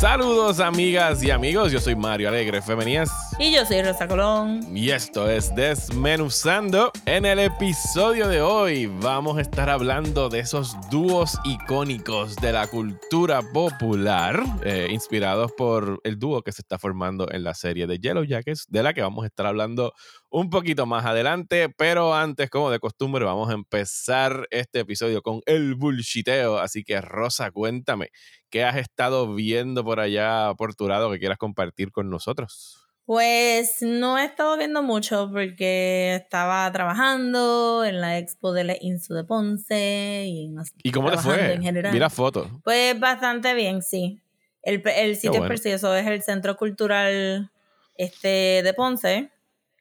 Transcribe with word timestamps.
Saludos 0.00 0.60
amigas 0.60 1.24
y 1.24 1.32
amigos, 1.32 1.72
yo 1.72 1.80
soy 1.80 1.96
Mario 1.96 2.28
Alegre 2.28 2.62
Femenías. 2.62 3.10
Y 3.40 3.52
yo 3.52 3.64
soy 3.66 3.82
Rosa 3.82 4.06
Colón. 4.06 4.76
Y 4.76 4.90
esto 4.90 5.28
es 5.28 5.52
Desmenuzando. 5.56 6.92
En 7.04 7.24
el 7.24 7.40
episodio 7.40 8.28
de 8.28 8.40
hoy 8.40 8.86
vamos 8.86 9.38
a 9.38 9.40
estar 9.40 9.68
hablando 9.68 10.28
de 10.28 10.38
esos 10.38 10.76
dúos 10.88 11.36
icónicos 11.44 12.36
de 12.36 12.52
la 12.52 12.68
cultura 12.68 13.42
popular, 13.52 14.40
eh, 14.62 14.86
inspirados 14.90 15.50
por 15.52 16.00
el 16.04 16.16
dúo 16.16 16.42
que 16.42 16.52
se 16.52 16.62
está 16.62 16.78
formando 16.78 17.28
en 17.32 17.42
la 17.42 17.54
serie 17.54 17.88
de 17.88 17.98
Yellow 17.98 18.22
Jackets, 18.22 18.66
de 18.68 18.84
la 18.84 18.94
que 18.94 19.02
vamos 19.02 19.24
a 19.24 19.26
estar 19.26 19.46
hablando 19.46 19.94
un 20.30 20.50
poquito 20.50 20.86
más 20.86 21.04
adelante, 21.06 21.68
pero 21.76 22.14
antes, 22.14 22.50
como 22.50 22.70
de 22.70 22.78
costumbre, 22.78 23.24
vamos 23.24 23.50
a 23.50 23.54
empezar 23.54 24.46
este 24.50 24.80
episodio 24.80 25.22
con 25.22 25.40
el 25.46 25.74
bullshiteo. 25.74 26.58
Así 26.58 26.84
que, 26.84 27.00
Rosa, 27.00 27.50
cuéntame, 27.50 28.10
¿qué 28.50 28.64
has 28.64 28.76
estado 28.76 29.34
viendo 29.34 29.84
por 29.84 30.00
allá 30.00 30.52
por 30.56 30.74
tu 30.74 30.88
lado 30.88 31.10
que 31.10 31.18
quieras 31.18 31.38
compartir 31.38 31.90
con 31.90 32.10
nosotros? 32.10 32.84
Pues 33.06 33.78
no 33.80 34.18
he 34.18 34.24
estado 34.26 34.58
viendo 34.58 34.82
mucho 34.82 35.30
porque 35.32 36.14
estaba 36.16 36.70
trabajando 36.72 37.82
en 37.82 38.02
la 38.02 38.18
expo 38.18 38.52
de 38.52 38.64
la 38.64 38.76
INSU 38.78 39.14
de 39.14 39.24
Ponce 39.24 40.26
y, 40.26 40.44
en, 40.44 40.56
¿Y 40.82 40.92
cómo 40.92 41.10
te 41.10 41.16
fue? 41.16 41.54
En 41.54 41.62
general. 41.62 41.90
Mira 41.90 42.10
fotos. 42.10 42.48
Pues 42.62 43.00
bastante 43.00 43.54
bien, 43.54 43.80
sí. 43.80 44.20
El, 44.62 44.82
el 44.84 45.16
sitio 45.16 45.46
precioso 45.46 45.96
es 45.96 46.06
el 46.06 46.20
Centro 46.22 46.58
Cultural 46.58 47.50
este, 47.94 48.62
de 48.62 48.74
Ponce 48.74 49.30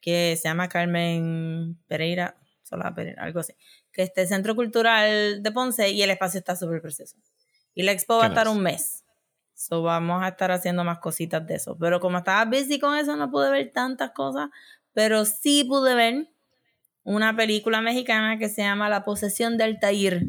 que 0.08 0.38
se 0.38 0.48
llama 0.48 0.70
Carmen 0.70 1.78
Pereira, 1.86 2.38
Sola 2.64 2.96
Pereira, 2.96 3.24
algo 3.24 3.42
así, 3.42 3.54
que 3.92 4.04
este 4.04 4.26
Centro 4.26 4.56
Cultural 4.56 5.44
de 5.44 5.52
Ponce 5.52 5.90
y 5.90 6.02
el 6.02 6.10
espacio 6.10 6.38
está 6.40 6.56
súper 6.56 6.82
precioso. 6.82 7.18
Y 7.76 7.84
la 7.84 7.92
expo 7.92 8.16
va 8.16 8.24
a 8.24 8.28
estar 8.30 8.48
un 8.48 8.62
mes. 8.62 9.04
So 9.54 9.82
vamos 9.82 10.24
a 10.24 10.30
estar 10.30 10.50
haciendo 10.50 10.86
más 10.86 11.00
cositas 11.00 11.46
de 11.46 11.56
eso. 11.56 11.78
Pero 11.78 12.00
como 12.00 12.20
estaba 12.20 12.46
busy 12.46 12.80
con 12.80 12.96
eso, 12.96 13.18
no 13.18 13.30
pude 13.30 13.52
ver 13.52 13.74
tantas 13.74 14.12
cosas. 14.12 14.48
Pero 14.94 15.26
sí 15.26 15.66
pude 15.66 15.94
ver 15.94 16.30
una 17.04 17.36
película 17.36 17.82
mexicana 17.82 18.38
que 18.38 18.48
se 18.48 18.62
llama 18.62 18.88
La 18.88 19.04
posesión 19.04 19.58
del 19.58 19.72
Altair, 19.72 20.28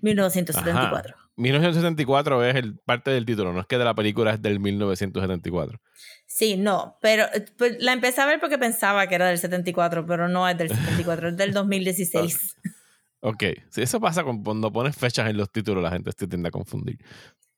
1974. 0.00 1.16
1974 1.38 2.44
es 2.44 2.56
el, 2.56 2.78
parte 2.78 3.10
del 3.12 3.24
título, 3.24 3.52
no 3.52 3.60
es 3.60 3.66
que 3.66 3.78
de 3.78 3.84
la 3.84 3.94
película 3.94 4.34
es 4.34 4.42
del 4.42 4.58
1974. 4.58 5.80
Sí, 6.26 6.56
no, 6.56 6.98
pero 7.00 7.26
pues, 7.56 7.76
la 7.78 7.92
empecé 7.92 8.20
a 8.20 8.26
ver 8.26 8.40
porque 8.40 8.58
pensaba 8.58 9.06
que 9.06 9.14
era 9.14 9.28
del 9.28 9.38
74, 9.38 10.04
pero 10.04 10.28
no 10.28 10.48
es 10.48 10.58
del 10.58 10.68
74, 10.68 11.28
es 11.28 11.36
del 11.36 11.52
2016. 11.52 12.56
ok, 13.20 13.44
sí, 13.70 13.82
eso 13.82 14.00
pasa 14.00 14.24
cuando 14.24 14.72
pones 14.72 14.96
fechas 14.96 15.30
en 15.30 15.36
los 15.36 15.50
títulos, 15.50 15.82
la 15.82 15.90
gente 15.90 16.10
se 16.16 16.26
tiende 16.26 16.48
a 16.48 16.52
confundir. 16.52 16.98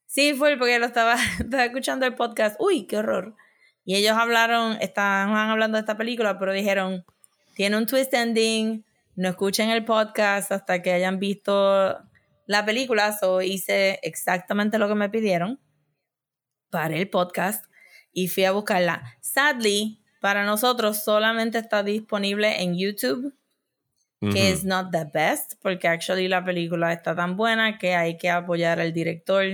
Sí, 0.06 0.34
fue 0.34 0.56
porque 0.58 0.78
lo 0.78 0.86
estaba, 0.86 1.16
estaba 1.38 1.64
escuchando 1.64 2.04
el 2.04 2.14
podcast. 2.14 2.56
Uy, 2.60 2.86
qué 2.86 2.98
horror. 2.98 3.34
Y 3.84 3.94
ellos 3.94 4.12
hablaron, 4.12 4.76
estaban 4.80 5.50
hablando 5.50 5.76
de 5.76 5.80
esta 5.80 5.96
película, 5.96 6.38
pero 6.38 6.52
dijeron, 6.52 7.04
tiene 7.54 7.78
un 7.78 7.86
twist 7.86 8.12
ending, 8.12 8.84
no 9.16 9.28
escuchen 9.28 9.70
el 9.70 9.84
podcast 9.84 10.52
hasta 10.52 10.82
que 10.82 10.92
hayan 10.92 11.18
visto 11.18 11.98
la 12.50 12.64
película, 12.64 13.16
so 13.16 13.42
hice 13.42 14.00
exactamente 14.02 14.76
lo 14.78 14.88
que 14.88 14.96
me 14.96 15.08
pidieron 15.08 15.60
para 16.68 16.96
el 16.96 17.08
podcast 17.08 17.64
y 18.12 18.26
fui 18.26 18.44
a 18.44 18.50
buscarla. 18.50 19.04
Sadly, 19.20 20.02
para 20.20 20.44
nosotros 20.44 21.04
solamente 21.04 21.58
está 21.58 21.84
disponible 21.84 22.60
en 22.60 22.76
YouTube, 22.76 23.36
que 24.32 24.50
es 24.50 24.64
not 24.64 24.90
the 24.90 25.04
best, 25.14 25.62
porque 25.62 25.86
actually 25.86 26.26
la 26.26 26.44
película 26.44 26.92
está 26.92 27.14
tan 27.14 27.36
buena 27.36 27.78
que 27.78 27.94
hay 27.94 28.18
que 28.18 28.28
apoyar 28.28 28.80
al 28.80 28.92
director, 28.92 29.44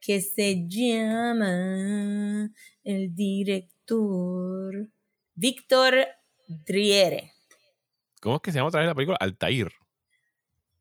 que 0.00 0.22
se 0.22 0.66
llama 0.66 2.50
el 2.82 3.14
director 3.14 4.88
Víctor 5.34 6.06
Driere. 6.48 7.34
¿Cómo 8.22 8.36
es 8.36 8.40
que 8.40 8.50
se 8.50 8.56
llama 8.56 8.68
otra 8.68 8.80
vez 8.80 8.88
la 8.88 8.94
película? 8.94 9.18
Altair. 9.20 9.70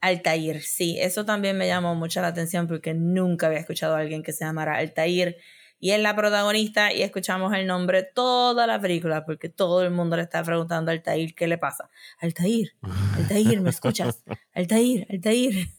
Altair, 0.02 0.62
sí, 0.62 0.98
eso 1.00 1.26
también 1.26 1.58
me 1.58 1.68
llamó 1.68 1.94
mucho 1.96 2.22
la 2.22 2.28
atención 2.28 2.68
porque 2.68 2.94
nunca 2.94 3.48
había 3.48 3.60
escuchado 3.60 3.96
a 3.96 4.00
alguien 4.00 4.24
que 4.24 4.32
se 4.32 4.46
llamara 4.46 4.78
Altair 4.78 5.38
y 5.80 5.92
es 5.92 6.00
la 6.00 6.16
protagonista 6.16 6.94
y 6.94 7.02
escuchamos 7.02 7.54
el 7.54 7.66
nombre 7.66 8.04
toda 8.04 8.68
la 8.68 8.80
película 8.80 9.26
porque 9.26 9.50
todo 9.50 9.84
el 9.84 9.92
mundo 9.92 10.18
le 10.18 10.24
está 10.24 10.44
preguntando 10.44 10.92
a 10.92 10.94
Altair 10.94 11.34
qué 11.36 11.48
le 11.48 11.58
pasa. 11.58 11.90
Altair, 12.20 12.74
Altair, 13.16 13.62
¿me 13.62 13.70
escuchas? 13.70 14.24
Altair, 14.54 15.08
Altair. 15.10 15.70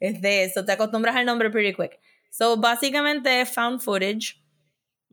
Es 0.00 0.20
de 0.20 0.44
eso, 0.44 0.64
te 0.64 0.72
acostumbras 0.72 1.16
al 1.16 1.26
nombre 1.26 1.50
pretty 1.50 1.74
quick. 1.74 2.00
So, 2.30 2.56
básicamente 2.56 3.40
es 3.40 3.50
found 3.50 3.80
footage. 3.80 4.42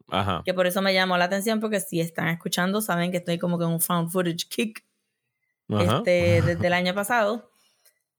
Ajá. 0.08 0.42
Que 0.44 0.54
por 0.54 0.68
eso 0.68 0.82
me 0.82 0.94
llamó 0.94 1.18
la 1.18 1.26
atención 1.26 1.60
porque 1.60 1.80
si 1.80 2.02
están 2.02 2.28
escuchando 2.28 2.82
saben 2.82 3.12
que 3.12 3.18
estoy 3.18 3.38
como 3.38 3.58
que 3.58 3.64
en 3.64 3.72
un 3.72 3.80
found 3.80 4.10
footage 4.10 4.48
kick 4.50 4.84
este, 5.70 6.42
desde 6.42 6.68
el 6.68 6.74
año 6.74 6.94
pasado. 6.94 7.51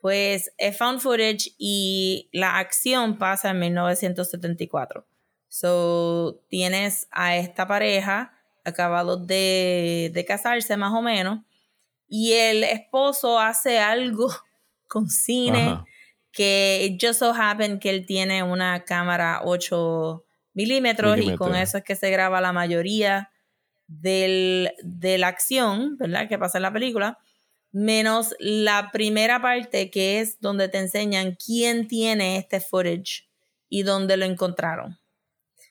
Pues 0.02 0.52
es 0.58 0.76
found 0.76 1.00
footage 1.00 1.54
y 1.58 2.28
la 2.32 2.58
acción 2.58 3.18
pasa 3.18 3.50
en 3.50 3.60
1974. 3.60 5.06
So, 5.48 6.42
tienes 6.48 7.06
a 7.12 7.36
esta 7.36 7.68
pareja 7.68 8.34
acabados 8.64 9.26
de, 9.26 10.10
de 10.12 10.24
casarse 10.24 10.76
más 10.76 10.92
o 10.92 11.02
menos 11.02 11.38
y 12.08 12.32
el 12.32 12.64
esposo 12.64 13.38
hace 13.38 13.78
algo 13.78 14.28
con 14.88 15.08
cine 15.08 15.78
que 16.32 16.98
just 17.00 17.20
so 17.20 17.32
happen 17.32 17.78
que 17.78 17.90
él 17.90 18.04
tiene 18.04 18.42
una 18.42 18.84
cámara 18.84 19.40
8 19.44 20.24
milímetros 20.54 21.18
y 21.20 21.36
con 21.36 21.54
eso 21.54 21.78
es 21.78 21.84
que 21.84 21.94
se 21.94 22.10
graba 22.10 22.40
la 22.40 22.52
mayoría 22.52 23.30
del, 23.86 24.72
de 24.82 25.18
la 25.18 25.28
acción, 25.28 25.96
¿verdad? 25.96 26.28
Que 26.28 26.38
pasa 26.38 26.58
en 26.58 26.62
la 26.62 26.72
película 26.72 27.18
menos 27.72 28.34
la 28.38 28.90
primera 28.92 29.40
parte 29.40 29.90
que 29.90 30.20
es 30.20 30.40
donde 30.40 30.68
te 30.68 30.78
enseñan 30.78 31.36
quién 31.44 31.88
tiene 31.88 32.36
este 32.36 32.60
footage 32.60 33.28
y 33.68 33.82
dónde 33.82 34.16
lo 34.16 34.26
encontraron. 34.26 34.98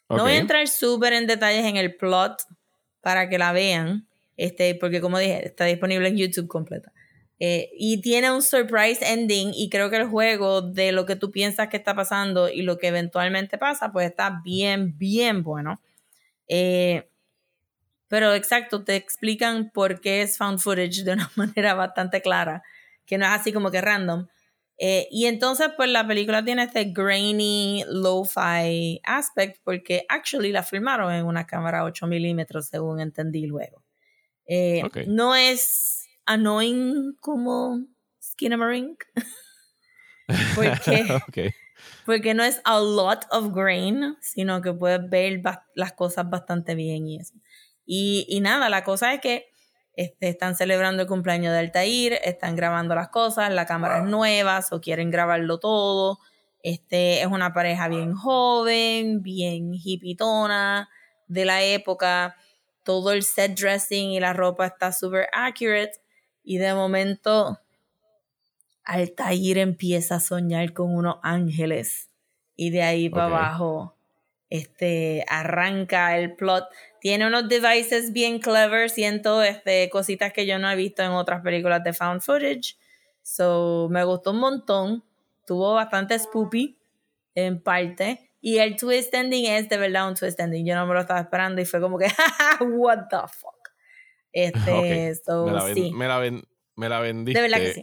No 0.10 0.24
voy 0.24 0.34
a 0.34 0.40
entrar 0.40 0.68
súper 0.68 1.14
en 1.14 1.28
detalles 1.28 1.66
en 1.66 1.78
el 1.78 1.96
plot 1.96 2.42
para 3.00 3.30
que 3.30 3.38
la 3.38 3.54
vean, 3.54 4.08
este, 4.36 4.76
porque 4.76 5.00
como 5.00 5.18
dije, 5.20 5.48
está 5.48 5.66
disponible 5.66 6.10
en 6.10 6.18
YouTube 6.18 6.48
completa. 6.48 6.92
Eh, 7.40 7.72
y 7.76 8.02
tiene 8.02 8.30
un 8.32 8.44
surprise 8.44 9.04
ending 9.04 9.52
y 9.56 9.70
creo 9.70 9.90
que 9.90 9.98
el 9.98 10.08
juego 10.08 10.62
de 10.62 10.92
lo 10.92 11.06
que 11.06 11.16
tú 11.16 11.32
piensas 11.32 11.70
que 11.70 11.78
está 11.78 11.96
pasando 11.96 12.50
y 12.50 12.62
lo 12.62 12.78
que 12.78 12.88
eventualmente 12.88 13.58
pasa, 13.58 13.92
pues 13.92 14.10
está 14.10 14.42
bien, 14.44 14.98
bien 14.98 15.42
bueno. 15.42 15.82
Eh, 16.48 17.10
pero 18.12 18.34
exacto, 18.34 18.84
te 18.84 18.98
explican 18.98 19.72
por 19.72 20.02
qué 20.02 20.22
es 20.22 20.38
found 20.38 20.60
footage 20.60 21.06
de 21.06 21.14
una 21.14 21.32
manera 21.38 21.76
bastante 21.76 22.22
clara, 22.22 22.62
que 23.06 23.18
no 23.18 23.26
es 23.26 23.32
así 23.32 23.54
como 23.54 23.72
que 23.72 23.80
random. 23.80 24.28
Eh, 24.78 25.08
y 25.12 25.28
entonces, 25.28 25.70
pues 25.78 25.90
la 25.90 26.06
película 26.06 26.44
tiene 26.44 26.64
este 26.64 26.92
grainy, 26.92 27.86
lo-fi 27.88 29.00
aspect 29.06 29.62
porque 29.64 30.06
actually 30.10 30.52
la 30.52 30.62
filmaron 30.62 31.14
en 31.14 31.26
una 31.26 31.48
cámara 31.48 31.86
8 31.86 32.06
milímetros, 32.06 32.68
según 32.68 33.00
entendí 33.00 33.46
luego. 33.46 33.82
Eh, 34.46 34.84
no 35.08 35.34
es 35.34 36.10
annoying 36.26 37.16
como 37.22 37.80
Skinamarink. 38.22 39.06
porque, 40.56 41.54
porque 42.06 42.34
no 42.34 42.44
es 42.44 42.60
a 42.66 42.78
lot 42.78 43.26
of 43.32 43.54
grain, 43.56 44.18
sino 44.20 44.62
que 44.62 44.74
puedes 44.74 45.10
ver 45.10 45.42
las 45.76 45.94
cosas 45.94 46.30
bastante 46.30 46.76
bien 46.76 47.08
y 47.08 47.22
eso. 47.22 47.36
Y, 47.94 48.40
nada, 48.40 48.70
la 48.70 48.86
cosa 48.86 49.14
es 49.14 49.20
que 49.20 49.52
este, 49.98 50.30
están 50.30 50.56
celebrando 50.56 51.02
el 51.02 51.10
cumpleaños 51.10 51.52
de 51.52 51.60
Altair, 51.60 52.20
están 52.24 52.56
grabando 52.56 52.96
las 52.96 53.10
cosas, 53.10 53.52
la 53.52 53.66
cámara 53.66 53.98
es 53.98 54.06
nueva, 54.06 54.62
o 54.72 54.80
quieren 54.80 55.12
grabarlo 55.12 55.60
todo. 55.60 56.18
Este, 56.64 57.20
es 57.20 57.28
una 57.28 57.52
pareja 57.52 57.90
bien 57.90 58.14
joven, 58.14 59.22
bien 59.22 59.74
hipitona 59.74 60.90
de 61.28 61.44
la 61.44 61.64
época. 61.64 62.38
Todo 62.86 63.12
el 63.12 63.24
set 63.24 63.60
dressing 63.60 64.12
y 64.12 64.22
la 64.22 64.32
ropa 64.32 64.68
está 64.68 64.94
súper 64.94 65.28
accurate. 65.34 66.00
Y 66.46 66.60
de 66.60 66.74
momento, 66.74 67.60
Altair 68.86 69.58
empieza 69.58 70.16
a 70.16 70.20
soñar 70.22 70.72
con 70.72 70.96
unos 70.96 71.18
ángeles. 71.24 72.10
Y 72.56 72.70
de 72.70 72.84
ahí 72.84 73.10
para 73.10 73.26
abajo, 73.26 73.98
este, 74.50 75.26
arranca 75.28 76.18
el 76.18 76.38
plot 76.38 76.70
tiene 77.02 77.26
unos 77.26 77.50
devices 77.50 78.14
bien 78.14 78.38
clever, 78.38 78.92
siento 78.92 79.42
este, 79.42 79.90
cositas 79.90 80.32
que 80.32 80.46
yo 80.46 80.60
no 80.60 80.70
he 80.70 80.76
visto 80.76 81.02
en 81.02 81.10
otras 81.10 81.42
películas 81.42 81.84
de 81.84 81.94
found 81.94 82.22
footage. 82.22 82.78
So, 83.24 83.88
me 83.90 84.04
gustó 84.04 84.32
un 84.32 84.38
montón. 84.38 85.04
Tuvo 85.48 85.74
bastante 85.74 86.18
spoopy 86.18 86.78
en 87.34 87.60
parte. 87.62 88.32
Y 88.40 88.60
el 88.60 88.76
twist 88.76 89.12
ending 89.16 89.48
es 89.48 89.68
de 89.68 89.78
verdad 89.78 90.08
un 90.10 90.14
twist 90.14 90.40
ending. 90.40 90.64
Yo 90.64 90.76
no 90.76 90.86
me 90.86 90.94
lo 90.94 91.02
estaba 91.02 91.20
esperando 91.20 91.60
y 91.60 91.66
fue 91.66 91.82
como 91.82 91.98
que, 91.98 92.06
what 92.70 93.08
the 93.10 93.18
fuck. 93.28 93.70
Este, 94.32 95.16
so, 95.26 95.48
me 95.48 95.52
la, 95.54 95.74
sí. 95.74 95.92
me, 95.92 96.08
la 96.08 96.42
me 96.76 96.88
la 96.88 97.00
vendiste. 97.00 97.42
De 97.42 97.50
verdad 97.50 97.64
que 97.64 97.74
sí. 97.74 97.82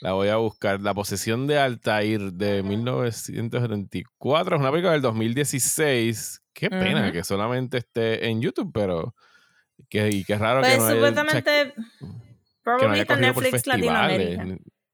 La 0.00 0.14
voy 0.14 0.28
a 0.30 0.36
buscar. 0.36 0.80
La 0.80 0.94
posesión 0.94 1.46
de 1.46 1.60
Altair 1.60 2.32
de 2.32 2.64
1974. 2.64 4.56
Es 4.56 4.60
una 4.60 4.70
película 4.72 4.92
del 4.92 5.02
2016. 5.02 6.43
Qué 6.54 6.70
pena 6.70 7.12
que 7.12 7.24
solamente 7.24 7.78
esté 7.78 8.28
en 8.28 8.40
YouTube, 8.40 8.70
pero. 8.72 9.14
Que, 9.90 10.08
y 10.08 10.24
qué 10.24 10.38
raro 10.38 10.62
que 10.62 10.68
pues, 10.68 10.78
no 10.78 10.90
supuestamente. 10.90 11.74
Probablemente 12.62 13.16
Netflix 13.16 13.66
Latinoamérica. 13.66 14.46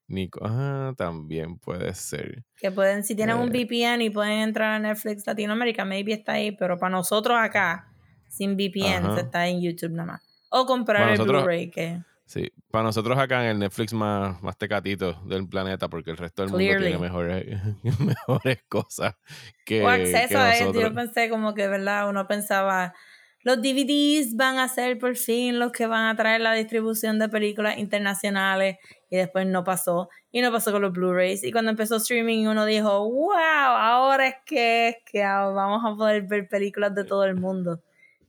Nico, 0.08 0.40
ah, 0.42 0.92
también 0.96 1.58
puede 1.58 1.94
ser. 1.94 2.42
Que 2.56 2.72
pueden, 2.72 3.04
si 3.04 3.14
tienen 3.14 3.36
un 3.36 3.54
eh. 3.54 3.64
VPN 3.64 4.02
y 4.02 4.10
pueden 4.10 4.40
entrar 4.40 4.72
a 4.72 4.78
Netflix 4.80 5.24
Latinoamérica, 5.24 5.84
maybe 5.84 6.12
está 6.12 6.32
ahí, 6.32 6.50
pero 6.50 6.76
para 6.78 6.90
nosotros 6.90 7.38
acá, 7.38 7.92
sin 8.28 8.56
VPN, 8.56 9.16
está 9.18 9.46
en 9.46 9.60
YouTube 9.60 9.92
nada 9.92 10.14
más. 10.14 10.22
O 10.50 10.66
comprar 10.66 11.12
el 11.12 11.22
Blu-ray 11.24 11.70
que... 11.70 12.02
Sí, 12.30 12.52
para 12.70 12.84
nosotros 12.84 13.18
acá 13.18 13.42
en 13.42 13.50
el 13.50 13.58
Netflix 13.58 13.92
más, 13.92 14.40
más 14.40 14.56
tecatito 14.56 15.14
del 15.24 15.48
planeta, 15.48 15.88
porque 15.88 16.12
el 16.12 16.16
resto 16.16 16.42
del 16.42 16.52
mundo 16.52 16.78
tiene 16.78 16.96
mejores, 16.96 17.44
mejores 17.98 18.62
cosas 18.68 19.16
que. 19.64 19.82
O 19.82 19.88
acceso 19.88 20.38
a 20.38 20.56
él. 20.56 20.72
Yo 20.72 20.94
pensé 20.94 21.28
como 21.28 21.54
que, 21.54 21.66
¿verdad? 21.66 22.08
Uno 22.08 22.28
pensaba, 22.28 22.94
los 23.42 23.56
DVDs 23.56 24.36
van 24.36 24.60
a 24.60 24.68
ser 24.68 24.96
por 25.00 25.16
fin 25.16 25.58
los 25.58 25.72
que 25.72 25.88
van 25.88 26.06
a 26.06 26.14
traer 26.14 26.40
la 26.40 26.52
distribución 26.52 27.18
de 27.18 27.28
películas 27.28 27.78
internacionales 27.78 28.76
y 29.10 29.16
después 29.16 29.44
no 29.48 29.64
pasó. 29.64 30.08
Y 30.30 30.40
no 30.40 30.52
pasó 30.52 30.70
con 30.70 30.82
los 30.82 30.92
Blu-rays. 30.92 31.42
Y 31.42 31.50
cuando 31.50 31.72
empezó 31.72 31.96
streaming 31.96 32.46
uno 32.46 32.64
dijo, 32.64 33.10
wow, 33.10 33.32
ahora 33.34 34.28
es 34.28 34.36
que, 34.46 35.02
que 35.04 35.24
vamos 35.24 35.82
a 35.84 35.96
poder 35.96 36.22
ver 36.28 36.48
películas 36.48 36.94
de 36.94 37.02
todo 37.02 37.24
el 37.24 37.34
mundo. 37.34 37.82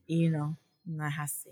Y 0.07 0.29
no, 0.29 0.57
no 0.85 1.07
es 1.07 1.13
así. 1.19 1.51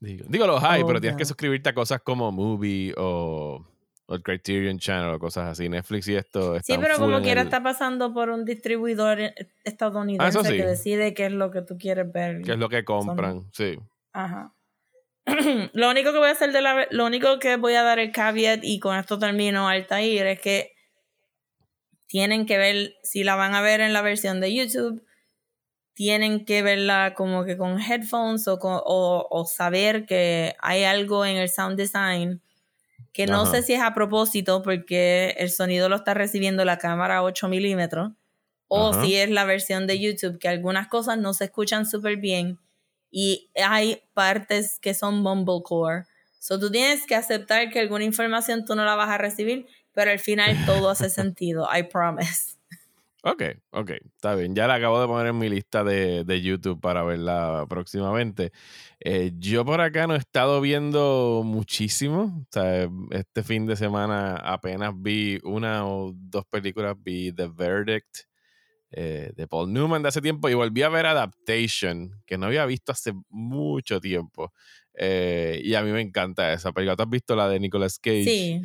Digo, 0.00 0.46
los 0.46 0.62
hay, 0.62 0.84
pero 0.84 1.00
tienes 1.00 1.16
que 1.16 1.24
suscribirte 1.24 1.70
a 1.70 1.74
cosas 1.74 2.00
como 2.02 2.30
Movie 2.30 2.94
o, 2.96 3.66
el 4.08 4.22
Criterion 4.22 4.78
Channel 4.78 5.14
o 5.14 5.18
cosas 5.18 5.50
así. 5.50 5.68
Netflix 5.68 6.08
y 6.08 6.16
esto. 6.16 6.58
Sí, 6.62 6.76
pero 6.80 6.98
como 6.98 7.20
quiera 7.20 7.42
está 7.42 7.62
pasando 7.62 8.14
por 8.14 8.30
un 8.30 8.44
distribuidor 8.44 9.18
estadounidense 9.64 10.38
ah, 10.38 10.48
que 10.48 10.64
decide 10.64 11.14
qué 11.14 11.26
es 11.26 11.32
lo 11.32 11.50
que 11.50 11.62
tú 11.62 11.76
quieres 11.78 12.10
ver. 12.12 12.42
Qué 12.42 12.52
es 12.52 12.58
lo 12.58 12.68
que 12.68 12.84
compran, 12.84 13.48
sí. 13.52 13.78
Ajá. 14.12 14.54
lo 15.74 15.90
único 15.90 16.12
que 16.12 16.18
voy 16.18 16.28
a 16.28 16.32
hacer 16.32 16.52
de 16.52 16.62
la 16.62 16.86
lo 16.90 17.04
único 17.04 17.38
que 17.38 17.56
voy 17.56 17.74
a 17.74 17.82
dar 17.82 17.98
el 17.98 18.12
caveat 18.12 18.60
y 18.62 18.80
con 18.80 18.96
esto 18.96 19.18
termino 19.18 19.68
Altair 19.68 20.26
es 20.26 20.40
que 20.40 20.72
tienen 22.06 22.46
que 22.46 22.56
ver 22.56 22.94
si 23.02 23.24
la 23.24 23.34
van 23.34 23.54
a 23.54 23.60
ver 23.60 23.80
en 23.80 23.92
la 23.92 24.00
versión 24.00 24.40
de 24.40 24.54
YouTube 24.54 25.02
tienen 25.98 26.44
que 26.44 26.62
verla 26.62 27.14
como 27.16 27.44
que 27.44 27.56
con 27.56 27.80
headphones 27.80 28.46
o, 28.46 28.56
o, 28.62 29.44
saber 29.46 30.06
que 30.06 30.54
hay 30.60 30.84
algo 30.84 31.26
en 31.26 31.38
el 31.38 31.50
sound 31.50 31.76
design 31.76 32.40
que 33.12 33.26
no 33.26 33.46
sé 33.46 33.64
si 33.64 33.72
es 33.72 33.82
a 33.82 33.94
propósito 33.94 34.62
porque 34.62 35.34
el 35.38 35.50
sonido 35.50 35.88
lo 35.88 35.96
está 35.96 36.14
recibiendo 36.14 36.64
la 36.64 36.78
cámara 36.78 37.24
8 37.24 37.48
milímetros 37.48 38.12
o 38.68 38.92
si 39.02 39.16
es 39.16 39.28
la 39.28 39.44
versión 39.44 39.88
de 39.88 39.98
YouTube 39.98 40.38
que 40.38 40.46
algunas 40.46 40.86
cosas 40.86 41.18
no 41.18 41.34
se 41.34 41.46
escuchan 41.46 41.84
súper 41.84 42.18
bien 42.18 42.60
y 43.10 43.50
hay 43.56 44.00
partes 44.14 44.78
que 44.78 44.94
son 44.94 45.20
mumblecore. 45.20 46.04
So 46.38 46.60
tú 46.60 46.70
tienes 46.70 47.06
que 47.06 47.16
aceptar 47.16 47.70
que 47.70 47.80
alguna 47.80 48.04
información 48.04 48.64
tú 48.64 48.76
no 48.76 48.84
la 48.84 48.94
vas 48.94 49.08
a 49.08 49.18
recibir, 49.18 49.66
pero 49.94 50.12
al 50.12 50.20
final 50.20 50.64
todo 50.64 50.90
hace 50.90 51.10
sentido, 51.10 51.66
I 51.76 51.82
promise. 51.82 52.57
Ok, 53.24 53.42
ok, 53.70 53.90
está 54.14 54.36
bien. 54.36 54.54
Ya 54.54 54.68
la 54.68 54.74
acabo 54.74 55.00
de 55.00 55.08
poner 55.08 55.26
en 55.26 55.38
mi 55.38 55.48
lista 55.48 55.82
de, 55.82 56.40
YouTube 56.40 56.80
para 56.80 57.02
verla 57.02 57.66
próximamente. 57.68 58.52
Eh, 59.00 59.32
yo 59.38 59.64
por 59.64 59.80
acá 59.80 60.06
no 60.06 60.14
he 60.14 60.18
estado 60.18 60.60
viendo 60.60 61.42
muchísimo. 61.44 62.46
O 62.46 62.46
sea, 62.52 62.88
este 63.10 63.42
fin 63.42 63.66
de 63.66 63.74
semana 63.74 64.36
apenas 64.36 64.92
vi 64.96 65.40
una 65.42 65.84
o 65.88 66.12
dos 66.14 66.44
películas. 66.46 66.94
Vi 66.96 67.32
The 67.32 67.48
Verdict 67.48 68.18
eh, 68.92 69.32
de 69.34 69.48
Paul 69.48 69.72
Newman 69.72 70.02
de 70.02 70.10
hace 70.10 70.22
tiempo 70.22 70.48
y 70.48 70.54
volví 70.54 70.82
a 70.82 70.88
ver 70.88 71.06
Adaptation, 71.06 72.22
que 72.24 72.38
no 72.38 72.46
había 72.46 72.66
visto 72.66 72.92
hace 72.92 73.12
mucho 73.30 74.00
tiempo. 74.00 74.52
Eh, 74.94 75.60
y 75.64 75.74
a 75.74 75.82
mí 75.82 75.90
me 75.90 76.02
encanta 76.02 76.52
esa 76.52 76.70
película. 76.70 76.94
¿Tú 76.94 77.02
has 77.02 77.10
visto 77.10 77.34
la 77.34 77.48
de 77.48 77.58
Nicolas 77.58 77.98
Cage? 77.98 78.24
Sí. 78.24 78.62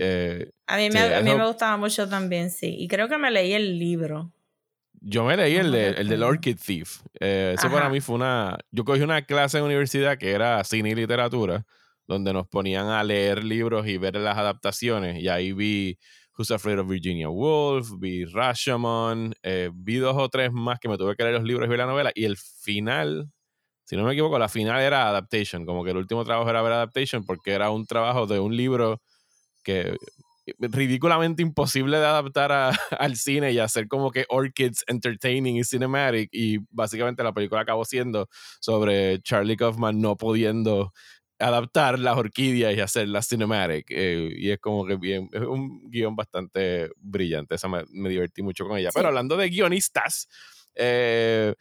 a 0.68 0.78
mí, 0.78 0.90
me, 0.92 1.00
a 1.00 1.22
mí 1.22 1.34
me 1.34 1.48
gustaba 1.48 1.76
mucho 1.76 2.08
también, 2.08 2.52
sí. 2.52 2.76
Y 2.78 2.88
creo 2.88 3.10
que 3.10 3.18
me 3.18 3.32
leí 3.32 3.54
el 3.54 3.80
libro. 3.80 4.32
Yo 5.06 5.26
me 5.26 5.36
leí 5.36 5.58
el, 5.58 5.72
de, 5.72 5.90
el 5.90 6.08
del 6.08 6.24
Orchid 6.24 6.58
Thief. 6.58 7.02
Eh, 7.20 7.56
eso 7.58 7.70
para 7.70 7.90
mí 7.90 8.00
fue 8.00 8.16
una... 8.16 8.58
Yo 8.72 8.86
cogí 8.86 9.02
una 9.02 9.22
clase 9.24 9.58
en 9.58 9.66
universidad 9.66 10.18
que 10.18 10.32
era 10.32 10.64
cine 10.64 10.92
y 10.92 10.96
literatura, 10.96 11.66
donde 12.08 12.32
nos 12.32 12.48
ponían 12.48 12.88
a 12.88 13.04
leer 13.04 13.44
libros 13.44 13.86
y 13.86 13.98
ver 13.98 14.16
las 14.16 14.38
adaptaciones. 14.38 15.22
Y 15.22 15.28
ahí 15.28 15.52
vi 15.52 16.00
Who's 16.38 16.52
Afraid 16.52 16.80
of 16.80 16.88
Virginia 16.88 17.28
Woolf, 17.28 17.90
vi 18.00 18.24
Rashomon, 18.24 19.34
eh, 19.44 19.70
vi 19.74 19.98
dos 19.98 20.16
o 20.18 20.30
tres 20.30 20.54
más 20.54 20.80
que 20.80 20.88
me 20.88 20.98
tuve 20.98 21.18
que 21.18 21.24
leer 21.24 21.36
los 21.36 21.44
libros 21.44 21.68
y 21.68 21.70
ver 21.70 21.80
la 21.80 21.86
novela. 21.86 22.12
Y 22.16 22.24
el 22.24 22.38
final, 22.38 23.30
si 23.84 23.98
no 23.98 24.06
me 24.06 24.14
equivoco, 24.14 24.40
la 24.40 24.48
final 24.48 24.80
era 24.82 25.10
Adaptation. 25.10 25.66
Como 25.66 25.84
que 25.84 25.92
el 25.92 25.98
último 25.98 26.24
trabajo 26.24 26.50
era 26.50 26.62
ver 26.62 26.72
Adaptation 26.72 27.26
porque 27.26 27.52
era 27.52 27.72
un 27.72 27.86
trabajo 27.86 28.26
de 28.26 28.40
un 28.40 28.56
libro 28.56 29.02
que 29.66 29.98
ridículamente 30.60 31.42
imposible 31.42 31.98
de 32.00 32.06
adaptar 32.06 32.52
al 33.00 33.16
cine 33.16 33.52
y 33.52 33.60
hacer 33.60 33.88
como 33.88 34.12
que 34.12 34.26
Orchids 34.30 34.84
entertaining 34.88 35.58
y 35.58 35.64
cinematic 35.64 36.30
y 36.32 36.60
básicamente 36.70 37.24
la 37.24 37.34
película 37.34 37.62
acabó 37.62 37.86
siendo 37.86 38.28
sobre 38.60 39.22
Charlie 39.22 39.58
Kaufman 39.58 40.00
no 40.02 40.18
pudiendo 40.18 40.92
adaptar 41.40 42.00
las 42.00 42.18
orquídeas 42.18 42.76
y 42.76 42.80
hacerlas 42.80 43.28
cinematic 43.28 43.88
eh, 43.90 44.34
y 44.36 44.52
es 44.52 44.60
como 44.60 44.86
que 44.86 44.96
bien 44.96 45.30
es 45.32 45.42
un 45.42 45.90
guion 45.90 46.16
bastante 46.16 46.90
brillante 46.98 47.56
esa 47.56 47.68
me, 47.68 48.10
divertí 48.10 48.42
mucho 48.42 48.68
con 48.68 48.78
ella. 48.78 48.90
Pero 48.94 49.08
hablando 49.08 49.36
de 49.38 49.50
guionistas 49.50 50.28
eh, 50.76 51.54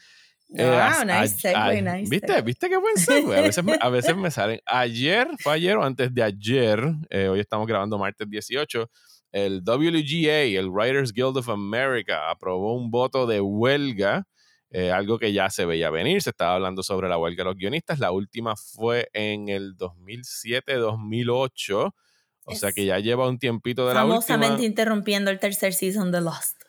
eh, 0.56 1.04
nice 1.04 1.82
nice 1.82 2.10
¿Viste? 2.10 2.42
¿Viste 2.42 2.68
qué 2.68 2.76
buen 2.76 2.96
segue? 2.96 3.36
A 3.36 3.40
veces, 3.40 3.64
me, 3.64 3.78
a 3.80 3.88
veces 3.88 4.16
me 4.16 4.30
salen. 4.30 4.60
Ayer, 4.66 5.28
fue 5.38 5.54
ayer 5.54 5.76
o 5.76 5.84
antes 5.84 6.12
de 6.12 6.22
ayer, 6.22 6.80
eh, 7.10 7.28
hoy 7.28 7.40
estamos 7.40 7.66
grabando 7.66 7.98
martes 7.98 8.28
18, 8.28 8.90
el 9.32 9.62
WGA, 9.64 10.58
el 10.58 10.70
Writers 10.70 11.12
Guild 11.12 11.38
of 11.38 11.48
America, 11.48 12.30
aprobó 12.30 12.74
un 12.74 12.90
voto 12.90 13.26
de 13.26 13.40
huelga, 13.40 14.26
eh, 14.70 14.90
algo 14.90 15.18
que 15.18 15.32
ya 15.32 15.50
se 15.50 15.64
veía 15.64 15.90
venir. 15.90 16.22
Se 16.22 16.30
estaba 16.30 16.54
hablando 16.54 16.82
sobre 16.82 17.08
la 17.08 17.18
huelga 17.18 17.44
de 17.44 17.50
los 17.50 17.56
guionistas. 17.56 17.98
La 17.98 18.10
última 18.10 18.56
fue 18.56 19.08
en 19.12 19.48
el 19.48 19.76
2007-2008. 19.76 21.94
O 22.44 22.54
sea 22.54 22.72
que 22.72 22.84
ya 22.84 22.98
lleva 22.98 23.28
un 23.28 23.38
tiempito 23.38 23.86
de 23.86 23.94
la 23.94 24.04
última. 24.04 24.20
Famosamente 24.20 24.64
interrumpiendo 24.64 25.30
el 25.30 25.38
tercer 25.38 25.74
season 25.74 26.10
de 26.10 26.22
Lost. 26.22 26.61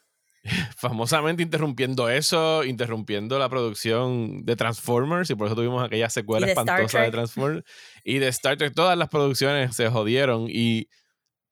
famosamente 0.77 1.43
interrumpiendo 1.43 2.09
eso, 2.09 2.63
interrumpiendo 2.63 3.39
la 3.39 3.49
producción 3.49 4.43
de 4.45 4.55
Transformers 4.55 5.29
y 5.29 5.35
por 5.35 5.47
eso 5.47 5.55
tuvimos 5.55 5.83
aquella 5.83 6.09
secuela 6.09 6.47
espantosa 6.47 7.01
de 7.01 7.11
Transformers 7.11 7.63
y 8.03 8.19
de 8.19 8.27
Star 8.27 8.57
Trek. 8.57 8.73
Todas 8.73 8.97
las 8.97 9.09
producciones 9.09 9.75
se 9.75 9.89
jodieron 9.89 10.47
y 10.49 10.89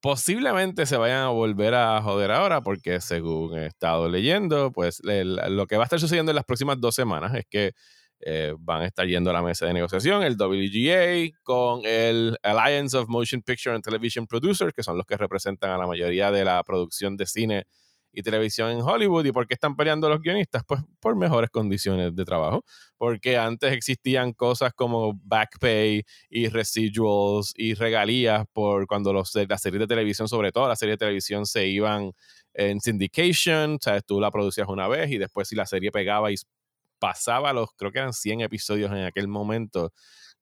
posiblemente 0.01 0.86
se 0.86 0.98
vayan 0.98 1.21
a 1.21 1.29
volver 1.29 1.75
a 1.75 2.01
joder 2.01 2.31
ahora 2.31 2.62
porque 2.62 3.00
según 3.00 3.57
he 3.57 3.67
estado 3.67 4.10
leyendo, 4.10 4.71
pues 4.71 5.01
lo 5.03 5.67
que 5.67 5.77
va 5.77 5.83
a 5.83 5.86
estar 5.86 6.00
sucediendo 6.00 6.31
en 6.31 6.36
las 6.36 6.45
próximas 6.45 6.79
dos 6.79 6.95
semanas 6.95 7.33
es 7.36 7.45
que 7.50 7.71
eh, 8.24 8.53
van 8.60 8.81
a 8.81 8.86
estar 8.86 9.07
yendo 9.07 9.31
a 9.31 9.33
la 9.33 9.41
mesa 9.41 9.65
de 9.65 9.74
negociación 9.74 10.21
el 10.21 10.36
WGA 10.36 11.36
con 11.43 11.81
el 11.86 12.38
Alliance 12.43 12.95
of 12.95 13.07
Motion 13.10 13.41
Picture 13.41 13.74
and 13.74 13.83
Television 13.83 14.27
Producers, 14.27 14.74
que 14.74 14.83
son 14.83 14.98
los 14.98 15.05
que 15.07 15.17
representan 15.17 15.71
a 15.71 15.77
la 15.77 15.88
mayoría 15.88 16.29
de 16.29 16.45
la 16.45 16.62
producción 16.63 17.15
de 17.15 17.25
cine 17.25 17.65
y 18.13 18.21
televisión 18.23 18.71
en 18.71 18.81
Hollywood. 18.81 19.25
¿Y 19.25 19.31
por 19.31 19.47
qué 19.47 19.53
están 19.53 19.75
peleando 19.75 20.09
los 20.09 20.21
guionistas? 20.21 20.63
Pues 20.67 20.81
por 20.99 21.15
mejores 21.15 21.49
condiciones 21.49 22.15
de 22.15 22.25
trabajo. 22.25 22.63
Porque 22.97 23.37
antes 23.37 23.73
existían 23.73 24.33
cosas 24.33 24.73
como 24.73 25.13
back 25.23 25.59
pay 25.59 26.03
y 26.29 26.47
residuals 26.49 27.53
y 27.55 27.73
regalías 27.73 28.45
por 28.53 28.87
cuando 28.87 29.13
los, 29.13 29.33
las 29.47 29.61
series 29.61 29.79
de 29.81 29.87
televisión, 29.87 30.27
sobre 30.27 30.51
todo 30.51 30.67
las 30.67 30.79
series 30.79 30.95
de 30.95 31.05
televisión, 31.05 31.45
se 31.45 31.67
iban 31.67 32.11
en 32.53 32.79
syndication. 32.81 33.77
¿Sabes? 33.81 34.03
Tú 34.05 34.19
la 34.19 34.31
producías 34.31 34.67
una 34.67 34.87
vez 34.87 35.11
y 35.11 35.17
después 35.17 35.47
si 35.47 35.55
la 35.55 35.65
serie 35.65 35.91
pegaba 35.91 36.31
y 36.31 36.35
pasaba 37.01 37.51
los, 37.51 37.71
creo 37.75 37.91
que 37.91 37.99
eran 37.99 38.13
100 38.13 38.41
episodios 38.41 38.91
en 38.91 39.05
aquel 39.05 39.27
momento, 39.27 39.91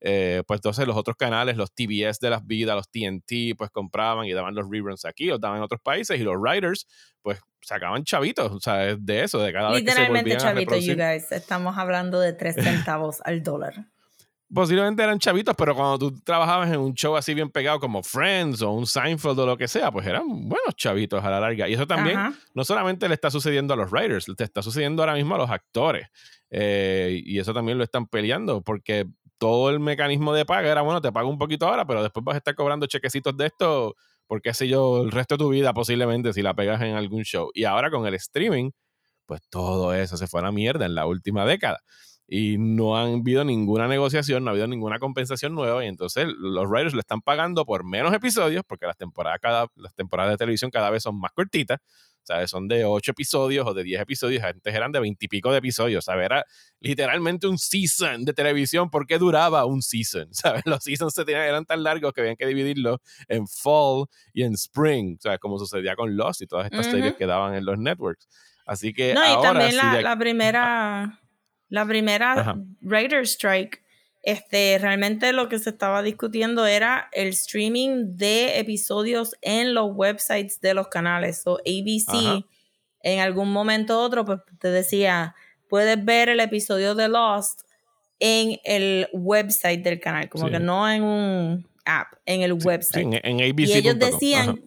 eh, 0.01 0.43
pues 0.47 0.59
entonces 0.59 0.87
los 0.87 0.95
otros 0.95 1.17
canales, 1.17 1.57
los 1.57 1.73
TBS 1.73 2.19
de 2.19 2.29
las 2.29 2.45
vidas, 2.45 2.75
los 2.75 2.89
TNT, 2.89 3.57
pues 3.57 3.69
compraban 3.69 4.25
y 4.25 4.33
daban 4.33 4.55
los 4.55 4.69
reruns 4.69 5.05
aquí, 5.05 5.25
los 5.25 5.39
daban 5.39 5.57
en 5.57 5.63
otros 5.63 5.81
países 5.81 6.19
y 6.19 6.23
los 6.23 6.35
writers, 6.37 6.87
pues 7.21 7.39
sacaban 7.61 8.03
chavitos, 8.03 8.51
o 8.51 8.59
sea, 8.59 8.95
de 8.95 9.23
eso, 9.23 9.39
de 9.39 9.51
cada 9.51 9.71
vez 9.71 9.83
que 9.83 9.91
se 9.91 9.99
Literalmente 9.99 10.37
chavitos, 10.37 10.85
you 10.85 10.95
guys. 10.95 11.31
Estamos 11.31 11.77
hablando 11.77 12.19
de 12.19 12.33
tres 12.33 12.55
centavos 12.55 13.19
al 13.25 13.43
dólar. 13.43 13.85
Posiblemente 14.51 15.03
eran 15.03 15.19
chavitos, 15.19 15.55
pero 15.55 15.75
cuando 15.75 15.99
tú 15.99 16.19
trabajabas 16.21 16.71
en 16.71 16.79
un 16.79 16.95
show 16.95 17.15
así 17.15 17.35
bien 17.35 17.51
pegado 17.51 17.79
como 17.79 18.01
Friends 18.01 18.63
o 18.63 18.71
un 18.71 18.87
Seinfeld 18.87 19.37
o 19.37 19.45
lo 19.45 19.55
que 19.55 19.67
sea, 19.67 19.91
pues 19.91 20.07
eran 20.07 20.25
buenos 20.25 20.75
chavitos 20.75 21.23
a 21.23 21.29
la 21.29 21.39
larga. 21.39 21.69
Y 21.69 21.75
eso 21.75 21.85
también 21.85 22.17
no 22.55 22.63
solamente 22.63 23.07
le 23.07 23.13
está 23.13 23.29
sucediendo 23.29 23.75
a 23.75 23.77
los 23.77 23.91
writers, 23.91 24.27
le 24.27 24.33
está 24.39 24.63
sucediendo 24.63 25.03
ahora 25.03 25.13
mismo 25.13 25.35
a 25.35 25.37
los 25.37 25.51
actores. 25.51 26.07
Eh, 26.49 27.21
y 27.23 27.37
eso 27.37 27.53
también 27.53 27.77
lo 27.77 27.83
están 27.83 28.07
peleando 28.07 28.63
porque 28.63 29.05
todo 29.39 29.71
el 29.71 29.79
mecanismo 29.79 30.33
de 30.33 30.45
paga 30.45 30.71
era, 30.71 30.81
bueno, 30.81 31.01
te 31.01 31.11
pago 31.11 31.29
un 31.29 31.39
poquito 31.39 31.67
ahora, 31.67 31.85
pero 31.85 32.03
después 32.03 32.23
vas 32.23 32.35
a 32.35 32.37
estar 32.39 32.55
cobrando 32.55 32.85
chequecitos 32.87 33.35
de 33.37 33.47
esto 33.47 33.95
por 34.27 34.43
qué 34.43 34.53
sé 34.53 34.67
yo, 34.67 35.01
el 35.01 35.11
resto 35.11 35.35
de 35.35 35.39
tu 35.39 35.49
vida 35.49 35.73
posiblemente 35.73 36.33
si 36.33 36.43
la 36.43 36.53
pegas 36.53 36.81
en 36.83 36.95
algún 36.95 37.23
show. 37.23 37.49
Y 37.55 37.63
ahora 37.63 37.89
con 37.89 38.05
el 38.05 38.13
streaming, 38.13 38.69
pues 39.25 39.41
todo 39.49 39.93
eso 39.95 40.17
se 40.17 40.27
fue 40.27 40.41
a 40.41 40.43
la 40.43 40.51
mierda 40.51 40.85
en 40.85 40.95
la 40.95 41.07
última 41.07 41.45
década. 41.45 41.79
Y 42.31 42.57
no 42.59 42.95
han 42.95 43.21
habido 43.21 43.43
ninguna 43.43 43.87
negociación, 43.87 44.43
no 44.43 44.49
ha 44.49 44.51
habido 44.51 44.67
ninguna 44.67 44.99
compensación 44.99 45.55
nueva. 45.55 45.83
Y 45.83 45.87
entonces 45.87 46.27
los 46.37 46.69
writers 46.69 46.93
le 46.93 46.99
están 46.99 47.21
pagando 47.21 47.65
por 47.65 47.83
menos 47.83 48.13
episodios, 48.13 48.63
porque 48.67 48.85
las 48.85 48.97
temporadas, 48.97 49.39
cada, 49.41 49.67
las 49.75 49.95
temporadas 49.95 50.33
de 50.33 50.37
televisión 50.37 50.69
cada 50.69 50.91
vez 50.91 51.01
son 51.03 51.19
más 51.19 51.31
cortitas. 51.31 51.79
¿sabes? 52.29 52.51
Son 52.51 52.67
de 52.67 52.85
8 52.85 53.11
episodios 53.11 53.65
o 53.67 53.73
de 53.73 53.83
10 53.83 54.01
episodios. 54.01 54.43
Antes 54.43 54.73
eran 54.73 54.91
de 54.91 54.99
20 54.99 55.25
y 55.25 55.27
pico 55.27 55.51
de 55.51 55.57
episodios, 55.57 56.05
¿sabes? 56.05 56.25
Era 56.25 56.45
literalmente 56.79 57.47
un 57.47 57.57
season 57.57 58.23
de 58.23 58.33
televisión. 58.33 58.89
¿Por 58.89 59.07
qué 59.07 59.17
duraba 59.17 59.65
un 59.65 59.81
season? 59.81 60.27
¿Sabes? 60.33 60.61
Los 60.65 60.83
seasons 60.83 61.13
se 61.13 61.25
tenían, 61.25 61.43
eran 61.43 61.65
tan 61.65 61.81
largos 61.83 62.13
que 62.13 62.21
habían 62.21 62.35
que 62.35 62.45
dividirlos 62.45 62.99
en 63.27 63.47
fall 63.47 64.05
y 64.33 64.43
en 64.43 64.53
spring, 64.53 65.17
¿sabes? 65.19 65.39
Como 65.39 65.57
sucedía 65.57 65.95
con 65.95 66.15
Lost 66.15 66.41
y 66.41 66.47
todas 66.47 66.65
estas 66.65 66.85
series 66.85 67.15
que 67.15 67.25
daban 67.25 67.55
en 67.55 67.65
los 67.65 67.79
networks. 67.79 68.27
Así 68.65 68.93
que 68.93 69.15
no, 69.15 69.23
y 69.23 69.41
también 69.41 69.75
la, 69.75 69.99
la, 69.99 70.15
primera, 70.15 71.19
la 71.69 71.85
primera 71.85 72.57
Writer 72.81 73.21
Strike 73.25 73.81
este, 74.21 74.77
realmente 74.79 75.31
lo 75.31 75.47
que 75.47 75.59
se 75.59 75.69
estaba 75.69 76.03
discutiendo 76.03 76.65
era 76.65 77.09
el 77.13 77.29
streaming 77.29 78.17
de 78.17 78.59
episodios 78.59 79.35
en 79.41 79.73
los 79.73 79.91
websites 79.93 80.59
de 80.59 80.73
los 80.73 80.89
canales. 80.89 81.43
O 81.45 81.57
ABC, 81.59 82.43
en 83.01 83.19
algún 83.21 83.51
momento 83.51 83.97
u 83.97 84.01
otro, 84.01 84.25
pues 84.25 84.39
te 84.59 84.67
decía, 84.69 85.35
puedes 85.69 86.03
ver 86.03 86.29
el 86.29 86.41
episodio 86.41 86.95
de 86.95 87.07
Lost 87.07 87.61
en 88.19 88.59
el 88.65 89.07
website 89.13 89.81
del 89.81 90.01
canal, 90.01 90.27
como 90.27 90.49
que 90.49 90.59
no 90.59 90.89
en 90.91 91.03
un 91.03 91.67
app, 91.85 92.13
en 92.25 92.41
el 92.41 92.53
website. 92.53 93.07
en, 93.23 93.41
ABC. 93.41 93.69
Y 93.69 93.73
ellos 93.73 93.97
decían, 93.97 94.61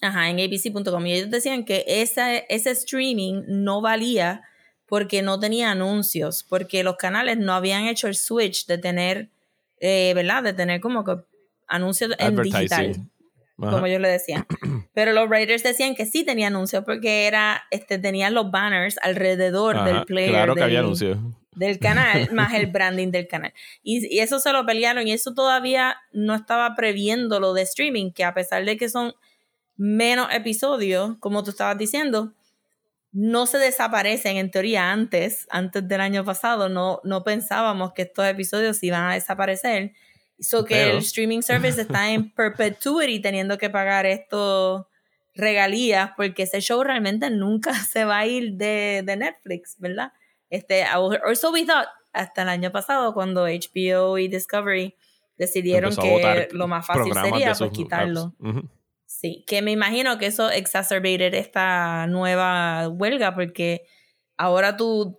ajá, 0.00 0.30
en 0.30 0.40
abc.com, 0.40 1.06
y 1.06 1.12
ellos 1.12 1.30
decían 1.30 1.66
que 1.66 1.84
ese 1.86 2.70
streaming 2.70 3.42
no 3.46 3.82
valía 3.82 4.47
porque 4.88 5.20
no 5.22 5.38
tenía 5.38 5.70
anuncios, 5.70 6.44
porque 6.48 6.82
los 6.82 6.96
canales 6.96 7.36
no 7.36 7.52
habían 7.52 7.86
hecho 7.86 8.08
el 8.08 8.16
switch 8.16 8.66
de 8.66 8.78
tener, 8.78 9.28
eh, 9.80 10.12
¿verdad? 10.14 10.42
De 10.42 10.54
tener 10.54 10.80
como 10.80 11.04
que 11.04 11.16
anuncios 11.66 12.12
en 12.18 12.36
digital, 12.36 12.96
como 13.56 13.86
yo 13.86 13.98
le 13.98 14.08
decía. 14.08 14.46
Pero 14.94 15.12
los 15.12 15.28
writers 15.28 15.62
decían 15.62 15.94
que 15.94 16.06
sí 16.06 16.24
tenía 16.24 16.46
anuncios 16.46 16.84
porque 16.84 17.26
era, 17.26 17.64
este, 17.70 17.98
tenían 17.98 18.32
los 18.32 18.50
banners 18.50 18.96
alrededor 19.02 19.84
del 19.84 20.04
player. 20.04 20.30
Claro 20.30 20.54
que 20.54 20.62
había 20.62 20.80
anuncios. 20.80 21.18
Del 21.54 21.78
canal, 21.78 22.28
más 22.32 22.54
el 22.54 22.68
branding 22.68 23.10
del 23.10 23.28
canal. 23.28 23.52
Y, 23.82 24.14
y 24.14 24.20
eso 24.20 24.40
se 24.40 24.52
lo 24.52 24.64
pelearon 24.64 25.06
y 25.06 25.12
eso 25.12 25.34
todavía 25.34 25.96
no 26.12 26.34
estaba 26.34 26.74
previendo 26.74 27.40
lo 27.40 27.52
de 27.52 27.62
streaming, 27.62 28.12
que 28.12 28.24
a 28.24 28.32
pesar 28.32 28.64
de 28.64 28.78
que 28.78 28.88
son 28.88 29.12
menos 29.76 30.28
episodios, 30.32 31.16
como 31.20 31.44
tú 31.44 31.50
estabas 31.50 31.76
diciendo, 31.76 32.32
no 33.18 33.46
se 33.46 33.58
desaparecen 33.58 34.36
en 34.36 34.48
teoría 34.48 34.92
antes, 34.92 35.48
antes 35.50 35.88
del 35.88 36.00
año 36.00 36.24
pasado, 36.24 36.68
no, 36.68 37.00
no 37.02 37.24
pensábamos 37.24 37.92
que 37.92 38.02
estos 38.02 38.24
episodios 38.24 38.80
iban 38.84 39.10
a 39.10 39.14
desaparecer. 39.14 39.92
So 40.38 40.64
que 40.64 40.90
el 40.90 40.98
streaming 40.98 41.42
service 41.42 41.80
está 41.80 42.12
en 42.12 42.30
perpetuity 42.36 43.20
teniendo 43.20 43.58
que 43.58 43.70
pagar 43.70 44.06
estos 44.06 44.86
regalías 45.34 46.12
porque 46.16 46.44
ese 46.44 46.60
show 46.60 46.84
realmente 46.84 47.28
nunca 47.28 47.74
se 47.92 48.04
va 48.04 48.18
a 48.18 48.26
ir 48.28 48.52
de, 48.52 49.02
de 49.04 49.16
Netflix, 49.16 49.74
¿verdad? 49.80 50.12
Este, 50.48 50.84
or 50.94 51.36
so 51.36 51.50
we 51.50 51.66
thought, 51.66 51.88
hasta 52.12 52.42
el 52.42 52.48
año 52.48 52.70
pasado 52.70 53.14
cuando 53.14 53.46
HBO 53.46 54.16
y 54.18 54.28
Discovery 54.28 54.94
decidieron 55.36 55.94
que 55.96 56.48
lo 56.52 56.68
más 56.68 56.86
fácil 56.86 57.12
sería 57.14 57.52
pues 57.52 57.70
quitarlo. 57.72 58.32
Sí, 59.08 59.42
que 59.46 59.62
me 59.62 59.70
imagino 59.70 60.18
que 60.18 60.26
eso 60.26 60.50
exacerbated 60.50 61.32
esta 61.32 62.06
nueva 62.08 62.90
huelga 62.90 63.34
porque 63.34 63.86
ahora 64.36 64.76
tu, 64.76 65.18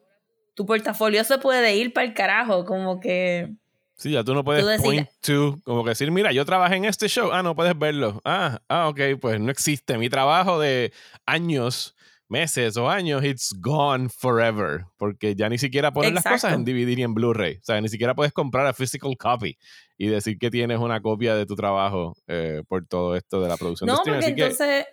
tu 0.54 0.68
portafolio 0.68 1.24
se 1.24 1.40
puede 1.40 1.76
ir 1.76 1.92
para 1.92 2.06
el 2.06 2.14
carajo, 2.14 2.66
como 2.66 3.00
que... 3.00 3.52
Sí, 3.96 4.12
ya 4.12 4.24
tú 4.24 4.36
no 4.36 4.44
puedes 4.44 4.80
point 4.80 5.10
to, 5.22 5.60
como 5.64 5.84
que 5.84 5.90
decir, 5.90 6.12
mira, 6.12 6.32
yo 6.32 6.46
trabajé 6.46 6.76
en 6.76 6.86
este 6.86 7.10
show, 7.10 7.32
ah, 7.34 7.42
no 7.42 7.56
puedes 7.56 7.78
verlo. 7.78 8.22
Ah, 8.24 8.62
ah, 8.70 8.90
ok, 8.90 9.02
pues 9.20 9.40
no 9.40 9.50
existe. 9.50 9.98
Mi 9.98 10.08
trabajo 10.08 10.60
de 10.60 10.94
años, 11.26 11.96
meses 12.30 12.78
o 12.78 12.90
años, 12.90 13.24
it's 13.24 13.54
gone 13.60 14.08
forever, 14.10 14.86
porque 14.98 15.36
ya 15.36 15.50
ni 15.50 15.58
siquiera 15.58 15.92
ponen 15.92 16.14
las 16.14 16.24
cosas 16.24 16.54
en 16.54 16.64
DVD 16.64 16.98
y 16.98 17.04
en 17.04 17.14
Blu-ray. 17.14 17.58
O 17.58 17.64
sea, 17.64 17.82
ni 17.82 17.90
siquiera 17.90 18.16
puedes 18.16 18.32
comprar 18.32 18.66
a 18.68 18.74
physical 18.74 19.18
copy 19.18 19.58
y 19.98 20.08
decir 20.08 20.38
que 20.38 20.50
tienes 20.50 20.80
una 20.80 21.02
copia 21.02 21.36
de 21.36 21.46
tu 21.46 21.56
trabajo 21.56 22.16
eh, 22.28 22.62
por 22.68 22.86
todo 22.86 23.16
esto 23.16 23.42
de 23.42 23.50
la 23.50 23.58
producción 23.58 23.88
no, 23.88 23.96
de 23.96 24.00
streaming. 24.00 24.22
porque 24.22 24.42
entonces 24.42 24.86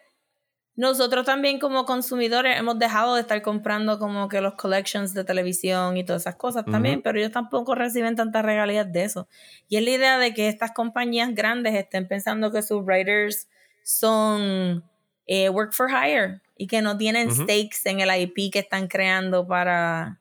nosotros 0.76 1.24
también 1.24 1.58
como 1.58 1.86
consumidores 1.86 2.58
hemos 2.58 2.78
dejado 2.78 3.14
de 3.14 3.22
estar 3.22 3.40
comprando 3.40 3.98
como 3.98 4.28
que 4.28 4.42
los 4.42 4.54
collections 4.54 5.14
de 5.14 5.24
televisión 5.24 5.96
y 5.96 6.04
todas 6.04 6.22
esas 6.22 6.36
cosas 6.36 6.66
también, 6.66 7.00
pero 7.00 7.18
ellos 7.18 7.32
tampoco 7.32 7.74
reciben 7.74 8.14
tantas 8.14 8.44
regalías 8.44 8.92
de 8.92 9.04
eso. 9.04 9.26
Y 9.68 9.78
es 9.78 9.84
la 9.84 9.90
idea 9.90 10.18
de 10.18 10.34
que 10.34 10.48
estas 10.48 10.72
compañías 10.72 11.34
grandes 11.34 11.74
estén 11.74 12.06
pensando 12.06 12.52
que 12.52 12.60
sus 12.60 12.84
writers 12.84 13.48
son 13.84 14.84
eh, 15.26 15.48
work 15.48 15.72
for 15.72 15.88
hire 15.90 16.40
y 16.56 16.66
que 16.66 16.82
no 16.82 16.96
tienen 16.96 17.30
stakes 17.30 17.80
en 17.84 18.00
el 18.00 18.10
IP 18.20 18.52
que 18.52 18.60
están 18.60 18.88
creando 18.88 19.46
para 19.46 20.20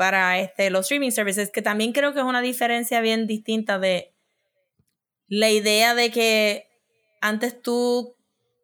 para 0.00 0.38
este, 0.38 0.70
los 0.70 0.86
streaming 0.86 1.10
services, 1.10 1.50
que 1.50 1.60
también 1.60 1.92
creo 1.92 2.14
que 2.14 2.20
es 2.20 2.24
una 2.24 2.40
diferencia 2.40 3.02
bien 3.02 3.26
distinta 3.26 3.78
de 3.78 4.14
la 5.28 5.50
idea 5.50 5.94
de 5.94 6.10
que 6.10 6.70
antes 7.20 7.60
tú, 7.60 8.16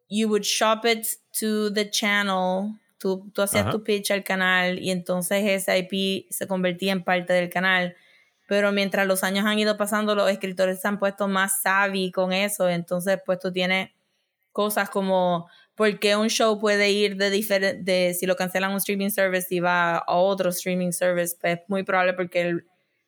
you 0.09 0.27
would 0.29 0.41
shop 0.41 0.85
it 0.85 1.05
to 1.39 1.71
the 1.71 1.91
channel, 1.91 2.79
tú, 2.97 3.29
tú 3.35 3.43
hacías 3.43 3.69
tu 3.69 3.83
pitch 3.83 4.09
al 4.09 4.23
canal 4.23 4.79
y 4.79 4.89
entonces 4.89 5.43
ese 5.45 5.77
IP 5.77 6.25
se 6.31 6.47
convertía 6.47 6.91
en 6.91 7.03
parte 7.03 7.33
del 7.33 7.51
canal. 7.51 7.95
Pero 8.47 8.71
mientras 8.71 9.05
los 9.05 9.23
años 9.23 9.45
han 9.45 9.59
ido 9.59 9.77
pasando, 9.77 10.15
los 10.15 10.31
escritores 10.31 10.81
se 10.81 10.87
han 10.87 10.97
puesto 10.97 11.27
más 11.27 11.61
savvy 11.61 12.11
con 12.11 12.33
eso. 12.33 12.67
Entonces, 12.67 13.19
pues 13.23 13.37
tú 13.37 13.51
tienes 13.51 13.91
cosas 14.57 14.89
como 14.89 15.47
porque 15.75 16.15
un 16.15 16.29
show 16.29 16.59
puede 16.59 16.89
ir 16.89 17.15
de 17.15 17.29
diferente, 17.29 18.15
si 18.15 18.25
lo 18.25 18.35
cancelan 18.35 18.71
un 18.71 18.77
streaming 18.77 19.11
service 19.11 19.53
y 19.53 19.59
va 19.59 19.99
a 19.99 20.15
otro 20.15 20.49
streaming 20.49 20.91
service, 20.91 21.37
pues 21.39 21.59
es 21.59 21.63
muy 21.67 21.83
probable 21.83 22.13
porque 22.13 22.57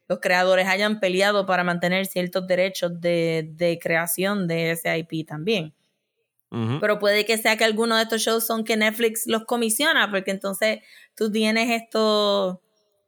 los 0.08 0.20
creadores 0.20 0.68
hayan 0.68 1.00
peleado 1.00 1.48
para 1.48 1.64
mantener 1.64 2.06
ciertos 2.06 2.46
derechos 2.46 3.02
de, 3.02 3.80
creación 3.82 4.48
de 4.48 4.72
ese 4.72 4.96
IP 4.96 5.28
también. 5.28 5.74
Pero 6.52 7.00
puede 7.00 7.26
que 7.26 7.38
sea 7.40 7.58
que 7.58 7.64
algunos 7.64 7.98
de 7.98 8.04
estos 8.04 8.22
shows 8.22 8.46
son 8.46 8.64
que 8.64 8.78
Netflix 8.78 9.24
los 9.26 9.46
comisiona, 9.46 10.12
porque 10.12 10.30
entonces 10.30 10.80
tú 11.16 11.32
tienes 11.32 11.70
estos 11.82 12.60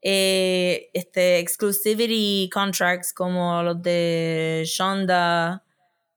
eh, 0.01 0.89
este, 0.93 1.37
exclusivity 1.37 2.49
contracts 2.51 3.13
como 3.13 3.61
los 3.61 3.81
de 3.81 4.63
Shonda, 4.65 5.63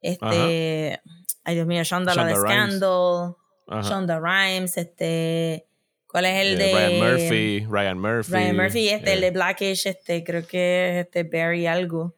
este, 0.01 1.01
Ay, 1.45 1.55
Dios 1.57 1.67
mío, 1.67 1.83
Shonda, 1.83 2.15
la 2.15 2.25
de 2.25 2.37
Scandal. 2.37 3.37
Shonda 3.83 4.21
Rhimes, 4.21 4.77
este. 4.77 5.67
¿Cuál 6.07 6.27
es 6.27 6.47
el 6.47 6.59
de, 6.59 6.73
Ryan 6.73 6.99
Murphy? 7.01 7.67
Ryan 7.69 7.99
Murphy. 7.99 8.33
Ryan 8.33 8.57
Murphy, 8.57 8.89
este, 8.89 9.13
el 9.15 9.21
de 9.21 9.31
Blackish, 9.33 9.87
este, 9.87 10.23
creo 10.23 10.47
que 10.47 11.01
es 11.01 11.07
este 11.07 11.25
Barry 11.25 11.67
algo. 11.67 12.15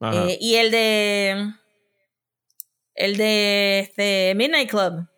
Eh, 0.00 0.36
y 0.40 0.56
el 0.56 0.70
de. 0.70 1.52
El 2.94 3.16
de 3.16 3.80
este 3.80 4.34
Midnight 4.36 4.70
Club, 4.70 5.08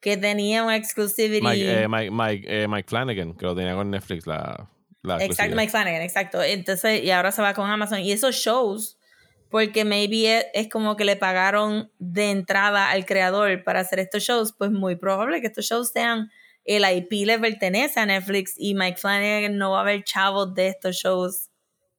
que 0.00 0.16
tenía 0.16 0.62
un 0.62 0.72
exclusivity. 0.72 1.44
Mike, 1.44 1.82
eh, 1.82 1.88
Mike, 1.88 2.10
Mike, 2.10 2.46
eh, 2.48 2.68
Mike, 2.68 2.88
Flanagan, 2.88 3.34
que 3.34 3.44
lo 3.44 3.54
tenía 3.54 3.74
con 3.74 3.90
Netflix, 3.90 4.26
la. 4.26 4.70
la 5.02 5.22
exacto, 5.22 5.56
Mike 5.56 5.70
Flanagan, 5.70 6.02
exacto. 6.02 6.42
Entonces, 6.42 7.02
y 7.02 7.10
ahora 7.10 7.32
se 7.32 7.42
va 7.42 7.52
con 7.52 7.68
Amazon. 7.68 7.98
Y 8.00 8.12
esos 8.12 8.36
shows 8.36 8.96
porque 9.56 9.86
maybe 9.86 10.44
es, 10.52 10.68
como 10.68 10.96
que 10.96 11.06
le 11.06 11.16
pagaron 11.16 11.90
de 11.98 12.30
entrada 12.30 12.90
al 12.90 13.06
creador 13.06 13.64
para 13.64 13.80
hacer 13.80 14.00
estos 14.00 14.22
shows, 14.22 14.52
pues 14.52 14.70
muy 14.70 14.96
probable 14.96 15.40
que 15.40 15.46
estos 15.46 15.64
shows 15.64 15.92
sean 15.92 16.30
el 16.66 16.84
IP 16.84 17.26
le 17.26 17.38
pertenece 17.38 17.98
a 17.98 18.04
Netflix 18.04 18.52
y 18.58 18.74
Mike 18.74 18.98
Flanagan 18.98 19.56
no 19.56 19.70
va 19.70 19.80
a 19.80 19.84
ver 19.84 20.04
chavos 20.04 20.52
de 20.52 20.68
estos 20.68 20.96
shows 20.96 21.48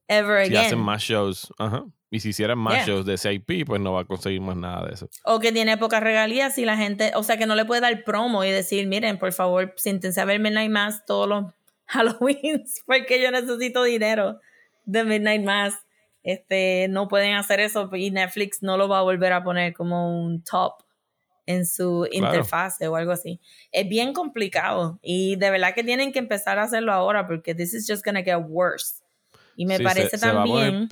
ever 0.07 0.37
again. 0.37 0.51
Si 0.51 0.57
hacen 0.57 0.77
más 0.77 1.01
shows, 1.01 1.51
ajá. 1.57 1.83
Y 2.11 2.19
si 2.19 2.29
hicieran 2.29 2.59
más 2.59 2.85
shows 2.85 3.07
de 3.07 3.15
ese 3.15 3.33
IP, 3.33 3.65
pues 3.65 3.81
no 3.81 3.93
va 3.93 4.01
a 4.01 4.05
conseguir 4.05 4.41
más 4.41 4.55
nada 4.55 4.85
de 4.85 4.93
eso. 4.93 5.09
O 5.25 5.39
que 5.39 5.51
tiene 5.51 5.77
pocas 5.77 6.03
regalías 6.03 6.59
y 6.59 6.65
la 6.65 6.77
gente, 6.77 7.11
o 7.15 7.23
sea, 7.23 7.37
que 7.37 7.47
no 7.47 7.55
le 7.55 7.65
puede 7.65 7.81
dar 7.81 8.03
promo 8.03 8.43
y 8.43 8.51
decir, 8.51 8.85
miren, 8.85 9.17
por 9.17 9.33
favor, 9.33 9.73
siéntense 9.77 10.21
a 10.21 10.25
ver 10.25 10.39
Midnight 10.39 10.69
Mass 10.69 11.05
todos 11.07 11.27
los 11.27 11.45
Halloweens 11.87 12.83
porque 12.85 13.19
yo 13.19 13.31
necesito 13.31 13.81
dinero 13.81 14.39
de 14.85 15.03
Midnight 15.05 15.43
Mass 15.43 15.86
este, 16.27 16.89
no 16.89 17.07
pueden 17.07 17.35
hacer 17.35 17.61
eso 17.61 17.89
y 17.95 18.11
Netflix 18.11 18.61
no 18.61 18.75
lo 18.75 18.89
va 18.89 18.99
a 18.99 19.01
volver 19.01 19.31
a 19.31 19.45
poner 19.45 19.73
como 19.73 20.21
un 20.21 20.43
top 20.43 20.83
en 21.45 21.65
su 21.65 22.05
interfase 22.11 22.89
o 22.89 22.97
algo 22.97 23.13
así. 23.13 23.39
Es 23.71 23.87
bien 23.87 24.11
complicado 24.11 24.99
y 25.01 25.37
de 25.37 25.49
verdad 25.49 25.73
que 25.73 25.85
tienen 25.85 26.11
que 26.11 26.19
empezar 26.19 26.59
a 26.59 26.63
hacerlo 26.63 26.91
ahora 26.91 27.25
porque 27.27 27.55
this 27.55 27.73
is 27.73 27.87
just 27.89 28.03
gonna 28.03 28.23
get 28.23 28.43
worse. 28.45 29.01
Y 29.55 29.65
me 29.65 29.79
parece 29.79 30.17
también 30.17 30.89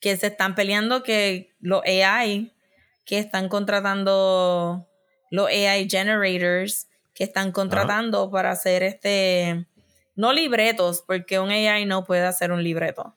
que 0.00 0.16
se 0.18 0.26
están 0.26 0.54
peleando 0.54 1.02
que 1.02 1.54
los 1.58 1.82
AI 1.84 2.52
que 3.06 3.18
están 3.18 3.48
contratando 3.48 4.86
los 5.30 5.48
AI 5.48 5.88
generators 5.88 6.88
que 7.14 7.24
están 7.24 7.52
contratando 7.52 8.30
para 8.30 8.50
hacer 8.50 8.82
este, 8.82 9.66
no 10.14 10.34
libretos, 10.34 11.02
porque 11.06 11.40
un 11.40 11.48
AI 11.48 11.86
no 11.86 12.04
puede 12.04 12.26
hacer 12.26 12.52
un 12.52 12.62
libreto. 12.62 13.16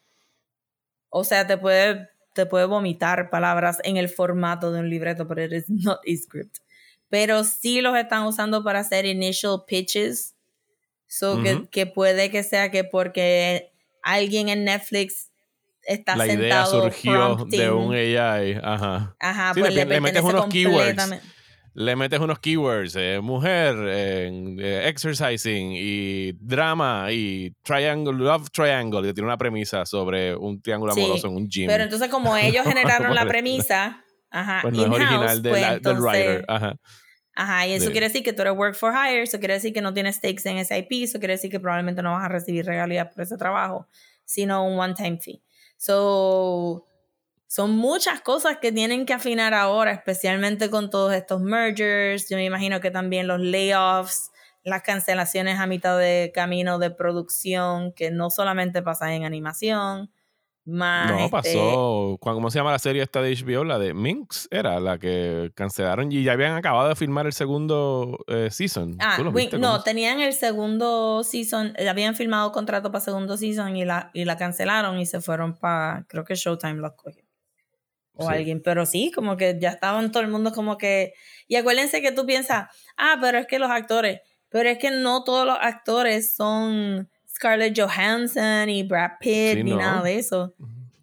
O 1.09 1.23
sea, 1.23 1.45
te 1.47 1.57
puede, 1.57 2.09
te 2.33 2.45
puede 2.45 2.65
vomitar 2.65 3.29
palabras 3.29 3.79
en 3.83 3.97
el 3.97 4.09
formato 4.09 4.71
de 4.71 4.79
un 4.79 4.89
libreto, 4.89 5.27
pero 5.27 5.43
it 5.43 5.51
is 5.53 5.65
not 5.69 5.99
a 5.99 6.15
script. 6.17 6.57
Pero 7.09 7.43
sí 7.43 7.81
los 7.81 7.97
están 7.97 8.23
usando 8.25 8.63
para 8.63 8.79
hacer 8.79 9.05
initial 9.05 9.63
pitches. 9.67 10.35
So 11.07 11.41
que, 11.41 11.67
que, 11.71 11.87
puede 11.87 12.29
que 12.29 12.43
sea 12.43 12.69
que 12.69 12.83
porque 12.83 13.71
alguien 14.03 14.49
en 14.49 14.63
Netflix 14.63 15.31
está 15.81 16.15
La 16.15 16.25
sentado 16.25 16.77
idea 16.77 16.91
surgió 16.91 17.11
prompting. 17.35 17.59
de 17.59 17.71
un 17.71 17.93
AI. 17.95 18.59
Ajá. 18.61 19.15
Ajá, 19.19 19.53
Sí, 19.55 19.59
pues 19.61 19.73
le, 19.73 19.85
le, 19.85 19.93
le 19.95 20.01
metes 20.01 20.21
unos 20.21 20.45
keywords. 20.47 21.03
Le 21.81 21.95
metes 21.95 22.19
unos 22.19 22.39
keywords, 22.39 22.93
eh, 22.97 23.21
mujer, 23.21 23.73
eh, 23.87 24.29
eh, 24.59 24.87
exercising 24.89 25.71
y 25.75 26.33
drama 26.33 27.07
y 27.09 27.51
triangle, 27.63 28.11
love 28.17 28.49
triangle, 28.51 29.01
que 29.01 29.13
tiene 29.13 29.27
una 29.27 29.37
premisa 29.37 29.85
sobre 29.85 30.35
un 30.35 30.61
triángulo 30.61 30.91
Sí, 30.93 30.99
amoroso 31.01 31.27
en 31.27 31.35
un 31.37 31.47
gym. 31.47 31.67
Pero 31.67 31.85
entonces 31.85 32.09
como 32.09 32.35
ellos 32.35 32.65
generaron 33.07 33.15
la 33.15 33.25
premisa, 33.25 34.03
ajá, 34.29 34.59
pues 34.63 34.73
no 34.73 34.83
es 34.83 34.89
original 34.89 35.41
de 35.41 35.49
pues 35.49 35.61
la- 35.61 35.67
del 35.69 35.77
entonces- 35.77 36.03
writer. 36.03 36.45
Ajá. 36.49 36.75
Ajá, 37.35 37.67
y 37.67 37.71
eso 37.71 37.85
Sí. 37.85 37.91
quiere 37.93 38.07
decir 38.07 38.23
que 38.23 38.33
tú 38.33 38.41
eres 38.41 38.57
work 38.57 38.75
for 38.75 38.91
hire, 38.93 39.21
eso 39.21 39.39
quiere 39.39 39.53
decir 39.53 39.71
que 39.71 39.79
no 39.81 39.93
tienes 39.93 40.17
stakes 40.17 40.45
en 40.49 40.57
SIP, 40.57 41.03
eso 41.05 41.19
quiere 41.19 41.35
decir 41.35 41.49
que 41.49 41.61
probablemente 41.61 42.01
no 42.03 42.11
vas 42.11 42.25
a 42.25 42.27
recibir 42.27 42.65
regalías 42.65 43.07
por 43.13 43.23
ese 43.23 43.37
trabajo, 43.37 43.87
sino 44.25 44.65
un 44.65 44.77
one-time 44.77 45.17
fee. 45.21 45.41
So, 45.77 46.88
son 47.51 47.71
muchas 47.71 48.21
cosas 48.21 48.57
que 48.57 48.71
tienen 48.71 49.07
que 49.07 49.13
afinar 49.13 49.55
ahora, 49.55 49.91
especialmente 49.91 50.69
con 50.69 50.91
todos 50.91 51.13
estos 51.13 51.41
mergers. 51.41 52.29
Yo 52.29 52.37
me 52.37 52.45
imagino 52.45 52.79
que 52.79 52.91
también 52.91 53.25
los 53.27 53.39
layoffs, 53.39 54.29
las 54.63 54.83
cancelaciones 54.83 55.57
a 55.59 55.65
mitad 55.65 55.97
de 55.97 56.31
camino 56.31 56.77
de 56.77 56.91
producción, 56.91 57.91
que 57.93 58.11
no 58.11 58.29
solamente 58.29 58.83
pasan 58.83 59.13
en 59.13 59.23
animación, 59.25 60.11
más... 60.63 61.09
No, 61.09 61.17
este, 61.17 61.31
pasó. 61.31 62.17
¿cuál- 62.19 62.35
¿Cómo 62.35 62.51
se 62.51 62.59
llama 62.59 62.69
la 62.71 62.77
serie 62.77 63.01
esta 63.01 63.19
de 63.23 63.35
HBO? 63.35 63.63
La 63.63 63.79
de 63.79 63.95
Minx 63.95 64.47
era 64.51 64.79
la 64.79 64.99
que 64.99 65.51
cancelaron 65.55 66.11
y 66.11 66.23
ya 66.23 66.33
habían 66.33 66.55
acabado 66.55 66.87
de 66.89 66.95
filmar 66.95 67.25
el 67.25 67.33
segundo 67.33 68.19
eh, 68.27 68.49
season. 68.51 68.95
Ah, 68.99 69.17
no, 69.57 69.81
tenían 69.81 70.19
el 70.19 70.33
segundo 70.33 71.23
season, 71.23 71.73
eh, 71.77 71.89
habían 71.89 72.13
firmado 72.13 72.51
contrato 72.51 72.91
para 72.91 73.03
segundo 73.03 73.37
season 73.37 73.75
y 73.75 73.85
la, 73.85 74.11
y 74.13 74.25
la 74.25 74.37
cancelaron 74.37 74.99
y 74.99 75.07
se 75.07 75.19
fueron 75.19 75.55
para, 75.57 76.05
creo 76.07 76.23
que 76.23 76.35
Showtime 76.35 76.75
los 76.75 76.93
cogió. 76.93 77.23
O 78.19 78.27
Sí. 78.27 78.33
alguien, 78.35 78.61
pero 78.61 78.85
sí, 78.85 79.11
como 79.15 79.37
que 79.37 79.57
ya 79.59 79.69
estaban 79.69 80.11
todo 80.11 80.21
el 80.23 80.29
mundo 80.29 80.51
como 80.51 80.77
que... 80.77 81.13
Y 81.47 81.55
acuérdense 81.55 82.01
que 82.01 82.11
tú 82.11 82.25
piensas, 82.25 82.67
ah, 82.97 83.17
pero 83.21 83.37
es 83.39 83.47
que 83.47 83.59
los 83.59 83.71
actores, 83.71 84.19
pero 84.49 84.67
es 84.69 84.77
que 84.77 84.91
no 84.91 85.23
todos 85.23 85.45
los 85.45 85.57
actores 85.59 86.35
son 86.35 87.09
Scarlett 87.27 87.79
Johansson 87.79 88.67
y 88.69 88.83
Brad 88.83 89.11
Pitt 89.19 89.53
Sí, 89.57 89.63
ni 89.63 89.71
no. 89.71 89.77
nada 89.77 90.03
de 90.03 90.17
eso. 90.17 90.53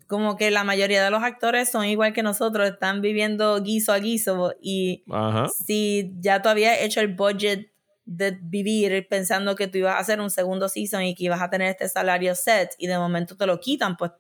Como 0.09 0.37
que 0.37 0.51
la 0.51 0.63
mayoría 0.63 1.03
de 1.03 1.11
los 1.11 1.23
actores 1.23 1.71
son 1.71 1.85
igual 1.87 2.13
que 2.13 2.23
nosotros, 2.23 2.69
están 2.69 3.01
viviendo 3.01 3.61
guiso 3.63 3.93
a 3.93 3.99
guiso 3.99 4.55
y 4.61 5.03
Ajá. 5.11 5.49
si 5.49 6.13
ya 6.21 6.43
tú 6.43 6.49
habías 6.49 6.81
hecho 6.83 7.01
el 7.01 7.15
budget 7.15 7.73
de 8.05 8.39
vivir 8.41 9.09
pensando 9.09 9.57
que 9.57 9.67
tú 9.67 9.79
ibas 9.79 9.95
a 9.97 9.99
hacer 9.99 10.21
un 10.21 10.31
segundo 10.31 10.69
season 10.69 11.03
y 11.03 11.15
que 11.17 11.25
ibas 11.25 11.41
a 11.43 11.51
tener 11.51 11.71
este 11.71 11.89
salario 11.89 12.37
set 12.37 12.71
y 12.79 12.87
de 12.87 12.99
momento 12.99 13.37
te 13.37 13.47
lo 13.47 13.59
quitan, 13.59 13.97
pues 13.97 14.13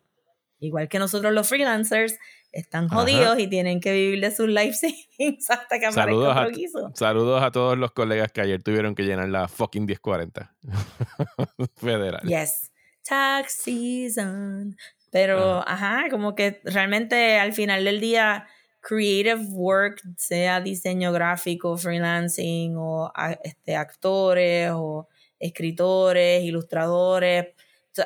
igual 0.60 0.88
que 0.88 0.98
nosotros 0.98 1.32
los 1.32 1.48
freelancers 1.48 2.18
están 2.52 2.86
Ajá. 2.86 2.96
jodidos 2.96 3.38
y 3.38 3.48
tienen 3.48 3.80
que 3.80 3.92
vivir 3.92 4.20
de 4.20 4.30
sus 4.30 4.48
life 4.48 4.72
savings 5.18 5.50
hasta 5.50 5.78
que 5.78 5.92
Saludos 5.92 6.34
a, 6.36 6.40
otro 6.42 6.56
guiso. 6.56 6.90
saludos 6.94 7.42
a 7.42 7.50
todos 7.50 7.76
los 7.76 7.92
colegas 7.92 8.32
que 8.32 8.40
ayer 8.40 8.62
tuvieron 8.62 8.94
que 8.94 9.02
llenar 9.02 9.28
la 9.28 9.46
fucking 9.48 9.84
1040 9.84 10.54
federal. 11.76 12.22
Yes. 12.26 12.70
Tax 13.06 13.52
season. 13.62 14.76
Pero, 15.10 15.62
ajá, 15.66 16.06
como 16.10 16.34
que 16.34 16.60
realmente 16.64 17.38
al 17.38 17.52
final 17.52 17.84
del 17.84 18.00
día, 18.00 18.46
creative 18.80 19.40
work, 19.52 20.00
sea 20.16 20.60
diseño 20.60 21.12
gráfico, 21.12 21.76
freelancing, 21.76 22.74
o 22.76 23.10
a- 23.14 23.38
este, 23.44 23.76
actores, 23.76 24.70
o 24.74 25.08
escritores, 25.38 26.42
ilustradores. 26.42 27.46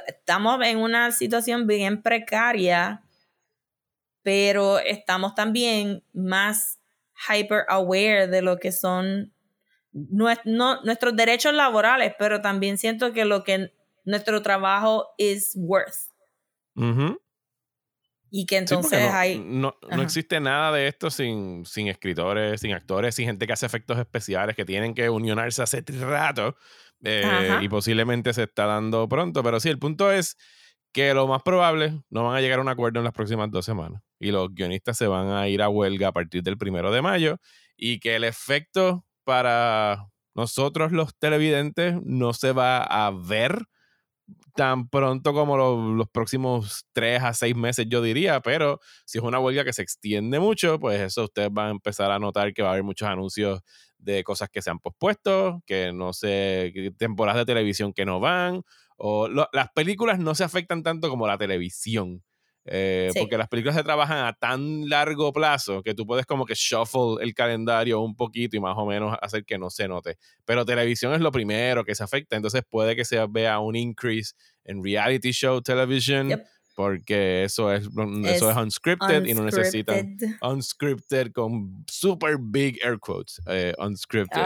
Estamos 0.06 0.60
en 0.64 0.78
una 0.78 1.12
situación 1.12 1.66
bien 1.66 2.02
precaria, 2.02 3.02
pero 4.22 4.78
estamos 4.78 5.34
también 5.34 6.02
más 6.12 6.78
hyper 7.28 7.64
aware 7.68 8.26
de 8.26 8.42
lo 8.42 8.58
que 8.58 8.72
son 8.72 9.32
no- 9.92 10.82
nuestros 10.82 11.16
derechos 11.16 11.54
laborales, 11.54 12.14
pero 12.18 12.40
también 12.40 12.78
siento 12.78 13.12
que 13.12 13.24
lo 13.24 13.44
que 13.44 13.72
nuestro 14.04 14.42
trabajo 14.42 15.08
is 15.18 15.52
worth. 15.56 16.10
Y 18.32 18.46
que 18.46 18.54
Sí, 18.56 18.58
entonces 18.58 19.00
no, 19.00 19.16
hay... 19.16 19.38
no, 19.40 20.02
existe 20.02 20.38
nada 20.38 20.70
de 20.72 20.86
esto 20.86 21.10
sin, 21.10 21.66
sin 21.66 21.88
escritores, 21.88 22.60
sin 22.60 22.72
actores, 22.72 23.16
sin 23.16 23.26
gente 23.26 23.46
que 23.46 23.52
hace 23.52 23.66
efectos 23.66 23.98
especiales 23.98 24.54
que 24.54 24.64
tienen 24.64 24.94
que 24.94 25.10
unionarse 25.10 25.62
hace 25.62 25.82
rato 26.00 26.56
eh, 27.02 27.58
y 27.62 27.68
posiblemente 27.68 28.32
se 28.32 28.44
está 28.44 28.66
dando 28.66 29.08
pronto. 29.08 29.42
Pero 29.42 29.60
sí, 29.60 29.68
el 29.68 29.78
punto 29.78 30.10
es 30.12 30.36
que 30.92 31.14
lo 31.14 31.26
más 31.26 31.42
probable 31.42 32.02
no 32.10 32.24
van 32.24 32.36
a 32.36 32.40
llegar 32.40 32.58
a 32.58 32.62
un 32.62 32.68
acuerdo 32.68 32.98
en 33.00 33.04
las 33.04 33.12
próximas 33.12 33.50
dos 33.50 33.64
semanas 33.64 34.02
y 34.18 34.32
los 34.32 34.52
guionistas 34.54 34.96
se 34.96 35.06
van 35.06 35.28
a 35.28 35.48
ir 35.48 35.62
a 35.62 35.68
huelga 35.68 36.08
a 36.08 36.12
partir 36.12 36.42
del 36.42 36.58
primero 36.58 36.90
de 36.90 37.02
mayo 37.02 37.38
y 37.76 38.00
que 38.00 38.16
el 38.16 38.24
efecto 38.24 39.04
para 39.24 40.08
nosotros 40.34 40.92
los 40.92 41.16
televidentes 41.16 41.94
no 42.02 42.32
se 42.32 42.52
va 42.52 42.82
a 42.82 43.10
ver 43.10 43.66
tan 44.54 44.88
pronto 44.88 45.32
como 45.32 45.56
lo- 45.56 45.94
los 45.94 46.08
próximos 46.10 46.86
tres 46.92 47.22
a 47.22 47.32
seis 47.34 47.56
meses, 47.56 47.86
yo 47.88 48.02
diría, 48.02 48.40
pero 48.40 48.80
si 49.04 49.18
es 49.18 49.24
una 49.24 49.38
huelga 49.40 49.64
que 49.64 49.72
se 49.72 49.82
extiende 49.82 50.38
mucho, 50.40 50.78
pues 50.80 51.00
eso 51.00 51.24
ustedes 51.24 51.50
van 51.52 51.68
a 51.68 51.70
empezar 51.70 52.10
a 52.10 52.18
notar 52.18 52.52
que 52.52 52.62
va 52.62 52.68
a 52.70 52.72
haber 52.72 52.84
muchos 52.84 53.08
anuncios 53.08 53.60
de 53.98 54.24
cosas 54.24 54.48
que 54.50 54.62
se 54.62 54.70
han 54.70 54.78
pospuesto, 54.78 55.62
que 55.66 55.92
no 55.92 56.12
sé, 56.12 56.72
temporadas 56.98 57.38
de 57.40 57.46
televisión 57.46 57.92
que 57.92 58.04
no 58.04 58.20
van, 58.20 58.62
o 58.96 59.28
las 59.28 59.68
películas 59.74 60.18
no 60.18 60.34
se 60.34 60.44
afectan 60.44 60.82
tanto 60.82 61.08
como 61.08 61.26
la 61.26 61.38
televisión. 61.38 62.22
Eh, 62.72 63.10
Sí. 63.12 63.18
Porque 63.18 63.36
las 63.36 63.48
películas 63.48 63.74
se 63.74 63.82
trabajan 63.82 64.24
a 64.24 64.32
tan 64.32 64.88
largo 64.88 65.32
plazo 65.32 65.82
que 65.82 65.92
tú 65.92 66.06
puedes 66.06 66.24
como 66.24 66.46
que 66.46 66.54
shuffle 66.54 67.16
el 67.20 67.34
calendario 67.34 68.00
un 68.00 68.14
poquito 68.14 68.56
y 68.56 68.60
más 68.60 68.76
o 68.78 68.86
menos 68.86 69.16
hacer 69.20 69.44
que 69.44 69.58
no 69.58 69.70
se 69.70 69.88
note. 69.88 70.18
Pero 70.44 70.64
televisión 70.64 71.12
es 71.12 71.20
lo 71.20 71.32
primero 71.32 71.84
que 71.84 71.96
se 71.96 72.04
afecta, 72.04 72.36
entonces 72.36 72.62
puede 72.68 72.94
que 72.94 73.04
se 73.04 73.26
vea 73.28 73.58
un 73.58 73.74
increase 73.74 74.34
en 74.64 74.84
reality 74.84 75.32
show 75.32 75.60
television, 75.60 76.28
Yep. 76.28 76.46
Porque 76.80 77.44
eso 77.44 77.70
es, 77.70 77.82
eso 77.84 78.50
es, 78.50 78.56
Es 78.56 78.56
unscripted, 78.56 79.26
y 79.26 79.34
no 79.34 79.44
necesitan 79.44 79.96
unscripted. 80.16 80.36
unscripted 80.42 81.32
con 81.32 81.84
super 81.86 82.38
big 82.40 82.78
air 82.82 82.98
quotes, 82.98 83.38
eh, 83.46 83.74
unscripted. 83.78 84.40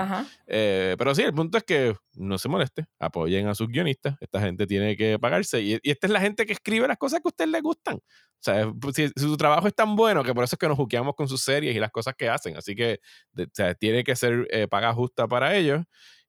Eh, 0.48 0.96
pero 0.98 1.14
sí, 1.14 1.22
el 1.22 1.32
punto 1.32 1.58
es 1.58 1.64
que 1.64 1.94
no 2.14 2.36
se 2.38 2.48
moleste, 2.48 2.86
apoyen 2.98 3.46
a 3.46 3.54
sus 3.54 3.68
guionistas. 3.68 4.16
Esta 4.20 4.40
gente 4.40 4.66
tiene 4.66 4.96
que 4.96 5.16
pagarse. 5.18 5.62
Y, 5.62 5.74
y 5.82 5.90
esta 5.92 6.08
es 6.08 6.12
la 6.12 6.20
gente 6.20 6.44
que 6.44 6.52
escribe 6.54 6.88
las 6.88 6.98
cosas 6.98 7.20
que 7.20 7.28
a 7.28 7.30
ustedes 7.30 7.50
les 7.50 7.62
gustan. 7.62 7.96
O 7.96 8.42
sea, 8.44 8.70
pues, 8.80 8.96
si, 8.96 9.08
su 9.16 9.36
trabajo 9.36 9.68
es 9.68 9.74
tan 9.74 9.94
bueno 9.94 10.22
que 10.24 10.34
por 10.34 10.42
eso 10.44 10.56
es 10.56 10.58
que 10.58 10.68
nos 10.68 10.76
juqueamos 10.76 11.14
con 11.14 11.28
sus 11.28 11.40
series 11.40 11.74
y 11.76 11.78
las 11.78 11.92
cosas 11.92 12.14
que 12.16 12.28
hacen. 12.28 12.56
Así 12.56 12.74
que 12.74 12.98
de- 13.32 13.44
o 13.44 13.50
sea, 13.52 13.74
tiene 13.74 14.02
que 14.02 14.16
ser 14.16 14.46
eh, 14.50 14.66
paga 14.68 14.92
justa 14.92 15.28
para 15.28 15.54
ellos. 15.56 15.84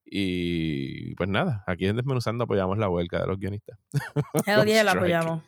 Y 0.07 1.15
pues 1.15 1.27
nada, 1.27 1.63
aquí 1.65 1.87
en 1.87 1.95
Desmenuzando 1.95 2.43
apoyamos 2.43 2.77
la 2.77 2.87
huelga 2.89 3.21
de 3.21 3.27
los 3.27 3.39
guionistas. 3.39 3.79
Hell 4.45 4.65
yeah, 4.65 4.83
la 4.83 4.91
apoyamos. 4.91 5.43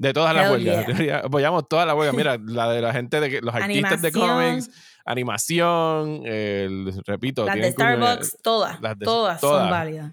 De 0.00 0.12
todas 0.14 0.34
las 0.34 0.50
huelgas. 0.50 0.86
yeah. 0.98 1.18
Apoyamos 1.18 1.68
todas 1.68 1.86
las 1.86 1.94
huelgas. 1.94 2.14
Mira, 2.16 2.38
la 2.42 2.70
de 2.70 2.80
la 2.80 2.92
gente 2.92 3.20
de 3.20 3.28
que- 3.28 3.40
los 3.42 3.54
artistas 3.54 4.00
de 4.00 4.10
cómics, 4.12 4.70
animación, 5.04 6.22
el, 6.24 7.02
repito, 7.06 7.44
Las 7.44 7.54
de 7.56 7.68
eh, 7.68 7.72
Starbucks, 7.72 8.38
todas, 8.42 8.80
las 8.80 8.98
de- 8.98 9.04
todas, 9.04 9.40
todas. 9.40 9.60
son 9.62 9.70
válidas. 9.70 10.12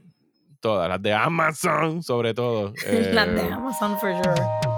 todas, 0.59 0.89
las 0.89 1.01
de 1.01 1.13
Amazon, 1.13 2.03
sobre 2.03 2.33
todo. 2.33 2.73
Las 3.13 3.27
de 3.33 3.41
Eh, 3.41 3.49
Amazon 3.51 3.97
for 3.99 4.11
sure. 4.11 4.76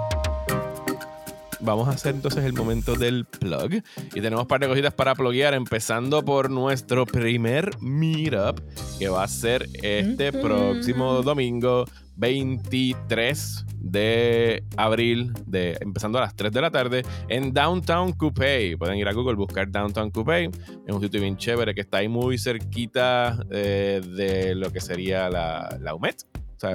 Vamos 1.62 1.88
a 1.88 1.92
hacer 1.92 2.14
entonces 2.14 2.44
el 2.44 2.54
momento 2.54 2.94
del 2.94 3.24
plug. 3.26 3.82
Y 4.14 4.20
tenemos 4.20 4.42
un 4.42 4.48
par 4.48 4.60
de 4.60 4.68
cositas 4.68 4.94
para 4.94 5.14
pluguear, 5.14 5.54
empezando 5.54 6.24
por 6.24 6.50
nuestro 6.50 7.04
primer 7.06 7.70
meetup, 7.80 8.60
que 8.98 9.08
va 9.08 9.24
a 9.24 9.28
ser 9.28 9.68
este 9.82 10.32
próximo 10.32 11.22
domingo 11.22 11.84
23 12.16 13.64
de 13.76 14.62
abril, 14.76 15.32
de, 15.46 15.76
empezando 15.80 16.18
a 16.18 16.22
las 16.22 16.36
3 16.36 16.52
de 16.52 16.60
la 16.60 16.70
tarde, 16.70 17.02
en 17.28 17.52
Downtown 17.52 18.12
Coupé. 18.12 18.76
Pueden 18.78 18.96
ir 18.96 19.08
a 19.08 19.12
Google, 19.12 19.34
buscar 19.34 19.70
Downtown 19.70 20.10
Coupé. 20.10 20.50
Es 20.86 20.94
un 20.94 21.00
sitio 21.00 21.20
bien 21.20 21.36
chévere 21.36 21.74
que 21.74 21.80
está 21.80 21.98
ahí 21.98 22.08
muy 22.08 22.38
cerquita 22.38 23.38
eh, 23.50 24.00
de 24.16 24.54
lo 24.54 24.70
que 24.70 24.80
sería 24.80 25.28
la, 25.30 25.78
la 25.80 25.94
UMET. 25.94 26.24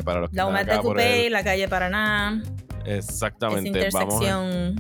Para 0.04 0.22
los 0.22 0.30
que 0.32 0.36
La 0.36 0.44
acá 0.62 0.72
de 0.74 0.78
por 0.78 0.86
Coupé, 0.96 1.28
el- 1.28 1.34
la 1.34 1.44
calle 1.44 1.68
Paraná, 1.68 2.42
esa 2.86 2.98
Exactamente. 2.98 3.90
Vamos 3.92 4.16
a-. 4.16 4.74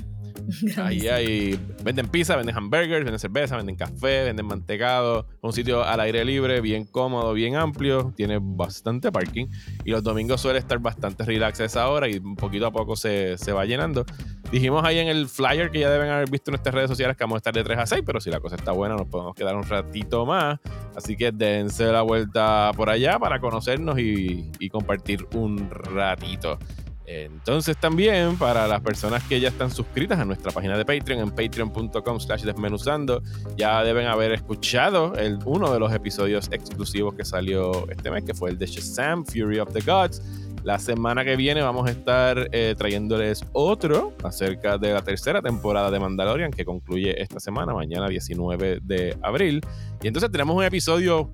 Ahí 0.78 1.08
hay, 1.08 1.60
venden 1.84 2.08
pizza, 2.08 2.36
venden 2.36 2.56
hamburgers, 2.56 3.04
venden 3.04 3.19
cerveza, 3.19 3.58
venden 3.58 3.76
café, 3.76 4.24
venden 4.24 4.45
mantecado. 4.45 5.28
Un 5.41 5.54
sitio 5.54 5.84
al 5.84 6.00
aire 6.00 6.26
libre, 6.26 6.62
bien 6.62 6.86
cómodo, 6.86 7.34
bien 7.34 7.56
amplio. 7.56 8.13
Tiene 8.15 8.39
bastante 8.41 9.12
parking. 9.12 9.48
Y 9.84 9.91
los 9.91 10.04
domingos 10.04 10.41
suele 10.41 10.60
estar 10.60 10.80
bastante 10.80 11.24
relax 11.24 11.62
a 11.62 11.65
esa 11.65 11.89
hora 11.89 12.08
y 12.08 12.19
poquito 12.19 12.67
a 12.67 12.71
poco 12.71 12.95
se, 12.95 13.38
se 13.38 13.52
va 13.52 13.65
llenando. 13.65 14.06
Dijimos 14.52 14.84
ahí 14.84 15.00
en 15.00 15.08
el 15.08 15.28
flyer 15.28 15.71
que 15.71 15.80
ya 15.80 15.89
deben 15.89 16.10
haber 16.10 16.30
visto 16.30 16.52
en 16.52 16.54
nuestras 16.54 16.76
redes 16.76 16.89
sociales 16.89 17.17
que 17.17 17.24
vamos 17.24 17.36
a 17.36 17.38
estar 17.38 17.54
de 17.54 17.63
3 17.63 17.80
a 17.80 17.86
6, 17.86 18.04
pero 18.06 18.21
si 18.21 18.30
la 18.30 18.39
cosa 18.39 18.56
está 18.56 18.71
buena 18.71 18.95
nos 18.95 19.08
podemos 19.08 19.36
quedar 19.36 19.56
un 19.56 19.63
ratito 19.63 20.26
más. 20.26 20.60
Así 20.95 21.17
que 21.17 21.32
dense 21.32 21.86
la 21.86 22.04
vuelta 22.04 22.71
por 22.76 22.89
allá 22.89 23.17
para 23.19 23.39
conocernos 23.39 24.00
y, 24.00 24.52
y 24.60 24.69
compartir 24.69 25.26
un 25.34 25.69
ratito. 25.69 26.60
Entonces 27.07 27.77
también 27.77 28.35
para 28.37 28.67
las 28.67 28.81
personas 28.81 29.23
que 29.23 29.39
ya 29.39 29.49
están 29.49 29.69
suscritas 29.69 30.19
a 30.19 30.25
nuestra 30.25 30.51
página 30.51 30.77
de 30.77 30.85
Patreon 30.85 31.19
en 31.21 31.29
patreon.com 31.29 32.19
slash 32.19 32.43
desmenuzando 32.43 33.21
ya 33.57 33.83
deben 33.83 34.07
haber 34.07 34.31
escuchado 34.31 35.13
el, 35.15 35.39
uno 35.45 35.71
de 35.71 35.79
los 35.79 35.93
episodios 35.93 36.49
exclusivos 36.51 37.13
que 37.13 37.23
salió 37.23 37.87
este 37.89 38.09
mes 38.09 38.23
que 38.23 38.33
fue 38.33 38.49
el 38.49 38.57
de 38.57 38.65
Shazam 38.65 39.23
Fury 39.25 39.59
of 39.59 39.71
the 39.71 39.81
Gods 39.81 40.21
la 40.65 40.79
semana 40.79 41.23
que 41.23 41.35
viene 41.35 41.61
vamos 41.61 41.87
a 41.87 41.91
estar 41.91 42.49
eh, 42.51 42.73
trayéndoles 42.75 43.45
otro 43.53 44.13
acerca 44.23 44.79
de 44.79 44.93
la 44.93 45.03
tercera 45.03 45.39
temporada 45.39 45.91
de 45.91 45.99
Mandalorian 45.99 46.49
que 46.49 46.65
concluye 46.65 47.21
esta 47.21 47.39
semana, 47.39 47.71
mañana 47.71 48.09
19 48.09 48.79
de 48.81 49.15
abril. 49.21 49.61
Y 50.01 50.07
entonces 50.07 50.31
tenemos 50.31 50.55
un 50.55 50.63
episodio 50.63 51.31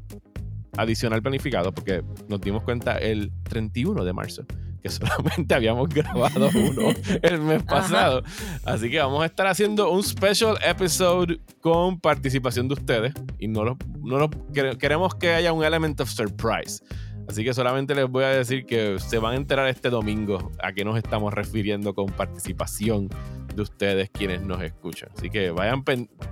adicional 0.76 1.22
planificado 1.22 1.72
porque 1.72 2.04
nos 2.28 2.42
dimos 2.42 2.64
cuenta 2.64 2.98
el 2.98 3.32
31 3.44 4.04
de 4.04 4.12
marzo 4.12 4.46
que 4.82 4.90
solamente 4.90 5.54
habíamos 5.54 5.90
grabado 5.90 6.50
uno 6.54 6.94
el 7.22 7.42
mes 7.42 7.64
pasado. 7.64 8.24
Así 8.66 8.90
que 8.90 9.00
vamos 9.00 9.24
a 9.24 9.26
estar 9.26 9.48
haciendo 9.48 9.92
un 9.92 10.04
special 10.04 10.58
episode 10.66 11.40
con 11.62 12.00
participación 12.00 12.68
de 12.68 12.74
ustedes 12.74 13.14
y 13.40 13.48
no 13.48 13.64
lo, 13.64 13.78
no 14.00 14.18
lo, 14.18 14.30
queremos 14.78 15.16
que 15.16 15.34
haya 15.34 15.54
un 15.54 15.64
element 15.64 16.00
of 16.02 16.10
surprise. 16.10 16.82
Así 17.28 17.44
que 17.44 17.54
solamente 17.54 17.96
les 17.96 18.10
voy 18.10 18.24
a 18.24 18.30
decir 18.30 18.66
que 18.66 19.00
se 19.00 19.18
van 19.18 19.34
a 19.34 19.36
enterar 19.38 19.68
este 19.68 19.90
domingo 19.90 20.52
a 20.62 20.74
qué 20.74 20.84
nos 20.84 20.98
estamos 20.98 21.34
refiriendo 21.34 21.94
con 21.94 22.08
participación 22.08 23.10
de 23.62 23.64
ustedes 23.64 24.10
quienes 24.10 24.42
nos 24.42 24.62
escuchan. 24.62 25.10
Así 25.16 25.30
que 25.30 25.52
vayan, 25.52 25.84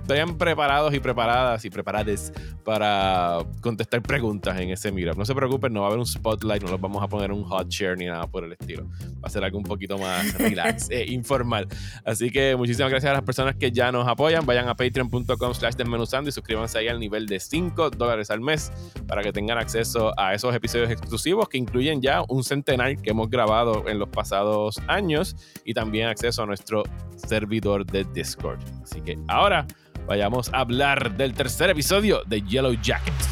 vayan 0.06 0.36
preparados 0.36 0.92
y 0.94 1.00
preparadas 1.00 1.64
y 1.64 1.70
preparadas 1.70 2.32
para 2.64 3.38
contestar 3.60 4.02
preguntas 4.02 4.58
en 4.60 4.70
ese 4.70 4.90
Meetup. 4.92 5.16
No 5.16 5.24
se 5.24 5.34
preocupen, 5.34 5.72
no 5.72 5.80
va 5.80 5.86
a 5.86 5.88
haber 5.88 6.00
un 6.00 6.06
spotlight, 6.06 6.62
no 6.62 6.70
los 6.70 6.80
vamos 6.80 7.02
a 7.02 7.08
poner 7.08 7.32
un 7.32 7.44
hot 7.44 7.68
chair 7.68 7.96
ni 7.96 8.06
nada 8.06 8.26
por 8.26 8.44
el 8.44 8.52
estilo. 8.52 8.88
Va 9.22 9.26
a 9.26 9.30
ser 9.30 9.44
algo 9.44 9.58
un 9.58 9.64
poquito 9.64 9.98
más 9.98 10.34
relax, 10.38 10.90
e 10.90 11.10
informal. 11.12 11.68
Así 12.04 12.30
que 12.30 12.56
muchísimas 12.56 12.90
gracias 12.90 13.10
a 13.10 13.14
las 13.14 13.22
personas 13.22 13.54
que 13.56 13.70
ya 13.70 13.92
nos 13.92 14.06
apoyan. 14.08 14.44
Vayan 14.44 14.68
a 14.68 14.74
patreon.com 14.74 15.54
slash 15.54 15.74
desmenuzando 15.74 16.28
y 16.28 16.32
suscríbanse 16.32 16.78
ahí 16.78 16.88
al 16.88 16.98
nivel 16.98 17.26
de 17.26 17.38
5 17.38 17.90
dólares 17.90 18.30
al 18.30 18.40
mes 18.40 18.72
para 19.06 19.22
que 19.22 19.32
tengan 19.32 19.58
acceso 19.58 20.12
a 20.18 20.34
esos 20.34 20.54
episodios 20.54 20.90
exclusivos 20.90 21.48
que 21.48 21.58
incluyen 21.58 22.02
ya 22.02 22.22
un 22.28 22.44
centenar 22.44 22.96
que 22.96 23.10
hemos 23.10 23.28
grabado 23.28 23.88
en 23.88 23.98
los 23.98 24.08
pasados 24.08 24.80
años 24.86 25.36
y 25.64 25.74
también 25.74 26.08
acceso 26.08 26.42
a 26.42 26.46
nuestro 26.46 26.82
servidor 27.20 27.86
de 27.86 28.04
Discord. 28.12 28.60
Así 28.82 29.00
que 29.00 29.18
ahora 29.28 29.66
vayamos 30.06 30.52
a 30.52 30.60
hablar 30.60 31.16
del 31.16 31.34
tercer 31.34 31.70
episodio 31.70 32.22
de 32.26 32.42
Yellow 32.42 32.74
Jackets. 32.82 33.28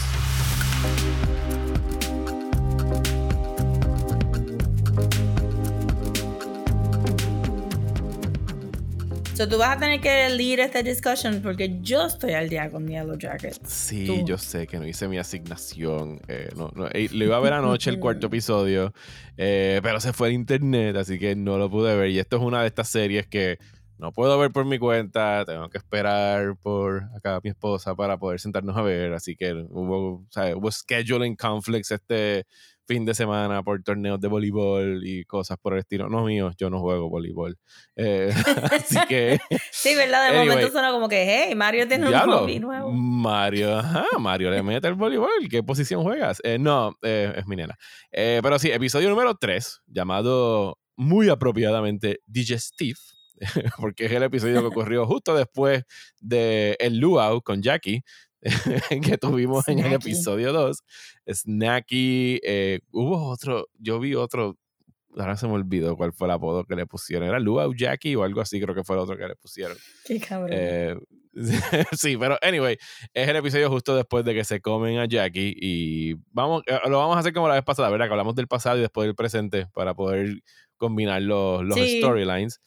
So, 9.39 9.49
tú 9.49 9.57
vas 9.57 9.77
a 9.77 9.79
tener 9.79 10.01
que 10.01 10.29
lead 10.31 10.59
esta 10.59 10.83
discussion 10.83 11.41
porque 11.41 11.79
yo 11.81 12.07
estoy 12.07 12.33
al 12.33 12.49
día 12.49 12.69
con 12.71 12.89
Yellow 12.89 13.17
Jackets. 13.17 13.61
Sí, 13.65 14.25
yo 14.25 14.37
sé 14.37 14.67
que 14.67 14.81
no 14.81 14.85
hice 14.85 15.07
mi 15.07 15.17
asignación. 15.17 16.21
Eh, 16.27 16.49
no, 16.57 16.73
no, 16.75 16.89
eh, 16.89 17.09
lo 17.13 17.25
iba 17.25 17.37
a 17.37 17.41
ver 17.41 17.53
anoche 17.53 17.89
el 17.89 17.99
cuarto 18.01 18.27
episodio, 18.27 18.93
eh, 19.37 19.79
pero 19.81 20.01
se 20.01 20.13
fue 20.13 20.27
el 20.27 20.35
internet, 20.35 20.97
así 20.97 21.21
que 21.21 21.37
no 21.37 21.57
lo 21.57 21.71
pude 21.71 21.97
ver. 21.97 22.11
Y 22.11 22.19
esto 22.19 22.39
es 22.39 22.43
una 22.43 22.63
de 22.63 22.67
estas 22.67 22.89
series 22.89 23.29
que 23.29 23.61
no 23.99 24.13
puedo 24.13 24.39
ver 24.39 24.53
por 24.53 24.65
mi 24.65 24.79
cuenta, 24.79 25.45
tengo 25.45 25.69
que 25.69 25.79
esperar 25.79 26.57
por 26.63 27.09
acá 27.17 27.41
mi 27.43 27.51
esposa 27.51 27.95
para 27.95 28.17
poder 28.17 28.41
sentarnos 28.41 28.77
a 28.77 28.83
ver, 28.83 29.13
así 29.13 29.35
que 29.35 29.53
hubo, 29.53 30.25
hubo 30.55 30.71
scheduling 30.71 31.35
conflicts 31.35 31.91
este 31.91 32.47
fin 32.87 33.05
de 33.05 33.13
semana 33.13 33.63
por 33.63 33.83
torneos 33.83 34.19
de 34.19 34.29
voleibol 34.29 35.03
y 35.05 35.25
cosas 35.25 35.59
por 35.59 35.75
el 35.75 35.81
estilo. 35.81 36.09
No 36.09 36.25
mío, 36.25 36.53
yo 36.57 36.71
no 36.71 36.81
juego 36.81 37.11
voleibol. 37.11 37.59
Eh, 37.97 38.33
así 38.73 38.99
que... 39.07 39.39
sí, 39.71 39.95
¿verdad? 39.95 40.33
De 40.33 40.39
momento 40.39 40.71
suena 40.71 40.91
como 40.91 41.07
que, 41.07 41.25
hey, 41.25 41.55
Mario 41.55 41.87
tiene 41.87 42.09
un 42.09 42.15
hobby 42.15 42.59
nuevo. 42.59 42.91
Mario, 42.91 43.77
ajá, 43.77 44.07
Mario 44.19 44.51
le 44.51 44.63
mete 44.63 44.89
el 44.89 44.95
voleibol. 44.95 45.29
¿Qué 45.51 45.63
posición 45.63 46.03
juegas? 46.03 46.41
Eh, 46.45 46.59
no, 46.59 46.97
eh, 47.03 47.35
es 47.37 47.47
mi 47.47 47.57
nena. 47.57 47.77
pero 48.11 48.59
sí, 48.59 48.71
episodio 48.71 49.11
número 49.11 49.35
3, 49.35 49.83
llamado 49.87 50.79
muy 50.97 51.29
apropiadamente 51.29 52.21
Digestive 52.27 52.99
porque 53.79 54.07
es 54.07 54.13
el 54.13 54.23
episodio 54.23 54.61
que 54.61 54.67
ocurrió 54.67 55.07
justo 55.07 55.35
después 55.35 55.85
de 56.21 56.77
el 56.81 56.99
luau 56.99 57.43
con 57.43 57.63
Jackie, 57.63 58.03
que 59.03 59.19
tuvimos 59.19 59.69
en 59.69 59.81
el 59.81 59.93
episodio 59.95 60.53
2. 60.53 60.83
Snacky, 61.27 62.41
eh, 62.43 62.81
hubo 62.91 63.29
otro, 63.29 63.69
yo 63.79 63.99
vi 64.01 64.15
otro, 64.15 64.57
ahora 65.17 65.37
se 65.37 65.47
me 65.47 65.55
olvidó 65.55 65.97
cuál 65.97 66.13
fue 66.13 66.29
el 66.29 66.33
apodo 66.33 66.65
que 66.65 66.77
le 66.77 66.87
pusieron. 66.87 67.29
¿Era 67.29 67.39
Luau 67.39 67.75
Jackie 67.75 68.15
o 68.17 68.23
algo 68.23 68.41
así? 68.41 68.61
Creo 68.61 68.75
que 68.75 68.85
fue 68.85 68.97
el 68.97 69.03
otro 69.03 69.17
que 69.17 69.27
le 69.27 69.37
pusieron. 69.37 69.77
Qué 70.05 70.21
cabrón. 70.21 70.51
Eh, 70.53 70.97
sí, 71.93 72.17
pero 72.17 72.39
anyway, 72.43 72.77
es 73.15 73.29
el 73.29 73.37
episodio 73.37 73.71
justo 73.71 73.95
después 73.95 74.25
de 74.25 74.35
que 74.35 74.45
se 74.45 74.61
comen 74.61 74.99
a 74.99 75.07
Jackie 75.07 75.55
y 75.57 76.15
vamos, 76.31 76.63
eh, 76.67 76.79
lo 76.89 76.99
vamos 76.99 77.17
a 77.17 77.21
hacer 77.21 77.33
como 77.33 77.49
la 77.49 77.55
vez 77.55 77.65
pasada, 77.65 77.91
¿verdad? 77.91 78.07
Que 78.07 78.13
hablamos 78.13 78.35
del 78.35 78.49
pasado 78.49 78.79
y 78.79 78.81
después 78.81 79.07
del 79.07 79.15
presente 79.15 79.67
para 79.73 79.95
poder 79.95 80.43
combinar 80.77 81.23
los, 81.23 81.65
los 81.65 81.79
storylines. 81.79 82.61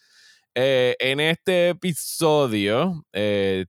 Eh, 0.53 0.97
en 0.99 1.21
este 1.21 1.69
episodio, 1.69 3.05
eh, 3.13 3.65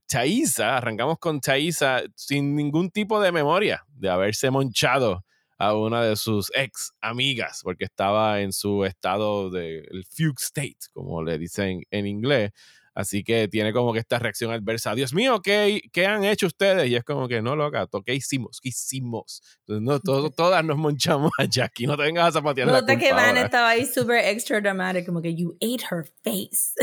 arrancamos 0.59 1.17
con 1.17 1.39
Thaisa 1.39 2.01
sin 2.13 2.55
ningún 2.57 2.91
tipo 2.91 3.21
de 3.21 3.31
memoria 3.31 3.85
de 3.87 4.09
haberse 4.09 4.51
monchado 4.51 5.23
a 5.57 5.75
una 5.75 6.03
de 6.03 6.17
sus 6.17 6.51
ex 6.53 6.91
amigas, 6.99 7.61
porque 7.63 7.85
estaba 7.85 8.41
en 8.41 8.51
su 8.51 8.83
estado 8.83 9.49
de 9.49 9.87
fugue 10.09 10.35
state, 10.39 10.75
como 10.91 11.23
le 11.23 11.37
dicen 11.37 11.83
en 11.89 12.05
inglés. 12.05 12.51
Así 12.95 13.23
que 13.23 13.47
tiene 13.47 13.73
como 13.73 13.91
que 13.91 13.99
esta 13.99 14.19
reacción 14.19 14.51
adversa. 14.51 14.93
Dios 14.93 15.13
mío, 15.13 15.41
¿qué, 15.41 15.81
¿qué 15.91 16.05
han 16.05 16.23
hecho 16.23 16.47
ustedes? 16.47 16.89
Y 16.89 16.95
es 16.95 17.03
como 17.03 17.27
que 17.27 17.41
no, 17.41 17.55
loca, 17.55 17.87
¿qué 18.05 18.13
hicimos? 18.13 18.59
¿Qué 18.61 18.69
hicimos? 18.69 19.41
Entonces, 19.65 19.83
no, 20.05 20.29
todas 20.35 20.63
nos 20.63 20.77
monchamos 20.77 21.31
a 21.37 21.45
Jackie. 21.49 21.87
No 21.87 21.97
te 21.97 22.03
vengas 22.03 22.27
a 22.27 22.31
zapatear 22.33 22.67
la 22.67 22.79
culpa 22.79 22.97
que 22.97 23.13
Van 23.13 23.37
estaba 23.37 23.69
ahí 23.69 23.85
súper 23.93 24.25
extra 24.25 24.61
dramatic, 24.61 25.05
como 25.05 25.21
que 25.21 25.35
you 25.35 25.55
ate 25.55 25.83
her 25.89 26.05
face. 26.23 26.73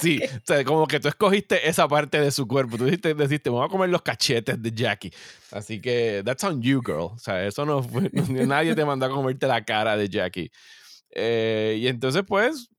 sí, 0.00 0.20
o 0.22 0.40
sea, 0.46 0.64
como 0.64 0.86
que 0.86 1.00
tú 1.00 1.08
escogiste 1.08 1.68
esa 1.68 1.86
parte 1.86 2.20
de 2.20 2.30
su 2.30 2.46
cuerpo. 2.46 2.76
Tú 2.76 2.84
dijiste, 2.84 3.14
dijiste, 3.14 3.50
me 3.50 3.56
voy 3.56 3.66
a 3.66 3.68
comer 3.68 3.88
los 3.88 4.02
cachetes 4.02 4.62
de 4.62 4.70
Jackie. 4.70 5.12
Así 5.50 5.80
que, 5.80 6.22
that's 6.24 6.44
on 6.44 6.62
you, 6.62 6.80
girl. 6.84 7.12
O 7.14 7.18
sea, 7.18 7.46
eso 7.46 7.64
no 7.64 7.82
fue, 7.82 8.10
nadie 8.12 8.74
te 8.74 8.84
mandó 8.84 9.06
a 9.06 9.10
comerte 9.10 9.46
la 9.46 9.64
cara 9.64 9.96
de 9.96 10.08
Jackie. 10.08 10.50
Eh, 11.10 11.76
y 11.78 11.88
entonces, 11.88 12.22
pues, 12.26 12.70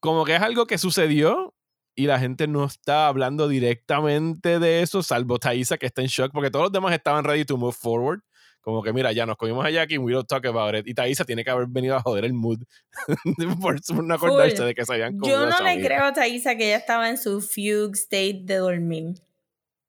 como 0.00 0.24
que 0.24 0.36
es 0.36 0.42
algo 0.42 0.66
que 0.66 0.78
sucedió 0.78 1.54
y 1.94 2.06
la 2.06 2.20
gente 2.20 2.46
no 2.46 2.64
está 2.64 3.08
hablando 3.08 3.48
directamente 3.48 4.60
de 4.60 4.82
eso, 4.82 5.02
salvo 5.02 5.38
Thaisa 5.38 5.78
que 5.78 5.86
está 5.86 6.00
en 6.00 6.06
shock, 6.06 6.30
porque 6.32 6.50
todos 6.50 6.66
los 6.66 6.72
demás 6.72 6.94
estaban 6.94 7.24
ready 7.24 7.44
to 7.44 7.56
move 7.56 7.72
forward. 7.72 8.20
Como 8.60 8.82
que, 8.82 8.92
mira, 8.92 9.12
ya 9.12 9.24
nos 9.24 9.36
comimos 9.36 9.64
a 9.64 9.70
Jackie, 9.70 9.98
we 9.98 10.12
don't 10.12 10.28
talk 10.28 10.44
about 10.46 10.74
it. 10.74 10.86
Y 10.86 10.94
Thaisa 10.94 11.24
tiene 11.24 11.42
que 11.42 11.50
haber 11.50 11.66
venido 11.68 11.96
a 11.96 12.00
joder 12.00 12.24
el 12.24 12.34
mood 12.34 12.58
por 13.60 14.04
no 14.04 14.14
acordarse 14.14 14.62
de 14.62 14.74
que 14.74 14.84
se 14.84 14.92
habían 14.92 15.18
comido. 15.18 15.40
Yo 15.40 15.46
no 15.50 15.60
le 15.64 15.80
creo 15.80 16.04
a 16.04 16.12
Thaisa 16.12 16.54
que 16.56 16.66
ella 16.66 16.76
estaba 16.76 17.08
en 17.08 17.18
su 17.18 17.40
fugue 17.40 17.92
state 17.94 18.42
de 18.42 18.56
dormir. 18.56 19.14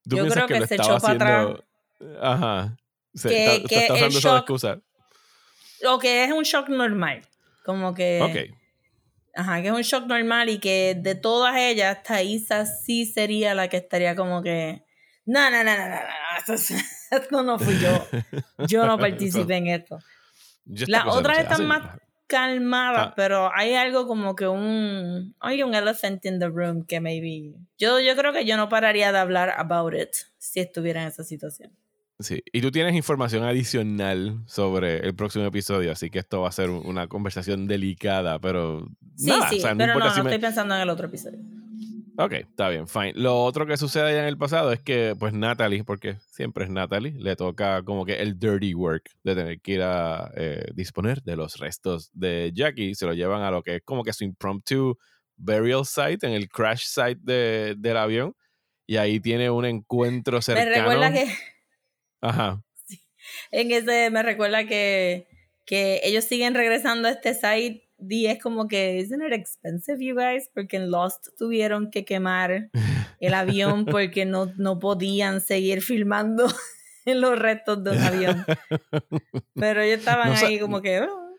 Yo 0.05 0.27
creo 0.27 0.47
que, 0.47 0.65
se 0.65 0.75
echó 0.75 0.97
para 0.97 1.13
atrás. 1.13 1.63
Ajá. 2.21 2.77
Se, 3.13 3.29
que, 3.29 3.55
está, 3.55 3.67
que 3.67 3.79
está 3.81 3.93
usando 3.93 4.17
esa 4.17 4.37
excusa. 4.37 4.81
O 5.85 5.99
que 5.99 6.23
es 6.23 6.31
un 6.31 6.43
shock 6.43 6.69
normal. 6.69 7.21
Como 7.63 7.93
que. 7.93 8.19
Ok. 8.21 8.58
Ajá, 9.35 9.61
que 9.61 9.67
es 9.67 9.73
un 9.73 9.81
shock 9.81 10.05
normal 10.05 10.49
y 10.49 10.59
que 10.59 10.95
de 10.97 11.15
todas 11.15 11.55
ellas, 11.57 12.03
Thaisa 12.03 12.65
sí 12.65 13.05
sería 13.05 13.53
la 13.55 13.67
que 13.67 13.77
estaría 13.77 14.15
como 14.15 14.41
que. 14.41 14.83
No, 15.25 15.49
no, 15.51 15.63
no, 15.63 15.77
no, 15.77 15.87
no, 15.87 15.95
no, 15.95 16.53
esto, 17.11 17.43
no 17.43 17.59
fui 17.59 17.77
yo. 17.79 18.07
Yo 18.67 18.85
no 18.85 18.97
participé 18.99 19.57
en 19.57 19.67
esto. 19.67 19.99
Las 20.65 21.05
otras 21.07 21.39
están 21.39 21.65
más 21.67 21.99
calmadas, 22.27 23.07
ah. 23.09 23.13
pero 23.15 23.51
hay 23.53 23.75
algo 23.75 24.07
como 24.07 24.35
que 24.35 24.47
un. 24.47 25.35
Hay 25.39 25.63
un 25.63 25.73
elephant 25.73 26.25
in 26.25 26.39
the 26.39 26.47
room 26.47 26.85
que 26.85 26.99
maybe. 26.99 27.55
Yo, 27.77 27.99
yo 27.99 28.15
creo 28.15 28.33
que 28.33 28.45
yo 28.45 28.57
no 28.57 28.69
pararía 28.69 29.11
de 29.11 29.19
hablar 29.19 29.53
about 29.57 29.93
it 29.93 30.09
si 30.37 30.59
estuviera 30.59 31.01
en 31.01 31.07
esa 31.07 31.23
situación. 31.23 31.71
Sí, 32.19 32.43
y 32.51 32.61
tú 32.61 32.69
tienes 32.69 32.95
información 32.95 33.43
adicional 33.43 34.43
sobre 34.45 34.97
el 34.97 35.15
próximo 35.15 35.45
episodio, 35.45 35.91
así 35.91 36.09
que 36.09 36.19
esto 36.19 36.41
va 36.41 36.49
a 36.49 36.51
ser 36.51 36.69
una 36.69 37.07
conversación 37.07 37.65
delicada, 37.65 38.39
pero. 38.39 38.89
Sí, 39.15 39.31
sí, 39.49 39.59
pero 39.61 39.93
no, 39.93 39.99
no 39.99 40.07
estoy 40.07 40.37
pensando 40.37 40.75
en 40.75 40.81
el 40.81 40.89
otro 40.89 41.07
episodio. 41.07 41.39
Ok, 42.17 42.33
está 42.33 42.67
bien, 42.67 42.85
fine. 42.85 43.13
Lo 43.15 43.41
otro 43.45 43.65
que 43.65 43.77
sucede 43.77 44.09
allá 44.09 44.19
en 44.23 44.27
el 44.27 44.37
pasado 44.37 44.73
es 44.73 44.81
que, 44.81 45.15
pues, 45.17 45.31
Natalie, 45.31 45.85
porque 45.85 46.17
siempre 46.29 46.65
es 46.65 46.69
Natalie, 46.69 47.13
le 47.13 47.37
toca 47.37 47.81
como 47.83 48.03
que 48.03 48.15
el 48.15 48.37
dirty 48.37 48.73
work 48.73 49.11
de 49.23 49.35
tener 49.35 49.61
que 49.61 49.71
ir 49.71 49.81
a 49.81 50.29
eh, 50.35 50.65
disponer 50.73 51.23
de 51.23 51.37
los 51.37 51.55
restos 51.59 52.11
de 52.11 52.51
Jackie. 52.53 52.93
Se 52.93 53.05
lo 53.05 53.13
llevan 53.13 53.43
a 53.43 53.51
lo 53.51 53.63
que 53.63 53.77
es 53.77 53.81
como 53.85 54.03
que 54.03 54.11
su 54.11 54.25
impromptu 54.25 54.97
burial 55.37 55.85
site, 55.85 56.27
en 56.27 56.33
el 56.33 56.49
crash 56.49 56.83
site 56.87 57.21
de, 57.21 57.75
del 57.77 57.95
avión. 57.95 58.35
Y 58.85 58.97
ahí 58.97 59.21
tiene 59.21 59.49
un 59.49 59.63
encuentro 59.63 60.41
cercano. 60.41 60.71
Me 60.71 60.75
recuerda 60.75 61.13
que. 61.13 61.33
Ajá. 62.21 62.63
En 63.51 63.71
ese 63.71 64.09
me 64.09 64.23
recuerda 64.23 64.65
que, 64.65 65.27
que 65.65 66.01
ellos 66.03 66.25
siguen 66.25 66.55
regresando 66.55 67.07
a 67.07 67.11
este 67.11 67.33
site 67.33 67.89
y 68.07 68.27
es 68.27 68.41
como 68.41 68.67
que, 68.67 68.97
isn't 68.97 69.21
it 69.21 69.33
expensive, 69.33 70.03
you 70.03 70.15
guys? 70.15 70.49
Porque 70.53 70.77
en 70.77 70.89
Lost 70.89 71.27
tuvieron 71.37 71.91
que 71.91 72.05
quemar 72.05 72.69
el 73.19 73.33
avión 73.33 73.85
porque 73.85 74.25
no, 74.25 74.53
no 74.57 74.79
podían 74.79 75.41
seguir 75.41 75.81
filmando 75.81 76.47
en 77.05 77.21
los 77.21 77.37
restos 77.37 77.83
de 77.83 77.91
un 77.91 77.99
avión. 77.99 78.45
Pero 79.55 79.81
ellos 79.81 79.99
estaban 79.99 80.33
ahí 80.33 80.59
como 80.59 80.81
que... 80.81 81.01
Oh". 81.01 81.29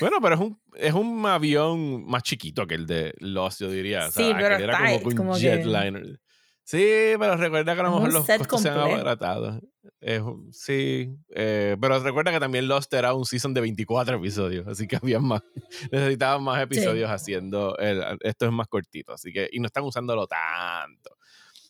Bueno, 0.00 0.18
pero 0.20 0.34
es 0.34 0.40
un, 0.42 0.60
es 0.74 0.92
un 0.92 1.24
avión 1.24 2.04
más 2.04 2.22
chiquito 2.22 2.66
que 2.66 2.74
el 2.74 2.86
de 2.86 3.14
Lost, 3.20 3.62
yo 3.62 3.70
diría. 3.70 4.10
sí, 4.10 4.32
pero 4.36 4.56
era 4.56 4.78
como, 5.14 5.32
un 5.32 5.38
jetliner. 5.38 6.20
Sí, 6.68 7.14
pero 7.18 7.34
recuerda 7.38 7.74
que 7.74 7.80
a 7.80 7.84
lo 7.84 7.92
mejor 7.92 8.12
los 8.12 8.26
costos 8.26 8.60
se 8.60 8.68
han 8.68 8.78
abaratado. 8.78 9.58
sí, 10.52 11.16
eh, 11.30 11.78
pero 11.80 11.98
recuerda 11.98 12.30
que 12.30 12.40
también 12.40 12.68
Lost 12.68 12.92
era 12.92 13.14
un 13.14 13.24
season 13.24 13.54
de 13.54 13.62
24 13.62 14.18
episodios, 14.18 14.68
así 14.68 14.86
que 14.86 14.96
había 15.02 15.18
más, 15.18 15.40
necesitaban 15.90 16.42
más 16.42 16.62
episodios 16.62 17.10
haciendo, 17.10 17.74
esto 17.78 18.44
es 18.44 18.52
más 18.52 18.68
cortito, 18.68 19.14
así 19.14 19.32
que, 19.32 19.48
y 19.50 19.60
no 19.60 19.66
están 19.66 19.84
usándolo 19.84 20.26
tanto. 20.26 21.16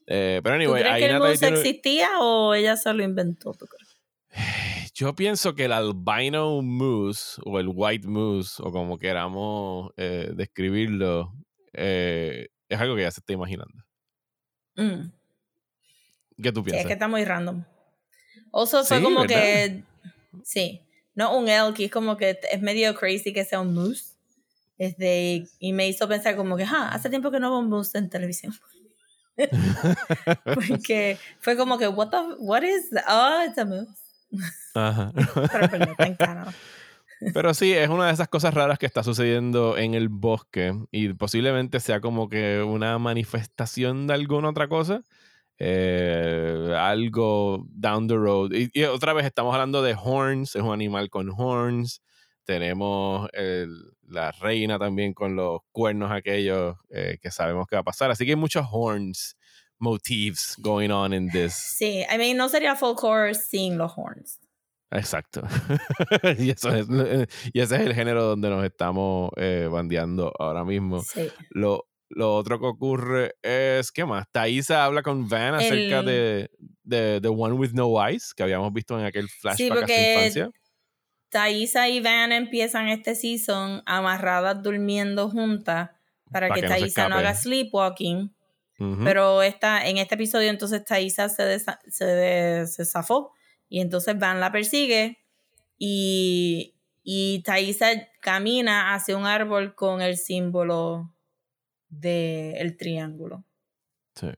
Eh, 0.08 0.40
pero 0.42 0.56
anyway, 0.56 0.82
¿Tú 0.82 0.88
crees 0.88 1.38
que 1.38 1.46
el 1.46 1.54
existía 1.54 2.18
o 2.18 2.54
ella 2.54 2.76
se 2.76 2.92
lo 2.92 3.04
inventó? 3.04 3.56
Yo 4.94 5.14
pienso 5.14 5.54
que 5.54 5.66
el 5.66 5.72
albino 5.74 6.60
moose 6.60 7.40
o 7.44 7.60
el 7.60 7.70
white 7.72 8.08
moose 8.08 8.60
o 8.60 8.72
como 8.72 8.98
queramos 8.98 9.92
eh, 9.96 10.32
describirlo 10.34 11.34
es 11.72 12.80
algo 12.80 12.96
que 12.96 13.02
ya 13.02 13.12
se 13.12 13.20
está 13.20 13.32
imaginando. 13.32 13.87
Mm. 14.78 15.10
¿Qué 16.42 16.52
tú 16.52 16.62
piensas? 16.62 16.82
es 16.82 16.86
que 16.86 16.92
está 16.94 17.08
muy 17.08 17.24
random. 17.24 17.64
Oso 18.50 18.84
fue 18.84 19.02
como 19.02 19.24
que. 19.24 19.82
Sí. 20.44 20.80
No 21.14 21.36
un 21.36 21.48
elk, 21.48 21.80
es 21.80 21.90
como 21.90 22.16
que 22.16 22.38
es 22.50 22.62
medio 22.62 22.94
crazy 22.94 23.32
que 23.32 23.44
sea 23.44 23.60
un 23.60 23.74
moose. 23.74 24.14
Este, 24.78 25.48
y 25.58 25.72
me 25.72 25.88
hizo 25.88 26.06
pensar 26.06 26.36
como 26.36 26.56
que, 26.56 26.62
ah, 26.62 26.90
hace 26.92 27.10
tiempo 27.10 27.32
que 27.32 27.40
no 27.40 27.50
veo 27.50 27.58
un 27.58 27.68
moose 27.68 27.98
en 27.98 28.08
televisión. 28.08 28.54
Porque 30.44 31.18
fue 31.40 31.56
como 31.56 31.76
que, 31.76 31.88
what, 31.88 32.10
the, 32.10 32.18
what 32.38 32.62
is, 32.62 32.88
oh, 33.08 33.42
it's 33.44 33.58
a 33.58 33.64
moose. 33.64 33.90
Ajá. 34.74 35.12
Pero, 35.52 36.16
pero 36.16 36.52
sí, 37.54 37.72
es 37.72 37.88
una 37.88 38.06
de 38.06 38.12
esas 38.12 38.28
cosas 38.28 38.54
raras 38.54 38.78
que 38.78 38.86
está 38.86 39.02
sucediendo 39.02 39.76
en 39.76 39.94
el 39.94 40.08
bosque 40.08 40.74
y 40.90 41.12
posiblemente 41.14 41.80
sea 41.80 42.00
como 42.00 42.28
que 42.28 42.62
una 42.62 42.98
manifestación 42.98 44.06
de 44.06 44.14
alguna 44.14 44.50
otra 44.50 44.68
cosa. 44.68 45.02
Eh, 45.60 46.72
algo 46.78 47.66
down 47.70 48.06
the 48.06 48.14
road. 48.14 48.52
Y, 48.52 48.84
otra 48.84 49.12
vez 49.12 49.26
estamos 49.26 49.52
hablando 49.54 49.82
de 49.82 49.96
horns, 50.00 50.54
es 50.54 50.62
un 50.62 50.72
animal 50.72 51.10
con 51.10 51.30
horns. 51.36 52.02
Tenemos 52.44 53.28
la 54.08 54.32
reina 54.32 54.78
también 54.78 55.12
con 55.12 55.36
los 55.36 55.60
cuernos 55.72 56.10
aquellos 56.10 56.76
eh, 56.90 57.18
que 57.20 57.30
sabemos 57.30 57.66
que 57.66 57.76
va 57.76 57.80
a 57.80 57.84
pasar. 57.84 58.10
Así 58.10 58.24
que 58.24 58.32
hay 58.32 58.36
muchos 58.36 58.66
horns 58.70 59.36
motifs 59.78 60.56
going 60.58 60.90
on 60.90 61.12
in 61.12 61.28
this. 61.30 61.54
Sí, 61.54 62.04
I 62.10 62.18
mean, 62.18 62.36
no 62.36 62.48
sería 62.48 62.74
folklore 62.74 63.34
sin 63.34 63.78
los 63.78 63.92
horns. 63.96 64.38
Exacto. 64.90 65.42
y, 66.38 66.50
eso 66.50 66.74
es, 66.74 66.86
y 67.52 67.60
ese 67.60 67.76
es 67.76 67.82
el 67.82 67.94
género 67.94 68.24
donde 68.24 68.48
nos 68.48 68.64
estamos 68.64 69.30
eh, 69.36 69.68
bandeando 69.70 70.32
ahora 70.38 70.64
mismo. 70.64 71.02
Sí. 71.02 71.28
Lo, 71.50 71.88
lo 72.08 72.34
otro 72.34 72.58
que 72.58 72.66
ocurre 72.66 73.34
es, 73.42 73.92
¿qué 73.92 74.04
más? 74.04 74.26
Thaisa 74.32 74.84
habla 74.84 75.02
con 75.02 75.28
Van 75.28 75.54
acerca 75.54 76.02
de, 76.02 76.50
de 76.82 77.20
The 77.20 77.28
One 77.28 77.54
with 77.54 77.72
No 77.72 78.02
Eyes, 78.02 78.32
que 78.34 78.42
habíamos 78.42 78.72
visto 78.72 78.98
en 78.98 79.04
aquel 79.04 79.28
flashback 79.28 79.86
sí, 79.86 79.92
a 79.92 80.12
infancia. 80.12 80.50
Thaisa 81.28 81.88
y 81.88 82.00
Van 82.00 82.32
empiezan 82.32 82.88
este 82.88 83.14
season 83.14 83.82
amarradas 83.84 84.62
durmiendo 84.62 85.28
juntas 85.28 85.90
para, 86.32 86.48
que, 86.50 86.62
Thaisa 86.62 87.08
no, 87.08 87.16
haga 87.16 87.34
sleepwalking. 87.34 88.34
Pero 89.02 89.42
esta, 89.42 89.88
en 89.88 89.98
este 89.98 90.14
episodio 90.14 90.50
entonces 90.50 90.84
Thaisa 90.84 91.28
se, 91.28 91.58
se, 91.58 92.64
se 92.64 92.84
zafó 92.84 93.32
y 93.68 93.80
entonces 93.80 94.18
Van 94.18 94.40
la 94.40 94.52
persigue 94.52 95.18
y, 95.78 96.74
y 97.02 97.42
Thaisa 97.44 98.08
camina 98.20 98.94
hacia 98.94 99.16
un 99.16 99.26
árbol 99.26 99.74
con 99.74 100.02
el 100.02 100.16
símbolo 100.16 101.14
del 101.88 102.76
triángulo. 102.76 103.44
Sí. 104.14 104.28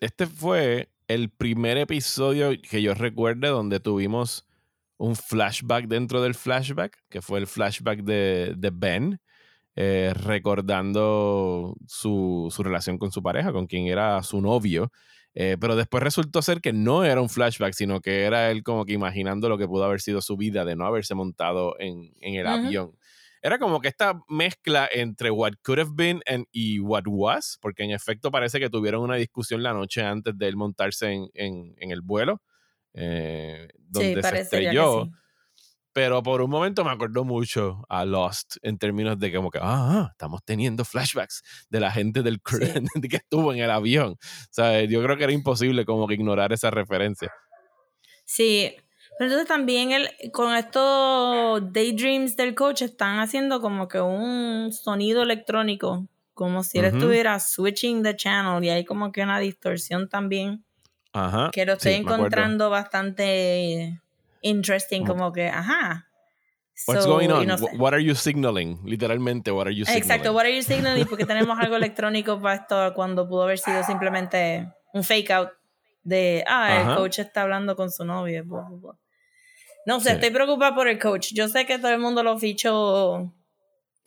Este 0.00 0.26
fue 0.26 0.90
el 1.08 1.30
primer 1.30 1.78
episodio 1.78 2.50
que 2.68 2.82
yo 2.82 2.94
recuerde 2.94 3.48
donde 3.48 3.80
tuvimos 3.80 4.46
un 4.98 5.14
flashback 5.14 5.86
dentro 5.86 6.22
del 6.22 6.34
flashback, 6.34 7.04
que 7.08 7.20
fue 7.20 7.38
el 7.38 7.46
flashback 7.46 8.02
de, 8.02 8.54
de 8.56 8.70
Ben, 8.72 9.20
eh, 9.76 10.12
recordando 10.14 11.76
su, 11.86 12.48
su, 12.50 12.62
relación 12.62 12.98
con 12.98 13.12
su 13.12 13.22
pareja, 13.22 13.52
con 13.52 13.66
quien 13.66 13.86
era 13.86 14.22
su 14.22 14.40
novio. 14.40 14.90
Eh, 15.38 15.58
pero 15.60 15.76
después 15.76 16.02
resultó 16.02 16.40
ser 16.40 16.62
que 16.62 16.72
no 16.72 17.04
era 17.04 17.20
un 17.20 17.28
flashback, 17.28 17.74
sino 17.74 18.00
que 18.00 18.24
era 18.24 18.50
él 18.50 18.62
como 18.62 18.86
que 18.86 18.94
imaginando 18.94 19.50
lo 19.50 19.58
que 19.58 19.68
pudo 19.68 19.84
haber 19.84 20.00
sido 20.00 20.22
su 20.22 20.38
vida 20.38 20.64
de 20.64 20.76
no 20.76 20.86
haberse 20.86 21.14
montado 21.14 21.78
en, 21.78 22.14
en 22.20 22.36
el 22.36 22.46
avión. 22.46 22.96
Era 23.42 23.58
como 23.58 23.82
que 23.82 23.88
esta 23.88 24.18
mezcla 24.28 24.88
entre 24.90 25.30
what 25.30 25.52
could 25.62 25.78
have 25.78 25.90
been 25.94 26.22
and, 26.26 26.46
y 26.52 26.80
what 26.80 27.02
was, 27.06 27.58
porque 27.60 27.82
en 27.84 27.90
efecto 27.90 28.30
parece 28.30 28.58
que 28.58 28.70
tuvieron 28.70 29.02
una 29.02 29.16
discusión 29.16 29.62
la 29.62 29.74
noche 29.74 30.02
antes 30.02 30.36
de 30.38 30.48
él 30.48 30.56
montarse 30.56 31.12
en, 31.12 31.28
en, 31.34 31.74
en 31.76 31.90
el 31.90 32.00
vuelo, 32.00 32.40
eh, 32.94 33.68
donde 33.76 34.22
se 34.22 34.38
estrelló 34.38 35.10
pero 35.96 36.22
por 36.22 36.42
un 36.42 36.50
momento 36.50 36.84
me 36.84 36.90
acordó 36.90 37.24
mucho 37.24 37.82
a 37.88 38.04
Lost 38.04 38.56
en 38.60 38.76
términos 38.76 39.18
de 39.18 39.32
como 39.32 39.50
que, 39.50 39.56
ah, 39.62 39.62
ah 39.64 40.08
estamos 40.10 40.44
teniendo 40.44 40.84
flashbacks 40.84 41.42
de 41.70 41.80
la 41.80 41.90
gente 41.90 42.22
del 42.22 42.42
que 43.10 43.16
estuvo 43.16 43.50
en 43.54 43.60
el 43.60 43.70
avión. 43.70 44.10
O 44.10 44.48
sea, 44.50 44.84
yo 44.84 45.02
creo 45.02 45.16
que 45.16 45.24
era 45.24 45.32
imposible 45.32 45.86
como 45.86 46.06
que 46.06 46.12
ignorar 46.12 46.52
esa 46.52 46.70
referencia. 46.70 47.32
Sí, 48.26 48.74
pero 49.18 49.30
entonces 49.30 49.48
también 49.48 49.92
el, 49.92 50.10
con 50.32 50.54
estos 50.54 51.72
daydreams 51.72 52.36
del 52.36 52.54
coach 52.54 52.82
están 52.82 53.18
haciendo 53.18 53.62
como 53.62 53.88
que 53.88 54.02
un 54.02 54.74
sonido 54.74 55.22
electrónico, 55.22 56.06
como 56.34 56.62
si 56.62 56.76
él 56.76 56.84
estuviera 56.84 57.40
switching 57.40 58.02
the 58.02 58.14
channel 58.14 58.62
y 58.62 58.68
hay 58.68 58.84
como 58.84 59.12
que 59.12 59.22
una 59.22 59.38
distorsión 59.38 60.10
también. 60.10 60.62
Ajá. 61.14 61.48
Que 61.54 61.64
lo 61.64 61.72
estoy 61.72 61.94
encontrando 61.94 62.68
bastante 62.68 64.02
interesting, 64.42 65.04
como 65.04 65.32
que, 65.32 65.48
ajá. 65.48 66.06
What's 66.86 67.06
going 67.06 67.30
on? 67.30 67.48
What 67.78 67.94
are 67.94 68.02
you 68.02 68.14
signaling? 68.14 68.78
Literalmente, 68.84 69.50
what 69.50 69.66
are 69.66 69.74
you 69.74 69.84
signaling? 69.84 70.02
Exacto, 70.02 70.32
what 70.32 70.44
are 70.44 70.54
you 70.54 70.62
signaling? 70.62 71.06
Porque 71.06 71.24
tenemos 71.24 71.58
algo 71.58 71.76
electrónico 71.76 72.40
para 72.40 72.56
esto 72.56 72.92
cuando 72.94 73.26
pudo 73.26 73.44
haber 73.44 73.58
sido 73.58 73.82
simplemente 73.82 74.70
un 74.92 75.02
fake 75.02 75.30
out 75.30 75.48
de, 76.04 76.44
ah, 76.46 76.82
el 76.82 76.96
coach 76.96 77.18
está 77.18 77.42
hablando 77.42 77.74
con 77.76 77.90
su 77.90 78.04
novia. 78.04 78.44
No 79.86 80.00
sé, 80.00 80.12
estoy 80.12 80.30
preocupada 80.30 80.74
por 80.74 80.86
el 80.88 80.98
coach. 80.98 81.32
Yo 81.32 81.48
sé 81.48 81.64
que 81.64 81.78
todo 81.78 81.92
el 81.92 81.98
mundo 81.98 82.22
lo 82.22 82.38
fichó 82.38 83.32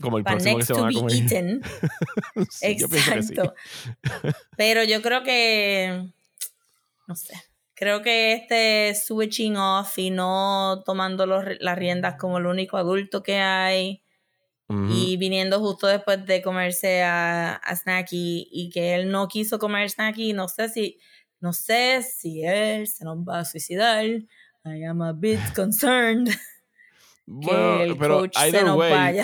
como 0.02 0.18
el 0.18 0.24
próximo 0.24 0.58
que 0.58 0.66
se 0.66 0.74
va 0.74 0.88
a 0.88 0.92
comer. 0.92 1.14
Eaten. 1.14 1.62
Exacto. 2.62 3.54
Pero 4.56 4.84
yo 4.84 5.02
creo 5.02 5.24
que 5.24 6.10
no 7.08 7.16
sé. 7.16 7.34
Creo 7.80 8.02
que 8.02 8.34
este 8.34 8.94
switching 8.94 9.56
off 9.56 9.98
y 9.98 10.10
no 10.10 10.84
tomando 10.86 11.26
las 11.26 11.78
riendas 11.78 12.16
como 12.20 12.38
el 12.38 12.46
único 12.46 12.76
adulto 12.76 13.24
que 13.24 13.38
hay 13.38 14.04
y 14.68 15.16
viniendo 15.16 15.62
justo 15.62 15.88
después 15.88 16.26
de 16.26 16.42
comerse 16.42 17.02
a, 17.04 17.56
a, 17.56 17.76
Snacky 17.76 18.50
y 18.52 18.70
que 18.70 18.96
él 18.96 19.10
no 19.10 19.30
quiso 19.30 19.60
comer 19.60 19.90
Snacky, 19.90 20.34
no 20.34 20.50
sé 20.50 20.68
si, 20.68 21.00
no 21.40 21.54
sé 21.54 22.04
si 22.04 22.44
él 22.44 22.86
se 22.86 23.06
nos 23.06 23.18
va 23.20 23.40
a 23.40 23.46
suicidar. 23.46 24.06
I 24.06 24.84
am 24.84 25.02
a 25.02 25.14
bit 25.14 25.40
concerned. 25.56 26.30
que 27.42 27.84
el 27.84 27.98
pero 27.98 28.20
coach 28.20 28.38
se 28.38 28.64
nos 28.64 28.78
vaya 28.78 29.24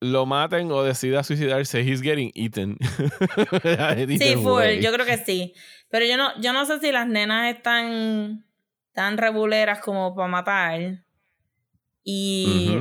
lo 0.00 0.26
maten 0.26 0.70
o 0.70 0.82
decida 0.82 1.22
suicidarse, 1.22 1.80
he's 1.80 2.02
getting 2.02 2.30
eaten. 2.34 2.76
sí, 4.18 4.34
full, 4.36 4.80
yo 4.80 4.92
creo 4.92 5.06
que 5.06 5.18
sí. 5.18 5.54
Pero 5.88 6.04
yo 6.04 6.16
no, 6.16 6.38
yo 6.40 6.52
no 6.52 6.66
sé 6.66 6.80
si 6.80 6.92
las 6.92 7.06
nenas 7.06 7.54
están 7.54 8.44
tan 8.92 9.18
reguleras 9.18 9.80
como 9.80 10.14
para 10.14 10.28
matar. 10.28 11.04
Y. 12.04 12.78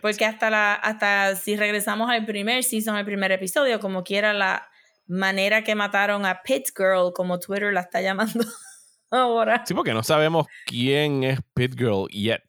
Porque 0.00 0.24
hasta 0.24 0.48
la, 0.48 0.74
hasta 0.74 1.34
si 1.36 1.56
regresamos 1.56 2.08
al 2.08 2.24
primer 2.24 2.62
season, 2.62 2.96
al 2.96 3.04
primer 3.04 3.32
episodio, 3.32 3.80
como 3.80 4.04
quiera 4.04 4.32
la, 4.32 4.68
manera 5.06 5.62
que 5.62 5.74
mataron 5.74 6.24
a 6.24 6.42
Pit 6.42 6.68
Girl, 6.76 7.12
como 7.14 7.38
Twitter 7.38 7.72
la 7.72 7.80
está 7.80 8.00
llamando 8.00 8.44
ahora. 9.10 9.64
Sí, 9.66 9.74
porque 9.74 9.92
no 9.92 10.02
sabemos 10.02 10.46
quién 10.66 11.24
es 11.24 11.40
Pit 11.54 11.76
Girl 11.76 12.08
yet. 12.10 12.42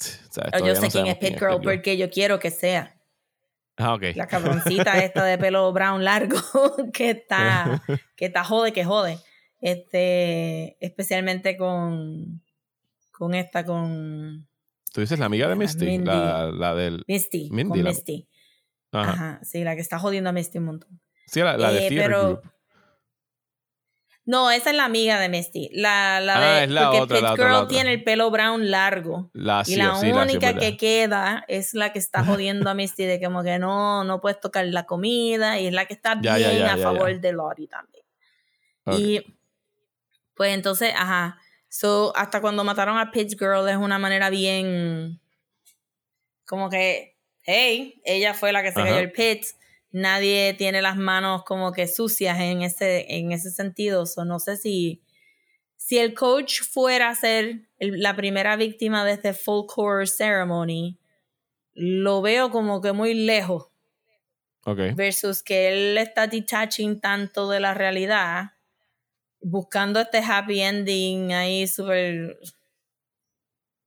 yo 0.66 0.76
sé 0.76 0.90
quién 0.90 1.08
es 1.08 1.18
Pit 1.18 1.40
Girl 1.40 1.60
porque 1.62 1.98
yo 1.98 2.10
quiero 2.10 2.40
que 2.40 2.52
sea. 2.52 2.96
Ah, 3.78 3.94
ok. 3.96 4.04
La 4.16 4.28
cabroncita 4.28 5.04
esta 5.04 5.24
de 5.24 5.38
pelo 5.38 5.72
brown 5.74 6.04
largo 6.04 6.38
que 6.94 7.12
está, 7.12 7.82
que 8.16 8.26
está 8.26 8.44
jode, 8.44 8.74
que 8.74 8.86
jode. 8.86 9.18
Este, 9.62 10.78
especialmente 10.86 11.58
con, 11.58 12.42
con 13.12 13.34
esta, 13.34 13.66
con... 13.66 14.48
Tú 14.92 15.02
dices 15.02 15.18
la 15.18 15.26
amiga 15.26 15.48
de 15.48 15.56
Misty, 15.56 16.00
la, 16.00 16.52
la, 16.52 16.76
del... 16.76 17.04
Misty, 17.08 17.50
con 17.50 17.82
Misty. 17.82 18.28
Ajá. 18.92 19.40
sí, 19.44 19.64
la 19.64 19.76
que 19.76 19.82
está 19.82 19.98
jodiendo 19.98 20.30
a 20.30 20.34
Misty 20.34 20.60
un 20.60 20.66
montón. 20.66 21.00
Sí, 21.26 21.40
la, 21.40 21.58
de 21.58 21.88
eh, 21.88 21.90
pero, 21.90 22.42
No, 24.26 24.52
esa 24.52 24.70
es 24.70 24.76
la 24.78 24.86
amiga 24.86 25.20
de 25.20 25.28
Misty. 25.28 25.70
La, 25.74 26.22
la 26.22 26.38
ah, 26.38 26.60
de, 26.60 26.64
es 26.64 26.70
la 26.70 26.92
porque 26.92 27.02
otra, 27.02 27.18
Pit 27.18 27.40
Girl 27.44 27.68
tiene 27.68 27.92
el 27.92 28.04
pelo 28.04 28.32
brown 28.32 28.72
largo. 28.72 29.30
La, 29.34 29.64
y 29.66 29.76
la 29.76 29.98
única 29.98 30.54
que 30.54 30.78
queda 30.78 31.44
es 31.50 31.74
la 31.74 31.92
que 31.92 32.00
está 32.00 32.24
jodiendo 32.26 32.70
a 32.70 32.74
Misty 32.74 33.04
de 33.04 33.22
como 33.22 33.44
que 33.44 33.60
no, 33.60 34.06
no 34.06 34.22
puedes 34.22 34.40
tocar 34.40 34.66
la 34.66 34.86
comida 34.86 35.60
y 35.60 35.68
es 35.68 35.74
la 35.74 35.86
que 35.86 35.94
está 35.94 36.16
bien 36.16 36.64
a 36.64 36.78
favor 36.78 37.20
de 37.20 37.34
Lori 37.34 37.68
también. 37.68 38.06
Y 38.92 39.36
pues 40.36 40.54
entonces, 40.54 40.94
ajá. 40.96 41.38
So, 41.68 42.14
hasta 42.16 42.40
cuando 42.40 42.64
mataron 42.64 42.98
a 42.98 43.12
Pitch 43.12 43.38
Girl 43.38 43.68
es 43.68 43.78
una 43.78 43.98
manera 43.98 44.30
bien. 44.30 45.20
Como 46.46 46.70
que, 46.70 47.18
hey, 47.42 48.02
ella 48.06 48.34
fue 48.34 48.52
la 48.52 48.62
que 48.62 48.72
se 48.72 48.82
cayó 48.82 49.00
el 49.00 49.12
pit. 49.12 49.44
Nadie 49.94 50.54
tiene 50.58 50.82
las 50.82 50.98
manos 50.98 51.44
como 51.44 51.72
que 51.72 51.88
sucias 51.88 52.38
en 52.42 52.64
ese, 52.64 53.06
en 53.08 53.32
ese 53.32 53.52
sentido. 53.52 54.06
So, 54.06 54.26
no 54.26 54.40
sé 54.40 54.58
si. 54.58 55.02
Si 55.78 55.98
el 55.98 56.14
coach 56.14 56.62
fuera 56.62 57.10
a 57.10 57.16
ser 57.16 57.68
la 57.78 58.16
primera 58.16 58.56
víctima 58.56 59.04
de 59.04 59.14
este 59.14 59.34
full 59.34 59.66
core 59.68 60.08
ceremony, 60.08 60.98
lo 61.74 62.22
veo 62.22 62.52
como 62.52 62.82
que 62.82 62.94
muy 62.94 63.14
lejos. 63.14 63.70
Okay. 64.66 64.94
Versus 64.94 65.44
que 65.44 65.70
él 65.70 65.98
está 65.98 66.28
detaching 66.28 67.02
tanto 67.02 67.50
de 67.50 67.60
la 67.60 67.74
realidad 67.74 68.54
buscando 69.44 70.00
este 70.00 70.20
happy 70.20 70.62
ending 70.62 71.34
ahí 71.34 71.68
súper... 71.68 72.40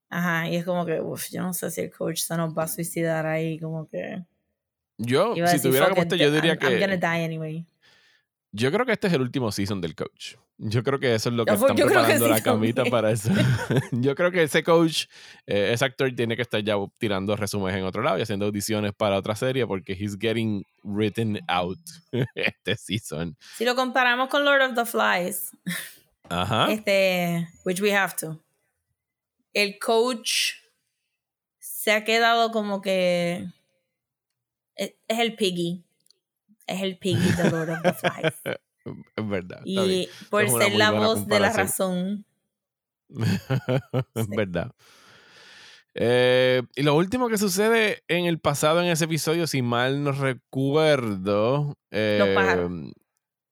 Ajá, 0.09 0.49
y 0.49 0.57
es 0.57 0.65
como 0.65 0.87
que, 0.87 1.01
uff, 1.01 1.31
yo 1.31 1.43
no 1.43 1.53
sé 1.53 1.71
si 1.71 1.81
el 1.81 1.91
coach 1.91 2.21
se 2.21 2.37
nos 2.37 2.57
va 2.57 2.65
a 2.65 2.69
suicidar 2.69 3.27
ahí, 3.27 3.59
como 3.59 3.89
que... 3.89 4.23
Yo, 4.99 5.35
si 5.47 5.61
tuviera 5.61 5.89
como 5.91 6.03
este, 6.03 6.19
yo 6.19 6.31
diría 6.31 6.57
que... 6.57 6.67
I'm 6.67 6.81
gonna 6.81 6.97
die 6.97 7.25
anyway. 7.25 7.67
Yo 8.53 8.73
creo 8.73 8.87
que 8.87 8.93
este 8.93 9.09
es 9.09 9.13
el 9.13 9.21
último 9.21 9.53
season 9.53 9.81
del 9.81 9.95
coach. 9.95 10.37
Yo 10.59 10.83
creo 10.83 10.99
que 10.99 11.15
eso 11.15 11.29
es 11.29 11.35
lo 11.35 11.45
que 11.45 11.53
están 11.53 11.77
preparando 11.77 12.29
la 12.29 12.41
camita 12.41 12.85
para 12.87 13.11
eso. 13.13 13.29
yo 13.93 14.15
creo 14.15 14.31
que 14.31 14.43
ese 14.43 14.63
coach, 14.63 15.05
eh, 15.47 15.73
ese 15.75 15.85
actor 15.85 16.11
tiene 16.15 16.35
que 16.37 16.43
estar 16.43 16.63
ya 16.63 16.77
tirando 16.99 17.37
resúmenes 17.37 17.79
en 17.79 17.85
otro 17.85 18.03
lado 18.03 18.19
y 18.19 18.23
haciendo 18.23 18.47
audiciones 18.47 18.95
para 18.95 19.19
otra 19.19 19.37
serie 19.37 19.67
porque 19.67 19.93
he's 19.93 20.17
getting 20.19 20.65
written 20.83 21.39
out 21.49 21.79
este 22.35 22.77
season. 22.77 23.37
Si 23.57 23.67
lo 23.67 23.75
comparamos 23.75 24.31
con 24.31 24.45
Lord 24.47 24.63
of 24.63 24.75
the 24.75 24.87
Flies, 24.87 25.51
Ajá. 26.31 26.73
este, 26.73 27.47
which 27.67 27.83
we 27.83 27.95
have 27.95 28.15
to, 28.19 28.43
el 29.53 29.79
coach 29.79 30.55
se 31.59 31.93
ha 31.93 32.05
quedado 32.05 32.51
como 32.51 32.81
que 32.81 33.47
es 34.77 34.95
el 35.09 35.35
piggy 35.37 35.87
es 36.67 36.83
el 36.83 36.99
piggy 36.99 37.33
de 37.33 37.51
Lord 37.51 37.71
of 37.71 37.83
the 37.83 37.93
Flies. 37.93 38.35
Es 39.17 39.29
verdad. 39.29 39.63
Y 39.65 40.09
por 40.31 40.49
ser 40.49 40.77
la 40.77 40.93
voz 40.93 41.27
de 41.27 41.41
la 41.41 41.53
razón. 41.53 42.25
es 44.15 44.29
verdad. 44.29 44.71
Eh, 45.93 46.63
y 46.77 46.83
lo 46.85 46.95
último 46.95 47.29
que 47.29 47.37
sucede 47.37 48.05
en 48.07 48.27
el 48.27 48.39
pasado 48.39 48.81
en 48.81 48.87
ese 48.87 49.07
episodio, 49.07 49.49
si 49.49 49.61
mal 49.61 50.05
no 50.05 50.13
recuerdo, 50.13 51.77
eh, 51.91 52.69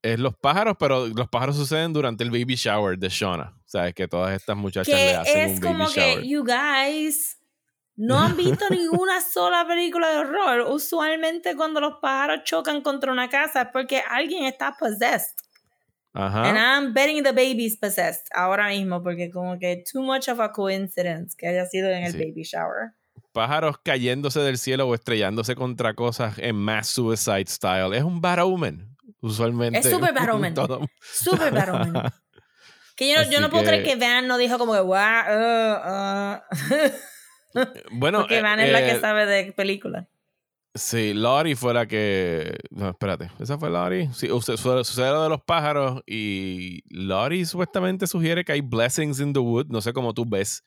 es 0.03 0.21
los 0.21 0.37
pájaros, 0.37 0.77
pero 0.79 1.09
los 1.09 1.29
pájaros 1.29 1.57
suceden 1.57 1.93
durante 1.93 2.23
el 2.23 2.31
baby 2.31 2.55
shower 2.55 2.97
de 2.97 3.09
Shona. 3.09 3.57
O 3.57 3.69
sea, 3.69 3.89
es 3.89 3.95
que 3.95 4.07
todas 4.07 4.37
estas 4.37 4.57
muchachas 4.57 4.95
le 4.95 5.17
hacen 5.17 5.51
un 5.51 5.61
baby 5.61 5.85
shower. 5.87 5.89
Es 5.89 5.97
como 5.99 6.21
que, 6.23 6.29
you 6.29 6.45
guys, 6.45 7.41
no 7.97 8.19
han 8.19 8.37
visto 8.37 8.69
ninguna 8.71 9.21
sola 9.21 9.67
película 9.67 10.11
de 10.11 10.19
horror. 10.19 10.61
Usualmente 10.73 11.57
cuando 11.57 11.81
los 11.81 11.95
pájaros 12.01 12.45
chocan 12.45 12.83
contra 12.83 13.13
una 13.13 13.29
casa 13.29 13.63
es 13.63 13.69
porque 13.73 14.03
alguien 14.09 14.45
está 14.45 14.77
possessed. 14.79 15.35
Ajá. 16.13 16.49
And 16.49 16.57
I'm 16.57 16.95
betting 16.95 17.25
the 17.25 17.33
baby's 17.33 17.77
possessed 17.77 18.27
ahora 18.33 18.69
mismo 18.69 19.03
porque 19.03 19.31
como 19.31 19.59
que 19.59 19.83
too 19.91 20.01
much 20.01 20.29
of 20.29 20.39
a 20.39 20.53
coincidence 20.53 21.35
que 21.37 21.49
haya 21.49 21.67
sido 21.67 21.91
en 21.91 22.05
el 22.05 22.13
baby 22.13 22.45
shower. 22.45 22.93
Pájaros 23.33 23.79
cayéndose 23.83 24.39
del 24.39 24.59
cielo 24.59 24.87
o 24.87 24.95
estrellándose 24.95 25.57
contra 25.57 25.95
cosas 25.95 26.39
en 26.39 26.55
mass 26.55 26.87
suicide 26.87 27.47
style. 27.49 27.93
Es 27.97 28.05
un 28.05 28.21
bad 28.21 28.45
omen, 28.45 28.97
usualmente. 29.21 29.81
Es 29.81 29.91
super 29.91 30.15
bad 30.15 30.35
omen. 30.35 30.55
Super 31.01 31.53
bad 31.53 31.75
omen. 31.75 31.95
Que 32.97 33.13
yo, 33.13 33.29
yo 33.29 33.41
no 33.41 33.51
puedo 33.51 33.65
creer 33.65 33.83
que 33.83 33.97
Van 33.97 34.29
no 34.29 34.39
dijo 34.39 34.57
como 34.57 34.73
que, 34.73 34.79
wow, 34.79 34.95
uh, 34.95 36.35
uh. 36.37 36.91
Bueno, 37.93 38.21
Porque 38.21 38.43
Van 38.43 38.61
es 38.61 38.73
la 38.73 38.81
que 38.81 38.93
eh, 38.93 39.01
sabe 39.01 39.27
de 39.27 39.53
películas. 39.53 40.07
Sí, 40.77 41.14
Lori 41.14 41.55
fue 41.55 41.73
la 41.73 41.87
que. 41.87 42.59
No, 42.71 42.90
espérate. 42.90 43.31
¿Esa 43.38 43.59
fue 43.59 43.71
Lori? 43.71 44.09
Sí, 44.12 44.29
sucede 44.29 45.11
lo 45.11 45.23
de 45.23 45.29
los 45.29 45.40
pájaros 45.40 46.03
y 46.05 46.83
Lori 46.88 47.45
supuestamente 47.45 48.09
sugiere 48.09 48.45
que 48.45 48.53
hay 48.53 48.61
blessings 48.61 49.21
in 49.21 49.33
the 49.33 49.38
wood. 49.38 49.67
No 49.69 49.81
sé 49.81 49.93
cómo 49.93 50.12
tú 50.12 50.25
ves 50.29 50.64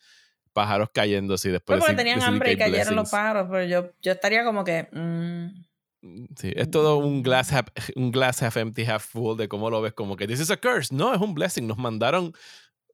pájaros 0.54 0.90
cayendo 0.94 1.34
así 1.34 1.50
después. 1.50 1.80
porque 1.80 1.94
tenían 1.94 2.24
hambre 2.24 2.54
y 2.54 2.58
cayeron 2.58 2.96
los 2.96 3.12
pájaros, 3.12 3.48
pero 3.52 3.66
yo, 3.66 3.92
yo 4.02 4.14
estaría 4.14 4.46
como 4.46 4.64
que. 4.64 4.88
Mm, 4.94 6.28
sí, 6.38 6.54
es 6.56 6.72
todo 6.72 6.98
un 6.98 7.22
glass, 7.22 7.52
half, 7.52 7.68
un 7.96 8.10
glass 8.10 8.42
half 8.42 8.56
empty, 8.56 8.86
half 8.86 9.06
full 9.06 9.38
de 9.38 9.50
cómo 9.50 9.70
lo 9.70 9.82
ves, 9.82 9.92
como 9.92 10.16
que 10.16 10.26
this 10.26 10.40
is 10.40 10.50
a 10.50 10.58
curse. 10.58 10.96
No, 10.96 11.14
es 11.14 11.20
un 11.20 11.34
blessing. 11.34 11.68
Nos 11.68 11.78
mandaron 11.78 12.34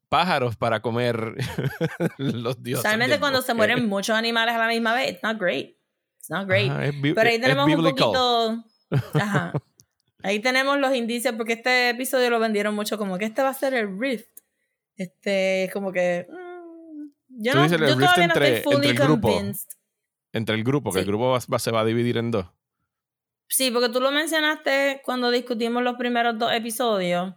pájaros 0.08 0.56
para 0.56 0.80
comer 0.80 1.34
los 2.18 2.62
dioses. 2.62 2.84
Realmente 2.84 3.18
cuando 3.18 3.42
se 3.42 3.54
mueren 3.54 3.88
muchos 3.88 4.16
animales 4.16 4.54
a 4.54 4.58
la 4.58 4.68
misma 4.68 4.94
vez, 4.94 5.12
it's 5.12 5.22
not 5.22 5.38
great. 5.38 5.76
It's 6.18 6.30
not 6.30 6.46
great. 6.46 6.72
Pero 7.02 7.28
ahí 7.28 7.40
tenemos 7.40 7.66
un 7.66 7.82
poquito. 7.82 8.64
Ajá. 9.14 9.52
Ahí 10.24 10.40
tenemos 10.40 10.78
los 10.78 10.94
indicios, 10.94 11.34
porque 11.36 11.52
este 11.52 11.90
episodio 11.90 12.30
lo 12.30 12.38
vendieron 12.38 12.74
mucho 12.74 12.96
como 12.96 13.18
que 13.18 13.26
este 13.26 13.42
va 13.42 13.50
a 13.50 13.54
ser 13.54 13.74
el 13.74 14.00
Rift. 14.00 14.30
Este, 14.96 15.68
como 15.72 15.92
que. 15.92 16.26
Mm, 16.30 17.42
yo, 17.42 17.54
no, 17.54 17.66
yo 17.66 17.76
todavía 17.76 18.28
no 18.28 18.32
estoy 18.32 18.62
fully 18.62 18.88
entre 18.88 18.90
el 18.90 18.96
grupo, 18.96 19.42
Entre 20.32 20.54
el 20.54 20.64
grupo, 20.64 20.92
que 20.92 21.00
el 21.00 21.04
grupo 21.04 21.38
se 21.58 21.70
va 21.70 21.80
a 21.80 21.84
dividir 21.84 22.16
en 22.16 22.30
dos. 22.30 22.46
Sí, 23.48 23.70
porque 23.70 23.90
tú 23.90 24.00
lo 24.00 24.10
mencionaste 24.10 25.02
cuando 25.04 25.30
discutimos 25.30 25.82
los 25.82 25.96
primeros 25.96 26.38
dos 26.38 26.52
episodios. 26.54 27.34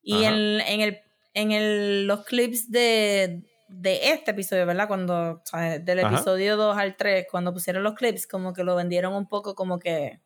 Y 0.00 0.22
en, 0.22 0.60
en, 0.60 0.80
el 0.80 1.00
en 1.34 1.52
el, 1.52 2.06
los 2.06 2.24
clips 2.24 2.70
de, 2.70 3.42
de 3.68 4.10
este 4.12 4.32
episodio, 4.32 4.66
¿verdad? 4.66 4.88
Cuando, 4.88 5.42
del 5.80 5.98
episodio 6.00 6.56
2 6.56 6.76
al 6.76 6.96
3, 6.96 7.26
cuando 7.30 7.52
pusieron 7.52 7.82
los 7.82 7.94
clips, 7.94 8.26
como 8.26 8.52
que 8.52 8.64
lo 8.64 8.76
vendieron 8.76 9.14
un 9.14 9.28
poco 9.28 9.54
como 9.54 9.78
que 9.78 10.20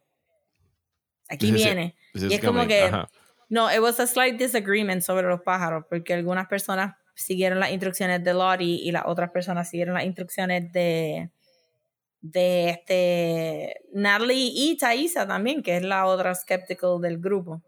aquí 1.28 1.52
viene. 1.52 1.96
y 2.14 2.34
es 2.34 2.40
como 2.40 2.66
que, 2.66 2.90
no, 3.48 3.72
it 3.72 3.80
was 3.80 4.00
a 4.00 4.06
slight 4.06 4.38
disagreement 4.38 5.02
sobre 5.02 5.28
los 5.28 5.42
pájaros, 5.42 5.84
porque 5.88 6.14
algunas 6.14 6.48
personas 6.48 6.96
siguieron 7.14 7.60
las 7.60 7.70
instrucciones 7.70 8.22
de 8.22 8.34
Lottie 8.34 8.80
y 8.82 8.90
las 8.90 9.04
otras 9.06 9.30
personas 9.30 9.70
siguieron 9.70 9.94
las 9.94 10.04
instrucciones 10.04 10.72
de 10.72 11.30
de 12.32 12.70
este 12.70 13.80
Natalie 13.92 14.50
y 14.52 14.76
Thaisa 14.76 15.26
también, 15.26 15.62
que 15.62 15.76
es 15.76 15.82
la 15.82 16.06
otra 16.06 16.34
skeptical 16.34 17.00
del 17.00 17.18
grupo. 17.18 17.62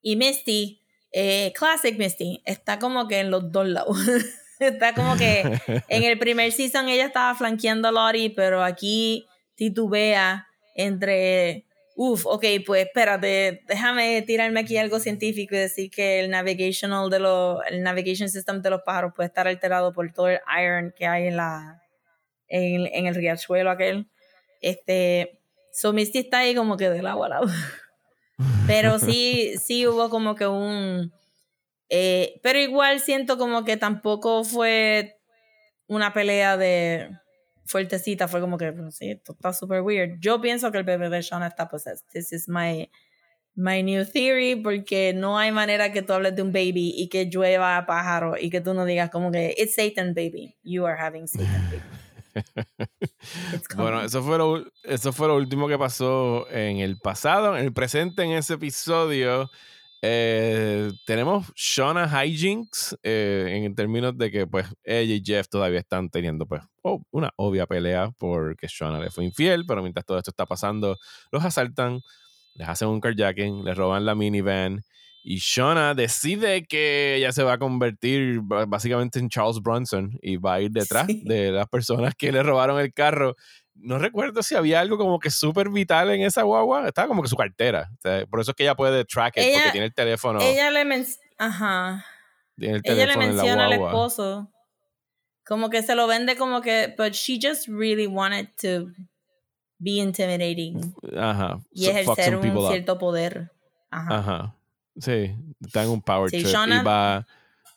Y 0.00 0.16
Misty 0.16 0.83
eh, 1.16 1.52
Classic 1.54 1.96
Misty 1.96 2.42
está 2.44 2.80
como 2.80 3.06
que 3.06 3.20
en 3.20 3.30
los 3.30 3.52
dos 3.52 3.68
lados. 3.68 3.96
está 4.58 4.94
como 4.94 5.16
que 5.16 5.42
en 5.88 6.02
el 6.02 6.18
primer 6.18 6.50
season 6.50 6.88
ella 6.88 7.06
estaba 7.06 7.36
flanqueando 7.36 7.86
a 7.86 7.92
Lori, 7.92 8.30
pero 8.30 8.64
aquí 8.64 9.24
titubea 9.54 10.48
entre, 10.74 11.66
uff, 11.94 12.26
ok, 12.26 12.44
pues 12.66 12.86
espérate, 12.86 13.62
déjame 13.68 14.22
tirarme 14.22 14.58
aquí 14.58 14.76
algo 14.76 14.98
científico 14.98 15.54
y 15.54 15.58
decir 15.58 15.88
que 15.88 16.18
el 16.18 16.30
navigational 16.30 17.08
de 17.10 17.20
los, 17.20 17.60
el 17.70 17.84
navigation 17.84 18.28
system 18.28 18.60
de 18.60 18.70
los 18.70 18.82
pájaros 18.82 19.12
puede 19.14 19.28
estar 19.28 19.46
alterado 19.46 19.92
por 19.92 20.12
todo 20.12 20.28
el 20.28 20.40
iron 20.60 20.92
que 20.96 21.06
hay 21.06 21.28
en 21.28 21.36
la, 21.36 21.80
en, 22.48 22.86
en 22.86 23.06
el 23.06 23.14
riachuelo 23.14 23.70
aquel. 23.70 24.08
Este, 24.60 25.38
so 25.72 25.92
Misty 25.92 26.18
está 26.18 26.38
ahí 26.38 26.56
como 26.56 26.76
que 26.76 26.90
del 26.90 27.06
agua 27.06 27.26
al 27.26 27.30
lado. 27.30 27.46
Pero 28.66 28.98
sí, 28.98 29.54
sí 29.58 29.86
hubo 29.86 30.10
como 30.10 30.34
que 30.34 30.46
un... 30.46 31.12
Eh, 31.88 32.40
pero 32.42 32.58
igual 32.58 33.00
siento 33.00 33.38
como 33.38 33.64
que 33.64 33.76
tampoco 33.76 34.44
fue 34.44 35.18
una 35.86 36.12
pelea 36.12 36.56
de 36.56 37.10
fuertecita, 37.66 38.26
fue 38.26 38.40
como 38.40 38.58
que, 38.58 38.74
sí, 38.90 39.10
esto 39.10 39.32
está 39.32 39.52
súper 39.52 39.82
weird. 39.82 40.18
Yo 40.20 40.40
pienso 40.40 40.72
que 40.72 40.78
el 40.78 40.84
bebé 40.84 41.08
de 41.08 41.22
Shauna 41.22 41.48
está 41.48 41.68
possessed. 41.68 42.04
This 42.12 42.32
is 42.32 42.48
my 42.48 42.88
My 43.56 43.84
new 43.84 44.04
theory, 44.04 44.56
porque 44.56 45.12
no 45.14 45.38
hay 45.38 45.52
manera 45.52 45.92
que 45.92 46.02
tú 46.02 46.12
hables 46.12 46.34
de 46.34 46.42
un 46.42 46.52
baby 46.52 46.92
y 46.96 47.08
que 47.08 47.26
llueva 47.26 47.86
pájaro 47.86 48.34
y 48.36 48.50
que 48.50 48.60
tú 48.60 48.74
no 48.74 48.84
digas 48.84 49.10
como 49.10 49.30
que 49.30 49.54
it's 49.56 49.76
Satan 49.76 50.12
baby, 50.12 50.56
you 50.64 50.84
are 50.86 51.00
having 51.00 51.28
Satan 51.28 51.46
baby. 51.70 52.03
Bueno, 53.76 54.02
eso 54.02 54.22
fue, 54.22 54.38
lo, 54.38 54.64
eso 54.82 55.12
fue 55.12 55.28
lo 55.28 55.36
último 55.36 55.68
que 55.68 55.78
pasó 55.78 56.48
en 56.50 56.78
el 56.78 56.98
pasado. 56.98 57.56
En 57.56 57.64
el 57.64 57.72
presente, 57.72 58.22
en 58.22 58.32
ese 58.32 58.54
episodio, 58.54 59.50
eh, 60.02 60.92
tenemos 61.06 61.50
Shauna 61.54 62.26
Hijinks 62.26 62.96
eh, 63.02 63.62
en 63.64 63.74
términos 63.74 64.16
de 64.18 64.30
que 64.30 64.46
pues 64.46 64.66
ella 64.82 65.14
y 65.14 65.22
Jeff 65.24 65.48
todavía 65.48 65.80
están 65.80 66.10
teniendo 66.10 66.46
pues 66.46 66.62
una 67.10 67.30
obvia 67.36 67.66
pelea 67.66 68.10
porque 68.18 68.66
Shauna 68.68 69.00
le 69.00 69.10
fue 69.10 69.24
infiel, 69.24 69.64
pero 69.66 69.80
mientras 69.80 70.04
todo 70.04 70.18
esto 70.18 70.30
está 70.30 70.44
pasando, 70.44 70.98
los 71.32 71.42
asaltan, 71.42 72.00
les 72.54 72.68
hacen 72.68 72.88
un 72.88 73.00
carjacking, 73.00 73.64
les 73.64 73.76
roban 73.76 74.04
la 74.04 74.14
minivan 74.14 74.84
y 75.26 75.38
Shauna 75.38 75.94
decide 75.94 76.66
que 76.66 77.16
ella 77.16 77.32
se 77.32 77.42
va 77.42 77.54
a 77.54 77.58
convertir 77.58 78.40
básicamente 78.42 79.18
en 79.18 79.30
Charles 79.30 79.58
Bronson 79.62 80.18
y 80.20 80.36
va 80.36 80.54
a 80.54 80.60
ir 80.60 80.70
detrás 80.70 81.06
de 81.08 81.50
las 81.50 81.66
personas 81.66 82.14
que 82.14 82.30
le 82.30 82.42
robaron 82.42 82.78
el 82.78 82.92
carro. 82.92 83.34
No 83.74 83.98
recuerdo 83.98 84.42
si 84.42 84.54
había 84.54 84.80
algo 84.80 84.98
como 84.98 85.18
que 85.18 85.30
súper 85.30 85.70
vital 85.70 86.10
en 86.10 86.20
esa 86.20 86.42
guagua. 86.42 86.86
Estaba 86.86 87.08
como 87.08 87.22
que 87.22 87.28
su 87.28 87.36
cartera. 87.36 87.90
por 88.30 88.40
eso 88.40 88.50
es 88.50 88.54
que 88.54 88.64
ella 88.64 88.74
puede 88.74 89.06
track 89.06 89.38
it 89.38 89.44
porque 89.54 89.70
tiene 89.72 89.86
el 89.86 89.94
teléfono. 89.94 90.40
Ella 90.42 90.70
le, 90.70 91.06
Ajá. 91.38 92.04
ella 92.58 93.06
le 93.06 93.16
menciona 93.16 93.64
al 93.64 93.72
esposo. 93.72 94.50
Como 95.46 95.70
que 95.70 95.82
se 95.82 95.94
lo 95.94 96.06
vende 96.06 96.36
como 96.36 96.60
que, 96.60 96.94
but 96.98 97.12
she 97.12 97.38
just 97.42 97.66
really 97.66 98.06
wanted 98.06 98.48
to 98.60 98.90
be 99.78 99.92
intimidating. 99.92 100.94
Ajá. 101.16 101.60
Y 101.72 101.86
ejercer 101.86 102.36
un 102.36 102.68
cierto 102.68 102.98
poder. 102.98 103.50
Ajá. 103.90 104.18
Ajá. 104.18 104.54
Sí, 104.96 105.34
está 105.60 105.84
en 105.84 105.90
un 105.90 106.02
power 106.02 106.30
trip 106.30 106.46
y 106.46 106.84
va 106.84 107.26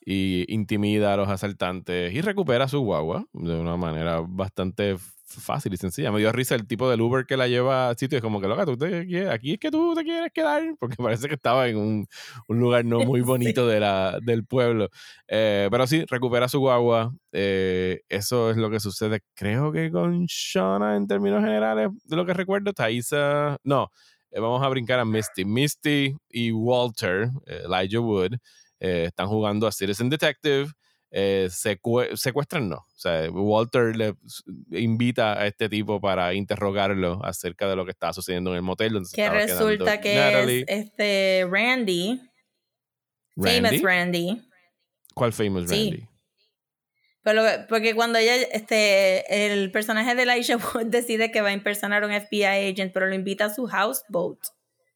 y 0.05 0.45
intimida 0.47 1.13
a 1.13 1.18
los 1.18 1.28
asaltantes 1.28 2.13
y 2.13 2.22
recupera 2.22 2.70
su 2.70 2.80
guagua 2.80 3.26
de 3.34 3.55
una 3.55 3.76
manera 3.76 4.22
bastante 4.26 4.95
fácil 5.28 5.74
y 5.74 5.78
sencilla. 5.78 6.11
Me 6.11 6.20
dio 6.20 6.32
risa 6.32 6.55
el 6.55 6.65
tipo 6.65 6.89
del 6.89 7.01
Uber 7.01 7.26
que 7.26 7.36
la 7.36 7.47
lleva 7.47 7.89
al 7.89 7.97
sitio. 7.97 8.18
Es 8.18 8.22
como 8.22 8.39
que, 8.39 8.47
loca, 8.47 8.65
tú 8.65 8.78
te 8.78 9.30
aquí 9.30 9.53
es 9.53 9.59
que 9.59 9.70
tú 9.70 9.93
te 9.93 10.03
quieres 10.03 10.32
quedar. 10.34 10.63
Porque 10.80 10.95
parece 10.95 11.28
que 11.28 11.36
estaba 11.36 11.68
en 11.68 11.78
un, 11.78 12.07
un 12.47 12.59
lugar 12.59 12.86
no 12.86 12.99
muy 13.01 13.22
bonito 13.61 13.68
de 13.68 13.80
la, 13.80 14.20
del 14.22 14.45
pueblo. 14.45 14.89
Eh, 15.28 15.68
pero 15.70 15.86
sí, 15.86 16.05
recupera 16.09 16.47
su 16.47 16.59
guagua. 16.59 17.13
Eh, 17.34 18.01
eso 18.09 18.49
es 18.49 18.57
lo 18.57 18.70
que 18.70 18.80
sucede, 18.80 19.22
creo 19.36 19.72
que 19.72 19.91
con 19.91 20.26
Shauna 20.26 20.95
en 20.95 21.07
términos 21.07 21.43
generales, 21.43 21.89
de 22.05 22.15
lo 22.15 22.26
que 22.26 22.34
recuerdo. 22.34 22.74
Thaisa, 22.74 23.57
no, 23.63 23.91
eh, 24.38 24.40
vamos 24.40 24.62
a 24.64 24.70
brincar 24.70 25.00
a 25.00 25.06
Misty. 25.06 25.46
Misty 25.46 26.16
y 26.30 26.52
Walter, 26.52 27.30
eh, 27.48 27.64
Elijah 27.66 28.00
Wood, 28.00 28.36
eh, 28.80 29.06
están 29.08 29.28
jugando 29.28 29.66
a 29.66 29.72
Citizen 29.72 30.10
Detective. 30.10 30.72
secuestran, 31.50 32.70
no. 32.70 32.76
O 32.76 33.00
sea, 33.00 33.30
Walter 33.32 33.96
le 33.96 34.14
invita 34.70 35.40
a 35.40 35.48
este 35.48 35.70
tipo 35.70 36.00
para 36.00 36.34
interrogarlo 36.34 37.20
acerca 37.24 37.68
de 37.68 37.76
lo 37.76 37.86
que 37.86 37.92
está 37.92 38.14
sucediendo 38.14 38.52
en 38.52 38.58
el 38.58 38.62
motel. 38.62 39.02
que 39.14 39.30
resulta 39.30 40.00
que 40.00 40.62
es 40.62 40.66
este 40.68 41.48
Randy, 41.50 42.22
Famous 43.36 43.82
Randy. 43.82 44.42
¿Cuál 45.16 45.34
Famous 45.34 45.70
Randy? 45.70 46.08
Porque 47.68 47.96
cuando 47.96 48.20
ella, 48.20 48.36
este, 48.36 49.54
el 49.54 49.72
personaje 49.72 50.16
de 50.16 50.24
Elijah 50.24 50.58
Wood 50.74 50.86
decide 50.86 51.32
que 51.32 51.42
va 51.42 51.50
a 51.50 51.54
impersonar 51.54 52.04
a 52.04 52.08
un 52.08 52.14
FBI 52.14 52.44
agent, 52.44 52.94
pero 52.94 53.08
lo 53.08 53.16
invita 53.16 53.46
a 53.46 53.54
su 53.54 53.68
houseboat. 53.68 54.40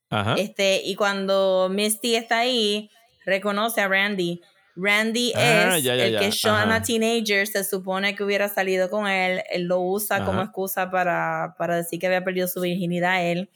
Ajá. 0.10 0.36
Este, 0.38 0.82
y 0.84 0.96
cuando 0.96 1.70
Misty 1.72 2.16
está 2.16 2.40
ahí, 2.40 2.90
reconoce 3.26 3.82
a 3.82 3.88
Randy. 3.88 4.42
Randy 4.76 5.34
ah, 5.36 5.78
es 5.78 5.86
el 5.86 6.18
que 6.18 6.32
Shauna 6.32 6.82
Teenager 6.82 7.46
se 7.46 7.64
supone 7.64 8.16
que 8.16 8.24
hubiera 8.24 8.48
salido 8.48 8.90
con 8.90 9.08
él. 9.08 9.42
Él 9.52 9.64
lo 9.64 9.80
usa 9.82 10.24
como 10.26 10.42
excusa 10.42 10.90
para, 10.90 11.56
para 11.58 11.78
decir 11.78 12.00
que 12.00 12.08
había 12.08 12.24
perdido 12.24 12.48
su 12.48 12.62
virginidad 12.62 13.14
a 13.14 13.22
él. 13.22 13.50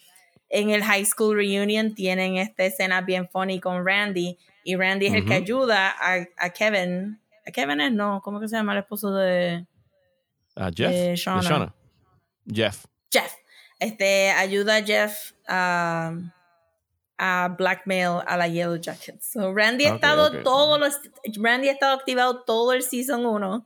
En 0.49 0.69
el 0.69 0.83
high 0.83 1.05
school 1.05 1.35
reunion 1.35 1.95
tienen 1.95 2.37
esta 2.37 2.65
escena 2.65 3.01
bien 3.01 3.29
funny 3.29 3.59
con 3.59 3.85
Randy. 3.85 4.37
Y 4.63 4.75
Randy 4.75 5.07
es 5.07 5.13
el 5.13 5.25
que 5.25 5.33
ayuda 5.33 5.89
a, 5.89 6.25
a 6.37 6.49
Kevin 6.49 7.19
Kevin 7.53 7.81
es, 7.81 7.91
no, 7.91 8.21
¿cómo 8.23 8.39
que 8.39 8.47
se 8.47 8.55
llama 8.55 8.73
el 8.73 8.79
esposo 8.79 9.13
de, 9.13 9.67
uh, 10.55 10.71
Jeff? 10.75 10.91
De 10.91 11.15
Shauna. 11.15 11.73
Jeff. 12.45 12.85
Jeff. 13.11 13.33
Este, 13.79 14.31
ayuda 14.31 14.77
a 14.77 14.83
Jeff 14.83 15.33
a, 15.47 16.13
a 17.17 17.55
blackmail 17.57 18.21
a 18.25 18.37
la 18.37 18.47
Yellow 18.47 18.77
Jackets. 18.77 19.31
So, 19.31 19.53
Randy 19.53 19.85
ha 19.85 19.95
estado 19.95 20.43
todo 20.43 20.77
los, 20.77 20.99
Randy 21.37 21.69
ha 21.69 21.73
estado 21.73 21.93
activado 21.93 22.43
todo 22.43 22.73
el 22.73 22.83
season 22.83 23.25
1 23.25 23.65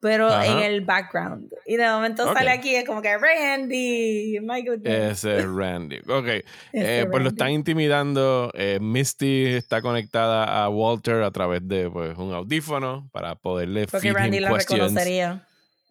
pero 0.00 0.42
en 0.42 0.58
el 0.58 0.80
background. 0.80 1.52
Y 1.66 1.76
de 1.76 1.88
momento 1.88 2.32
sale 2.32 2.50
aquí, 2.50 2.74
es 2.74 2.86
como 2.86 3.02
que 3.02 3.16
Randy, 3.16 4.38
my 4.40 4.62
goodness. 4.62 5.24
Ese 5.24 5.38
es 5.38 5.46
Randy. 5.46 6.00
Ok, 6.10 6.26
eh, 6.72 7.06
pues 7.10 7.22
lo 7.22 7.28
están 7.28 7.50
intimidando. 7.50 8.50
Eh, 8.54 8.78
Misty 8.80 9.46
está 9.46 9.80
conectada 9.80 10.64
a 10.64 10.68
Walter 10.68 11.22
a 11.22 11.30
través 11.30 11.66
de 11.68 11.88
pues, 11.90 12.16
un 12.18 12.32
audífono 12.32 13.08
para 13.12 13.36
poderle 13.36 13.86
Porque 13.86 14.12
Randy 14.12 14.40
la 14.40 14.50
reconocería. 14.50 15.46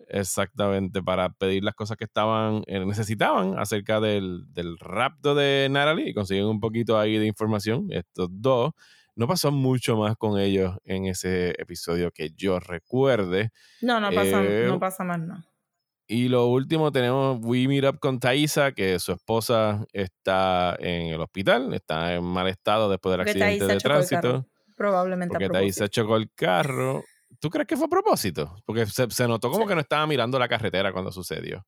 Exactamente, 0.10 1.04
para 1.04 1.30
pedir 1.30 1.64
las 1.64 1.76
cosas 1.76 1.96
que 1.96 2.06
estaban, 2.06 2.64
eh, 2.66 2.84
necesitaban 2.84 3.60
acerca 3.60 4.00
del, 4.00 4.52
del 4.54 4.78
rapto 4.80 5.36
de 5.36 5.68
Natalie 5.70 6.10
y 6.10 6.14
consiguen 6.16 6.48
un 6.48 6.60
poquito 6.60 7.00
ahí 7.00 7.18
de 7.18 7.28
información. 7.28 7.88
Estos 7.92 8.28
dos 8.32 8.74
no 9.20 9.28
pasó 9.28 9.52
mucho 9.52 9.98
más 9.98 10.16
con 10.16 10.40
ellos 10.40 10.78
en 10.86 11.06
ese 11.06 11.50
episodio 11.62 12.10
que 12.10 12.30
yo 12.38 12.58
recuerde. 12.58 13.52
No, 13.82 14.00
no 14.00 14.12
pasa, 14.14 14.42
eh, 14.42 14.66
no 14.66 14.80
pasa 14.80 15.04
más, 15.04 15.20
no. 15.20 15.44
Y 16.08 16.30
lo 16.30 16.48
último 16.48 16.90
tenemos 16.90 17.38
We 17.42 17.68
Meet 17.68 17.84
Up 17.84 18.00
con 18.00 18.18
Thaisa, 18.18 18.72
que 18.72 18.98
su 18.98 19.12
esposa 19.12 19.86
está 19.92 20.78
en 20.80 21.08
el 21.08 21.20
hospital, 21.20 21.74
está 21.74 22.16
en 22.16 22.24
mal 22.24 22.48
estado 22.48 22.90
después 22.90 23.12
del 23.12 23.22
accidente 23.28 23.66
de 23.66 23.78
tránsito. 23.80 24.48
Probablemente 24.78 25.34
porque 25.34 25.50
Thaisa 25.50 25.90
chocó 25.90 26.16
el 26.16 26.32
carro. 26.34 27.04
¿Tú 27.42 27.50
crees 27.50 27.68
que 27.68 27.76
fue 27.76 27.88
a 27.88 27.90
propósito? 27.90 28.56
Porque 28.66 28.86
se, 28.86 29.28
notó 29.28 29.52
como 29.52 29.68
que 29.68 29.76
no 29.76 29.82
estaba 29.82 30.08
mirando 30.08 30.40
la 30.40 30.48
carretera 30.48 30.94
cuando 30.94 31.12
sucedió. 31.12 31.68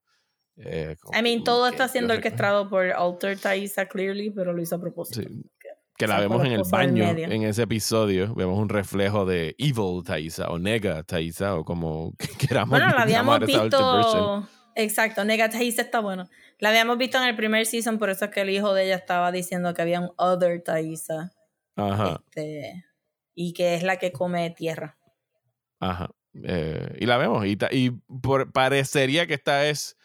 Eh, 0.55 0.95
I 1.13 1.21
mean, 1.21 1.43
todo 1.43 1.67
está 1.67 1.89
siendo 1.89 2.13
orquestado 2.13 2.69
por 2.69 2.85
Alter 2.85 3.37
Thaisa, 3.37 3.87
clearly, 3.87 4.29
pero 4.31 4.53
lo 4.53 4.61
hizo 4.61 4.77
a 4.77 4.79
propósito. 4.79 5.27
Sí 5.27 5.51
que 5.97 6.07
la 6.07 6.19
vemos 6.19 6.43
en 6.45 6.53
el 6.53 6.63
baño 6.69 7.03
en 7.05 7.43
ese 7.43 7.63
episodio. 7.63 8.33
Vemos 8.33 8.57
un 8.57 8.69
reflejo 8.69 9.25
de 9.25 9.55
Evil 9.57 10.03
Thaisa 10.03 10.49
o 10.49 10.57
Nega 10.57 11.03
Thaisa 11.03 11.55
o 11.55 11.63
como 11.63 12.13
queramos 12.39 12.71
Bueno, 12.71 12.87
la 12.95 13.01
habíamos 13.03 13.39
visto. 13.41 14.47
Exacto, 14.75 15.23
Nega 15.25 15.49
Thaisa 15.49 15.81
está 15.81 15.99
bueno. 15.99 16.29
La 16.59 16.69
habíamos 16.69 16.97
visto 16.97 17.17
en 17.17 17.25
el 17.25 17.35
primer 17.35 17.65
season, 17.65 17.97
por 17.97 18.09
eso 18.09 18.25
es 18.25 18.31
que 18.31 18.41
el 18.41 18.49
hijo 18.49 18.73
de 18.73 18.85
ella 18.85 18.95
estaba 18.95 19.31
diciendo 19.31 19.73
que 19.73 19.81
había 19.81 19.99
un 19.99 20.11
Other 20.17 20.61
Thaisa. 20.63 21.31
Ajá. 21.75 22.21
Este, 22.27 22.85
y 23.33 23.53
que 23.53 23.75
es 23.75 23.83
la 23.83 23.97
que 23.97 24.11
come 24.11 24.49
tierra. 24.51 24.97
Ajá. 25.79 26.11
Eh, 26.43 26.97
y 26.99 27.05
la 27.05 27.17
vemos. 27.17 27.45
Y, 27.45 27.57
y 27.71 27.91
por, 28.21 28.51
parecería 28.51 29.27
que 29.27 29.33
esta 29.33 29.67
es 29.67 29.97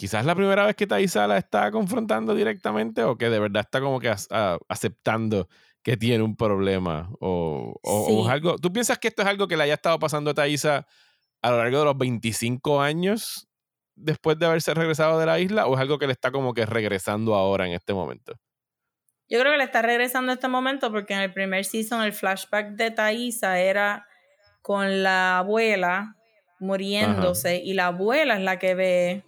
quizás 0.00 0.24
la 0.24 0.34
primera 0.34 0.64
vez 0.64 0.76
que 0.76 0.86
Thaisa 0.86 1.26
la 1.26 1.36
está 1.36 1.70
confrontando 1.70 2.34
directamente 2.34 3.04
o 3.04 3.18
que 3.18 3.28
de 3.28 3.38
verdad 3.38 3.60
está 3.66 3.82
como 3.82 4.00
que 4.00 4.08
aceptando 4.08 5.46
que 5.82 5.98
tiene 5.98 6.24
un 6.24 6.36
problema 6.36 7.10
o, 7.20 7.78
algo. 8.26 8.56
¿Tú 8.56 8.72
piensas 8.72 8.98
que 8.98 9.08
esto 9.08 9.20
es 9.20 9.28
algo 9.28 9.46
que 9.46 9.58
le 9.58 9.64
haya 9.64 9.74
estado 9.74 9.98
pasando 9.98 10.30
a 10.30 10.34
Thaisa 10.34 10.86
a 11.42 11.50
lo 11.50 11.58
largo 11.58 11.80
de 11.80 11.84
los 11.84 11.98
25 11.98 12.80
años 12.80 13.46
después 13.94 14.38
de 14.38 14.46
haberse 14.46 14.72
regresado 14.72 15.18
de 15.18 15.26
la 15.26 15.38
isla 15.38 15.66
o 15.66 15.74
es 15.74 15.80
algo 15.80 15.98
que 15.98 16.06
le 16.06 16.14
está 16.14 16.30
como 16.30 16.54
que 16.54 16.64
regresando 16.64 17.34
ahora 17.34 17.66
en 17.66 17.74
este 17.74 17.92
momento? 17.92 18.32
Yo 19.28 19.38
creo 19.38 19.52
que 19.52 19.58
le 19.58 19.64
está 19.64 19.82
regresando 19.82 20.32
en 20.32 20.38
este 20.38 20.48
momento 20.48 20.90
porque 20.90 21.12
en 21.12 21.20
el 21.20 21.30
primer 21.30 21.66
season 21.66 22.00
el 22.00 22.14
flashback 22.14 22.70
de 22.70 22.90
Thaisa 22.90 23.60
era 23.60 24.06
con 24.62 25.02
la 25.02 25.40
abuela 25.40 26.16
muriéndose 26.58 27.56
y 27.56 27.74
la 27.74 27.88
abuela 27.88 28.38
es 28.38 28.42
la 28.42 28.58
que 28.58 28.74
ve 28.74 29.24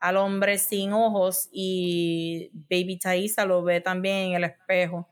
al 0.00 0.16
hombre 0.16 0.58
sin 0.58 0.92
ojos 0.92 1.48
y 1.52 2.50
Baby 2.70 2.98
Thaisa 2.98 3.44
lo 3.44 3.62
ve 3.62 3.80
también 3.80 4.28
en 4.28 4.32
el 4.32 4.44
espejo. 4.44 5.08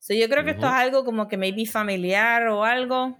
So, 0.00 0.12
yo 0.12 0.28
creo 0.28 0.44
que 0.44 0.50
esto 0.50 0.66
es 0.66 0.72
algo 0.72 1.04
como 1.04 1.28
que 1.28 1.36
maybe 1.36 1.64
familiar 1.64 2.48
o 2.48 2.64
algo. 2.64 3.16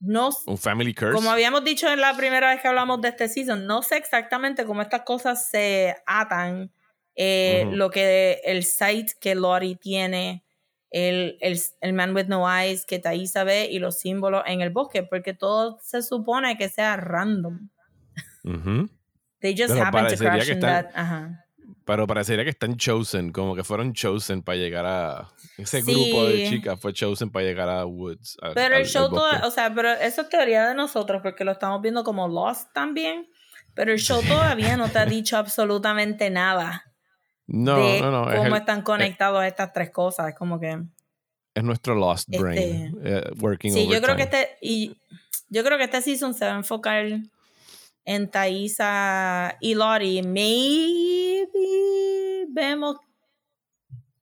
No, 0.00 0.30
un 0.46 0.58
family 0.58 0.94
curse. 0.94 1.12
Como 1.12 1.30
habíamos 1.30 1.64
dicho 1.64 1.88
en 1.92 2.00
la 2.00 2.16
primera 2.16 2.50
vez 2.50 2.62
que 2.62 2.68
hablamos 2.68 3.00
de 3.02 3.08
este 3.08 3.28
season, 3.28 3.66
no 3.66 3.82
sé 3.82 3.98
exactamente 3.98 4.64
cómo 4.64 4.80
estas 4.80 5.02
cosas 5.02 5.48
se 5.48 5.94
atan. 6.06 6.72
Eh, 7.14 7.66
lo 7.70 7.90
que 7.90 8.40
el 8.44 8.64
site 8.64 9.12
que 9.20 9.34
Lori 9.34 9.76
tiene, 9.76 10.44
el, 10.90 11.36
el, 11.40 11.92
Man 11.92 12.16
with 12.16 12.26
No 12.26 12.50
Eyes 12.50 12.86
que 12.86 12.98
Thaisa 12.98 13.44
ve 13.44 13.68
y 13.70 13.78
los 13.78 13.98
símbolos 13.98 14.44
en 14.46 14.62
el 14.62 14.70
bosque, 14.70 15.02
porque 15.02 15.34
todo 15.34 15.78
se 15.82 16.02
supone 16.02 16.56
que 16.56 16.68
sea 16.68 16.96
random. 16.96 17.68
Uh 18.44 18.88
They 19.42 19.54
just 19.56 19.74
happen 19.74 20.06
to 20.06 20.16
crash 20.16 20.48
in 20.48 20.60
that. 20.60 20.92
Pero 21.84 22.06
parecería 22.06 22.44
que 22.44 22.50
están 22.50 22.76
chosen, 22.76 23.32
como 23.32 23.56
que 23.56 23.64
fueron 23.64 23.92
chosen 23.92 24.42
para 24.42 24.56
llegar 24.56 24.86
a. 24.86 25.28
Ese 25.58 25.82
grupo 25.82 26.24
de 26.26 26.48
chicas 26.48 26.80
fue 26.80 26.92
chosen 26.92 27.30
para 27.30 27.44
llegar 27.44 27.68
a 27.68 27.84
Woods. 27.84 28.36
pero 28.54 28.76
el 28.76 28.86
show, 28.86 29.10
o 29.12 29.50
sea, 29.50 29.74
pero 29.74 29.90
eso 29.90 30.22
es 30.22 30.28
teoría 30.28 30.68
de 30.68 30.74
nosotros, 30.74 31.20
porque 31.22 31.44
lo 31.44 31.52
estamos 31.52 31.82
viendo 31.82 32.04
como 32.04 32.28
Lost 32.28 32.72
también. 32.72 33.28
Pero 33.74 33.92
el 33.92 33.98
show 33.98 34.22
todavía 34.22 34.76
no 34.76 34.88
te 34.88 34.98
ha 34.98 35.06
dicho 35.06 35.36
absolutamente 35.36 36.30
nada. 36.30 36.84
No, 37.48 37.76
de 37.76 38.00
no, 38.00 38.10
no. 38.10 38.36
Cómo 38.36 38.54
están 38.54 38.82
conectados 38.82 39.44
estas 39.44 39.72
tres 39.72 39.90
cosas. 39.90 40.28
Es 40.28 40.34
como 40.36 40.60
que. 40.60 40.78
Es 41.54 41.64
nuestro 41.64 41.96
Lost 41.96 42.28
este, 42.30 42.42
Brain. 42.42 43.00
Eh, 43.02 43.30
working 43.40 43.72
Sí, 43.72 43.88
yo 43.88 44.00
creo 44.00 44.14
que 44.14 44.22
este. 44.22 44.56
Y 44.60 44.96
yo 45.48 45.64
creo 45.64 45.78
que 45.78 45.84
este 45.84 46.00
season 46.00 46.32
se 46.32 46.44
va 46.44 46.52
a 46.52 46.56
enfocar 46.56 47.06
en 48.04 48.30
Thaisa 48.30 49.56
y 49.60 49.74
Lori. 49.74 50.22
Maybe 50.22 51.46
vemos 52.48 52.96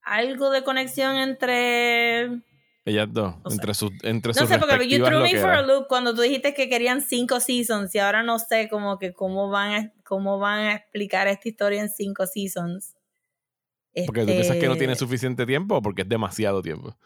algo 0.03 0.51
de 0.51 0.64
conexión 0.64 1.16
entre 1.16 2.43
ellas 2.87 3.09
dos, 3.11 3.35
entre 3.51 3.74
sus 3.74 3.93
entre 4.03 4.33
No 4.33 4.47
sé, 4.47 4.59
porque 4.59 4.89
you 4.89 5.05
threw 5.05 5.20
me 5.20 5.37
for 5.37 5.51
a 5.51 5.62
loop 5.62 5.87
cuando 5.87 6.14
tú 6.14 6.22
dijiste 6.22 6.55
que 6.55 6.68
querían 6.68 7.03
cinco 7.03 7.39
seasons 7.39 7.95
y 7.95 7.99
ahora 7.99 8.22
no 8.22 8.39
sé 8.39 8.68
como 8.68 8.99
que 8.99 9.12
cómo 9.12 9.51
van 9.51 9.72
a, 9.72 9.93
cómo 10.03 10.39
van 10.39 10.61
a 10.61 10.74
explicar 10.76 11.28
esta 11.28 11.49
historia 11.49 11.83
en 11.83 11.91
cinco 11.91 12.26
seasons. 12.26 12.97
Porque 14.07 14.22
tú 14.22 14.26
piensas 14.26 14.57
que 14.57 14.66
no 14.66 14.76
tiene 14.76 14.95
este 14.95 15.05
suficiente 15.05 15.45
tiempo 15.45 15.76
o 15.76 15.83
porque 15.83 16.03
es 16.03 16.09
demasiado 16.09 16.62
tiempo. 16.62 16.97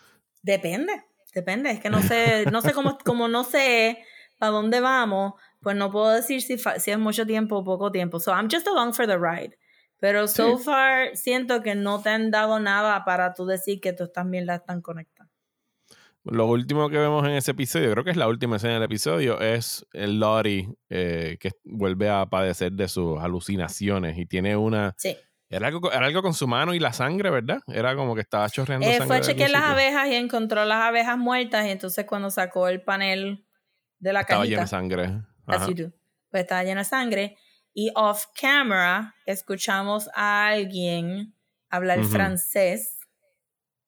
Depende, 0.43 1.03
depende. 1.35 1.71
Es 1.73 1.81
que 1.81 1.91
no 1.91 2.01
sé, 2.03 2.45
no 2.53 2.61
sé 2.61 2.73
cómo, 2.73 2.99
como 3.05 3.27
no 3.27 3.43
sé 3.43 3.99
para 4.39 4.53
dónde 4.53 4.81
vamos, 4.81 5.35
pues 5.65 5.77
no 5.77 5.91
puedo 5.91 6.11
decir 6.11 6.43
si, 6.43 6.57
si 6.59 6.91
es 6.93 6.99
mucho 6.99 7.27
tiempo 7.27 7.57
o 7.57 7.65
poco 7.65 7.91
tiempo. 7.91 8.21
So 8.21 8.31
I'm 8.31 8.49
just 8.49 8.69
along 8.69 8.93
for 8.93 9.07
the 9.07 9.19
ride. 9.19 9.59
Pero 9.99 10.29
so 10.29 10.59
far 10.59 11.17
siento 11.17 11.63
que 11.63 11.75
no 11.75 12.03
te 12.03 12.11
han 12.11 12.31
dado 12.31 12.61
nada 12.61 13.05
para 13.05 13.33
tú 13.33 13.47
decir 13.47 13.81
que 13.81 13.95
tú 13.95 14.09
también 14.09 14.45
la 14.45 14.57
están 14.57 14.83
conectando. 14.83 15.33
Lo 16.25 16.47
último 16.47 16.89
que 16.89 16.99
vemos 16.99 17.25
en 17.25 17.33
ese 17.33 17.51
episodio, 17.51 17.91
creo 17.93 18.05
que 18.05 18.11
es 18.11 18.17
la 18.17 18.29
última 18.29 18.57
escena 18.57 18.75
del 18.75 18.83
episodio, 18.83 19.41
es 19.41 19.87
el 19.93 20.19
Lori 20.21 20.69
eh, 20.89 21.37
que 21.39 21.51
vuelve 21.65 22.09
a 22.09 22.25
padecer 22.27 22.73
de 22.73 22.89
sus 22.89 23.19
alucinaciones 23.21 24.17
y 24.19 24.27
tiene 24.27 24.57
una... 24.57 24.95
Sí. 24.97 25.17
Era 25.51 25.69
algo, 25.69 25.93
era 25.93 26.07
algo 26.07 26.23
con 26.23 26.35
su 26.35 26.49
mano 26.49 26.75
y 26.75 26.81
la 26.81 26.93
sangre, 26.93 27.31
¿verdad? 27.31 27.61
Era 27.67 27.95
como 27.95 28.15
que 28.15 28.23
estaba 28.23 28.49
chorreando 28.49 28.87
eh, 28.87 28.99
sangre. 28.99 29.07
Fue 29.07 29.17
a 29.17 29.21
chequear 29.21 29.51
las 29.51 29.65
abejas 29.65 30.09
y 30.09 30.15
encontró 30.15 30.65
las 30.65 30.83
abejas 30.83 31.17
muertas 31.17 31.67
y 31.67 31.71
entonces 31.71 32.07
cuando 32.07 32.31
sacó 32.31 32.69
el 32.69 32.83
panel 32.83 33.47
de 33.99 34.13
la 34.13 34.21
estaba 34.21 34.43
cajita... 34.43 34.63
Estaba 34.65 34.83
lleno 34.83 34.99
de 35.01 35.07
sangre. 35.07 35.34
Pues 36.31 36.43
estaba 36.43 36.65
lleno 36.65 36.81
de 36.81 36.85
sangre. 36.85 37.37
Y 37.73 37.91
off 37.95 38.27
camera 38.41 39.15
escuchamos 39.27 40.09
a 40.15 40.49
alguien 40.49 41.35
hablar 41.71 42.05
francés 42.05 42.99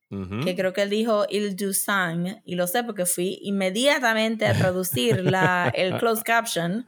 que 0.09 0.55
creo 0.55 0.73
que 0.73 0.83
él 0.83 0.91
dijo 0.91 1.27
Il 1.29 1.57
du 1.57 1.73
sang, 1.73 2.41
y 2.45 2.55
lo 2.55 2.67
sé 2.69 2.85
porque 2.85 3.07
fui 3.07 3.39
inmediatamente 3.43 4.47
a 4.47 4.57
traducir 4.57 5.25
la, 5.25 5.69
el 5.75 5.99
closed 5.99 6.23
caption 6.25 6.87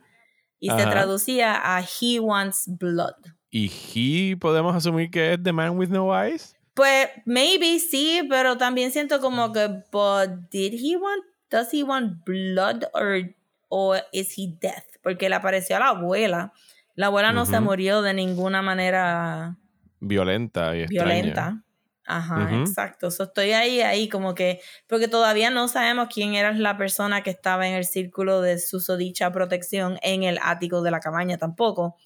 y 0.60 0.70
se 0.70 0.86
traducía 0.86 1.76
a 1.76 1.82
He 1.82 2.20
wants 2.20 2.64
blood. 2.78 3.14
¿Y 3.50 3.70
he 3.70 4.36
podemos 4.36 4.74
asumir 4.74 5.10
que 5.10 5.32
es 5.32 5.42
The 5.42 5.52
Man 5.52 5.76
with 5.76 5.88
No 5.88 6.12
Eyes? 6.12 6.54
Pues 6.74 7.08
maybe 7.24 7.80
sí, 7.80 8.24
pero 8.28 8.56
también 8.56 8.92
siento 8.92 9.20
como 9.20 9.52
que, 9.52 9.66
but 9.90 10.48
did 10.50 10.74
he 10.74 10.96
want, 10.96 11.24
does 11.50 11.72
he 11.72 11.82
want 11.82 12.24
blood 12.24 12.84
or, 12.94 13.34
or 13.68 14.02
is 14.12 14.34
he 14.36 14.56
death? 14.60 14.84
Porque 15.02 15.28
le 15.28 15.36
apareció 15.36 15.76
a 15.76 15.80
la 15.80 15.88
abuela. 15.88 16.52
La 16.94 17.06
abuela 17.06 17.32
no 17.32 17.46
se 17.46 17.60
murió 17.60 18.02
de 18.02 18.12
ninguna 18.12 18.60
manera 18.60 19.56
violenta 20.00 20.76
y 20.76 20.86
violenta. 20.86 21.62
Ajá, 22.04 22.48
exacto. 22.60 23.08
estoy 23.08 23.52
ahí, 23.52 23.82
ahí 23.82 24.08
como 24.08 24.34
que, 24.34 24.62
porque 24.86 25.08
todavía 25.08 25.50
no 25.50 25.68
sabemos 25.68 26.08
quién 26.12 26.34
era 26.34 26.52
la 26.52 26.78
persona 26.78 27.22
que 27.22 27.28
estaba 27.28 27.68
en 27.68 27.74
el 27.74 27.84
círculo 27.84 28.40
de 28.40 28.58
susodicha 28.58 29.30
protección 29.30 29.98
en 30.02 30.22
el 30.22 30.38
ático 30.42 30.80
de 30.80 30.90
la 30.90 31.00
cabaña 31.00 31.36
tampoco. 31.36 31.96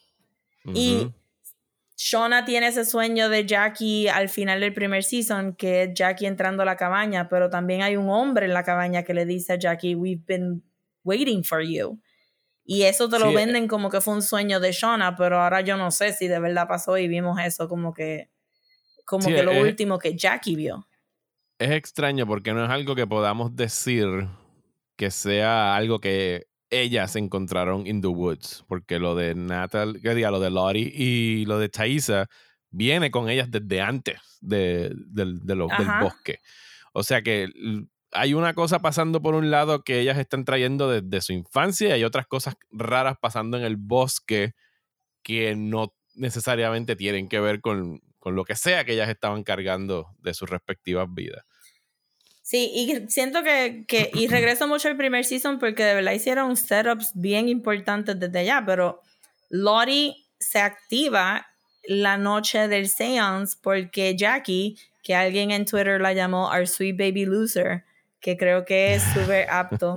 Y 0.65 1.13
Shona 1.97 2.45
tiene 2.45 2.67
ese 2.67 2.85
sueño 2.85 3.29
de 3.29 3.47
Jackie 3.47 4.09
al 4.09 4.29
final 4.29 4.59
del 4.59 4.75
primer 4.75 5.05
season, 5.05 5.55
que 5.55 5.85
es 5.85 5.95
Jackie 5.95 6.27
entrando 6.27 6.65
a 6.65 6.67
la 6.67 6.77
cabaña, 6.77 7.29
pero 7.29 7.49
también 7.49 7.83
hay 7.83 7.97
un 7.97 8.11
hombre 8.11 8.47
en 8.47 8.55
la 8.55 8.65
cabaña 8.65 9.05
que 9.05 9.15
le 9.15 9.25
dice 9.25 9.53
a 9.53 9.57
Jackie, 9.57 9.95
we've 9.95 10.25
been 10.27 10.65
waiting 11.05 11.45
for 11.45 11.63
you. 11.63 12.01
Y 12.65 12.83
eso 12.83 13.09
te 13.09 13.19
lo 13.19 13.31
eh 13.31 13.35
venden 13.35 13.67
como 13.67 13.91
que 13.91 14.01
fue 14.01 14.15
un 14.15 14.23
sueño 14.23 14.61
de 14.61 14.73
Shona, 14.73 15.17
pero 15.17 15.43
ahora 15.43 15.63
yo 15.63 15.77
no 15.77 15.91
sé 15.91 16.13
si 16.13 16.29
de 16.29 16.39
verdad 16.39 16.69
pasó 16.69 16.97
y 16.97 17.09
vimos 17.09 17.39
eso 17.41 17.69
como 17.69 17.93
que 17.93 18.31
como 19.05 19.29
que 19.29 19.43
lo 19.43 19.61
último 19.61 19.99
que 19.99 20.17
Jackie 20.17 20.57
vio. 20.57 20.87
Es 21.59 21.71
extraño 21.71 22.27
porque 22.27 22.53
no 22.53 22.65
es 22.65 22.71
algo 22.71 22.95
que 22.95 23.07
podamos 23.07 23.55
decir 23.55 24.07
que 24.97 25.11
sea 25.11 25.75
algo 25.77 25.99
que 26.01 26.47
ellas 26.71 27.17
encontraron 27.17 27.87
in 27.87 28.01
the 28.01 28.09
woods, 28.09 28.65
porque 28.67 28.99
lo 28.99 29.15
de 29.15 29.35
Natal, 29.35 30.01
que 30.03 30.15
diga, 30.15 30.31
lo 30.31 30.41
de 30.41 30.51
Lori 30.51 30.91
y 30.95 31.45
lo 31.45 31.59
de 31.59 31.69
Thaisa 31.69 32.29
viene 32.71 33.11
con 33.11 33.29
ellas 33.29 33.51
desde 33.51 33.81
antes 33.81 34.19
de, 34.41 34.91
del 34.95 35.39
bosque. 36.01 36.39
O 36.95 37.03
sea 37.03 37.23
que 37.23 37.49
hay 38.13 38.35
una 38.35 38.55
cosa 38.55 38.81
pasando 38.81 39.23
por 39.23 39.35
un 39.35 39.51
lado 39.51 39.83
que 39.83 40.01
ellas 40.01 40.19
están 40.19 40.45
trayendo 40.45 40.91
desde 40.91 41.21
su 41.21 41.33
infancia 41.33 41.89
y 41.89 41.93
hay 41.93 42.05
otras 42.05 42.27
cosas 42.27 42.55
raras 42.71 43.17
pasando 43.21 43.57
en 43.57 43.65
el 43.65 43.77
bosque 43.77 44.55
que 45.23 45.57
no 45.57 45.95
necesariamente 46.15 46.97
tienen 46.97 47.29
que 47.29 47.41
ver 47.41 47.61
con, 47.61 48.03
con 48.19 48.35
lo 48.35 48.45
que 48.45 48.55
sea 48.55 48.85
que 48.85 48.93
ellas 48.93 49.09
estaban 49.09 49.45
cargando 49.45 50.09
de 50.19 50.35
sus 50.35 50.49
respectivas 50.51 51.09
vidas. 51.13 51.45
Sí, 52.43 52.71
y 52.75 53.09
siento 53.09 53.43
que, 53.43 53.85
que, 53.89 54.11
y 54.13 54.27
regreso 54.27 54.69
mucho 54.69 54.89
al 54.89 54.97
primer 54.97 55.25
season 55.25 55.59
porque 55.59 55.85
de 55.85 55.95
verdad 55.95 56.13
hicieron 56.13 56.57
setups 56.57 57.13
bien 57.15 57.49
importantes 57.49 58.19
desde 58.19 58.41
allá, 58.41 58.63
pero 58.67 59.01
Lori 59.49 60.27
se 60.39 60.59
activa 60.59 61.47
la 61.85 62.19
noche 62.19 62.69
del 62.69 62.89
seance 62.89 63.57
porque 63.63 64.17
Jackie, 64.17 64.77
que 65.03 65.15
alguien 65.15 65.51
en 65.51 65.65
Twitter 65.65 66.01
la 66.01 66.13
llamó 66.13 66.49
Our 66.49 66.67
Sweet 66.67 66.97
Baby 66.99 67.25
Loser, 67.25 67.85
que 68.23 68.37
creo 68.37 68.65
que 68.65 68.95
es 68.95 69.03
súper 69.13 69.51
apto, 69.51 69.97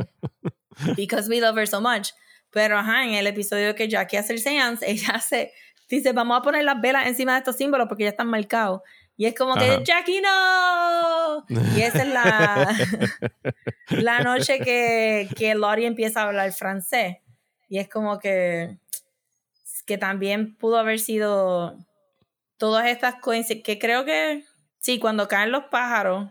because 0.98 1.30
we 1.30 1.40
love 1.40 1.58
her 1.58 1.68
so 1.68 1.80
much. 1.80 2.10
Pero 2.50 2.78
ajá, 2.78 3.06
en 3.06 3.14
el 3.14 3.28
episodio 3.28 3.76
que 3.76 3.88
Jackie 3.88 4.18
hace 4.18 4.34
el 4.34 4.40
seance, 4.40 4.86
ella 4.90 5.20
se 5.20 5.54
dice, 5.88 6.12
vamos 6.12 6.38
a 6.38 6.42
poner 6.42 6.66
las 6.66 6.82
velas 6.82 7.08
encima 7.08 7.34
de 7.34 7.38
estos 7.40 7.56
símbolos 7.56 7.88
porque 7.88 8.04
ya 8.04 8.10
están 8.10 8.28
marcados. 8.28 8.82
Y 9.18 9.28
es 9.28 9.36
como 9.36 9.56
que, 9.56 9.82
Jackie, 9.86 10.20
no. 10.20 11.46
Y 11.48 11.82
esa 11.82 12.00
es 12.00 12.08
la, 12.10 12.76
la 13.90 14.20
noche 14.20 14.60
que, 14.60 15.30
que 15.38 15.56
Lori 15.56 15.86
empieza 15.86 16.22
a 16.22 16.28
hablar 16.28 16.52
francés. 16.52 17.18
Y 17.70 17.80
es 17.80 17.88
como 17.88 18.20
que, 18.20 18.78
que 19.86 19.98
también 19.98 20.58
pudo 20.58 20.78
haber 20.78 21.00
sido 21.00 21.78
todas 22.58 22.88
estas 22.88 23.16
coincidencias, 23.22 23.64
que 23.64 23.80
creo 23.80 24.04
que, 24.04 24.44
sí, 24.80 25.00
cuando 25.00 25.30
caen 25.30 25.52
los 25.52 25.66
pájaros, 25.66 26.30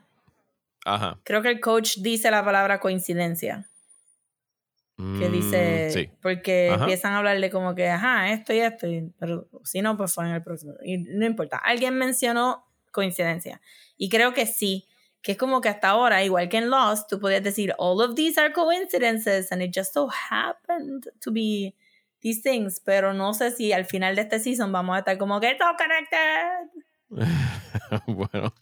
creo 1.25 1.43
que 1.43 1.49
el 1.49 1.61
coach 1.61 1.99
dice 1.99 2.31
la 2.31 2.45
palabra 2.45 2.81
coincidencia 2.81 3.69
que 4.97 5.29
dice, 5.29 5.89
mm, 5.89 5.93
sí. 5.93 6.11
porque 6.23 6.69
empiezan 6.69 7.15
a 7.15 7.19
hablarle 7.19 7.51
como 7.51 7.75
que, 7.75 7.89
ajá, 7.89 8.31
esto 8.31 8.53
y 8.53 8.61
esto, 8.61 8.87
pero 9.19 9.49
si 9.65 9.83
no, 9.83 9.97
pues 9.97 10.15
fue 10.15 10.25
en 10.25 10.35
el 10.35 10.43
próximo. 10.43 10.75
Y 10.85 10.99
no 10.99 11.27
importa, 11.27 11.59
alguien 11.59 11.97
mencionó 11.97 12.65
coincidencia. 12.93 13.61
Y 13.97 14.09
creo 14.09 14.33
que 14.35 14.47
sí, 14.47 14.87
que 15.21 15.33
es 15.33 15.39
como 15.39 15.61
que 15.61 15.69
hasta 15.69 15.89
ahora, 15.89 16.23
igual 16.23 16.49
que 16.49 16.59
en 16.59 16.71
Lost, 16.71 17.11
tú 17.11 17.19
podías 17.19 17.43
decir, 17.43 17.75
all 17.77 18.01
of 18.03 18.15
these 18.15 18.41
are 18.41 18.53
coincidences, 18.53 19.51
and 19.51 19.63
it 19.63 19.77
just 19.77 19.93
so 19.93 20.09
happened 20.31 21.11
to 21.21 21.33
be 21.33 21.75
these 22.21 22.41
things, 22.41 22.79
pero 22.79 23.13
no 23.13 23.35
sé 23.35 23.51
si 23.51 23.73
al 23.73 23.87
final 23.87 24.15
de 24.15 24.23
este 24.23 24.39
season 24.39 24.71
vamos 24.71 24.95
a 24.95 25.01
estar 25.01 25.19
como 25.19 25.41
que, 25.41 25.57
todo 25.57 25.75
connected. 25.77 26.84
bueno, 28.07 28.53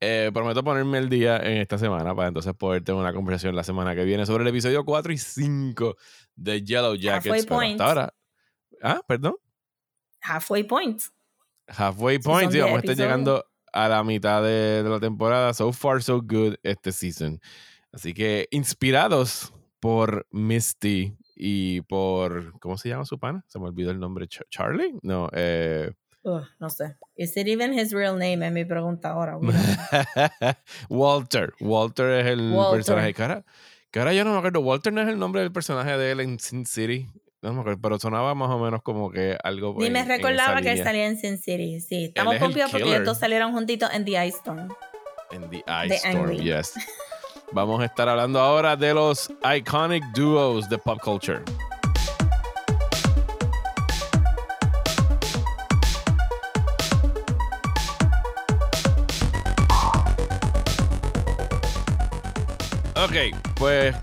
eh, 0.00 0.30
prometo 0.32 0.64
ponerme 0.64 0.98
el 0.98 1.08
día 1.08 1.38
en 1.38 1.58
esta 1.58 1.78
semana 1.78 2.14
para 2.14 2.28
entonces 2.28 2.54
poder 2.54 2.82
tener 2.82 3.00
una 3.00 3.12
conversación 3.12 3.54
la 3.54 3.64
semana 3.64 3.94
que 3.94 4.04
viene 4.04 4.24
sobre 4.24 4.42
el 4.42 4.48
episodio 4.48 4.84
4 4.84 5.12
y 5.12 5.18
5 5.18 5.96
de 6.34 6.62
Yellow 6.62 6.94
Jackets. 6.94 7.26
Halfway 7.26 7.46
Point. 7.46 7.80
ahora. 7.80 8.14
Ah, 8.82 9.02
perdón. 9.06 9.36
Halfway 10.22 10.64
Point. 10.64 11.02
Halfway 11.66 12.18
Point, 12.18 12.52
sí, 12.52 12.60
vamos 12.60 12.76
a 12.76 12.80
estar 12.80 12.96
llegando 12.96 13.44
a 13.72 13.88
la 13.88 14.02
mitad 14.02 14.42
de, 14.42 14.82
de 14.82 14.88
la 14.88 15.00
temporada. 15.00 15.52
So 15.52 15.72
far, 15.72 16.02
so 16.02 16.20
good 16.22 16.54
este 16.62 16.92
season. 16.92 17.40
Así 17.92 18.14
que 18.14 18.48
inspirados 18.50 19.52
por 19.80 20.26
Misty 20.30 21.14
y 21.36 21.82
por. 21.82 22.58
¿Cómo 22.60 22.78
se 22.78 22.88
llama 22.88 23.04
su 23.04 23.18
pana? 23.18 23.44
Se 23.48 23.58
me 23.58 23.66
olvidó 23.66 23.90
el 23.90 24.00
nombre. 24.00 24.26
¿Charlie? 24.28 24.98
No, 25.02 25.28
eh 25.32 25.92
no 26.58 26.70
sé. 26.70 26.96
¿Is 27.16 27.36
it 27.36 27.46
even 27.48 27.72
his 27.78 27.92
real 27.92 28.14
name? 28.14 28.46
Es 28.46 28.52
mi 28.52 28.64
pregunta 28.64 29.10
ahora. 29.10 29.36
Walter. 30.88 31.52
Walter 31.60 32.10
es 32.20 32.26
el 32.26 32.54
personaje. 32.70 33.14
Que 33.90 33.98
ahora, 34.00 34.12
yo 34.12 34.24
no 34.24 34.32
me 34.32 34.38
acuerdo. 34.38 34.60
Walter 34.60 34.92
no 34.92 35.00
es 35.00 35.08
el 35.08 35.18
nombre 35.18 35.40
del 35.40 35.52
personaje 35.52 35.96
de 35.96 36.12
él 36.12 36.20
en 36.20 36.38
Sin 36.38 36.66
City. 36.66 37.08
No 37.40 37.52
me 37.52 37.60
acuerdo, 37.60 37.80
pero 37.80 37.98
sonaba 37.98 38.34
más 38.34 38.50
o 38.50 38.58
menos 38.58 38.82
como 38.82 39.10
que 39.10 39.36
algo. 39.44 39.74
Ni 39.78 39.86
en- 39.86 39.92
me 39.92 40.04
recordaba 40.04 40.60
que 40.60 40.72
él 40.72 40.82
salía 40.82 41.06
en 41.06 41.18
Sin 41.18 41.38
City. 41.38 41.80
Sí, 41.80 42.04
estamos 42.06 42.34
es 42.34 42.40
confiados 42.40 42.72
porque 42.72 42.88
ellos 42.88 43.04
dos 43.04 43.18
salieron 43.18 43.52
juntitos 43.52 43.90
en 43.94 44.04
The 44.04 44.26
Ice 44.26 44.38
Storm. 44.38 44.68
En 45.30 45.48
The 45.48 45.62
The 45.64 45.86
Ice 45.86 45.94
Storm, 46.08 46.30
Angry. 46.30 46.38
yes. 46.40 46.74
Vamos 47.52 47.80
a 47.80 47.86
estar 47.86 48.08
hablando 48.08 48.40
ahora 48.40 48.76
de 48.76 48.92
los 48.92 49.30
iconic 49.56 50.04
duos 50.14 50.68
de 50.68 50.76
pop 50.78 50.98
culture. 51.02 51.40
Ok, 62.98 63.14
pues 63.54 63.94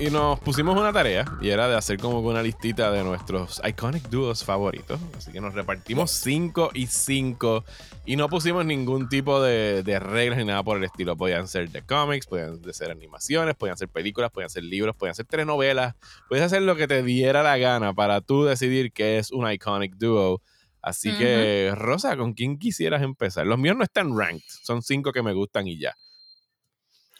y 0.00 0.10
nos 0.10 0.40
pusimos 0.40 0.76
una 0.76 0.92
tarea 0.92 1.24
y 1.40 1.50
era 1.50 1.68
de 1.68 1.76
hacer 1.76 1.98
como 1.98 2.18
una 2.18 2.42
listita 2.42 2.90
de 2.90 3.04
nuestros 3.04 3.62
iconic 3.64 4.08
duos 4.08 4.44
favoritos. 4.44 4.98
Así 5.16 5.30
que 5.30 5.40
nos 5.40 5.54
repartimos 5.54 6.10
5 6.10 6.70
y 6.74 6.88
5 6.88 7.64
y 8.06 8.16
no 8.16 8.28
pusimos 8.28 8.64
ningún 8.64 9.08
tipo 9.08 9.40
de, 9.40 9.84
de 9.84 10.00
reglas 10.00 10.38
ni 10.38 10.46
nada 10.46 10.64
por 10.64 10.78
el 10.78 10.84
estilo. 10.84 11.16
Podían 11.16 11.46
ser 11.46 11.70
de 11.70 11.82
cómics, 11.82 12.26
podían 12.26 12.60
ser 12.72 12.90
animaciones, 12.90 13.54
podían 13.54 13.76
ser 13.76 13.88
películas, 13.88 14.32
podían 14.32 14.50
ser 14.50 14.64
libros, 14.64 14.96
podían 14.96 15.14
ser 15.14 15.26
telenovelas. 15.26 15.94
Puedes 16.28 16.44
hacer 16.44 16.62
lo 16.62 16.74
que 16.74 16.88
te 16.88 17.04
diera 17.04 17.44
la 17.44 17.56
gana 17.56 17.94
para 17.94 18.20
tú 18.20 18.44
decidir 18.44 18.90
qué 18.90 19.18
es 19.18 19.30
un 19.30 19.48
iconic 19.48 19.94
duo. 19.94 20.42
Así 20.82 21.12
que, 21.16 21.72
Rosa, 21.76 22.16
¿con 22.16 22.32
quién 22.32 22.58
quisieras 22.58 23.02
empezar? 23.02 23.46
Los 23.46 23.58
míos 23.58 23.76
no 23.76 23.84
están 23.84 24.18
ranked, 24.18 24.48
son 24.62 24.82
cinco 24.82 25.12
que 25.12 25.22
me 25.22 25.34
gustan 25.34 25.68
y 25.68 25.78
ya. 25.78 25.94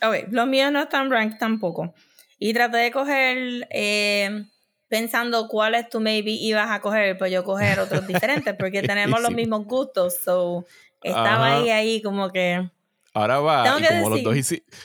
Ok, 0.02 0.28
los 0.30 0.46
míos 0.46 0.72
no 0.72 0.82
están 0.82 1.10
ranked 1.10 1.38
tampoco. 1.38 1.94
Y 2.38 2.54
traté 2.54 2.78
de 2.78 2.90
coger, 2.90 3.68
eh, 3.70 4.44
pensando 4.88 5.46
cuáles 5.46 5.88
tú 5.88 6.00
maybe 6.00 6.32
ibas 6.32 6.70
a 6.70 6.80
coger, 6.80 7.18
pues 7.18 7.30
yo 7.30 7.44
coger 7.44 7.78
otros 7.78 8.06
diferentes, 8.06 8.54
porque 8.58 8.82
tenemos 8.82 9.20
los 9.20 9.32
mismos 9.32 9.64
gustos. 9.66 10.16
So, 10.24 10.66
estaba 11.02 11.46
Ajá. 11.46 11.56
ahí, 11.58 11.70
ahí 11.70 12.02
como 12.02 12.30
que... 12.30 12.68
Ahora 13.12 13.40
va, 13.40 13.76
y 13.80 13.84
como 13.84 14.08
los, 14.08 14.22
dos 14.22 14.36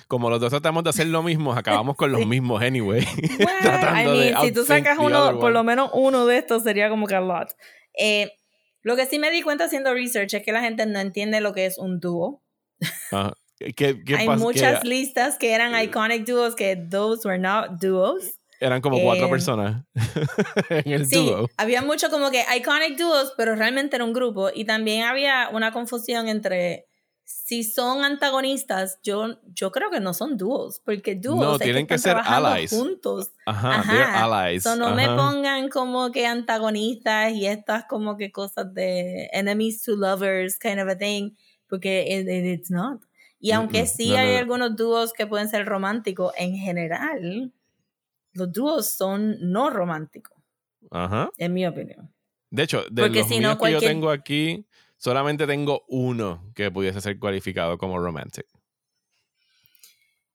como 0.07 0.29
los 0.31 0.41
dos 0.41 0.49
tratamos 0.49 0.83
de 0.83 0.89
hacer 0.89 1.05
lo 1.05 1.21
mismo, 1.21 1.53
acabamos 1.53 1.95
con 1.95 2.11
los 2.11 2.21
Sí. 2.23 2.25
mismos 2.25 2.61
anyway. 2.61 3.01
Well, 3.39 3.95
I 3.95 4.05
mean, 4.07 4.41
si 4.41 4.51
tú 4.51 4.65
sacas 4.65 4.97
uno, 4.97 5.39
por 5.39 5.51
lo 5.51 5.63
menos 5.63 5.91
uno 5.93 6.25
de 6.25 6.39
estos 6.39 6.63
sería 6.63 6.89
como 6.89 7.05
que 7.05 7.13
a 7.13 7.21
lot. 7.21 7.49
Eh, 7.97 8.31
lo 8.81 8.95
que 8.95 9.05
sí 9.05 9.19
me 9.19 9.29
di 9.29 9.43
cuenta 9.43 9.65
haciendo 9.65 9.93
research 9.93 10.33
es 10.33 10.43
que 10.43 10.51
la 10.51 10.61
gente 10.61 10.87
no 10.87 10.99
entiende 10.99 11.39
lo 11.39 11.53
que 11.53 11.67
es 11.67 11.77
un 11.77 11.99
dúo. 11.99 12.41
Ajá. 13.11 13.33
¿Qué, 13.57 13.73
qué 14.03 14.15
Hay 14.15 14.27
muchas 14.29 14.81
Que 14.81 14.87
listas 14.87 15.37
que 15.37 15.53
eran 15.53 15.73
iconic 15.81 16.25
duos 16.25 16.55
que 16.55 16.75
those 16.75 17.25
were 17.27 17.39
not 17.39 17.79
duos. 17.79 18.33
eran 18.59 18.81
como 18.81 19.01
cuatro 19.01 19.27
eh, 19.27 19.29
personas 19.29 19.83
en 20.69 20.91
el 20.91 21.05
Sí, 21.05 21.25
dúo. 21.25 21.47
había 21.57 21.81
mucho 21.81 22.09
como 22.09 22.31
que 22.31 22.43
iconic 22.57 22.97
duos, 22.97 23.33
pero 23.37 23.55
realmente 23.55 23.95
era 23.95 24.05
un 24.05 24.13
grupo. 24.13 24.49
Y 24.53 24.65
también 24.65 25.03
había 25.03 25.49
una 25.53 25.71
confusión 25.71 26.27
entre 26.27 26.85
si 27.23 27.63
son 27.63 28.03
antagonistas, 28.03 28.99
yo, 29.03 29.39
yo 29.53 29.71
creo 29.71 29.89
que 29.89 29.99
no 29.99 30.13
son 30.13 30.37
dúos, 30.37 30.79
porque 30.85 31.15
dúos 31.15 31.39
No, 31.41 31.57
tienen 31.59 31.87
que 31.87 31.95
están 31.95 32.23
ser 32.23 32.33
allies. 32.33 32.69
juntos. 32.69 33.31
Ajá, 33.47 33.79
Ajá. 33.79 33.91
they're 33.91 34.05
allies. 34.05 34.63
So, 34.63 34.75
no 34.75 34.93
me 34.93 35.05
Ajá. 35.05 35.15
pongan 35.15 35.69
como 35.69 36.11
que 36.11 36.27
antagonistas 36.27 37.31
y 37.33 37.47
estas 37.47 37.85
como 37.85 38.15
que 38.17 38.31
cosas 38.31 38.73
de 38.73 39.29
enemies 39.33 39.81
to 39.81 39.95
lovers 39.95 40.59
kind 40.59 40.79
of 40.79 40.87
a 40.87 40.95
thing, 40.97 41.31
porque 41.67 42.05
it- 42.07 42.27
it- 42.27 42.59
it's 42.59 42.69
not. 42.69 43.01
Y 43.39 43.51
aunque 43.51 43.85
sí 43.85 44.09
No, 44.09 44.17
hay 44.17 44.33
no. 44.33 44.39
algunos 44.39 44.75
dúos 44.75 45.13
que 45.13 45.27
pueden 45.27 45.49
ser 45.49 45.65
románticos, 45.65 46.33
en 46.37 46.55
general, 46.55 47.53
los 48.33 48.51
dúos 48.51 48.89
son 48.89 49.37
no 49.41 49.69
románticos, 49.69 50.37
Ajá. 50.91 51.29
en 51.37 51.53
mi 51.53 51.65
opinión. 51.67 52.13
De 52.51 52.63
hecho, 52.63 52.83
de 52.91 53.01
Porque 53.03 53.19
los 53.19 53.27
si 53.27 53.39
míos 53.39 53.57
que 53.61 53.71
yo 53.71 53.81
tengo 53.81 54.09
aquí, 54.09 54.67
solamente 54.97 55.45
tengo 55.47 55.83
uno 55.89 56.51
que 56.55 56.71
pudiese 56.71 57.01
ser 57.01 57.19
cualificado 57.19 57.77
como 57.77 57.99
romantic. 57.99 58.47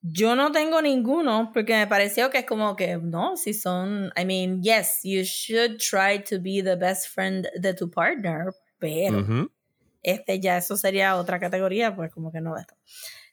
Yo 0.02 0.34
no 0.34 0.50
tengo 0.50 0.80
ninguno 0.80 1.50
porque 1.52 1.74
me 1.74 1.86
pareció 1.86 2.30
que 2.30 2.38
es 2.38 2.46
como 2.46 2.74
que 2.74 2.96
no, 2.96 3.36
si 3.36 3.52
son, 3.52 4.10
I 4.16 4.24
mean, 4.24 4.62
yes, 4.62 5.00
you 5.04 5.22
should 5.24 5.78
try 5.78 6.22
to 6.24 6.40
be 6.40 6.62
the 6.62 6.74
best 6.76 7.08
friend 7.08 7.46
de 7.60 7.74
tu 7.74 7.90
partner, 7.90 8.50
pero. 8.78 9.28
Este 10.02 10.40
ya 10.40 10.56
eso 10.58 10.76
sería 10.76 11.16
otra 11.16 11.38
categoría, 11.40 11.94
pues 11.94 12.10
como 12.12 12.30
que 12.32 12.40
no 12.40 12.54
de 12.54 12.62
esto. 12.62 12.74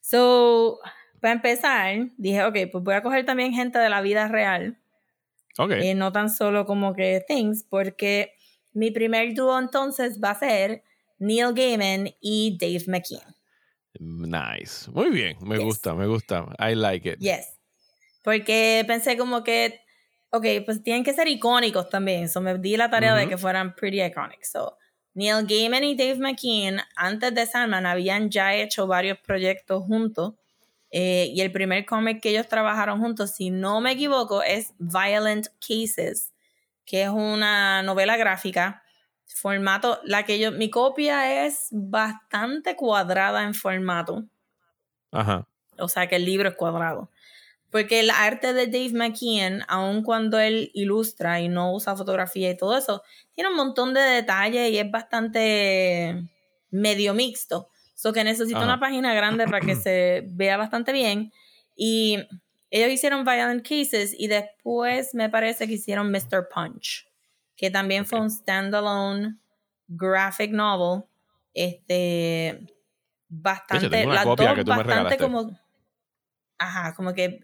So, 0.02 0.80
para 1.22 1.34
empezar, 1.34 2.10
dije, 2.18 2.44
ok, 2.44 2.56
pues 2.72 2.84
voy 2.84 2.94
a 2.96 3.02
coger 3.04 3.26
también 3.26 3.54
gente 3.54 3.80
de 3.80 3.90
la 3.90 4.02
vida 4.02 4.28
real, 4.28 4.78
Ok. 5.58 5.72
eh, 5.72 5.96
no 5.96 6.12
tan 6.12 6.30
solo 6.30 6.66
como 6.66 6.94
que 6.94 7.24
things, 7.28 7.64
porque 7.64 8.34
mi 8.74 8.92
primer 8.92 9.34
dúo 9.34 9.58
entonces 9.60 10.20
va 10.24 10.32
a 10.32 10.40
ser 10.40 10.84
Neil 11.20 11.54
Gaiman 11.54 12.10
y 12.22 12.58
Dave 12.60 12.84
McKean. 12.88 13.36
Nice. 14.00 14.90
Muy 14.92 15.10
bien. 15.10 15.38
Me 15.42 15.56
Yes. 15.58 15.66
gusta, 15.66 15.96
me 15.96 16.06
gusta. 16.06 16.46
I 16.60 16.76
like 16.76 17.10
it. 17.10 17.20
Yes. 17.20 17.58
Porque 18.24 18.84
pensé 18.86 19.18
como 19.18 19.44
que, 19.44 19.82
ok, 20.30 20.46
pues 20.66 20.84
tienen 20.84 21.04
que 21.04 21.14
ser 21.14 21.28
icónicos 21.28 21.90
también. 21.90 22.30
So 22.30 22.40
me 22.42 22.58
di 22.60 22.78
la 22.78 22.90
tarea 22.92 23.16
de 23.16 23.24
Ujú. 23.24 23.30
que 23.32 23.38
fueran 23.38 23.74
pretty 23.76 24.02
iconic. 24.04 24.44
So, 24.44 24.78
Neil 25.18 25.48
Gaiman 25.48 25.84
y 25.84 25.96
Dave 25.96 26.20
McKean, 26.20 26.80
antes 26.96 27.34
de 27.34 27.48
Sandman, 27.48 27.88
habían 27.88 28.30
ya 28.30 28.54
hecho 28.54 28.86
varios 28.86 29.18
proyectos 29.18 29.84
juntos. 29.84 30.36
Eh, 30.92 31.32
y 31.34 31.42
el 31.42 31.52
primer 31.52 31.88
cómic 31.88 32.22
que 32.22 32.30
ellos 32.30 32.48
trabajaron 32.48 33.00
juntos, 33.00 33.32
si 33.32 33.50
no 33.50 33.82
me 33.82 33.94
equivoco, 33.94 34.44
es 34.44 34.76
Violent 34.78 35.48
Cases, 35.60 36.34
que 36.86 37.02
es 37.02 37.10
una 37.10 37.82
novela 37.82 38.16
gráfica. 38.16 38.84
Formato, 39.26 40.00
la 40.04 40.22
que 40.22 40.38
yo, 40.38 40.52
mi 40.52 40.70
copia 40.70 41.46
es 41.48 41.70
bastante 41.72 42.76
cuadrada 42.76 43.42
en 43.42 43.56
formato. 43.56 44.24
Ajá. 45.12 45.48
O 45.80 45.90
sea 45.90 46.06
que 46.06 46.18
el 46.18 46.26
libro 46.26 46.50
es 46.50 46.56
cuadrado. 46.56 47.10
Porque 47.72 48.00
el 48.00 48.10
arte 48.10 48.54
de 48.54 48.68
Dave 48.68 48.94
McKean, 48.94 49.64
aun 49.68 50.02
cuando 50.04 50.40
él 50.40 50.72
ilustra 50.74 51.42
y 51.42 51.50
no 51.50 51.74
usa 51.74 51.96
fotografía 51.96 52.50
y 52.50 52.58
todo 52.58 52.78
eso, 52.78 53.04
tiene 53.34 53.50
un 53.50 53.58
montón 53.58 53.94
de 53.94 54.02
detalles 54.02 54.72
y 54.72 54.78
es 54.78 54.90
bastante 54.90 56.30
medio 56.72 57.14
mixto. 57.14 57.70
So 57.94 58.14
que 58.14 58.24
necesita 58.24 58.60
Ajá. 58.60 58.68
una 58.68 58.80
página 58.80 59.14
grande 59.14 59.46
para 59.46 59.60
que 59.60 59.76
se 59.76 60.24
vea 60.28 60.56
bastante 60.56 60.94
bien. 60.94 61.34
Y 61.76 62.20
ellos 62.70 62.92
hicieron 62.92 63.26
Violent 63.26 63.64
Cases 63.64 64.16
y 64.18 64.28
después 64.28 65.14
me 65.14 65.30
parece 65.30 65.68
que 65.68 65.74
hicieron 65.74 66.12
Mr. 66.12 66.48
Punch, 66.54 67.08
que 67.56 67.70
también 67.70 68.06
fue 68.06 68.20
un 68.20 68.30
standalone 68.30 69.38
graphic 69.88 70.52
novel. 70.52 71.04
Este 71.54 72.74
bastante 73.30 74.06
una 74.06 74.16
las 74.16 74.26
copia 74.26 74.48
dos 74.50 74.56
que 74.56 74.64
tú 74.64 74.72
me 74.72 74.84
bastante 74.84 75.18
como 75.18 75.60
ajá 76.58 76.96
como 76.96 77.14
que 77.14 77.42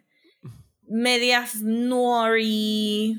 medias 0.94 1.56
noir 1.56 3.18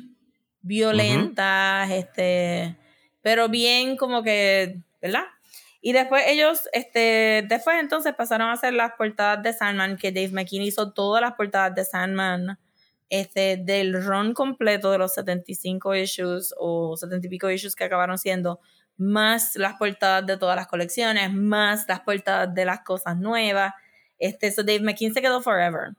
violentas 0.63 1.91
este 1.91 2.77
pero 3.21 3.49
bien 3.49 3.97
como 3.97 4.23
que 4.23 4.79
verdad 5.03 5.25
y 5.81 5.93
después 5.93 6.23
ellos 6.29 6.69
este 6.73 7.45
después 7.49 7.79
entonces 7.81 8.15
pasaron 8.15 8.49
a 8.49 8.53
hacer 8.53 8.75
las 8.75 8.93
portadas 8.93 9.43
de 9.43 9.53
Sandman 9.53 9.97
que 9.97 10.13
Dave 10.13 10.31
McKean 10.31 10.63
hizo 10.63 10.93
todas 10.93 11.21
las 11.21 11.33
portadas 11.33 11.75
de 11.75 11.85
Sandman 11.85 12.59
este 13.11 13.57
del 13.57 14.05
run 14.05 14.35
completo 14.35 14.93
de 14.93 14.99
los 14.99 15.13
75 15.15 15.97
issues 15.97 16.55
o 16.57 16.97
70 16.97 17.27
y 17.27 17.31
pico 17.31 17.51
issues 17.51 17.75
que 17.75 17.83
acabaron 17.83 18.19
siendo 18.19 18.61
más 18.97 19.57
las 19.57 19.75
portadas 19.75 20.25
de 20.25 20.37
todas 20.37 20.55
las 20.55 20.69
colecciones, 20.69 21.33
más 21.33 21.87
las 21.89 22.01
portadas 22.01 22.55
de 22.55 22.65
las 22.65 22.83
cosas 22.83 23.17
nuevas. 23.17 23.75
Este, 24.19 24.53
so 24.53 24.63
Dave 24.63 24.81
McKean 24.81 25.13
se 25.13 25.21
quedó 25.21 25.43
forever. 25.43 25.95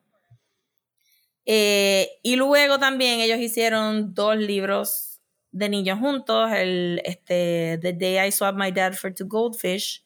Eh, 1.46 2.20
y 2.24 2.36
luego 2.36 2.80
también 2.80 3.20
ellos 3.20 3.40
hicieron 3.40 4.14
dos 4.14 4.38
libros 4.38 5.22
de 5.52 5.70
niños 5.70 6.00
juntos, 6.00 6.52
el 6.52 7.02
este, 7.06 7.80
The 7.82 7.94
Day 7.94 8.28
I 8.28 8.32
Swapped 8.32 8.60
My 8.60 8.72
Dad 8.72 8.94
for 8.94 9.14
Two 9.14 9.28
Goldfish 9.28 10.04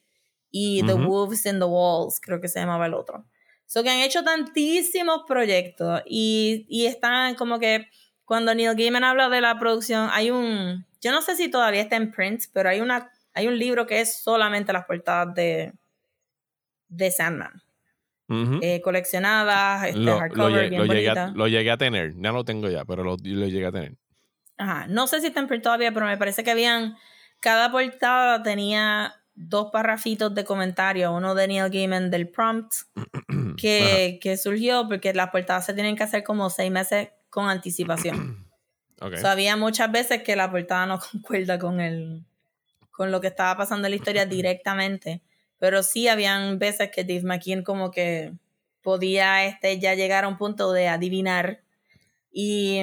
y 0.52 0.84
The. 0.86 0.94
Wolves 0.94 1.46
in 1.46 1.60
the 1.60 1.66
Walls, 1.66 2.20
creo 2.20 2.40
que 2.40 2.48
se 2.48 2.60
llamaba 2.60 2.86
el 2.86 2.94
otro. 2.94 3.26
So 3.66 3.84
que 3.84 3.90
han 3.90 4.00
hecho 4.00 4.24
tantísimos 4.24 5.24
proyectos 5.28 6.02
y, 6.06 6.66
y 6.70 6.88
están 6.88 7.36
como 7.36 7.60
que 7.60 7.88
cuando 8.26 8.54
Neil 8.54 8.76
Gaiman 8.76 9.04
habla 9.04 9.30
de 9.30 9.42
la 9.42 9.58
producción, 9.58 10.10
hay 10.12 10.30
un, 10.30 10.86
yo 11.02 11.12
no 11.12 11.22
sé 11.22 11.36
si 11.36 11.50
todavía 11.50 11.82
está 11.82 11.96
en 11.96 12.12
print, 12.12 12.44
pero 12.54 12.70
hay 12.70 12.80
una, 12.80 13.12
hay 13.34 13.48
un 13.48 13.58
libro 13.58 13.88
que 13.88 14.02
es 14.02 14.22
solamente 14.22 14.72
las 14.72 14.86
portadas 14.86 15.34
de, 15.34 15.74
de 16.90 17.10
Sandman, 17.12 17.64
Eh, 18.62 18.82
coleccionadas, 18.82 19.86
este, 19.88 20.00
lo, 20.00 20.14
lo 20.14 20.20
hardcover, 20.20 20.66
lle- 20.66 20.70
bien 20.70 20.82
lo 20.88 20.94
llegué 20.94 21.10
a, 21.10 21.14
bonita. 21.14 21.34
lo 21.38 21.48
llegué 21.48 21.72
a 21.72 21.78
tener. 21.78 22.14
Ya 22.18 22.32
lo 22.32 22.44
tengo 22.46 22.70
ya, 22.70 22.86
pero 22.86 23.04
lo, 23.04 23.18
lo 23.22 23.48
llegué 23.48 23.66
a 23.66 23.72
tener. 23.72 23.98
Ajá, 24.58 24.88
no 24.88 25.08
sé 25.08 25.20
si 25.22 25.28
está 25.28 25.40
en 25.40 25.48
print 25.48 25.64
todavía, 25.64 25.92
pero 25.94 26.06
me 26.06 26.18
parece 26.18 26.44
que 26.44 26.52
habían, 26.52 26.96
cada 27.40 27.72
portada 27.72 28.44
tenía 28.44 29.16
dos 29.34 29.70
parrafitos 29.72 30.36
de 30.36 30.44
comentario, 30.44 31.14
uno 31.14 31.34
de 31.34 31.48
Neil 31.48 31.70
Gaiman 31.70 32.12
del 32.12 32.30
prompt 32.30 32.74
que, 33.58 34.20
que 34.22 34.38
surgió 34.38 34.88
porque 34.88 35.14
las 35.14 35.30
portadas 35.30 35.66
se 35.66 35.74
tienen 35.74 35.96
que 35.96 36.04
hacer 36.04 36.24
como 36.24 36.50
seis 36.50 36.72
meses 36.72 37.10
con 37.30 37.50
anticipación. 37.50 38.46
Okay. 39.02 39.24
había 39.24 39.56
muchas 39.56 39.90
veces 39.94 40.24
que 40.24 40.36
la 40.36 40.52
portada 40.52 40.86
no 40.86 41.00
concuerda 41.12 41.58
con 41.58 41.80
el 41.80 42.26
con 42.92 43.12
lo 43.14 43.22
que 43.22 43.28
estaba 43.28 43.56
pasando 43.56 43.88
en 43.88 43.92
la 43.92 43.96
historia 43.96 44.26
directamente. 44.26 45.22
Pero 45.60 45.84
sí 45.84 46.08
habían 46.08 46.58
veces 46.58 46.90
que 46.92 47.04
Dave 47.04 47.24
McKean 47.24 47.64
como 47.64 47.92
que 47.92 48.34
podía 48.82 49.46
este, 49.46 49.80
ya 49.80 49.94
llegar 49.94 50.24
a 50.24 50.28
un 50.28 50.38
punto 50.38 50.72
de 50.72 50.88
adivinar. 50.88 51.62
Y, 52.32 52.82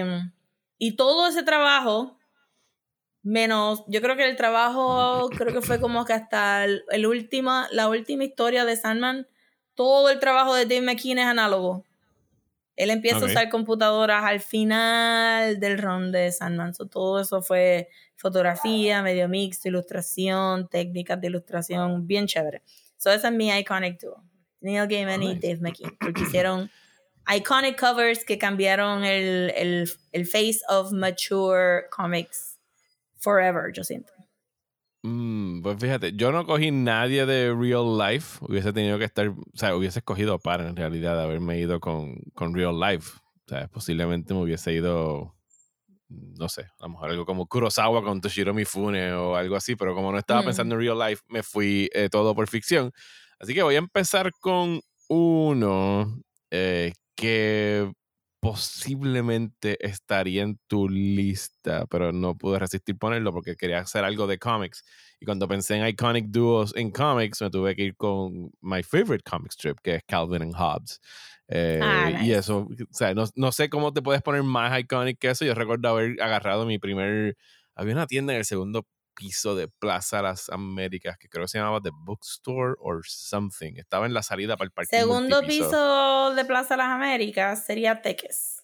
y 0.78 0.92
todo 0.96 1.26
ese 1.26 1.42
trabajo, 1.42 2.16
menos, 3.22 3.82
yo 3.88 4.00
creo 4.00 4.16
que 4.16 4.28
el 4.28 4.36
trabajo, 4.36 5.30
creo 5.36 5.52
que 5.52 5.62
fue 5.62 5.80
como 5.80 6.04
que 6.04 6.12
hasta 6.12 6.64
el, 6.64 6.84
el 6.90 7.06
última, 7.06 7.68
la 7.72 7.88
última 7.88 8.24
historia 8.24 8.64
de 8.64 8.76
Sandman, 8.76 9.26
todo 9.74 10.10
el 10.10 10.20
trabajo 10.20 10.54
de 10.54 10.66
Dave 10.66 10.82
McKean 10.82 11.18
es 11.18 11.26
análogo. 11.26 11.84
Él 12.76 12.90
empieza 12.90 13.18
a 13.18 13.24
usar 13.24 13.48
computadoras 13.48 14.22
al 14.24 14.40
final 14.40 15.58
del 15.58 15.78
run 15.78 16.12
de 16.12 16.30
Sandman. 16.30 16.74
So, 16.74 16.86
todo 16.86 17.20
eso 17.20 17.40
fue 17.40 17.88
fotografía, 18.16 19.02
medio 19.02 19.28
mixto, 19.28 19.68
ilustración, 19.68 20.68
técnicas 20.68 21.20
de 21.20 21.28
ilustración, 21.28 22.06
bien 22.06 22.26
chévere. 22.26 22.62
So, 22.96 23.10
ese 23.10 23.28
es 23.28 23.32
mi 23.32 23.50
iconic 23.50 24.00
duo. 24.00 24.22
Neil 24.60 24.88
Gaiman 24.88 25.22
y 25.22 25.34
Nice. 25.34 25.46
Dave 25.46 25.60
McKean. 25.60 25.96
Porque 26.00 26.22
hicieron 26.22 26.70
iconic 27.28 27.78
covers 27.78 28.24
que 28.24 28.38
cambiaron 28.38 29.04
el, 29.04 29.52
el, 29.56 29.90
el 30.12 30.26
face 30.26 30.60
of 30.68 30.92
mature 30.92 31.84
comics 31.90 32.58
forever, 33.18 33.72
yo 33.72 33.84
siento. 33.84 34.12
Mm, 35.02 35.62
pues 35.62 35.78
fíjate, 35.78 36.14
yo 36.14 36.32
no 36.32 36.44
cogí 36.46 36.72
nadie 36.72 37.26
de 37.26 37.54
Real 37.54 37.96
Life. 37.96 38.44
Hubiese 38.44 38.72
tenido 38.72 38.98
que 38.98 39.04
estar, 39.04 39.28
o 39.28 39.36
sea, 39.54 39.76
hubiese 39.76 40.00
escogido 40.00 40.38
para 40.40 40.68
en 40.68 40.74
realidad 40.74 41.20
haberme 41.22 41.58
ido 41.60 41.78
con, 41.78 42.16
con 42.34 42.54
Real 42.54 42.78
Life. 42.80 43.12
O 43.46 43.48
sea, 43.48 43.68
posiblemente 43.68 44.34
me 44.34 44.42
hubiese 44.42 44.72
ido, 44.72 45.35
no 46.08 46.48
sé, 46.48 46.62
a 46.62 46.84
lo 46.84 46.88
mejor 46.90 47.10
algo 47.10 47.26
como 47.26 47.46
Kurosawa 47.46 48.02
con 48.02 48.20
Toshiro 48.20 48.54
Mifune 48.54 49.12
o 49.12 49.36
algo 49.36 49.56
así, 49.56 49.76
pero 49.76 49.94
como 49.94 50.12
no 50.12 50.18
estaba 50.18 50.42
Mm. 50.42 50.44
pensando 50.46 50.74
en 50.76 50.80
Real 50.82 50.98
Life, 50.98 51.22
me 51.28 51.42
fui 51.42 51.88
eh, 51.94 52.08
todo 52.10 52.34
por 52.34 52.48
ficción. 52.48 52.92
Así 53.40 53.54
que 53.54 53.62
voy 53.62 53.74
a 53.74 53.78
empezar 53.78 54.30
con 54.40 54.80
uno 55.08 56.22
eh, 56.50 56.92
que 57.16 57.90
posiblemente 58.40 59.76
estaría 59.86 60.42
en 60.42 60.58
tu 60.68 60.88
lista, 60.88 61.86
pero 61.86 62.12
no 62.12 62.36
pude 62.36 62.58
resistir 62.58 62.96
ponerlo 62.96 63.32
porque 63.32 63.56
quería 63.56 63.80
hacer 63.80 64.04
algo 64.04 64.26
de 64.26 64.38
cómics. 64.38 64.84
Y 65.20 65.24
cuando 65.24 65.48
pensé 65.48 65.76
en 65.76 65.86
iconic 65.86 66.26
duos 66.28 66.72
en 66.76 66.90
comics, 66.90 67.40
me 67.42 67.50
tuve 67.50 67.74
que 67.74 67.82
ir 67.84 67.96
con 67.96 68.50
my 68.60 68.82
favorite 68.82 69.24
comic 69.28 69.52
strip, 69.52 69.78
que 69.82 69.96
es 69.96 70.02
Calvin 70.06 70.42
and 70.42 70.54
Hobbes. 70.54 71.00
Eh, 71.48 71.80
Ah, 71.82 72.10
Y 72.10 72.14
nice. 72.28 72.38
eso, 72.38 72.58
o 72.68 72.68
sea, 72.94 73.14
no, 73.14 73.24
no 73.34 73.52
sé 73.52 73.68
cómo 73.70 73.92
te 73.92 74.02
puedes 74.02 74.22
poner 74.22 74.42
más 74.42 74.78
iconic 74.78 75.18
que 75.18 75.30
eso. 75.30 75.44
Yo 75.44 75.54
recuerdo 75.54 75.88
haber 75.88 76.20
agarrado 76.20 76.66
mi 76.66 76.78
primer. 76.78 77.36
Había 77.74 77.94
una 77.94 78.06
tienda 78.06 78.32
en 78.32 78.40
el 78.40 78.44
segundo 78.44 78.86
piso 79.14 79.54
de 79.54 79.68
Plaza 79.68 80.20
Las 80.22 80.50
Américas 80.50 81.16
que 81.18 81.28
creo 81.28 81.44
que 81.44 81.48
se 81.48 81.58
llamaba 81.58 81.80
The 81.80 81.90
Bookstore 81.92 82.74
or 82.78 83.00
something. 83.06 83.74
Estaba 83.76 84.06
en 84.06 84.12
la 84.14 84.22
salida 84.22 84.56
para 84.56 84.66
el 84.66 84.72
parque. 84.72 84.94
Segundo 84.96 85.40
piso 85.42 86.34
de 86.34 86.44
Plaza 86.44 86.76
Las 86.76 86.88
Américas 86.88 87.64
sería 87.64 88.02
Teques. 88.02 88.62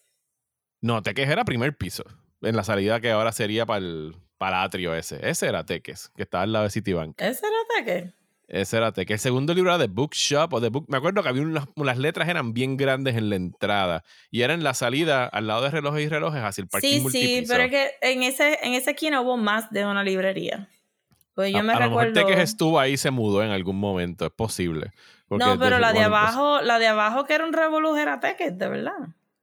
No, 0.81 1.01
Teques 1.01 1.29
era 1.29 1.43
primer 1.45 1.75
piso. 1.77 2.03
En 2.41 2.55
la 2.57 2.63
salida 2.63 2.99
que 2.99 3.09
ahora 3.11 3.31
sería 3.31 3.65
para 3.65 3.79
el, 3.79 4.15
para 4.37 4.59
el 4.59 4.65
atrio 4.65 4.93
ese. 4.93 5.17
Ese 5.27 5.47
era 5.47 5.65
Teques, 5.65 6.09
que 6.15 6.23
estaba 6.23 6.43
al 6.43 6.51
lado 6.51 6.65
de 6.65 6.71
Citibank. 6.71 7.19
¿Ese 7.21 7.45
era 7.47 7.57
Teques? 7.85 8.13
Ese 8.47 8.77
era 8.77 8.91
Teques. 8.91 9.15
El 9.15 9.19
segundo 9.19 9.53
libro 9.53 9.73
era 9.73 9.79
The 9.83 9.91
Bookshop 9.91 10.53
o 10.53 10.61
The 10.61 10.69
Book. 10.69 10.85
Me 10.89 10.97
acuerdo 10.97 11.23
que 11.23 11.29
había 11.29 11.41
unas, 11.41 11.65
las 11.75 11.97
letras 11.97 12.27
eran 12.27 12.53
bien 12.53 12.77
grandes 12.77 13.15
en 13.15 13.29
la 13.29 13.35
entrada 13.35 14.03
y 14.29 14.41
era 14.41 14.53
en 14.53 14.63
la 14.63 14.73
salida 14.73 15.25
al 15.25 15.47
lado 15.47 15.63
de 15.63 15.71
relojes 15.71 16.03
y 16.05 16.09
relojes 16.09 16.43
hacia 16.43 16.61
el 16.61 16.67
parking 16.67 17.09
Sí, 17.09 17.09
sí, 17.09 17.45
pero 17.47 17.63
es 17.63 17.71
que 17.71 17.91
en 18.01 18.23
ese, 18.23 18.59
en 18.61 18.73
ese 18.73 18.91
esquina 18.91 19.21
hubo 19.21 19.37
más 19.37 19.71
de 19.71 19.85
una 19.85 20.03
librería. 20.03 20.67
Pues 21.33 21.51
yo 21.51 21.59
a, 21.59 21.63
me 21.63 21.73
a 21.73 21.75
lo 21.75 21.81
mejor 21.85 22.05
recuerdo. 22.05 22.27
Teques 22.27 22.43
estuvo 22.43 22.79
ahí 22.79 22.97
se 22.97 23.11
mudó 23.11 23.43
en 23.43 23.51
algún 23.51 23.79
momento, 23.79 24.25
es 24.25 24.31
posible. 24.31 24.91
No, 25.29 25.57
pero 25.57 25.79
la 25.79 25.93
de 25.93 26.01
abajo, 26.01 26.61
la 26.61 26.79
de 26.79 26.87
abajo 26.87 27.25
que 27.25 27.33
era 27.33 27.45
un 27.45 27.53
revolú 27.53 27.95
era 27.95 28.19
Teques, 28.19 28.57
de 28.57 28.67
verdad. 28.67 28.93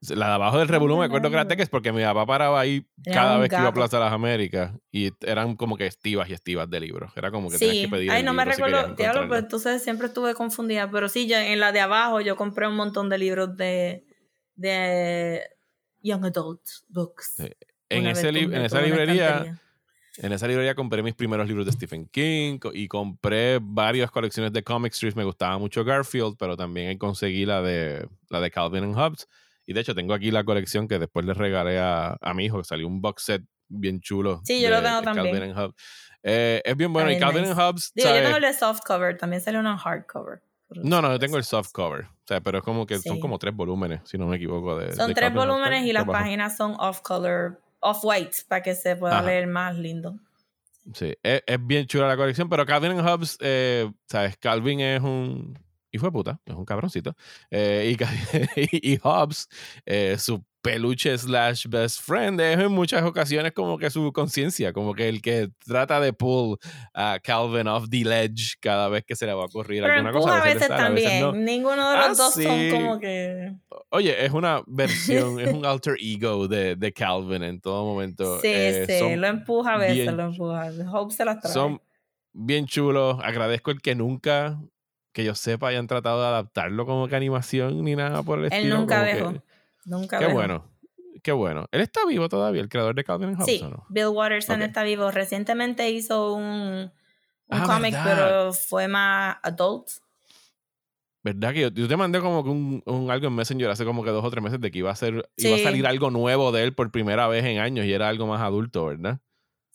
La 0.09 0.29
de 0.29 0.33
abajo 0.35 0.59
del 0.59 0.69
Revolú 0.69 0.97
me 0.97 1.05
acuerdo 1.05 1.29
que 1.29 1.35
era. 1.35 1.47
Teques 1.47 1.69
porque 1.69 1.93
mi 1.93 2.03
papá 2.03 2.25
paraba 2.25 2.59
ahí 2.59 2.87
Tenía 3.03 3.21
cada 3.21 3.39
vez 3.39 3.51
que 3.51 3.57
iba 3.57 3.69
a. 3.69 3.73
Plaza 3.75 3.99
de 3.99 4.05
las 4.05 4.13
Américas 4.15 4.73
y 4.91 5.11
eran 5.21 5.57
como 5.57 5.77
que 5.77 5.87
estivas 5.87 6.31
y 6.31 6.33
estivas 6.33 6.71
de 6.71 6.81
libros. 6.81 7.13
Era 7.17 7.31
como 7.31 7.51
que 7.51 7.59
tenías 7.59 7.77
Sí, 7.77 7.83
que 7.83 7.89
pedir 7.89 8.11
ay, 8.11 8.23
no 8.23 8.33
me 8.33 8.45
libro 8.45 8.57
si 8.57 8.63
recuerdo, 8.63 8.95
diablo, 8.95 9.29
pues 9.29 9.41
entonces 9.43 9.83
siempre 9.83 10.07
estuve 10.07 10.33
confundida, 10.35 10.91
pero 10.91 11.09
sí, 11.11 11.27
yo, 11.29 11.37
en 11.37 11.61
la 11.61 11.73
de 11.73 11.81
abajo 11.81 12.23
yo 12.23 12.35
compré 12.37 12.67
un 12.67 12.77
montón 12.77 13.11
de 13.11 13.19
libros 13.19 13.55
de, 13.59 14.07
de 14.55 15.43
Young 16.03 16.25
Adult 16.25 16.63
Books. 16.89 17.35
Sí. 17.37 17.51
En, 17.91 18.07
ese 18.07 18.33
li- 18.33 18.45
en 18.45 18.55
esa 18.63 18.81
librería, 18.81 19.61
en 20.17 20.33
esa 20.33 20.47
librería 20.49 20.75
compré 20.75 21.03
mis 21.03 21.15
primeros 21.15 21.47
libros 21.47 21.67
de 21.67 21.73
Stephen 21.73 22.07
King 22.07 22.59
y 22.73 22.89
compré 22.89 23.59
varias 23.61 24.11
colecciones 24.11 24.53
de 24.53 24.63
comic 24.63 24.93
strips. 24.95 25.17
Me 25.17 25.25
gustaba 25.25 25.59
mucho 25.59 25.85
Garfield, 25.85 26.37
pero 26.39 26.57
también 26.57 26.97
conseguí 26.99 27.45
la 27.45 27.61
de, 27.61 28.09
la 28.31 28.41
de 28.41 28.51
Calvin 28.51 28.85
and 28.85 28.95
Hobbes. 28.97 29.29
Y 29.71 29.73
de 29.73 29.83
hecho 29.83 29.95
tengo 29.95 30.15
aquí 30.15 30.33
la 30.33 30.43
colección 30.43 30.89
que 30.89 30.99
después 30.99 31.25
le 31.25 31.33
regalé 31.33 31.79
a, 31.79 32.17
a 32.21 32.35
mi 32.35 32.47
hijo, 32.47 32.59
que 32.59 32.65
salió 32.65 32.89
un 32.89 33.01
box 33.01 33.23
set 33.23 33.45
bien 33.69 34.01
chulo. 34.01 34.41
Sí, 34.45 34.61
yo 34.61 34.69
de, 34.69 34.75
lo 34.75 34.83
tengo 34.83 35.03
también. 35.03 35.55
Hobbes. 35.55 35.77
Eh, 36.25 36.61
es 36.65 36.77
bien 36.77 36.93
bueno. 36.93 37.09
Está 37.09 37.19
y 37.19 37.21
Calvin 37.25 37.43
nice. 37.43 37.53
and 37.53 37.61
Hobbes, 37.61 37.93
Digo, 37.95 38.09
yo 38.09 38.21
tengo 38.21 38.37
el 38.39 38.53
soft 38.55 38.81
cover, 38.85 39.17
también 39.17 39.41
sale 39.41 39.61
una 39.61 39.79
hardcover. 39.79 40.43
pero 40.69 40.81
No, 40.83 41.01
no, 41.01 41.13
yo 41.13 41.21
tengo 41.21 41.37
el 41.37 41.45
soft 41.45 41.71
cover. 41.71 42.07
O 42.07 42.27
sea, 42.27 42.41
pero 42.41 42.59
es 42.59 42.65
como 42.65 42.85
que 42.85 42.99
son 42.99 43.21
como 43.21 43.39
tres 43.39 43.55
volúmenes, 43.55 44.01
si 44.07 44.19
no 44.19 44.27
me 44.27 44.39
equivoco. 44.39 44.77
De, 44.77 44.93
Son 44.93 45.07
de 45.07 45.15
tres 45.15 45.31
Calvin 45.31 45.49
volúmenes 45.49 45.85
y 45.85 45.93
las 45.93 46.03
Trabajo. 46.03 46.25
páginas 46.25 46.57
son 46.57 46.75
off 46.81 47.01
color, 47.03 47.61
off 47.79 48.01
white, 48.03 48.39
para 48.49 48.65
que 48.65 48.75
se 48.75 48.97
pueda 48.97 49.19
Ajá. 49.21 49.27
leer 49.29 49.47
más 49.47 49.77
lindo. 49.77 50.17
Sí, 50.95 51.15
es, 51.23 51.45
es 51.47 51.65
bien 51.65 51.87
chula 51.87 52.09
la 52.09 52.17
colección, 52.17 52.49
pero 52.49 52.67
Calvin 52.67 52.91
and 52.91 53.07
Hobbes, 53.09 53.39
eh, 53.41 53.89
¿sabes? 54.09 54.37
Calvin 54.39 54.81
es 54.81 55.01
un 55.01 55.57
hijo 55.93 56.07
de 56.07 56.13
puta, 56.13 56.41
es 56.45 56.55
un 56.55 56.65
cabroncito. 56.65 57.15
Eh, 57.51 57.97
y, 57.99 58.61
y, 58.61 58.93
y 58.95 58.97
Hobbes, 59.03 59.49
eh, 59.87 60.17
su 60.19 60.45
peluche 60.63 61.17
slash 61.17 61.67
best 61.69 62.03
friend, 62.03 62.39
es 62.39 62.59
en 62.59 62.71
muchas 62.71 63.03
ocasiones 63.03 63.53
como 63.53 63.79
que 63.79 63.89
su 63.89 64.13
conciencia, 64.13 64.75
como 64.75 64.93
que 64.93 65.09
el 65.09 65.23
que 65.23 65.49
trata 65.65 66.01
de 66.01 66.13
pull 66.13 66.59
a 66.93 67.19
Calvin 67.25 67.67
off 67.67 67.89
the 67.89 68.05
ledge 68.05 68.57
cada 68.61 68.91
vez 68.91 69.03
que 69.07 69.17
se 69.17 69.25
le 69.25 69.33
va 69.33 69.45
a 69.45 69.47
ocurrir 69.47 69.81
Pero 69.83 69.95
alguna 69.95 70.13
cosa. 70.13 70.37
a 70.43 70.45
veces 70.45 70.61
le 70.61 70.67
sale, 70.69 70.83
también. 70.83 71.21
no. 71.23 71.33
Ninguno 71.33 71.91
de 71.93 71.97
Ah, 71.97 72.09
los 72.09 72.19
dos 72.19 72.35
sí. 72.35 72.43
son 72.43 72.71
como 72.73 73.01
que. 73.01 73.55
Oye, 73.89 74.23
es 74.23 74.33
una 74.33 74.63
versión, 74.67 75.41
es 75.41 75.51
un 75.51 75.65
alter 75.65 75.95
ego 75.99 76.47
de, 76.47 76.77
de 76.77 76.93
Calvin 76.93 77.43
en 77.43 77.59
todo 77.63 77.87
momento. 77.87 78.39
Sí, 78.43 78.49
Eh, 78.53 78.85
sí, 78.87 79.17
lo 79.17 79.29
empuja 79.29 79.77
a 79.77 79.79
veces, 79.79 79.97
bien 79.97 80.17
lo 80.19 80.25
empuja. 80.25 80.71
Hope 80.93 81.15
se 81.15 81.25
las 81.25 81.41
trae. 81.41 81.55
son 81.55 81.81
bien 82.35 82.67
chulos. 82.67 83.17
Agradezco 83.25 83.71
el 83.71 83.81
que 83.81 83.95
nunca, 83.95 84.61
que 85.13 85.25
yo 85.25 85.35
sepa, 85.35 85.69
hayan 85.69 85.87
tratado 85.87 86.21
de 86.21 86.27
adaptarlo 86.29 86.87
como 86.87 87.09
que 87.09 87.17
animación 87.17 87.83
ni 87.85 87.97
nada 87.97 88.23
por 88.23 88.39
el 88.39 88.47
Él 88.47 88.53
estilo. 88.53 88.79
nunca 88.79 88.97
como 89.01 89.07
que- 89.11 89.17
dejó. 89.17 89.45
Nunca 89.87 90.19
Qué 90.19 90.25
dejó. 90.27 90.37
bueno. 90.37 90.71
Qué 91.23 91.33
bueno. 91.33 91.67
Él 91.73 91.81
está 91.83 92.07
vivo 92.07 92.29
todavía, 92.29 92.63
el 92.63 92.69
creador 92.69 92.95
de 92.95 93.05
Calvin 93.05 93.35
Hobbes, 93.35 93.47
Sí, 93.47 93.61
¿o 93.63 93.69
no? 93.69 93.85
Bill 93.91 94.07
Watterson 94.09 94.63
Ok. 94.63 94.69
está 94.69 94.83
vivo. 94.85 95.11
Recientemente 95.11 95.91
hizo 95.91 96.33
un, 96.35 96.45
un 96.47 96.91
Ah, 97.51 97.65
cómic, 97.67 97.95
pero 98.03 98.53
fue 98.55 98.89
más 98.89 99.37
adult. 99.43 99.89
¿Verdad 101.23 101.53
que 101.53 101.61
yo, 101.61 101.69
yo 101.69 101.87
te 101.89 101.97
mandé 101.99 102.21
como 102.21 102.43
que 102.43 102.49
un, 102.49 102.83
un 102.87 103.11
algo 103.11 103.27
en 103.27 103.35
Messenger 103.35 103.69
hace 103.69 103.85
como 103.85 104.03
que 104.03 104.11
dos 104.11 104.25
o 104.25 104.31
tres 104.31 104.43
meses 104.43 104.59
de 104.61 104.71
que 104.71 104.79
iba 104.79 104.91
a 104.91 104.97
ser, 104.97 105.29
iba 105.37 105.57
a 105.57 105.59
salir 105.59 105.87
algo 105.87 106.11
nuevo 106.11 106.51
de 106.53 106.63
él 106.65 106.73
por 106.75 106.91
primera 106.91 107.29
vez 107.29 107.45
en 107.45 107.59
años 107.59 107.85
y 107.85 107.93
era 107.93 108.09
algo 108.09 108.27
más 108.27 108.41
adulto, 108.41 108.87
¿verdad? 108.87 109.19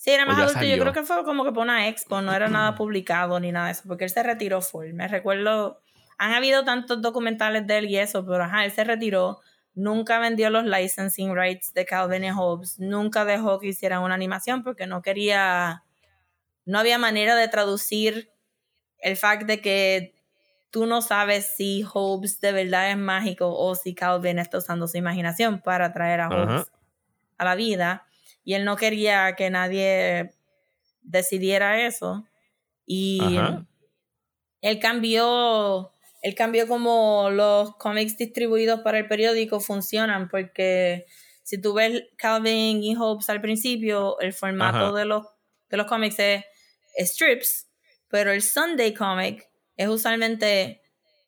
Sí, 0.06 0.12
era 0.12 0.28
más 0.28 0.38
adulto. 0.38 0.64
Yo 0.64 0.78
creo 0.78 0.94
que 0.94 1.02
fue 1.02 1.24
como 1.24 1.44
que 1.44 1.52
por 1.52 1.64
una 1.64 1.88
expo, 1.88 2.22
no 2.22 2.32
era 2.32 2.48
nada 2.48 2.76
publicado 2.76 3.40
ni 3.40 3.52
nada 3.52 3.66
de 3.66 3.72
eso, 3.72 3.86
porque 3.88 4.04
él 4.04 4.12
se 4.12 4.22
retiró 4.22 4.62
full. 4.62 4.94
Me 4.94 5.08
recuerdo, 5.08 5.82
han 6.20 6.32
habido 6.32 6.64
tantos 6.64 7.02
documentales 7.02 7.66
de 7.66 7.80
él 7.80 7.86
y 7.90 7.98
eso, 7.98 8.24
pero 8.24 8.44
ajá, 8.44 8.66
él 8.66 8.72
se 8.72 8.84
retiró. 8.84 9.40
Nunca 9.74 10.20
vendió 10.20 10.52
los 10.52 10.64
licensing 10.64 11.36
rights 11.36 11.74
de 11.74 11.88
Calvin 11.88 12.24
y 12.24 12.30
Hobbes. 12.30 12.78
Nunca 12.78 13.26
dejó 13.26 13.58
que 13.60 13.70
hicieran 13.70 14.04
una 14.04 14.14
animación 14.14 14.62
porque 14.62 14.86
no 14.86 15.02
quería. 15.02 15.84
No 16.66 16.78
había 16.78 17.00
manera 17.00 17.36
de 17.36 17.48
traducir 17.48 18.30
el 19.00 19.18
fact 19.18 19.48
de 19.48 19.60
que 19.60 20.14
tú 20.70 20.86
no 20.86 21.02
sabes 21.02 21.56
si 21.58 21.82
Hobbes 21.82 22.40
de 22.42 22.52
verdad 22.52 22.92
es 22.92 22.98
mágico 22.98 23.58
o 23.58 23.74
si 23.74 23.96
Calvin 23.96 24.38
está 24.38 24.60
usando 24.60 24.88
su 24.88 24.98
imaginación 24.98 25.62
para 25.62 25.92
traer 25.94 26.22
a. 26.22 26.28
Hobbes 26.28 26.72
a 27.40 27.46
la 27.46 27.56
vida. 27.56 28.06
Y 28.46 28.54
él 28.54 28.64
no 28.64 28.78
quería 28.78 29.36
que 29.36 29.50
nadie 29.50 30.32
decidiera 31.02 31.86
eso. 31.86 32.26
Y 32.86 33.38
Ajá. 33.38 33.66
él 34.62 34.80
cambió, 34.80 35.92
él 36.22 36.36
cambió 36.36 36.68
como 36.68 37.30
los 37.32 37.76
cómics 37.76 38.18
distribuidos 38.18 38.80
para 38.82 39.00
el 39.00 39.08
periódico 39.08 39.60
funcionan, 39.60 40.30
porque 40.30 41.06
si 41.44 41.60
tú 41.60 41.74
ves 41.74 42.04
Calvin 42.18 42.82
y 42.82 42.96
Hobbes 42.96 43.30
al 43.30 43.42
principio, 43.42 44.18
el 44.20 44.32
formato 44.32 44.78
Ajá. 44.78 44.98
de 44.98 45.06
los, 45.06 45.26
de 45.70 45.78
los 45.78 45.88
cómics 45.88 46.20
es 46.20 46.46
strips, 46.98 47.68
pero 48.08 48.32
el 48.32 48.42
Sunday 48.42 48.94
comic 48.94 49.50
es 49.76 49.88
usualmente 49.88 50.82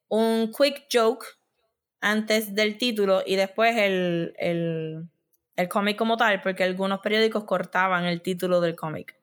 un 0.08 0.52
quick 0.58 0.86
joke 0.92 1.26
antes 2.00 2.54
del 2.54 2.78
título 2.78 3.24
y 3.26 3.36
después 3.36 3.76
el, 3.76 4.34
el, 4.38 5.10
el 5.58 5.68
cómic 5.68 5.98
como 5.98 6.16
tal, 6.16 6.42
porque 6.42 6.64
algunos 6.64 7.00
periódicos 7.00 7.44
cortaban 7.44 8.06
el 8.06 8.22
título 8.22 8.62
del 8.62 8.76
cómic. 8.76 9.18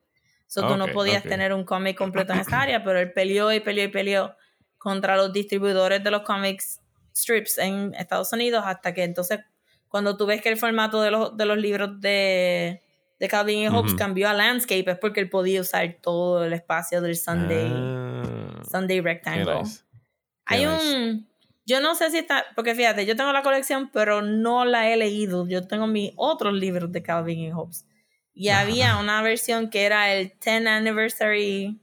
So 0.47 0.67
tú 0.67 0.77
no 0.77 0.87
podías 0.87 1.23
tener 1.23 1.53
un 1.53 1.63
cómic 1.63 1.97
completo 1.97 2.33
en 2.33 2.39
esa 2.39 2.61
área, 2.61 2.83
pero 2.83 2.99
él 2.99 3.11
peleó 3.11 3.51
y 3.51 3.61
peleó 3.61 3.85
y 3.85 3.87
peleó 3.87 4.35
contra 4.77 5.17
los 5.17 5.33
distribuidores 5.33 6.03
de 6.03 6.11
los 6.11 6.21
cómics 6.21 6.81
strips 7.15 7.57
en 7.57 7.95
Estados 7.95 8.31
Unidos 8.31 8.63
hasta 8.65 8.93
que 8.93 9.03
entonces 9.03 9.39
cuando 9.87 10.17
tú 10.17 10.25
ves 10.25 10.41
que 10.41 10.49
el 10.49 10.57
formato 10.57 11.01
de 11.01 11.09
los, 11.09 11.35
de 11.35 11.45
los 11.45 11.57
libros 11.57 11.99
de, 12.01 12.81
de 13.19 13.27
Calvin 13.27 13.59
y 13.59 13.67
Hobbes 13.67 13.95
cambió 13.95 14.29
a 14.29 14.33
landscape 14.33 14.91
es 14.91 14.99
porque 14.99 15.21
él 15.21 15.29
podía 15.29 15.61
usar 15.61 15.97
todo 16.01 16.43
el 16.43 16.53
espacio 16.53 17.01
del 17.01 17.15
Sunday, 17.15 17.71
ah. 17.73 18.61
Sunday 18.69 18.99
Rectangle. 18.99 19.63
Hay 20.45 20.65
un... 20.65 21.27
Yo 21.65 21.81
no 21.81 21.95
sé 21.95 22.11
si 22.11 22.19
está, 22.19 22.45
porque 22.55 22.75
fíjate, 22.75 23.05
yo 23.05 23.15
tengo 23.15 23.33
la 23.33 23.41
colección, 23.41 23.89
pero 23.91 24.21
no 24.21 24.65
la 24.65 24.89
he 24.89 24.97
leído. 24.97 25.47
Yo 25.47 25.67
tengo 25.67 25.87
mis 25.87 26.11
otros 26.15 26.53
libros 26.53 26.91
de 26.91 27.01
Calvin 27.01 27.39
y 27.39 27.51
Hobbes. 27.51 27.87
Y 28.33 28.49
había 28.49 28.97
una 28.97 29.21
versión 29.21 29.69
que 29.69 29.85
era 29.85 30.13
el 30.13 30.33
10 30.43 30.67
Anniversary 30.67 31.79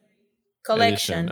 Collection. 0.62 1.28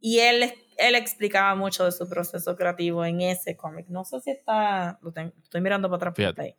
Y 0.00 0.20
él, 0.20 0.52
él 0.76 0.94
explicaba 0.94 1.54
mucho 1.54 1.84
de 1.84 1.92
su 1.92 2.08
proceso 2.08 2.54
creativo 2.54 3.04
en 3.04 3.22
ese 3.22 3.56
cómic. 3.56 3.86
No 3.88 4.04
sé 4.04 4.20
si 4.20 4.30
está, 4.30 4.98
lo 5.02 5.12
estoy 5.42 5.60
mirando 5.60 5.90
para 5.90 6.10
atrás. 6.10 6.34
Ahí. 6.38 6.54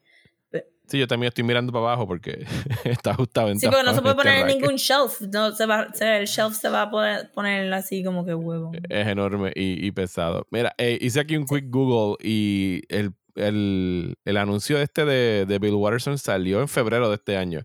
Sí, 0.91 0.99
yo 0.99 1.07
también 1.07 1.29
estoy 1.29 1.45
mirando 1.45 1.71
para 1.71 1.85
abajo 1.85 2.05
porque 2.05 2.45
está 2.83 3.11
ajustado 3.11 3.47
en 3.47 3.57
Sí, 3.61 3.67
pero 3.69 3.81
no 3.81 3.93
se 3.93 4.01
puede 4.01 4.15
poner 4.15 4.41
en 4.41 4.47
ningún 4.47 4.75
shelf. 4.75 5.21
No, 5.21 5.53
se 5.53 5.65
va, 5.65 5.87
el 5.97 6.25
shelf 6.25 6.53
se 6.57 6.67
va 6.67 6.81
a 6.81 6.91
poner 7.33 7.73
así 7.73 8.03
como 8.03 8.25
que 8.25 8.35
huevo. 8.35 8.73
Es 8.89 9.07
enorme 9.07 9.53
y, 9.55 9.85
y 9.85 9.91
pesado. 9.91 10.45
Mira, 10.51 10.75
eh, 10.77 10.97
hice 10.99 11.21
aquí 11.21 11.37
un 11.37 11.45
quick 11.45 11.69
Google 11.69 12.17
y 12.21 12.81
el, 12.89 13.13
el, 13.35 14.15
el 14.25 14.37
anuncio 14.37 14.81
este 14.81 15.05
de, 15.05 15.45
de, 15.45 15.59
Bill 15.59 15.75
Watterson 15.75 16.17
salió 16.17 16.59
en 16.59 16.67
febrero 16.67 17.07
de 17.07 17.15
este 17.15 17.37
año, 17.37 17.61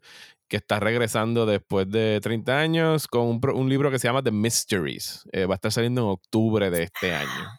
que 0.47 0.59
está 0.59 0.79
regresando 0.79 1.47
después 1.47 1.91
de 1.91 2.21
30 2.23 2.57
años 2.57 3.09
con 3.09 3.23
un, 3.27 3.41
un 3.55 3.69
libro 3.69 3.91
que 3.91 3.99
se 3.99 4.07
llama 4.07 4.23
The 4.23 4.31
Mysteries. 4.31 5.29
Eh, 5.33 5.47
va 5.47 5.55
a 5.55 5.57
estar 5.57 5.73
saliendo 5.73 6.03
en 6.03 6.09
octubre 6.11 6.71
de 6.71 6.85
este 6.85 7.13
año. 7.13 7.51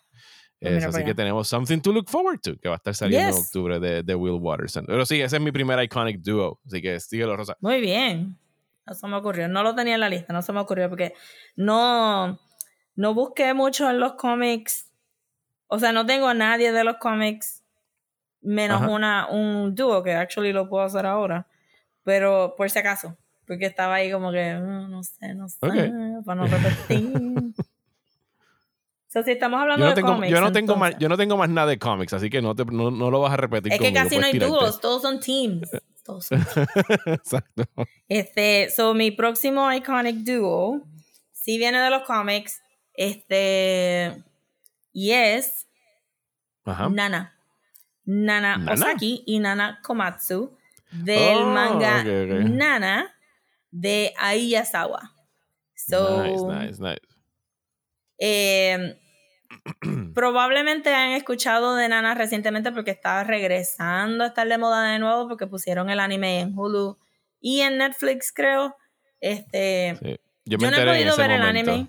Pues 0.59 0.83
así 0.83 1.03
que 1.03 1.13
tenemos 1.13 1.47
Something 1.47 1.79
to 1.81 1.91
Look 1.91 2.09
Forward 2.09 2.39
to, 2.39 2.57
que 2.57 2.67
va 2.67 2.75
a 2.75 2.77
estar 2.77 2.95
saliendo 2.95 3.37
en 3.37 3.43
octubre 3.43 3.79
de, 3.79 4.01
de, 4.01 4.15
Will 4.15 4.41
Watterson. 4.41 4.85
Pero 4.87 5.05
sí, 5.05 5.21
ese 5.21 5.35
es 5.35 5.41
mi 5.41 5.51
primer 5.51 5.81
iconic 5.83 6.19
duo. 6.21 6.59
Así 6.65 6.81
que 6.81 6.99
síguelo, 6.99 7.37
Rosa. 7.37 7.55
Muy 7.61 7.79
bien. 7.79 8.37
No 8.85 8.93
se 8.95 9.07
me 9.07 9.17
ocurrió. 9.17 9.47
No 9.47 9.61
lo 9.61 9.75
tenía 9.75 9.95
en 9.95 9.99
la 9.99 10.09
lista, 10.09 10.33
no 10.33 10.41
se 10.41 10.53
me 10.53 10.59
ocurrió 10.59 10.89
porque 10.89 11.13
no, 11.55 12.39
no 12.95 13.13
busqué 13.13 13.53
mucho 13.53 13.89
en 13.89 13.99
los 13.99 14.13
cómics. 14.13 14.91
O 15.67 15.77
sea, 15.77 15.91
no 15.91 16.05
tengo 16.05 16.27
a 16.27 16.33
nadie 16.33 16.71
de 16.71 16.83
los 16.83 16.97
cómics 16.97 17.63
menos 18.41 18.81
una, 18.89 19.27
un 19.29 19.75
dúo 19.75 20.01
que 20.01 20.13
actually 20.13 20.53
lo 20.53 20.69
puedo 20.69 20.85
hacer 20.85 21.05
ahora. 21.05 21.47
Pero 22.03 22.55
por 22.57 22.69
si 22.69 22.79
acaso, 22.79 23.17
porque 23.45 23.65
estaba 23.65 23.95
ahí 23.95 24.11
como 24.11 24.31
que, 24.31 24.55
mm, 24.55 24.89
no 24.89 25.03
sé, 25.03 25.35
no 25.35 25.49
sé, 25.49 25.59
para 26.25 26.41
no 26.41 26.47
repetir. 26.47 27.11
si 29.07 29.31
estamos 29.31 29.61
hablando 29.61 29.85
yo 29.85 29.89
no 29.89 29.95
tengo, 29.95 30.25
Yo 30.25 30.41
no, 30.41 30.51
tengo 30.51 30.75
más, 30.75 30.97
yo 30.99 31.09
no 31.09 31.17
tengo 31.17 31.37
más 31.37 31.49
nada 31.49 31.67
de 31.67 31.79
cómics, 31.79 32.13
así 32.13 32.29
que 32.29 32.41
no, 32.41 32.55
te, 32.55 32.65
no, 32.65 32.91
no 32.91 33.09
lo 33.09 33.21
vas 33.21 33.33
a 33.33 33.37
repetir. 33.37 33.73
Es 33.73 33.79
que 33.79 33.93
casi 33.93 34.17
no 34.17 34.25
hay 34.25 34.37
dúos, 34.37 34.79
todos 34.81 35.01
son 35.01 35.19
teams. 35.19 35.69
Todos 36.03 36.25
son 36.25 36.45
Exacto. 37.05 37.63
Este, 38.07 38.69
so 38.69 38.93
mi 38.93 39.11
próximo 39.11 39.71
iconic 39.71 40.17
duo, 40.17 40.81
si 41.31 41.57
viene 41.57 41.79
de 41.79 41.89
los 41.89 42.03
cómics, 42.03 42.61
este, 42.93 44.23
y 44.91 45.11
es 45.11 45.67
Nana. 46.65 47.33
Nana. 48.05 48.65
Osaki 48.71 49.23
y 49.25 49.39
Nana 49.39 49.79
Komatsu 49.83 50.57
del 50.91 51.37
oh, 51.37 51.47
manga 51.47 52.03
Nana 52.03 53.13
de 53.71 54.13
Aiyazawa. 54.17 55.13
So, 55.75 56.23
nice, 56.23 56.43
nice, 56.43 56.79
nice. 56.81 57.16
Eh, 58.19 58.97
probablemente 60.13 60.93
han 60.93 61.11
escuchado 61.11 61.75
de 61.75 61.89
Nana 61.89 62.15
recientemente 62.15 62.71
porque 62.71 62.91
estaba 62.91 63.23
regresando 63.23 64.23
a 64.23 64.27
estar 64.27 64.47
de 64.47 64.57
moda 64.57 64.91
de 64.91 64.99
nuevo 64.99 65.27
porque 65.27 65.47
pusieron 65.47 65.89
el 65.89 65.99
anime 65.99 66.41
en 66.41 66.57
Hulu 66.57 66.97
y 67.39 67.61
en 67.61 67.77
Netflix, 67.77 68.31
creo. 68.33 68.75
Este, 69.19 69.97
Yo, 70.45 70.57
no 70.57 70.67
he 70.67 70.85
podido 70.85 71.17
ver 71.17 71.31
el 71.31 71.41
anime. 71.41 71.87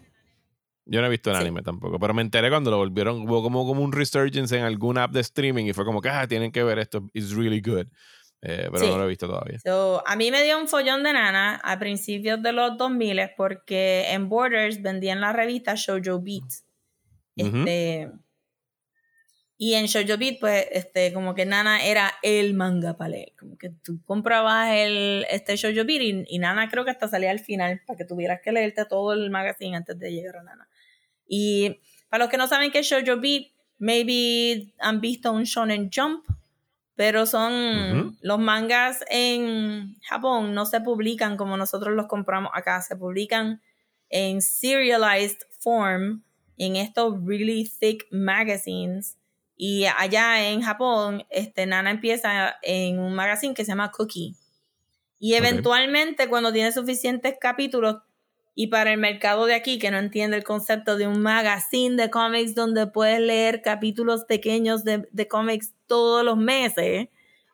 Yo 0.91 1.03
no 1.03 1.07
he 1.07 1.11
visto 1.11 1.31
el 1.31 1.37
anime 1.37 1.61
tampoco, 1.61 1.99
pero 1.99 2.15
me 2.15 2.23
enteré 2.23 2.49
cuando 2.49 2.71
lo 2.71 2.79
volvieron, 2.79 3.29
hubo 3.29 3.43
como, 3.43 3.67
como 3.67 3.83
un 3.83 3.93
resurgence 3.93 4.57
en 4.57 4.65
alguna 4.65 5.05
app 5.05 5.13
de 5.13 5.21
streaming 5.21 5.67
y 5.67 5.75
fue 5.75 5.85
como 5.85 6.01
que, 6.01 6.09
ah, 6.09 6.27
tienen 6.27 6.51
que 6.51 6.63
ver 6.63 6.79
esto, 6.79 7.07
it's 7.13 7.33
really 7.35 7.61
good. 7.61 7.87
Eh, 8.41 8.69
pero 8.73 8.87
no 8.87 8.99
lo 8.99 9.05
he 9.05 9.09
visto 9.09 9.27
todavía. 9.27 9.59
a 10.07 10.17
mí 10.17 10.31
me 10.31 10.45
dio 10.45 10.59
un 10.59 10.69
follón 10.69 11.03
de 11.03 11.13
nana 11.13 11.57
a 11.57 11.79
principios 11.79 12.41
de 12.41 12.53
los 12.53 12.77
2000 12.77 13.31
porque 13.37 14.11
en 14.11 14.29
Borders 14.29 14.81
vendían 14.81 15.21
la 15.21 15.33
revista 15.33 15.75
Shoujo 15.75 16.21
Beat. 16.21 16.45
Este, 17.35 18.11
Y 19.57 19.75
en 19.75 19.87
Shoujo 19.87 20.17
Beat, 20.19 20.39
pues, 20.39 20.67
este, 20.71 21.13
como 21.13 21.35
que 21.35 21.47
Nana 21.47 21.85
era 21.85 22.13
el 22.23 22.55
manga 22.55 22.97
palé. 22.97 23.35
Como 23.39 23.59
que 23.59 23.71
tú 23.71 24.01
comprabas 24.05 24.73
el, 24.73 25.27
este 25.31 25.57
Shoujo 25.57 25.85
Beat 25.85 26.27
y, 26.29 26.39
Nana 26.39 26.69
creo 26.69 26.85
que 26.85 26.93
hasta 26.93 27.09
salía 27.09 27.33
al 27.33 27.41
final 27.41 27.81
para 27.87 27.97
que 27.97 28.05
tuvieras 28.05 28.41
que 28.41 28.53
leerte 28.53 28.85
todo 28.85 29.13
el 29.13 29.31
magazine 29.31 29.77
antes 29.77 29.99
de 29.99 30.13
llegar 30.13 30.37
a 30.37 30.43
Nana. 30.45 30.69
Y 31.27 31.81
para 32.09 32.25
los 32.25 32.31
que 32.31 32.37
no 32.37 32.47
saben 32.47 32.71
qué 32.71 32.81
es 32.81 32.87
Shoujo 32.87 33.21
Beat, 33.21 33.49
maybe 33.79 34.73
han 34.79 35.01
visto 35.01 35.33
un 35.33 35.43
Shonen 35.43 35.91
Jump 35.93 36.25
pero 36.99 37.27
son 37.27 38.19
los 38.23 38.41
mangas 38.41 39.05
en 39.09 39.95
Japón 40.03 40.53
no 40.53 40.67
se 40.67 40.81
publican 40.81 41.37
como 41.37 41.57
nosotros 41.57 41.95
los 41.95 42.09
compramos 42.09 42.51
acá, 42.53 42.83
se 42.83 42.97
publican 42.97 43.63
en 44.09 44.43
serialized 44.43 45.39
form 45.61 46.25
en 46.57 46.75
estos 46.75 47.15
really 47.25 47.71
thick 47.79 48.05
magazines. 48.11 49.17
Y 49.57 49.85
allá 49.85 50.51
en 50.51 50.61
Japón 50.61 51.25
este 51.31 51.67
Nana 51.67 51.93
empieza 51.93 52.57
en 52.63 52.99
un 52.99 53.15
magazine 53.15 53.55
que 53.55 53.65
se 53.65 53.71
llama 53.71 53.93
Cookie. 53.93 54.35
Y 55.21 55.35
eventualmente 55.35 56.29
cuando 56.29 56.53
tiene 56.53 56.73
suficientes 56.73 57.37
capítulos 57.41 57.99
y 58.61 58.67
para 58.67 58.91
el 58.91 58.99
mercado 58.99 59.47
de 59.47 59.55
aquí 59.55 59.79
que 59.79 59.93
no 59.93 59.99
entiende 59.99 60.37
el 60.37 60.43
concepto 60.43 60.97
de 60.97 61.07
un 61.07 61.21
magazine 61.21 61.95
de 61.95 62.11
cómics 62.11 62.57
donde 62.57 62.89
puedes 62.89 63.21
leer 63.21 63.63
capítulos 63.63 64.25
pequeños 64.25 64.83
de, 64.83 65.09
de 65.13 65.29
cómics 65.29 65.75
todos 65.87 66.25
los 66.25 66.37
meses 66.37 67.07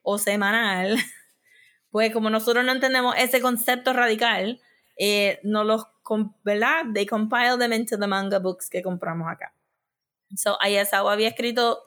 o 0.03 0.17
semanal, 0.17 0.97
pues 1.91 2.11
como 2.11 2.31
nosotros 2.31 2.65
no 2.65 2.73
entendemos 2.73 3.15
ese 3.19 3.43
concepto 3.43 3.93
radical, 3.93 4.63
eh, 4.97 5.41
no 5.43 5.63
los, 5.63 5.85
¿verdad? 6.43 6.85
They 6.95 7.05
compile 7.05 7.59
them 7.59 7.75
into 7.75 7.99
the 7.99 8.07
manga 8.07 8.39
books 8.39 8.71
que 8.71 8.81
compramos 8.81 9.31
acá. 9.31 9.53
So, 10.35 10.57
Ayasawa 10.63 11.13
había 11.13 11.29
escrito 11.29 11.83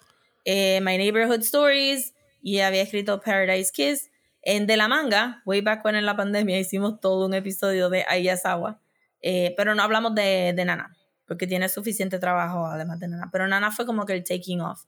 eh, 0.46 0.80
My 0.82 0.96
Neighborhood 0.96 1.42
Stories 1.42 2.14
y 2.44 2.60
había 2.60 2.84
escrito 2.84 3.20
Paradise 3.20 3.72
Kiss. 3.74 4.12
En 4.44 4.68
de 4.68 4.78
la 4.78 4.88
manga, 4.88 5.42
way 5.44 5.62
back 5.62 5.84
when 5.84 5.96
en 5.96 6.06
la 6.06 6.16
pandemia 6.16 6.60
hicimos 6.60 7.00
todo 7.00 7.26
un 7.26 7.34
episodio 7.34 7.90
de 7.90 8.06
Ayasawa 8.08 8.80
eh, 9.22 9.54
pero 9.58 9.76
no 9.76 9.84
hablamos 9.84 10.16
de, 10.16 10.54
de, 10.56 10.66
Nana, 10.66 10.96
porque 11.26 11.48
tiene 11.48 11.70
suficiente 11.70 12.20
trabajo 12.20 12.66
además 12.66 13.00
de 13.00 13.08
Nana. 13.08 13.30
Pero 13.32 13.48
Nana 13.48 13.72
fue 13.72 13.86
como 13.86 14.06
que 14.06 14.14
el 14.14 14.24
taking 14.24 14.62
off. 14.62 14.84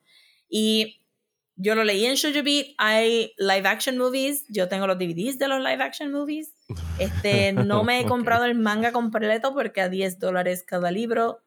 Y 0.48 1.00
yo 1.62 1.76
lo 1.76 1.84
leí 1.84 2.06
en 2.06 2.16
Shoujo 2.16 2.42
Beat, 2.42 2.68
hay 2.78 3.34
live 3.38 3.68
action 3.68 3.98
movies, 3.98 4.46
yo 4.48 4.70
tengo 4.70 4.88
los 4.88 4.98
DVDs 4.98 5.38
de 5.38 5.50
los 5.50 5.60
live 5.60 5.84
action 5.84 6.10
movies. 6.10 6.54
Este, 7.00 7.52
no 7.52 7.84
me 7.84 8.00
he 8.00 8.06
comprado 8.08 8.46
el 8.46 8.56
manga 8.56 8.94
completo 8.94 9.54
porque 9.54 9.82
a 9.82 9.90
10 9.90 10.20
dólares 10.20 10.64
cada 10.66 10.90
libro 10.90 11.44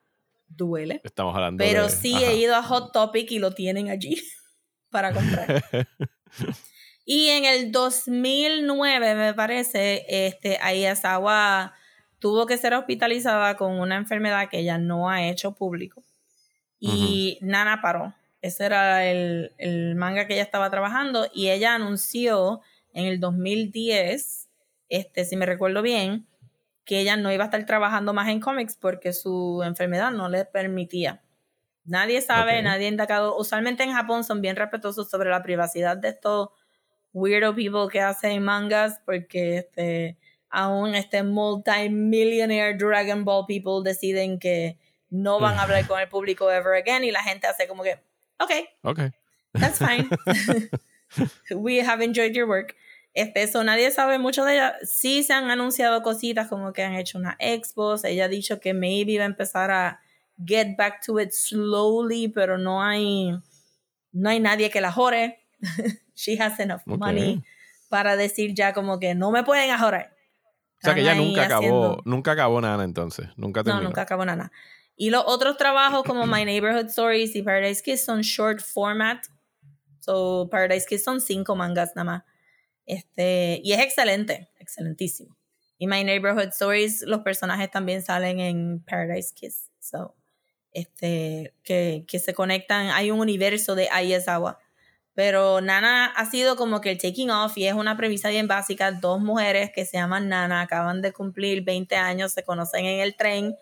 duele. 0.48 1.00
Estamos 1.02 1.34
hablando 1.34 1.64
Pero 1.64 1.88
sí 1.88 2.14
he 2.22 2.36
ido 2.36 2.54
a 2.54 2.62
Hot 2.62 2.92
Topic 2.92 3.30
y 3.30 3.38
lo 3.38 3.52
tienen 3.52 3.88
allí 3.88 4.22
para 4.90 5.12
comprar. 5.12 5.64
y 7.06 7.28
en 7.28 7.46
el 7.46 7.72
2009, 7.72 9.14
me 9.14 9.32
parece, 9.32 10.04
este, 10.08 10.58
Ayasawa 10.60 11.72
tuvo 12.22 12.46
que 12.46 12.56
ser 12.56 12.72
hospitalizada 12.74 13.56
con 13.56 13.80
una 13.80 13.96
enfermedad 13.96 14.48
que 14.48 14.60
ella 14.60 14.78
no 14.78 15.10
ha 15.10 15.26
hecho 15.26 15.56
público. 15.56 16.04
Y 16.78 17.36
Nana 17.42 17.82
paró. 17.82 18.14
Ese 18.40 18.64
era 18.64 19.04
el, 19.04 19.94
manga 19.96 20.28
que 20.28 20.34
ella 20.34 20.44
estaba 20.44 20.70
trabajando 20.70 21.26
y 21.34 21.50
ella 21.50 21.74
anunció 21.74 22.60
en 22.94 23.06
el 23.06 23.18
2010, 23.18 24.48
este, 24.88 25.24
si 25.24 25.36
me 25.36 25.46
recuerdo 25.46 25.82
bien, 25.82 26.28
que 26.84 27.00
ella 27.00 27.16
no 27.16 27.32
iba 27.32 27.42
a 27.42 27.46
estar 27.46 27.66
trabajando 27.66 28.12
más 28.12 28.28
en 28.28 28.38
cómics 28.38 28.76
porque 28.76 29.12
su 29.12 29.62
enfermedad 29.64 30.12
no 30.12 30.28
le 30.28 30.44
permitía. 30.44 31.22
Nadie 31.84 32.20
sabe, 32.20 32.62
nadie 32.62 32.86
ha 32.86 32.90
indagado. 32.90 33.36
Usualmente 33.36 33.82
en 33.82 33.92
Japón 33.92 34.22
son 34.22 34.40
bien 34.40 34.54
respetuosos 34.54 35.10
sobre 35.10 35.30
la 35.30 35.42
privacidad 35.42 35.96
de 35.96 36.10
estos 36.10 36.50
weirdo 37.12 37.52
people 37.52 37.88
que 37.90 38.00
hacen 38.00 38.42
mangas 38.44 39.00
porque 39.04 39.58
este, 39.58 40.18
aún 40.52 40.94
este 40.94 41.22
multimillionaire 41.22 42.76
Dragon 42.76 43.24
Ball 43.24 43.46
people 43.46 43.82
deciden 43.82 44.38
que 44.38 44.78
no 45.10 45.40
van 45.40 45.58
a 45.58 45.62
hablar 45.62 45.86
con 45.86 45.98
el 45.98 46.08
público 46.08 46.50
ever 46.50 46.74
again 46.74 47.04
y 47.04 47.10
la 47.10 47.22
gente 47.22 47.46
hace 47.46 47.66
como 47.66 47.82
que, 47.82 47.98
ok, 48.38 48.50
ok, 48.82 49.00
that's 49.58 49.78
fine. 49.78 50.08
we 51.56 51.80
have 51.80 52.04
enjoyed 52.04 52.34
your 52.34 52.46
work. 52.46 52.76
Este, 53.14 53.42
eso 53.42 53.62
nadie 53.64 53.90
sabe 53.90 54.18
mucho 54.18 54.44
de 54.44 54.54
ella. 54.54 54.76
Sí 54.84 55.22
se 55.22 55.32
han 55.32 55.50
anunciado 55.50 56.02
cositas 56.02 56.48
como 56.48 56.72
que 56.72 56.82
han 56.82 56.94
hecho 56.94 57.18
una 57.18 57.36
expo. 57.38 57.96
Ella 58.04 58.24
ha 58.26 58.28
dicho 58.28 58.58
que 58.60 58.72
maybe 58.72 59.18
va 59.18 59.24
a 59.24 59.26
empezar 59.26 59.70
a 59.70 60.00
get 60.44 60.76
back 60.76 61.04
to 61.04 61.20
it 61.20 61.32
slowly, 61.32 62.28
pero 62.28 62.56
no 62.56 62.82
hay, 62.82 63.38
no 64.12 64.30
hay 64.30 64.40
nadie 64.40 64.70
que 64.70 64.80
la 64.80 64.92
jore. 64.92 65.40
She 66.14 66.36
has 66.38 66.60
enough 66.60 66.82
money 66.84 67.42
para 67.88 68.16
decir 68.16 68.54
ya 68.54 68.72
como 68.72 68.98
que 68.98 69.14
no 69.14 69.30
me 69.30 69.44
pueden 69.44 69.70
ajorar. 69.70 70.14
O 70.82 70.84
sea 70.84 70.94
que 70.94 71.02
ella 71.02 71.14
nunca 71.14 71.44
acabó, 71.44 72.02
nunca 72.04 72.32
acabó 72.32 72.60
nada 72.60 72.82
entonces, 72.82 73.28
nunca 73.36 73.62
terminó. 73.62 73.82
No, 73.82 73.88
nunca 73.88 74.02
acabó 74.02 74.24
nada. 74.24 74.50
Y 74.96 75.10
los 75.10 75.22
otros 75.26 75.56
trabajos 75.56 76.02
como 76.02 76.26
My 76.26 76.44
Neighborhood 76.44 76.86
Stories 76.86 77.36
y 77.36 77.42
Paradise 77.42 77.82
Kiss 77.82 78.04
son 78.04 78.22
short 78.22 78.60
format. 78.60 79.24
So 80.00 80.48
Paradise 80.50 80.86
Kiss 80.86 81.04
son 81.04 81.20
cinco 81.20 81.54
mangas 81.54 81.94
nada 81.94 82.04
más. 82.04 82.22
Este, 82.84 83.60
y 83.62 83.72
es 83.72 83.80
excelente, 83.80 84.50
excelentísimo. 84.58 85.36
Y 85.78 85.86
My 85.86 86.02
Neighborhood 86.02 86.48
Stories, 86.48 87.02
los 87.02 87.20
personajes 87.20 87.70
también 87.70 88.02
salen 88.02 88.40
en 88.40 88.80
Paradise 88.84 89.32
Kiss. 89.34 89.70
So, 89.78 90.16
este, 90.72 91.54
que, 91.62 92.04
que 92.08 92.18
se 92.18 92.34
conectan, 92.34 92.88
hay 92.88 93.10
un 93.10 93.20
universo 93.20 93.74
de 93.74 93.88
Aizawa. 93.88 94.58
Pero 95.14 95.60
Nana 95.60 96.06
ha 96.06 96.26
sido 96.26 96.56
como 96.56 96.80
que 96.80 96.90
el 96.90 96.98
taking 96.98 97.30
off 97.30 97.58
y 97.58 97.66
es 97.66 97.74
una 97.74 97.96
premisa 97.96 98.30
bien 98.30 98.48
básica. 98.48 98.92
Dos 98.92 99.20
mujeres 99.20 99.70
que 99.74 99.84
se 99.84 99.98
llaman 99.98 100.28
Nana 100.28 100.62
acaban 100.62 101.02
de 101.02 101.12
cumplir 101.12 101.62
20 101.64 101.96
años, 101.96 102.32
se 102.32 102.44
conocen 102.44 102.86
en 102.86 103.00
el 103.00 103.16
tren, 103.16 103.54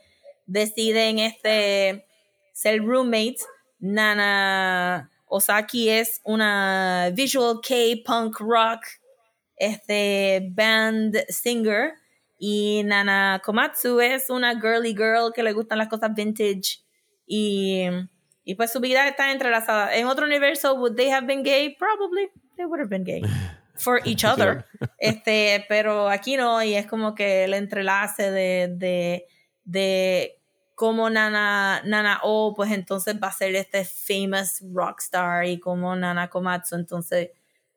deciden 0.46 1.18
este, 1.18 2.06
ser 2.52 2.82
roommates. 2.82 3.46
Nana 3.80 5.10
Osaki 5.26 5.88
es 5.88 6.20
una 6.24 7.10
visual 7.14 7.60
K-punk 7.66 8.38
rock 8.40 8.84
este, 9.60 10.48
band 10.52 11.16
singer 11.28 11.92
y 12.38 12.82
Nana 12.84 13.40
Komatsu 13.44 14.00
es 14.00 14.30
una 14.30 14.58
girly 14.58 14.94
girl 14.94 15.32
que 15.34 15.42
le 15.42 15.52
gustan 15.52 15.78
las 15.78 15.88
cosas 15.88 16.14
vintage 16.14 16.80
y, 17.26 17.84
y 18.44 18.54
pues 18.54 18.72
su 18.72 18.80
vida 18.80 19.06
está 19.06 19.32
entrelazada. 19.32 19.94
En 19.94 20.06
otro 20.06 20.26
universo, 20.26 20.74
would 20.74 20.96
they 20.96 21.10
have 21.10 21.26
been 21.26 21.42
gay? 21.42 21.76
Probably. 21.76 22.28
They 22.56 22.66
would 22.66 22.80
have 22.80 22.90
been 22.90 23.04
gay. 23.04 23.22
For 23.76 24.00
each 24.04 24.24
other. 24.24 24.66
Este, 24.98 25.64
pero 25.68 26.08
aquí 26.10 26.36
no, 26.36 26.62
y 26.62 26.74
es 26.74 26.86
como 26.86 27.14
que 27.14 27.44
el 27.44 27.54
entrelace 27.54 28.30
de, 28.30 28.68
de, 28.76 29.26
de 29.64 30.38
cómo 30.74 31.08
Nana, 31.08 31.82
Nana 31.84 32.20
O, 32.22 32.52
pues 32.54 32.72
entonces 32.72 33.16
va 33.22 33.28
a 33.28 33.32
ser 33.32 33.54
este 33.54 33.84
famous 33.84 34.62
rockstar 34.72 35.46
y 35.46 35.58
como 35.58 35.96
Nana 35.96 36.28
Komatsu, 36.28 36.76
entonces 36.76 37.30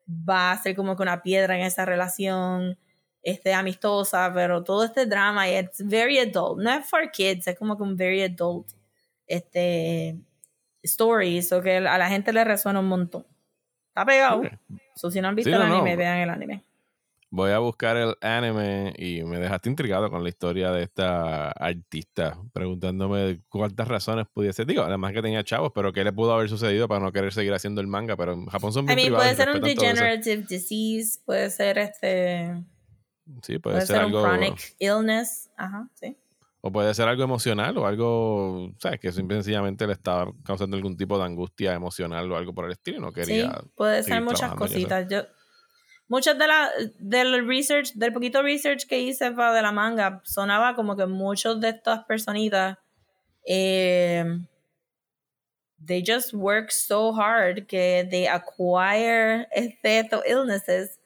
va 0.06 0.52
a 0.52 0.62
ser 0.62 0.76
como 0.76 0.96
que 0.96 1.02
una 1.02 1.22
piedra 1.22 1.56
en 1.56 1.64
esa 1.64 1.84
relación 1.84 2.78
este, 3.22 3.54
amistosa, 3.54 4.30
pero 4.34 4.62
todo 4.62 4.84
este 4.84 5.06
drama, 5.06 5.48
it's 5.48 5.86
very 5.86 6.18
adult, 6.18 6.60
no 6.60 6.70
es 6.70 6.86
for 6.86 7.10
kids, 7.10 7.46
es 7.46 7.58
como 7.58 7.76
que 7.76 7.82
un 7.82 7.96
very 7.96 8.22
adult 8.22 8.68
este, 9.26 10.18
stories 10.84 11.52
o 11.52 11.62
que 11.62 11.78
a 11.78 11.98
la 11.98 12.08
gente 12.08 12.32
le 12.32 12.44
resuena 12.44 12.80
un 12.80 12.88
montón. 12.88 13.26
Está 13.88 14.04
pegado. 14.04 14.42
si 14.94 15.20
no 15.20 15.28
han 15.28 15.34
visto 15.34 15.54
el 15.54 15.62
anime, 15.62 15.96
vean 15.96 16.18
el 16.18 16.30
anime. 16.30 16.64
Voy 17.30 17.50
a 17.50 17.58
buscar 17.58 17.96
el 17.96 18.14
anime 18.20 18.94
y 18.96 19.24
me 19.24 19.40
dejaste 19.40 19.68
intrigado 19.68 20.08
con 20.08 20.22
la 20.22 20.28
historia 20.28 20.70
de 20.70 20.84
esta 20.84 21.50
artista, 21.50 22.38
preguntándome 22.52 23.40
cuántas 23.48 23.88
razones 23.88 24.26
pudiese. 24.32 24.64
Digo, 24.64 24.82
además 24.82 25.12
que 25.12 25.20
tenía 25.20 25.42
chavos, 25.42 25.72
pero 25.74 25.92
qué 25.92 26.04
le 26.04 26.12
pudo 26.12 26.32
haber 26.32 26.48
sucedido 26.48 26.86
para 26.86 27.00
no 27.00 27.10
querer 27.10 27.32
seguir 27.32 27.52
haciendo 27.52 27.80
el 27.80 27.88
manga. 27.88 28.16
Pero 28.16 28.34
en 28.34 28.46
Japón 28.46 28.72
son 28.72 28.86
bien 28.86 29.00
I 29.00 29.10
Puede 29.10 29.34
ser 29.34 29.50
un 29.50 29.60
degenerative 29.60 30.44
disease, 30.48 31.18
puede 31.24 31.50
ser 31.50 31.78
este. 31.78 32.62
Sí, 33.42 33.58
puede, 33.58 33.80
ser, 33.80 33.96
algo. 33.96 34.22
Un 34.22 34.28
chronic 34.28 34.76
illness. 34.78 35.50
Ajá, 35.56 35.88
sí. 35.94 36.16
O 36.66 36.72
puede 36.72 36.94
ser 36.94 37.06
algo 37.06 37.22
emocional 37.22 37.76
o 37.76 37.86
algo, 37.86 38.72
¿sabes? 38.78 38.98
Que 38.98 39.12
sencillamente 39.12 39.86
le 39.86 39.92
estaba 39.92 40.32
causando 40.46 40.78
algún 40.78 40.96
tipo 40.96 41.18
de 41.18 41.24
angustia 41.24 41.74
emocional 41.74 42.32
o 42.32 42.38
algo 42.38 42.54
por 42.54 42.64
el 42.64 42.72
estilo 42.72 42.96
y 42.96 43.00
no 43.02 43.12
quería. 43.12 43.50
Sí, 43.50 43.68
puede 43.74 44.02
ser 44.02 44.22
muchas 44.22 44.54
cositas. 44.54 45.06
Yo, 45.10 45.24
muchas 46.08 46.38
de 46.38 46.46
la, 46.46 46.70
del 46.98 47.46
research, 47.46 47.92
del 47.92 48.14
poquito 48.14 48.42
research 48.42 48.86
que 48.86 48.98
hice 48.98 49.30
para 49.32 49.52
de 49.52 49.60
la 49.60 49.72
manga, 49.72 50.22
sonaba 50.24 50.74
como 50.74 50.96
que 50.96 51.04
muchos 51.04 51.60
de 51.60 51.68
estas 51.68 52.02
personitas, 52.06 52.78
eh, 53.46 54.24
they 55.84 56.02
just 56.02 56.32
work 56.32 56.70
so 56.70 57.12
hard 57.12 57.66
que 57.66 58.08
they 58.10 58.26
acquire 58.26 59.46
estos 59.52 60.22
illnesses 60.26 60.98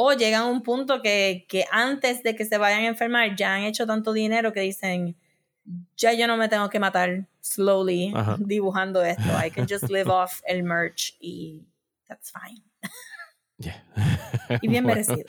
o 0.00 0.12
llegan 0.12 0.42
a 0.42 0.46
un 0.46 0.62
punto 0.62 1.02
que, 1.02 1.44
que 1.48 1.64
antes 1.72 2.22
de 2.22 2.36
que 2.36 2.44
se 2.44 2.56
vayan 2.56 2.82
a 2.82 2.86
enfermar 2.86 3.34
ya 3.34 3.56
han 3.56 3.62
hecho 3.62 3.84
tanto 3.84 4.12
dinero 4.12 4.52
que 4.52 4.60
dicen, 4.60 5.16
ya 5.96 6.12
yo 6.12 6.28
no 6.28 6.36
me 6.36 6.48
tengo 6.48 6.70
que 6.70 6.78
matar 6.78 7.26
slowly 7.40 8.14
dibujando 8.38 9.02
esto. 9.02 9.28
I 9.44 9.50
can 9.50 9.66
just 9.68 9.90
live 9.90 10.08
off 10.08 10.40
el 10.46 10.62
merch 10.62 11.16
y 11.20 11.66
that's 12.06 12.30
fine. 12.30 12.62
y 14.62 14.68
bien 14.68 14.86
merecido. 14.86 15.24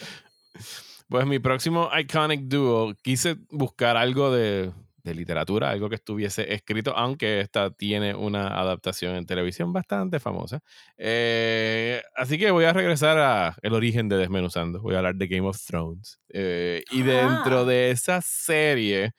Pues 1.07 1.25
mi 1.25 1.39
próximo 1.39 1.89
Iconic 1.91 2.41
Duo, 2.41 2.93
quise 3.01 3.37
buscar 3.49 3.97
algo 3.97 4.31
de 4.31 4.71
de 5.03 5.15
literatura, 5.15 5.69
algo 5.69 5.89
que 5.89 5.95
estuviese 5.95 6.53
escrito, 6.53 6.95
aunque 6.95 7.41
esta 7.41 7.71
tiene 7.71 8.15
una 8.15 8.59
adaptación 8.59 9.15
en 9.15 9.25
televisión 9.25 9.73
bastante 9.73 10.19
famosa. 10.19 10.61
Eh, 10.97 12.01
así 12.15 12.37
que 12.37 12.51
voy 12.51 12.65
a 12.65 12.73
regresar 12.73 13.17
a 13.17 13.55
el 13.61 13.73
origen 13.73 14.09
de 14.09 14.17
Desmenuzando. 14.17 14.81
Voy 14.81 14.95
a 14.95 14.99
hablar 14.99 15.15
de 15.15 15.27
Game 15.27 15.47
of 15.47 15.59
Thrones. 15.65 16.19
Eh, 16.29 16.83
y 16.91 17.01
dentro 17.01 17.59
ah. 17.59 17.65
de 17.65 17.91
esa 17.91 18.21
serie, 18.21 19.11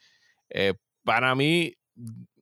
eh, 0.51 0.75
para 1.05 1.35
mí, 1.35 1.75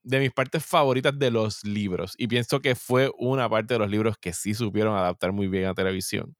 de 0.03 0.21
mis 0.21 0.33
partes 0.33 0.65
favoritas 0.65 1.19
de 1.19 1.31
los 1.31 1.65
libros, 1.65 2.15
y 2.17 2.29
pienso 2.29 2.61
que 2.61 2.75
fue 2.75 3.11
una 3.19 3.49
parte 3.49 3.75
de 3.75 3.81
los 3.81 3.91
libros 3.91 4.17
que 4.19 4.33
sí 4.33 4.55
supieron 4.55 4.97
adaptar 4.97 5.33
muy 5.33 5.49
bien 5.49 5.67
a 5.67 5.75
televisión, 5.75 6.35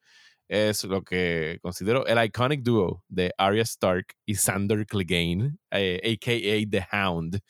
es 0.49 0.85
lo 0.85 1.03
que 1.03 1.59
considero 1.63 2.07
el 2.07 2.25
iconic 2.25 2.63
duo 2.63 3.05
de 3.09 3.33
Arya 3.39 3.63
Stark 3.63 4.07
y 4.27 4.35
Sander 4.35 4.87
Clegane, 4.87 5.57
a.k.a. 5.71 6.35
Eh, 6.35 6.67
The 6.69 6.87
Hound, 6.93 7.41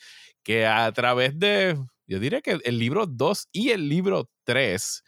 que 0.42 0.66
a 0.66 0.90
través 0.92 1.38
de, 1.38 1.78
yo 2.06 2.18
diría 2.18 2.40
que 2.40 2.58
el 2.64 2.78
libro 2.78 3.06
2 3.06 3.48
y 3.52 3.70
el 3.70 3.88
libro 3.88 4.28
3, 4.44 5.02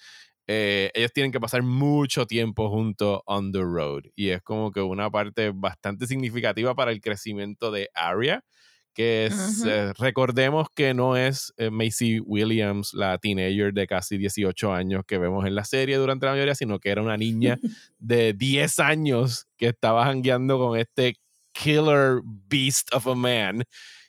eh, 0.46 0.90
ellos 0.94 1.12
tienen 1.12 1.32
que 1.32 1.40
pasar 1.40 1.62
mucho 1.62 2.26
tiempo 2.26 2.70
juntos 2.70 3.20
on 3.26 3.52
the 3.52 3.60
road. 3.60 4.04
Y 4.14 4.30
es 4.30 4.42
como 4.42 4.70
que 4.70 4.80
una 4.80 5.10
parte 5.10 5.52
bastante 5.54 6.06
significativa 6.06 6.74
para 6.74 6.92
el 6.92 7.00
crecimiento 7.00 7.70
de 7.70 7.88
Arya 7.94 8.44
que 8.94 9.30
eh, 9.66 9.92
recordemos 9.98 10.68
que 10.74 10.94
no 10.94 11.16
es 11.16 11.52
eh, 11.56 11.70
Macy 11.70 12.20
Williams, 12.20 12.92
la 12.94 13.18
teenager 13.18 13.72
de 13.72 13.86
casi 13.86 14.18
18 14.18 14.72
años 14.72 15.04
que 15.06 15.18
vemos 15.18 15.46
en 15.46 15.54
la 15.54 15.64
serie 15.64 15.96
durante 15.96 16.26
la 16.26 16.32
mayoría, 16.32 16.54
sino 16.54 16.78
que 16.78 16.90
era 16.90 17.02
una 17.02 17.16
niña 17.16 17.58
de 17.98 18.32
10 18.32 18.78
años 18.80 19.46
que 19.56 19.68
estaba 19.68 20.04
jangueando 20.04 20.58
con 20.58 20.78
este 20.78 21.14
killer 21.52 22.20
beast 22.24 22.92
of 22.94 23.06
a 23.06 23.14
man, 23.14 23.64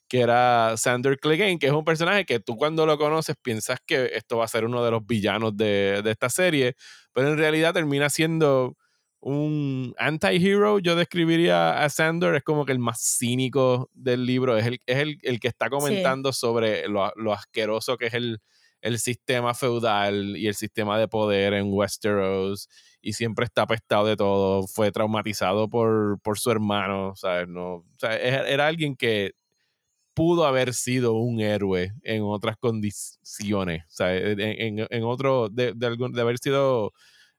que 0.08 0.22
era 0.22 0.76
Sander 0.78 1.18
Clegane, 1.18 1.60
que 1.60 1.68
es 1.68 1.74
un 1.74 1.86
personaje 1.86 2.26
que 2.26 2.40
tú 2.40 2.58
cuando 2.58 2.86
lo 2.86 2.98
conoces 2.98 3.36
piensas 3.42 3.80
que 3.86 4.12
esto 4.14 4.38
va 4.38 4.46
a 4.46 4.50
ser 4.50 4.66
uno 4.66 4.84
de 4.84 4.92
los 4.92 5.06
villanos 5.06 5.56
de, 5.56 6.02
de 6.04 6.12
esta 6.12 6.30
serie, 6.30 6.76
pero 7.14 7.30
en 7.30 7.38
realidad 7.38 7.74
termina 7.74 8.10
siendo 8.10 8.76
un 9.22 9.94
anti-hero, 10.00 10.80
yo 10.80 10.96
describiría 10.96 11.84
a 11.84 11.90
Sander, 11.90 12.36
es 12.36 12.44
como 12.44 12.66
que 12.66 12.72
el 12.72 12.80
más 12.80 13.00
cínico 13.00 13.90
del 13.94 14.26
libro, 14.26 14.58
es 14.58 14.66
el, 14.66 14.80
es 14.88 14.98
el, 14.98 15.40
que 15.40 15.48
está 15.48 15.70
comentando 15.70 16.34
sobre 16.34 16.88
lo, 16.88 17.12
lo, 17.16 17.32
asqueroso 17.32 17.98
que 17.98 18.08
es 18.08 18.16
el, 18.16 18.42
el, 18.82 18.98
sistema 18.98 19.54
feudal 19.54 20.36
y 20.38 20.48
el 20.48 20.56
sistema 20.56 20.98
de 20.98 21.08
poder 21.08 21.54
en 21.54 21.72
Westeros, 21.72 22.68
y 23.00 23.14
siempre 23.14 23.46
está 23.46 23.62
apestado 23.62 24.08
de 24.08 24.18
todo, 24.18 24.68
fue 24.68 24.92
traumatizado 24.92 25.70
por, 25.70 26.20
por 26.24 26.40
su 26.40 26.50
hermano, 26.50 27.14
¿sabes? 27.16 27.48
No, 27.48 27.76
o 27.76 27.86
sea, 27.98 28.18
era 28.18 28.66
alguien 28.66 28.96
que 28.96 29.34
pudo 30.16 30.46
haber 30.46 30.74
sido 30.74 31.14
un 31.14 31.42
héroe 31.42 31.94
en 32.04 32.24
otras 32.24 32.58
condiciones, 32.58 33.84
en, 34.00 34.40
en, 34.40 34.88
en 34.90 35.04
otro, 35.04 35.50
de, 35.50 35.74
de, 35.74 35.96
de 35.96 36.22
haber 36.22 36.38
sido 36.40 36.92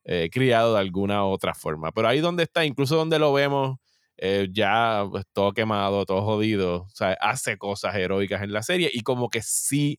eh, 0.04 0.28
criado 0.32 0.74
de 0.74 0.80
alguna 0.80 1.24
otra 1.24 1.54
forma. 1.54 1.92
Pero 1.92 2.08
ahí 2.08 2.20
donde 2.20 2.44
está, 2.44 2.64
incluso 2.64 2.96
donde 2.96 3.18
lo 3.18 3.32
vemos, 3.32 3.78
eh, 4.16 4.48
ya 4.52 5.04
pues, 5.10 5.24
todo 5.32 5.52
quemado, 5.52 6.04
todo 6.06 6.22
jodido, 6.22 6.86
hace 7.20 7.56
cosas 7.58 7.94
heroicas 7.96 8.42
en 8.42 8.52
la 8.52 8.62
serie 8.62 8.90
y 8.92 9.02
como 9.02 9.28
que 9.30 9.42
sí 9.42 9.98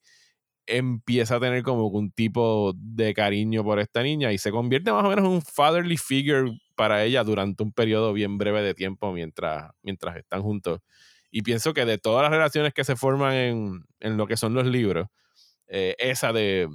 empieza 0.66 1.36
a 1.36 1.40
tener 1.40 1.64
como 1.64 1.88
un 1.88 2.12
tipo 2.12 2.74
de 2.78 3.14
cariño 3.14 3.64
por 3.64 3.80
esta 3.80 4.02
niña 4.04 4.32
y 4.32 4.38
se 4.38 4.52
convierte 4.52 4.92
más 4.94 5.04
o 5.06 5.10
menos 5.10 5.26
en 5.26 5.32
un 5.32 5.42
fatherly 5.42 5.98
figure 5.98 6.52
para 6.76 7.04
ella 7.04 7.24
durante 7.24 7.64
un 7.64 7.74
periodo 7.74 8.14
bien 8.14 8.38
breve 8.38 8.62
de 8.62 8.74
tiempo 8.74 9.12
mientras, 9.12 9.72
mientras 9.82 10.16
están 10.18 10.42
juntos. 10.42 10.80
Y 11.32 11.42
pienso 11.42 11.74
que 11.74 11.86
de 11.86 11.98
todas 11.98 12.24
las 12.24 12.32
relaciones 12.32 12.74
que 12.74 12.84
se 12.84 12.96
forman 12.96 13.34
en, 13.34 13.84
en 14.00 14.18
lo 14.18 14.28
que 14.28 14.38
son 14.38 14.54
los 14.54 14.66
libros, 14.68 15.08
eh, 15.68 15.96
esa 16.00 16.34
de, 16.34 16.70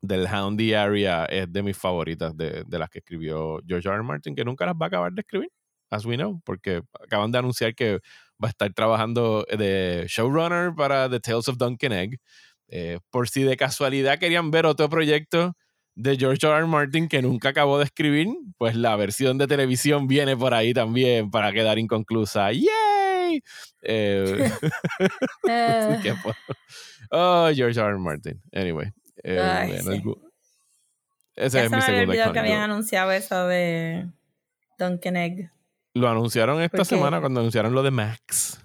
del 0.00 0.26
Houndy 0.26 0.74
Area 0.74 1.24
es 1.26 1.52
de 1.52 1.62
mis 1.62 1.76
favoritas 1.76 2.36
de, 2.36 2.64
de, 2.66 2.78
las 2.78 2.90
que 2.90 2.98
escribió 2.98 3.60
George 3.66 3.88
R. 3.88 3.96
R. 3.96 4.04
Martin, 4.04 4.34
que 4.34 4.44
nunca 4.44 4.66
las 4.66 4.74
va 4.74 4.86
a 4.86 4.88
acabar 4.88 5.12
de 5.12 5.20
escribir, 5.20 5.50
as 5.90 6.04
we 6.04 6.16
know, 6.16 6.40
porque 6.44 6.82
acaban 7.04 7.32
de 7.32 7.38
anunciar 7.38 7.74
que 7.74 8.00
va 8.42 8.48
a 8.48 8.50
estar 8.50 8.72
trabajando 8.72 9.44
de 9.56 10.06
showrunner 10.08 10.74
para 10.74 11.08
The 11.08 11.20
Tales 11.20 11.48
of 11.48 11.58
Duncan 11.58 11.92
Egg. 11.92 12.18
Eh, 12.70 12.98
por 13.10 13.28
si 13.28 13.42
de 13.44 13.56
casualidad 13.56 14.18
querían 14.18 14.50
ver 14.50 14.66
otro 14.66 14.90
proyecto 14.90 15.54
de 15.94 16.16
George 16.16 16.46
R. 16.46 16.56
R. 16.56 16.66
Martin 16.66 17.08
que 17.08 17.22
nunca 17.22 17.48
acabó 17.48 17.78
de 17.78 17.84
escribir, 17.84 18.28
pues 18.56 18.76
la 18.76 18.94
versión 18.94 19.38
de 19.38 19.46
televisión 19.46 20.06
viene 20.06 20.36
por 20.36 20.54
ahí 20.54 20.72
también 20.72 21.30
para 21.30 21.52
quedar 21.52 21.78
inconclusa. 21.78 22.52
¡Yay! 22.52 23.42
Eh, 23.82 24.50
oh, 27.10 27.50
George 27.54 27.80
R. 27.80 27.88
R. 27.88 27.98
Martin. 27.98 28.40
Anyway. 28.52 28.92
Eh, 29.22 30.02
ese 31.36 31.64
es 31.64 31.70
mi 31.70 31.78
olvidado 31.78 32.32
que 32.32 32.38
habían 32.38 32.62
anunciado 32.62 33.12
eso 33.12 33.46
de 33.46 34.08
Dunkin' 34.78 35.16
Egg. 35.16 35.50
Lo 35.94 36.08
anunciaron 36.08 36.60
esta 36.62 36.84
semana 36.84 37.20
cuando 37.20 37.40
anunciaron 37.40 37.74
lo 37.74 37.82
de 37.82 37.90
Max. 37.90 38.60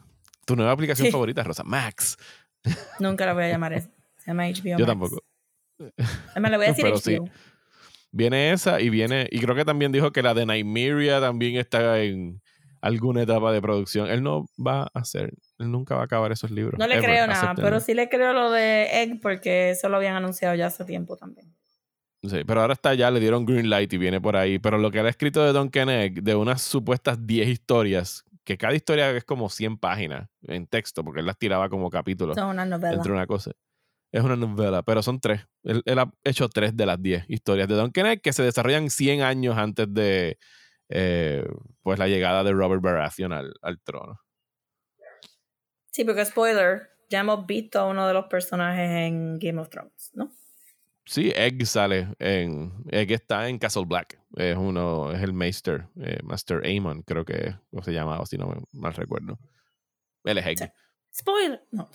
Tu 0.46 0.56
nueva 0.56 0.72
aplicación 0.72 1.12
favorita, 1.12 1.44
Rosa. 1.44 1.64
Max. 1.64 2.18
Nunca 3.00 3.26
la 3.26 3.34
voy 3.34 3.46
a 3.46 3.50
llamar 3.50 3.74
eso. 3.74 3.90
Se 4.18 4.28
llama 4.28 4.48
HBO. 4.48 4.78
Yo 4.78 4.86
tampoco. 4.86 5.24
Además, 6.32 6.52
le 6.52 6.58
voy 6.58 6.66
a 6.68 6.74
decir 6.74 6.86
HBO. 6.86 7.30
Viene 8.12 8.52
esa 8.52 8.80
y 8.80 8.90
viene. 8.90 9.28
Y 9.32 9.40
creo 9.40 9.56
que 9.56 9.66
también 9.66 9.92
dijo 9.92 10.12
que 10.12 10.22
la 10.22 10.34
de 10.34 10.46
Nymeria 10.46 11.20
también 11.20 11.58
está 11.58 12.00
en 12.00 12.42
alguna 12.84 13.22
etapa 13.22 13.54
de 13.54 13.62
producción. 13.62 14.10
Él 14.10 14.22
no 14.22 14.46
va 14.56 14.84
a 14.94 15.00
hacer. 15.00 15.34
Él 15.58 15.72
nunca 15.72 15.96
va 15.96 16.02
a 16.02 16.06
acabar 16.06 16.34
esos 16.34 16.52
libros. 16.52 16.78
No 16.78 16.86
le 16.86 17.00
creo 17.00 17.26
nada, 17.28 17.56
pero 17.56 17.80
sí 17.80 17.94
le 17.94 18.10
creo 18.10 18.34
lo 18.34 18.52
de 18.52 19.02
Egg 19.02 19.22
porque 19.22 19.72
eso 19.72 19.88
lo 19.88 19.98
habían 19.98 20.16
anunciado 20.16 20.54
ya 20.56 20.68
hace 20.68 20.84
tiempo 20.84 21.16
también. 21.16 21.56
Sí, 22.24 22.44
pero 22.46 22.62
ahora 22.62 22.74
está 22.74 22.94
ya, 22.94 23.10
le 23.10 23.20
dieron 23.20 23.46
green 23.46 23.70
light 23.70 23.92
y 23.92 23.98
viene 23.98 24.20
por 24.20 24.36
ahí. 24.36 24.60
Pero 24.60 24.78
lo 24.78 24.92
que 24.92 25.00
ha 25.00 25.08
escrito 25.08 25.44
de 25.44 25.54
Don 25.54 25.72
Egg, 25.74 26.24
de 26.24 26.36
unas 26.36 26.62
supuestas 26.62 27.26
10 27.26 27.48
historias, 27.48 28.26
que 28.44 28.58
cada 28.58 28.76
historia 28.76 29.12
es 29.12 29.24
como 29.24 29.50
100 29.50 29.78
páginas 29.78 30.30
en 30.42 30.68
texto, 30.68 31.06
porque 31.06 31.22
él 31.22 31.26
las 31.26 31.38
tiraba 31.38 31.70
como 31.70 31.90
capítulos. 31.90 32.36
Son 32.36 32.50
una 32.50 32.66
novela. 32.66 32.96
Entre 32.96 33.12
una 33.14 33.28
cosa. 33.28 33.52
Es 34.12 34.22
una 34.24 34.36
novela, 34.36 34.84
pero 34.84 35.02
son 35.02 35.20
tres. 35.22 35.42
Él, 35.64 35.82
ha 35.98 36.12
hecho 36.24 36.50
tres 36.50 36.76
de 36.76 36.86
las 36.86 37.02
10 37.02 37.26
historias 37.30 37.68
de 37.70 37.76
Don 37.76 37.92
Egg 37.96 38.22
que 38.22 38.34
se 38.34 38.44
desarrollan 38.44 38.90
100 38.90 39.22
años 39.22 39.58
antes 39.58 39.92
de 39.92 40.38
eh, 40.90 41.46
pues 41.82 42.00
la 42.00 42.08
llegada 42.08 42.44
de 42.44 42.52
Robert 42.52 42.82
Baratheon 42.82 43.34
al, 43.34 43.54
al 43.62 43.82
trono. 43.82 44.20
Sí, 45.92 46.04
porque 46.04 46.26
spoiler, 46.26 46.90
ya 47.10 47.20
hemos 47.20 47.46
visto 47.46 47.80
a 47.80 47.88
uno 47.88 48.08
de 48.08 48.14
los 48.14 48.26
personajes 48.26 48.90
en 48.90 49.38
Game 49.38 49.62
of 49.62 49.70
Thrones, 49.70 50.12
¿no? 50.14 50.32
Sí, 51.06 51.32
Egg 51.36 51.66
sale 51.66 52.08
en. 52.20 52.72
Egg 52.90 53.12
está 53.12 53.50
en 53.50 53.60
Castle 53.60 53.86
Black. 53.86 54.20
Es 54.36 54.56
uno, 54.56 55.12
es 55.12 55.22
el 55.22 55.34
Maester, 55.34 55.88
eh, 56.02 56.20
Master 56.24 56.66
Aemon, 56.66 57.04
creo 57.04 57.26
que 57.26 57.56
se 57.84 57.92
llamaba, 57.92 58.26
si 58.26 58.38
no 58.38 58.48
me 58.48 58.56
mal 58.72 58.94
recuerdo. 58.94 59.38
Él 60.24 60.38
es 60.38 60.46
Egg. 60.46 60.74
Spoiler. 61.14 61.62
No. 61.72 61.92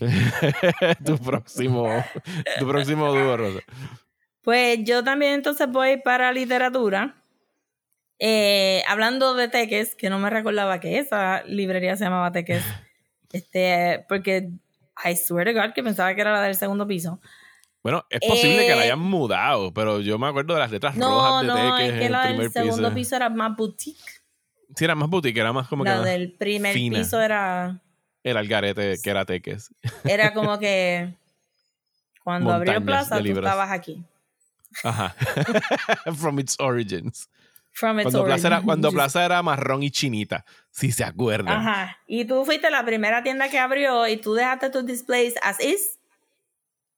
tu 1.04 1.18
próximo, 1.18 1.88
tu 2.58 2.66
próximo 2.66 3.12
dúo, 3.12 3.36
Rosa. 3.36 3.60
Pues 4.40 4.78
yo 4.84 5.04
también 5.04 5.34
entonces 5.34 5.68
voy 5.68 6.00
para 6.00 6.32
literatura. 6.32 7.21
Eh, 8.24 8.84
hablando 8.86 9.34
de 9.34 9.48
Teques, 9.48 9.96
que 9.96 10.08
no 10.08 10.20
me 10.20 10.30
recordaba 10.30 10.78
que 10.78 10.96
esa 11.00 11.42
librería 11.42 11.96
se 11.96 12.04
llamaba 12.04 12.32
Teques. 12.32 12.64
Este, 13.32 14.04
porque 14.10 14.50
I 15.02 15.16
swear 15.16 15.46
to 15.46 15.54
God 15.54 15.72
que 15.72 15.82
pensaba 15.82 16.14
que 16.14 16.20
era 16.20 16.32
la 16.32 16.42
del 16.42 16.54
segundo 16.54 16.86
piso. 16.86 17.18
Bueno, 17.82 18.04
es 18.10 18.20
posible 18.20 18.66
que 18.66 18.72
la 18.72 18.82
eh, 18.82 18.84
hayan 18.84 18.98
mudado, 18.98 19.72
pero 19.72 20.00
yo 20.00 20.18
me 20.18 20.26
acuerdo 20.26 20.52
de 20.52 20.60
las 20.60 20.70
letras 20.70 20.94
rojas 20.98 21.40
de 21.40 21.46
no, 21.46 21.78
es 21.78 21.92
que 21.98 22.10
la 22.10 22.26
del 22.26 22.52
segundo 22.52 22.92
piso. 22.92 23.16
era 23.16 23.30
más 23.30 23.56
boutique. 23.56 24.04
Sí, 24.76 24.84
era 24.84 24.94
más 24.94 25.08
boutique, 25.08 25.40
era 25.40 25.54
más 25.54 25.66
como 25.66 25.82
la 25.82 25.92
que. 25.92 25.96
La 25.96 26.04
del 26.04 26.32
primer 26.32 26.74
piso 26.74 27.22
era. 27.22 27.80
Era 28.22 28.40
el 28.40 28.48
garete 28.48 29.00
que 29.02 29.08
era 29.08 29.24
Teques. 29.24 29.74
Era 30.04 30.32
como 30.34 30.58
que. 30.58 31.14
Cuando 32.22 32.52
abrió 32.52 32.84
Plaza, 32.84 33.18
tú 33.18 33.26
estabas 33.26 33.70
aquí. 33.70 34.04
Ajá. 34.84 35.16
From 36.16 36.38
its 36.38 36.54
origins. 36.60 37.30
From 37.72 38.00
its 38.00 38.04
cuando. 38.04 38.24
Plaza 38.24 38.46
era, 38.48 38.62
cuando 38.62 38.92
Plaza 38.92 39.24
era 39.24 39.42
marrón 39.42 39.82
y 39.82 39.90
chinita, 39.90 40.44
si 40.70 40.92
se 40.92 41.04
acuerdan. 41.04 41.58
Ajá. 41.58 41.98
Y 42.06 42.24
tú 42.24 42.44
fuiste 42.44 42.70
la 42.70 42.84
primera 42.84 43.22
tienda 43.22 43.48
que 43.48 43.58
abrió 43.58 44.06
y 44.06 44.16
tú 44.18 44.34
dejaste 44.34 44.70
tus 44.70 44.86
displays 44.86 45.34
as 45.42 45.60
is 45.60 45.98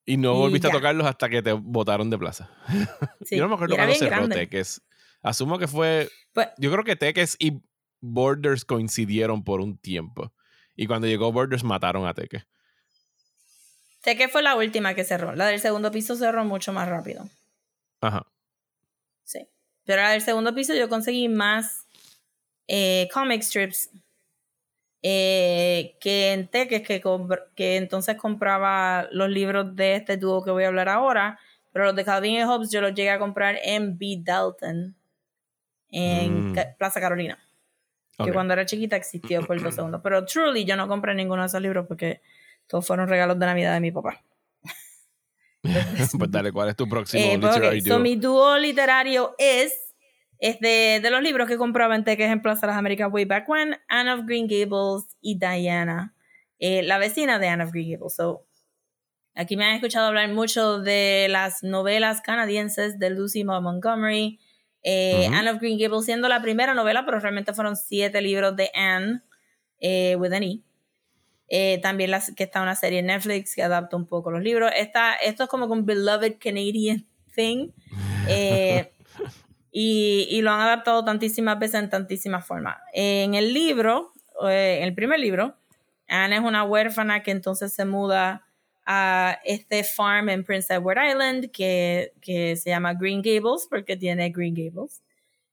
y 0.07 0.16
no 0.16 0.35
volviste 0.35 0.68
a 0.68 0.70
tocarlos 0.70 1.07
hasta 1.07 1.29
que 1.29 1.43
te 1.43 1.53
botaron 1.53 2.11
de 2.11 2.18
plaza. 2.18 2.51
yo 3.31 3.43
no 3.43 3.49
me 3.49 3.55
acuerdo 3.55 3.77
cuándo 3.77 3.95
cerró 3.95 4.29
Teques. 4.29 4.83
Asumo 5.22 5.59
que 5.59 5.66
fue. 5.66 6.11
Pues 6.33 6.49
yo 6.59 6.70
creo 6.70 6.85
que 6.85 6.97
Teques 6.97 7.37
y 7.39 7.62
Borders 8.01 8.64
coincidieron 8.64 9.45
por 9.45 9.61
un 9.61 9.79
tiempo. 9.79 10.33
Y 10.77 10.87
cuando 10.87 11.07
llegó 11.07 11.33
Borders 11.33 11.64
mataron 11.64 12.07
a 12.07 12.12
Teques. 12.12 12.47
Teques 14.03 14.31
fue 14.31 14.43
la 14.43 14.57
última 14.57 14.95
que 14.95 15.05
cerró. 15.05 15.35
La 15.35 15.47
del 15.47 15.61
segundo 15.61 15.91
piso 15.91 16.16
cerró 16.16 16.45
mucho 16.45 16.75
más 16.75 16.87
rápido. 16.89 17.27
Ajá. 18.03 18.27
Sí. 19.22 19.49
Pero 19.85 20.09
del 20.09 20.22
segundo 20.22 20.55
piso 20.55 20.74
yo 20.74 20.89
conseguí 20.89 21.28
más 21.28 21.87
eh, 22.68 23.09
comic 23.12 23.43
strips 23.43 23.91
eh, 25.07 25.97
que 26.01 26.32
en 26.32 26.49
Teques, 26.49 26.80
que, 26.80 27.03
que 27.55 27.76
entonces 27.76 28.16
compraba 28.16 29.07
los 29.12 29.28
libros 29.28 29.76
de 29.76 29.97
este 29.97 30.16
dúo 30.16 30.43
que 30.43 30.51
voy 30.51 30.64
a 30.64 30.68
hablar 30.68 30.89
ahora, 30.89 31.39
pero 31.72 31.85
los 31.85 31.95
de 31.95 32.07
Calvin 32.07 32.37
y 32.37 32.43
Hobbes 32.43 32.70
yo 32.70 32.80
los 32.80 32.95
llegué 32.95 33.11
a 33.11 33.18
comprar 33.18 33.59
en 33.62 33.99
B. 33.99 34.20
Dalton, 34.22 34.95
en 35.91 36.53
mm. 36.53 36.57
Plaza 36.78 37.01
Carolina. 37.01 37.39
Que 38.16 38.32
cuando 38.32 38.55
era 38.55 38.64
chiquita 38.64 38.97
existió 38.97 39.45
por 39.45 39.61
dos 39.61 39.74
segundos. 39.74 40.01
Pero 40.03 40.24
truly 40.24 40.64
yo 40.64 40.76
no 40.76 40.89
compré 40.89 41.14
ninguno 41.14 41.43
de 41.43 41.49
esos 41.49 41.61
libros 41.61 41.87
porque 41.87 42.22
todos 42.66 42.87
fueron 42.87 43.09
regalos 43.09 43.39
de 43.39 43.45
Navidad 43.45 43.74
de 43.74 43.80
mi 43.80 43.91
papá. 43.91 44.22
pues 46.18 46.30
dale, 46.30 46.52
¿cuál 46.52 46.68
es 46.68 46.76
tu 46.76 46.86
próximo 46.86 47.24
eh, 47.24 47.38
pues, 47.38 48.00
mi 48.00 48.16
dúo 48.16 48.58
literario 48.58 49.34
es 49.38 49.84
es 50.38 50.60
de, 50.60 51.00
los 51.10 51.22
libros 51.22 51.48
que 51.48 51.56
compraba 51.56 51.94
en 51.94 52.04
Teques 52.04 52.30
en 52.30 52.42
Plaza 52.42 52.66
Las 52.66 52.76
Américas 52.76 53.10
way 53.10 53.24
back 53.24 53.48
when, 53.48 53.76
Anne 53.88 54.12
of 54.12 54.26
Green 54.26 54.46
Gables 54.46 55.16
y 55.22 55.38
Diana, 55.38 56.14
eh, 56.58 56.82
la 56.82 56.98
vecina 56.98 57.38
de 57.38 57.48
Anne 57.48 57.64
of 57.64 57.72
Green 57.72 57.92
Gables. 57.92 58.14
So, 58.14 58.46
aquí 59.34 59.56
me 59.56 59.64
han 59.64 59.74
escuchado 59.74 60.06
hablar 60.06 60.28
mucho 60.28 60.80
de 60.80 61.28
las 61.30 61.62
novelas 61.62 62.20
canadienses 62.20 62.98
de 62.98 63.08
Lucy 63.08 63.42
Maud 63.44 63.62
Montgomery, 63.62 64.38
eh, 64.82 65.26
Anne 65.32 65.50
of 65.50 65.60
Green 65.60 65.78
Gables 65.78 66.04
siendo 66.04 66.28
la 66.28 66.42
primera 66.42 66.74
novela, 66.74 67.06
pero 67.06 67.20
realmente 67.20 67.54
fueron 67.54 67.74
siete 67.74 68.20
libros 68.20 68.54
de 68.54 68.70
Anne 68.74 69.22
eh, 69.80 70.16
with 70.16 70.32
an 70.32 70.42
E. 70.42 70.62
también 71.83 72.11
las, 72.11 72.33
que 72.34 72.45
está 72.45 72.62
una 72.62 72.75
serie 72.75 73.00
en 73.00 73.07
Netflix 73.07 73.54
que 73.54 73.62
adapta 73.62 73.96
un 73.96 74.07
poco 74.07 74.30
los 74.30 74.42
libros. 74.42 74.72
Esta, 74.76 75.14
esto 75.14 75.45
es 75.45 75.49
como 75.49 75.66
un 75.66 75.87
beloved 75.87 76.37
Canadian 76.38 77.07
thing. 77.34 77.71
y, 79.76 80.41
lo 80.41 80.50
han 80.53 80.61
adaptado 80.61 81.04
tantísimas 81.04 81.58
veces 81.58 81.83
en 81.83 81.91
tantísimas 81.91 82.46
formas. 82.46 82.76
En 82.92 83.34
el 83.34 83.53
libro, 83.53 84.12
eh, 84.49 84.79
en 84.79 84.84
el 84.84 84.95
primer 84.95 85.18
libro, 85.18 85.57
Anne 86.08 86.37
es 86.37 86.42
una 86.42 86.64
huérfana 86.64 87.22
que 87.22 87.33
entonces 87.33 87.72
se 87.72 87.84
muda 87.84 88.46
a 88.87 89.38
este 89.45 89.83
farm 89.83 90.29
en 90.29 90.45
Prince 90.45 90.72
Edward 90.72 91.08
Island 91.08 91.50
que, 91.50 92.12
que 92.21 92.54
se 92.57 92.71
llama 92.71 92.95
Green 92.95 93.22
Gables 93.22 93.66
porque 93.68 93.96
tiene 93.96 94.30
Green 94.30 94.54
Gables. 94.54 95.03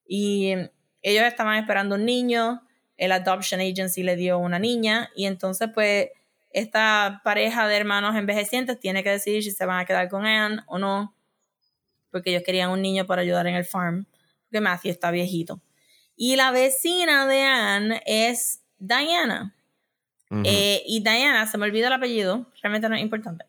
Y 0.07 0.53
ellos 1.01 1.23
estaban 1.23 1.57
esperando 1.57 1.95
un 1.95 2.05
niño, 2.05 2.61
el 3.02 3.11
Adoption 3.11 3.60
Agency 3.60 4.03
le 4.03 4.15
dio 4.15 4.38
una 4.38 4.60
niña 4.60 5.10
y 5.15 5.26
entonces 5.26 5.69
pues 5.73 6.10
esta 6.52 7.22
pareja 7.23 7.68
de 7.68 7.76
hermanos 7.76 8.15
envejecientes 8.15 8.80
tiene 8.80 9.03
que 9.03 9.10
decidir 9.10 9.44
si 9.44 9.49
se 9.49 9.65
van 9.65 9.80
a 9.80 9.86
quedar 9.86 10.07
con 10.07 10.26
Anne 10.28 10.61
o 10.68 10.78
no 10.78 11.15
porque 12.11 12.30
ellos 12.30 12.44
querían 12.45 12.69
un 12.69 12.82
niño 12.82 13.07
para 13.07 13.23
ayudar 13.23 13.48
en 13.48 13.56
el 13.56 13.65
farm, 13.65 14.06
porque 14.44 14.61
Matthew 14.61 14.91
está 14.91 15.10
viejito. 15.10 15.61
Y 16.15 16.36
la 16.36 16.52
vecina 16.52 17.26
de 17.26 17.41
Anne 17.41 18.03
es 18.06 18.61
Diana. 18.78 19.56
Eh, 20.45 20.84
y 20.86 21.02
Diana, 21.02 21.45
se 21.48 21.57
me 21.57 21.65
olvida 21.65 21.88
el 21.88 21.94
apellido, 21.94 22.48
realmente 22.61 22.88
no 22.88 22.95
es 22.95 23.02
importante. 23.02 23.45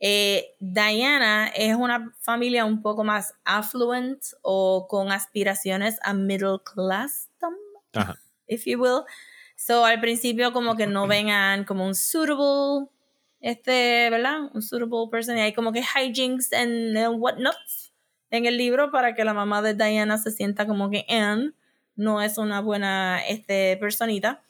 Eh, 0.00 0.54
Diana 0.60 1.48
es 1.48 1.76
una 1.76 2.12
familia 2.20 2.66
un 2.66 2.82
poco 2.82 3.04
más 3.04 3.34
affluent 3.44 4.22
o 4.42 4.86
con 4.88 5.12
aspiraciones 5.12 5.98
a 6.02 6.12
middle 6.12 6.58
class, 6.62 7.30
if 8.46 8.64
you 8.66 8.78
will. 8.78 9.04
So 9.56 9.84
al 9.84 10.00
principio 10.00 10.52
como 10.52 10.76
que 10.76 10.86
no 10.86 11.06
ven 11.06 11.30
a 11.30 11.52
Anne 11.52 11.64
como 11.64 11.86
un 11.86 11.94
suitable, 11.94 12.88
este, 13.40 14.10
¿verdad? 14.10 14.50
Un 14.54 14.62
suitable 14.62 15.08
person. 15.10 15.38
Y 15.38 15.40
hay 15.40 15.52
como 15.52 15.72
que 15.72 15.80
hijinks 15.80 16.52
and, 16.52 16.96
and 16.96 17.20
whatnots 17.20 17.94
en 18.30 18.46
el 18.46 18.56
libro 18.56 18.90
para 18.90 19.14
que 19.14 19.24
la 19.24 19.34
mamá 19.34 19.62
de 19.62 19.74
Diana 19.74 20.18
se 20.18 20.30
sienta 20.30 20.66
como 20.66 20.90
que 20.90 21.06
Anne 21.08 21.52
no 21.94 22.20
es 22.20 22.38
una 22.38 22.60
buena 22.60 23.20
este, 23.26 23.76
personita. 23.78 24.42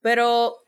Pero 0.00 0.62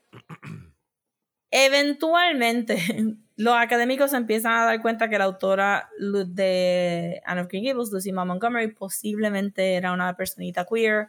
Eventualmente, 1.57 2.77
los 3.37 3.55
académicos 3.55 4.11
empiezan 4.11 4.51
a 4.51 4.65
dar 4.65 4.81
cuenta 4.81 5.09
que 5.09 5.17
la 5.17 5.23
autora 5.23 5.89
de 5.99 7.21
Anne 7.25 7.41
of 7.41 7.47
Green 7.47 7.63
Gables, 7.63 7.93
Lucy 7.93 8.11
Montgomery, 8.11 8.73
posiblemente 8.73 9.75
era 9.75 9.93
una 9.93 10.17
personita 10.17 10.65
queer 10.65 11.07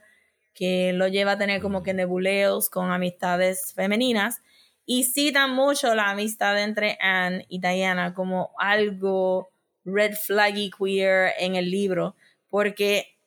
que 0.56 0.94
lo 0.94 1.06
lleva 1.06 1.32
a 1.32 1.38
tener 1.38 1.60
como 1.60 1.82
que 1.82 1.92
nebuleos 1.92 2.70
con 2.70 2.90
amistades 2.90 3.74
femeninas 3.74 4.40
y 4.86 5.04
citan 5.04 5.54
mucho 5.54 5.94
la 5.94 6.10
amistad 6.10 6.60
entre 6.62 6.96
Anne 7.00 7.44
y 7.48 7.60
Diana 7.60 8.14
como 8.14 8.50
algo 8.58 9.50
red 9.84 10.14
flaggy 10.14 10.70
queer 10.70 11.34
en 11.38 11.56
el 11.56 11.70
libro, 11.70 12.16
porque 12.48 13.18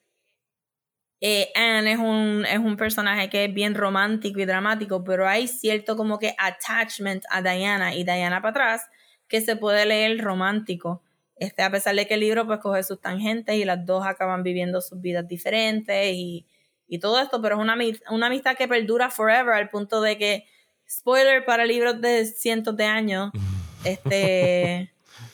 eh, 1.22 1.51
Anne 1.53 1.91
es 1.91 1.99
un, 1.99 2.45
es 2.49 2.57
un 2.57 2.77
personaje 2.77 3.30
que 3.30 3.45
es 3.45 3.53
bien 3.53 3.76
romántico 3.76 4.39
y 4.39 4.45
dramático, 4.45 5.03
pero 5.03 5.27
hay 5.27 5.47
cierto 5.47 5.95
como 5.95 6.18
que 6.18 6.34
attachment 6.38 7.23
a 7.30 7.43
Diana 7.43 7.93
y 7.93 8.03
Diana 8.03 8.41
para 8.41 8.51
atrás 8.51 8.89
que 9.27 9.41
se 9.41 9.56
puede 9.56 9.85
leer 9.85 10.19
romántico. 10.19 11.03
Este, 11.35 11.61
a 11.61 11.69
pesar 11.69 11.95
de 11.95 12.07
que 12.07 12.15
el 12.15 12.22
libro 12.22 12.47
pues 12.47 12.60
coge 12.60 12.84
sus 12.84 12.99
tangentes 12.99 13.56
y 13.56 13.65
las 13.65 13.85
dos 13.85 14.06
acaban 14.06 14.41
viviendo 14.43 14.81
sus 14.81 14.99
vidas 14.99 15.27
diferentes 15.27 16.14
y, 16.15 16.47
y 16.90 16.99
todo 16.99 17.20
esto, 17.20 17.41
pero 17.41 17.56
es 17.56 17.61
una, 17.61 17.78
una 18.10 18.28
amistad 18.28 18.57
que 18.57 18.68
perdura 18.68 19.10
forever 19.10 19.53
al 19.53 19.70
punto 19.70 20.02
de 20.02 20.18
que, 20.18 20.45
spoiler 20.90 21.45
para 21.45 21.66
libros 21.66 22.02
de 22.02 22.26
cientos 22.26 22.76
de 22.76 22.86
años, 22.86 23.32
este, 23.86 24.91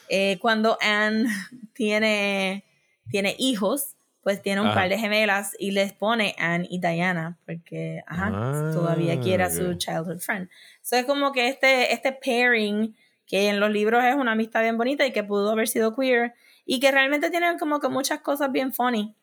eh, 0.08 0.38
cuando 0.40 0.76
Anne 0.80 1.28
tiene, 1.72 2.64
tiene 3.10 3.34
hijos, 3.38 3.96
pues 4.22 4.42
tiene 4.42 4.60
un 4.60 4.74
par 4.74 4.88
de 4.88 4.98
gemelas 4.98 5.54
y 5.56 5.70
les 5.70 5.92
pone 5.92 6.34
Anne 6.36 6.66
y 6.68 6.80
Diana, 6.80 7.38
porque 7.46 8.02
ajá, 8.08 8.72
todavía 8.72 9.20
quiere 9.20 9.44
a 9.44 9.50
su 9.50 9.70
ah, 9.70 9.78
childhood 9.78 10.18
friend. 10.18 10.50
So 10.82 10.96
es 10.96 11.04
como 11.04 11.30
que 11.30 11.46
este, 11.46 11.92
este 11.94 12.10
pairing, 12.10 12.96
que 13.24 13.48
en 13.48 13.60
los 13.60 13.70
libros 13.70 14.04
es 14.04 14.16
una 14.16 14.32
amistad 14.32 14.62
bien 14.62 14.76
bonita 14.76 15.06
y 15.06 15.12
que 15.12 15.22
pudo 15.22 15.52
haber 15.52 15.68
sido 15.68 15.94
queer, 15.94 16.34
y 16.64 16.80
que 16.80 16.90
realmente 16.90 17.30
tienen 17.30 17.56
como 17.56 17.78
que 17.78 17.88
muchas 17.88 18.20
cosas 18.20 18.50
bien 18.50 18.72
funny. 18.72 19.14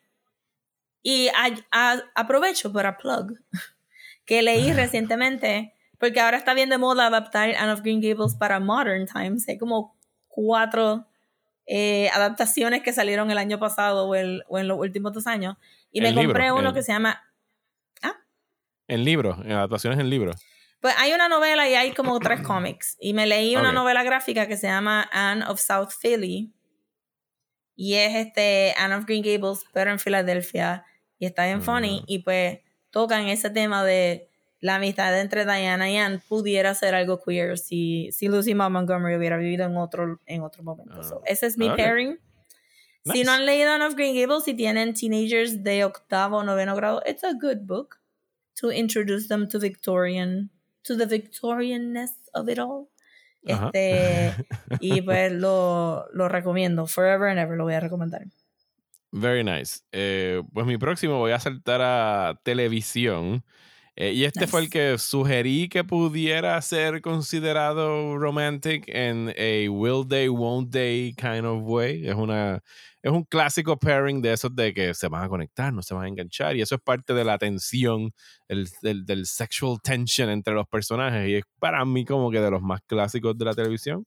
Y 1.06 1.28
aprovecho 2.14 2.72
para 2.72 2.96
plug, 2.96 3.38
que 4.24 4.40
leí 4.40 4.72
recientemente, 4.72 5.74
porque 5.98 6.18
ahora 6.18 6.38
está 6.38 6.54
bien 6.54 6.70
de 6.70 6.78
moda 6.78 7.06
adaptar 7.06 7.54
Anne 7.56 7.72
of 7.72 7.82
Green 7.82 8.00
Gables 8.00 8.34
para 8.34 8.58
Modern 8.58 9.06
Times. 9.06 9.46
Hay 9.46 9.58
como 9.58 9.98
cuatro 10.28 11.06
eh, 11.66 12.08
adaptaciones 12.08 12.82
que 12.82 12.94
salieron 12.94 13.30
el 13.30 13.36
año 13.36 13.58
pasado 13.58 14.08
o, 14.08 14.14
el, 14.14 14.44
o 14.48 14.58
en 14.58 14.66
los 14.66 14.78
últimos 14.78 15.12
dos 15.12 15.26
años. 15.26 15.58
Y 15.92 16.00
me 16.00 16.14
compré 16.14 16.50
uno 16.50 16.72
que 16.72 16.82
se 16.82 16.92
llama... 16.92 17.22
¿Ah? 18.02 18.16
En 18.88 19.04
libro, 19.04 19.36
en 19.44 19.52
adaptaciones 19.52 19.98
en 19.98 20.08
libro. 20.08 20.32
Pues 20.80 20.94
hay 20.96 21.12
una 21.12 21.28
novela 21.28 21.68
y 21.68 21.74
hay 21.74 21.92
como 21.92 22.18
tres 22.18 22.40
cómics. 22.46 22.96
Y 22.98 23.12
me 23.12 23.26
leí 23.26 23.56
una 23.56 23.72
novela 23.72 24.02
gráfica 24.02 24.48
que 24.48 24.56
se 24.56 24.68
llama 24.68 25.06
Anne 25.12 25.44
of 25.46 25.60
South 25.60 25.90
Philly. 26.00 26.50
Y 27.76 27.94
es 27.94 28.14
este 28.14 28.74
Anne 28.78 28.94
of 28.94 29.04
Green 29.04 29.22
Gables, 29.22 29.66
pero 29.74 29.90
en 29.90 29.98
Filadelfia. 29.98 30.86
Y 31.18 31.26
está 31.26 31.46
bien 31.46 31.62
funny. 31.62 32.00
Mm. 32.00 32.04
Y 32.06 32.18
pues 32.20 32.58
tocan 32.90 33.28
ese 33.28 33.50
tema 33.50 33.84
de 33.84 34.28
la 34.60 34.76
amistad 34.76 35.20
entre 35.20 35.44
Diana 35.44 35.90
y 35.90 35.98
Anne 35.98 36.22
pudiera 36.26 36.74
ser 36.74 36.94
algo 36.94 37.20
queer 37.20 37.58
si, 37.58 38.10
si 38.12 38.28
Lucy 38.28 38.54
Montgomery 38.54 39.16
hubiera 39.16 39.36
vivido 39.36 39.66
en 39.66 39.76
otro, 39.76 40.20
en 40.24 40.42
otro 40.42 40.62
momento. 40.62 41.00
Ah, 41.00 41.20
ese 41.26 41.46
es 41.46 41.58
mi 41.58 41.68
pairing. 41.68 42.18
Si 43.04 43.22
no 43.22 43.32
han 43.32 43.44
leído 43.44 43.70
Anne 43.70 43.84
of 43.84 43.94
Green 43.94 44.14
Gables, 44.16 44.44
si 44.44 44.54
tienen 44.54 44.94
teenagers 44.94 45.62
de 45.62 45.84
octavo 45.84 46.38
o 46.38 46.44
noveno 46.44 46.74
grado, 46.74 47.02
it's 47.06 47.22
a 47.22 47.34
good 47.34 47.66
book 47.66 48.00
to 48.58 48.70
introduce 48.70 49.28
them 49.28 49.46
to 49.48 49.58
Victorian, 49.58 50.50
to 50.84 50.96
the 50.96 51.04
Victorianness 51.06 52.12
of 52.32 52.48
it 52.48 52.58
all. 52.58 52.88
Este, 53.42 54.32
y 54.80 55.02
pues 55.02 55.32
lo, 55.32 56.06
lo 56.14 56.28
recomiendo. 56.28 56.86
Forever 56.86 57.28
and 57.28 57.38
ever 57.38 57.58
lo 57.58 57.64
voy 57.64 57.74
a 57.74 57.80
recomendar. 57.80 58.24
Very 59.16 59.44
nice. 59.44 59.80
Eh, 59.92 60.42
pues 60.52 60.66
mi 60.66 60.76
próximo 60.76 61.18
voy 61.20 61.30
a 61.30 61.38
saltar 61.38 61.80
a 61.80 62.40
televisión. 62.42 63.44
Eh, 63.94 64.12
y 64.12 64.24
este 64.24 64.48
fue 64.48 64.62
el 64.62 64.68
que 64.68 64.98
sugerí 64.98 65.68
que 65.68 65.84
pudiera 65.84 66.60
ser 66.60 67.00
considerado 67.00 68.18
romantic 68.18 68.82
en 68.88 69.32
a 69.38 69.70
will 69.70 70.04
they, 70.08 70.26
won't 70.26 70.72
they 70.72 71.14
kind 71.14 71.44
of 71.44 71.62
way. 71.62 72.08
Es, 72.08 72.16
una, 72.16 72.60
es 73.02 73.12
un 73.12 73.22
clásico 73.22 73.78
pairing 73.78 74.20
de 74.20 74.32
esos 74.32 74.52
de 74.52 74.74
que 74.74 74.92
se 74.94 75.06
van 75.06 75.22
a 75.22 75.28
conectar, 75.28 75.72
no 75.72 75.80
se 75.80 75.94
van 75.94 76.06
a 76.06 76.08
enganchar. 76.08 76.56
Y 76.56 76.62
eso 76.62 76.74
es 76.74 76.80
parte 76.80 77.14
de 77.14 77.22
la 77.22 77.38
tensión, 77.38 78.12
el, 78.48 78.68
del 78.82 79.26
sexual 79.26 79.78
tension 79.80 80.28
entre 80.28 80.54
los 80.54 80.66
personajes. 80.66 81.28
Y 81.28 81.36
es 81.36 81.44
para 81.60 81.84
mí 81.84 82.04
como 82.04 82.32
que 82.32 82.40
de 82.40 82.50
los 82.50 82.62
más 82.62 82.80
clásicos 82.84 83.38
de 83.38 83.44
la 83.44 83.54
televisión. 83.54 84.04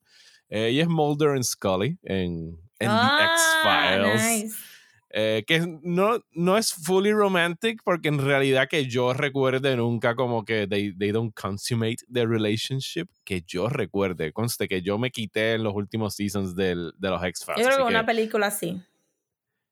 Eh, 0.49 0.71
y 0.71 0.81
es 0.81 0.89
Mulder 0.89 1.29
and 1.29 1.43
Scully 1.43 1.97
en, 2.03 2.59
en 2.79 2.87
The 2.87 2.87
ah, 2.89 4.03
X-Files. 4.03 4.76
Eh, 5.19 5.45
que 5.47 5.65
no, 5.81 6.23
no 6.33 6.59
es 6.59 6.71
fully 6.71 7.11
romantic 7.11 7.81
porque 7.83 8.07
en 8.07 8.23
realidad 8.23 8.67
que 8.69 8.85
yo 8.85 9.13
recuerde 9.13 9.75
nunca 9.75 10.13
como 10.13 10.45
que 10.45 10.67
they, 10.67 10.95
they 10.95 11.11
don't 11.11 11.33
consummate 11.33 12.05
the 12.13 12.23
relationship 12.27 13.07
que 13.23 13.41
yo 13.41 13.67
recuerde. 13.67 14.31
Conste 14.31 14.67
que 14.67 14.83
yo 14.83 14.99
me 14.99 15.09
quité 15.09 15.53
en 15.53 15.63
los 15.63 15.73
últimos 15.73 16.13
seasons 16.13 16.55
del, 16.55 16.93
de 16.99 17.09
los 17.09 17.23
X-Files. 17.23 17.61
Yo 17.61 17.65
creo 17.65 17.77
que 17.77 17.91
una 17.91 18.05
película 18.05 18.51
sí. 18.51 18.79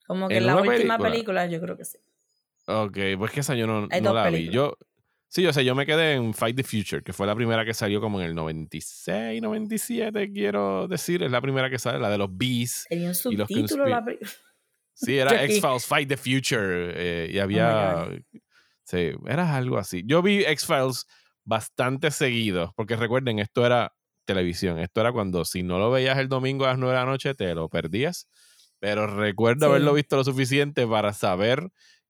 Como 0.07 0.29
que 0.29 0.37
en 0.37 0.47
la 0.47 0.55
última 0.55 0.97
película? 0.97 1.45
yo 1.45 1.61
creo 1.61 1.77
que 1.77 1.85
sí. 1.85 1.99
Ok, 2.65 2.97
pues 3.19 3.29
que 3.29 3.41
esa 3.41 3.53
yo 3.53 3.67
no, 3.67 3.85
no 3.85 4.13
la 4.15 4.31
vi. 4.31 4.49
Yo, 4.49 4.79
sí, 5.27 5.45
o 5.45 5.53
sea, 5.53 5.61
yo 5.61 5.75
me 5.75 5.85
quedé 5.85 6.13
en 6.13 6.33
Fight 6.33 6.55
the 6.55 6.63
Future, 6.63 7.03
que 7.03 7.13
fue 7.13 7.27
la 7.27 7.35
primera 7.35 7.63
que 7.63 7.75
salió 7.75 8.01
como 8.01 8.19
en 8.19 8.25
el 8.25 8.33
96, 8.33 9.43
97, 9.43 10.31
quiero 10.33 10.87
decir. 10.87 11.21
Es 11.21 11.29
la 11.29 11.41
primera 11.41 11.69
que 11.69 11.77
sale, 11.77 11.99
la 11.99 12.09
de 12.09 12.17
los 12.17 12.35
Bees. 12.35 12.87
Tenía 12.89 13.09
un 13.09 13.13
subtítulo 13.13 13.85
la 13.85 14.03
Sí, 14.95 15.17
era 15.17 15.43
X-Files 15.43 15.85
Fight 15.85 16.07
the 16.07 16.17
Future. 16.17 16.93
Eh, 16.95 17.29
y 17.31 17.39
oh 17.39 17.43
había. 17.43 18.07
sí, 18.83 19.11
era 19.27 19.55
algo 19.55 19.77
así. 19.77 20.03
Yo 20.05 20.21
vi 20.21 20.43
X-Files 20.45 21.05
bastante 21.43 22.09
seguido, 22.11 22.73
porque 22.75 22.95
recuerden, 22.95 23.39
esto 23.39 23.65
era 23.65 23.93
televisión. 24.25 24.79
Esto 24.79 25.01
era 25.01 25.11
cuando 25.11 25.45
si 25.45 25.63
no 25.63 25.77
lo 25.77 25.91
veías 25.91 26.17
el 26.17 26.29
domingo 26.29 26.65
a 26.65 26.69
las 26.69 26.77
9 26.79 26.93
de 26.93 26.99
la 26.99 27.05
noche, 27.05 27.35
te 27.35 27.53
lo 27.53 27.69
perdías. 27.69 28.27
Pero 28.79 29.07
recuerdo 29.07 29.67
haberlo 29.67 29.93
visto 29.93 30.15
lo 30.15 30.23
suficiente 30.23 30.87
para 30.87 31.13
saber 31.13 31.69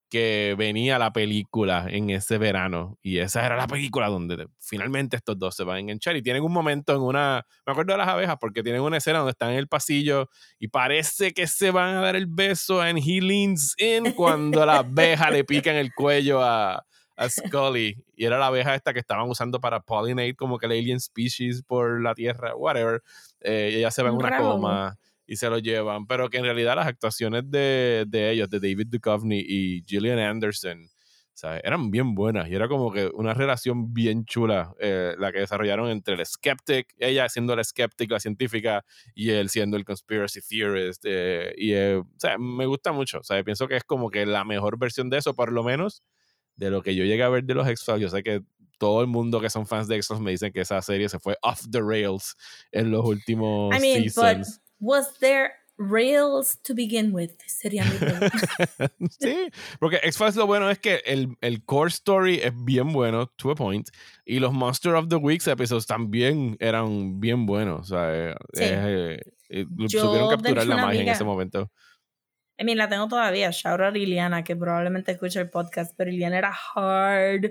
que 0.09 0.55
venía 0.57 0.99
la 0.99 1.11
película 1.11 1.87
en 1.89 2.09
ese 2.09 2.37
verano 2.37 2.97
y 3.01 3.17
esa 3.17 3.45
era 3.45 3.55
la 3.55 3.67
película 3.67 4.07
donde 4.07 4.47
finalmente 4.59 5.17
estos 5.17 5.37
dos 5.37 5.55
se 5.55 5.63
van 5.63 5.77
a 5.77 5.79
enganchar 5.79 6.15
y 6.15 6.21
tienen 6.21 6.43
un 6.43 6.51
momento 6.51 6.95
en 6.95 7.01
una, 7.01 7.45
me 7.65 7.71
acuerdo 7.71 7.93
de 7.93 7.97
las 7.97 8.07
abejas 8.07 8.37
porque 8.39 8.63
tienen 8.63 8.81
una 8.81 8.97
escena 8.97 9.19
donde 9.19 9.31
están 9.31 9.51
en 9.51 9.57
el 9.57 9.67
pasillo 9.67 10.29
y 10.59 10.67
parece 10.67 11.33
que 11.33 11.47
se 11.47 11.71
van 11.71 11.95
a 11.95 12.01
dar 12.01 12.15
el 12.15 12.27
beso 12.27 12.81
and 12.81 12.99
he 12.99 13.19
leans 13.19 13.73
in 13.77 14.11
cuando 14.13 14.65
la 14.65 14.79
abeja 14.79 15.31
le 15.31 15.43
pica 15.43 15.71
en 15.71 15.77
el 15.77 15.93
cuello 15.93 16.41
a, 16.43 16.85
a 17.15 17.29
Scully 17.29 18.03
y 18.15 18.25
era 18.25 18.37
la 18.37 18.47
abeja 18.47 18.75
esta 18.75 18.93
que 18.93 18.99
estaban 18.99 19.29
usando 19.29 19.59
para 19.59 19.79
pollinate 19.79 20.35
como 20.35 20.57
que 20.57 20.67
la 20.67 20.75
alien 20.75 20.99
species 20.99 21.63
por 21.63 22.01
la 22.01 22.13
tierra, 22.13 22.55
whatever, 22.55 23.01
eh, 23.41 23.73
ella 23.75 23.91
se 23.91 24.03
va 24.03 24.09
en 24.09 24.15
una 24.15 24.37
coma 24.37 24.97
y 25.25 25.35
se 25.37 25.49
lo 25.49 25.59
llevan, 25.59 26.07
pero 26.07 26.29
que 26.29 26.37
en 26.37 26.43
realidad 26.43 26.75
las 26.75 26.87
actuaciones 26.87 27.43
de, 27.49 28.05
de 28.07 28.31
ellos, 28.31 28.49
de 28.49 28.59
David 28.59 28.87
Duchovny 28.89 29.39
y 29.39 29.83
Gillian 29.85 30.19
Anderson, 30.19 30.89
eran 31.63 31.91
bien 31.91 32.15
buenas 32.15 32.47
y 32.49 32.55
era 32.55 32.67
como 32.67 32.91
que 32.91 33.07
una 33.13 33.33
relación 33.33 33.93
bien 33.93 34.25
chula 34.25 34.73
eh, 34.79 35.15
la 35.17 35.31
que 35.31 35.39
desarrollaron 35.39 35.89
entre 35.89 36.15
el 36.15 36.25
skeptic, 36.25 36.93
ella 36.97 37.27
siendo 37.27 37.55
la 37.55 37.63
skeptic, 37.63 38.09
la 38.09 38.19
científica, 38.19 38.85
y 39.13 39.31
él 39.31 39.49
siendo 39.49 39.75
el 39.75 39.83
conspiracy 39.83 40.39
theorist. 40.41 41.03
Eh, 41.05 41.53
y 41.57 41.73
eh, 41.73 41.97
o 41.97 42.07
sea, 42.17 42.37
me 42.37 42.65
gusta 42.65 42.91
mucho, 42.91 43.21
sea, 43.23 43.43
pienso 43.43 43.67
que 43.67 43.75
es 43.75 43.83
como 43.83 44.09
que 44.09 44.25
la 44.25 44.45
mejor 44.45 44.79
versión 44.79 45.09
de 45.09 45.17
eso, 45.17 45.35
por 45.35 45.51
lo 45.51 45.63
menos 45.63 46.03
de 46.55 46.69
lo 46.69 46.81
que 46.81 46.95
yo 46.95 47.03
llegué 47.03 47.23
a 47.23 47.29
ver 47.29 47.43
de 47.43 47.53
los 47.53 47.67
X-Files. 47.67 48.01
Yo 48.01 48.09
sé 48.09 48.23
que 48.23 48.41
todo 48.77 49.01
el 49.01 49.07
mundo 49.07 49.41
que 49.41 49.49
son 49.49 49.67
fans 49.67 49.87
de 49.87 49.95
X-Files 49.97 50.21
me 50.21 50.31
dicen 50.31 50.53
que 50.53 50.61
esa 50.61 50.81
serie 50.81 51.09
se 51.09 51.19
fue 51.19 51.37
off 51.41 51.65
the 51.69 51.81
rails 51.81 52.35
en 52.71 52.91
los 52.91 53.05
últimos 53.05 53.75
seasons 53.77 54.61
was 54.79 55.17
there 55.19 55.53
rails 55.77 56.57
to 56.63 56.73
begin 56.73 57.13
with? 57.13 57.31
Sería 57.47 57.83
mi 57.83 57.97
sí, 59.09 59.49
porque 59.79 59.99
X-Files 60.03 60.35
lo 60.35 60.47
bueno 60.47 60.69
es 60.69 60.79
que 60.79 61.01
el, 61.05 61.35
el, 61.41 61.63
core 61.65 61.89
story 61.89 62.39
es 62.41 62.53
bien 62.63 62.93
bueno, 62.93 63.27
to 63.35 63.51
a 63.51 63.55
point, 63.55 63.89
y 64.25 64.39
los 64.39 64.53
Monster 64.53 64.95
of 64.95 65.09
the 65.09 65.17
Weeks 65.17 65.47
episodios 65.47 65.85
también 65.85 66.57
eran 66.59 67.19
bien 67.19 67.45
buenos. 67.45 67.91
O 67.91 67.95
sea, 67.95 68.31
eh, 68.31 68.35
eh, 68.57 69.19
eh, 69.49 69.65
supieron 69.87 70.29
capturar 70.29 70.65
la 70.65 70.77
magia 70.77 71.01
en 71.01 71.09
ese 71.09 71.23
momento. 71.23 71.69
I 72.57 72.63
mean, 72.63 72.77
la 72.77 72.87
tengo 72.87 73.09
todavía. 73.09 73.51
Shout 73.51 73.81
out 73.81 73.89
a 73.89 73.91
Liliana, 73.91 74.41
que 74.43 74.55
probablemente 74.55 75.11
escucha 75.11 75.41
el 75.41 75.49
podcast, 75.49 75.93
pero 75.97 76.09
Liliana 76.09 76.37
era 76.37 76.53
hardcore 76.53 77.43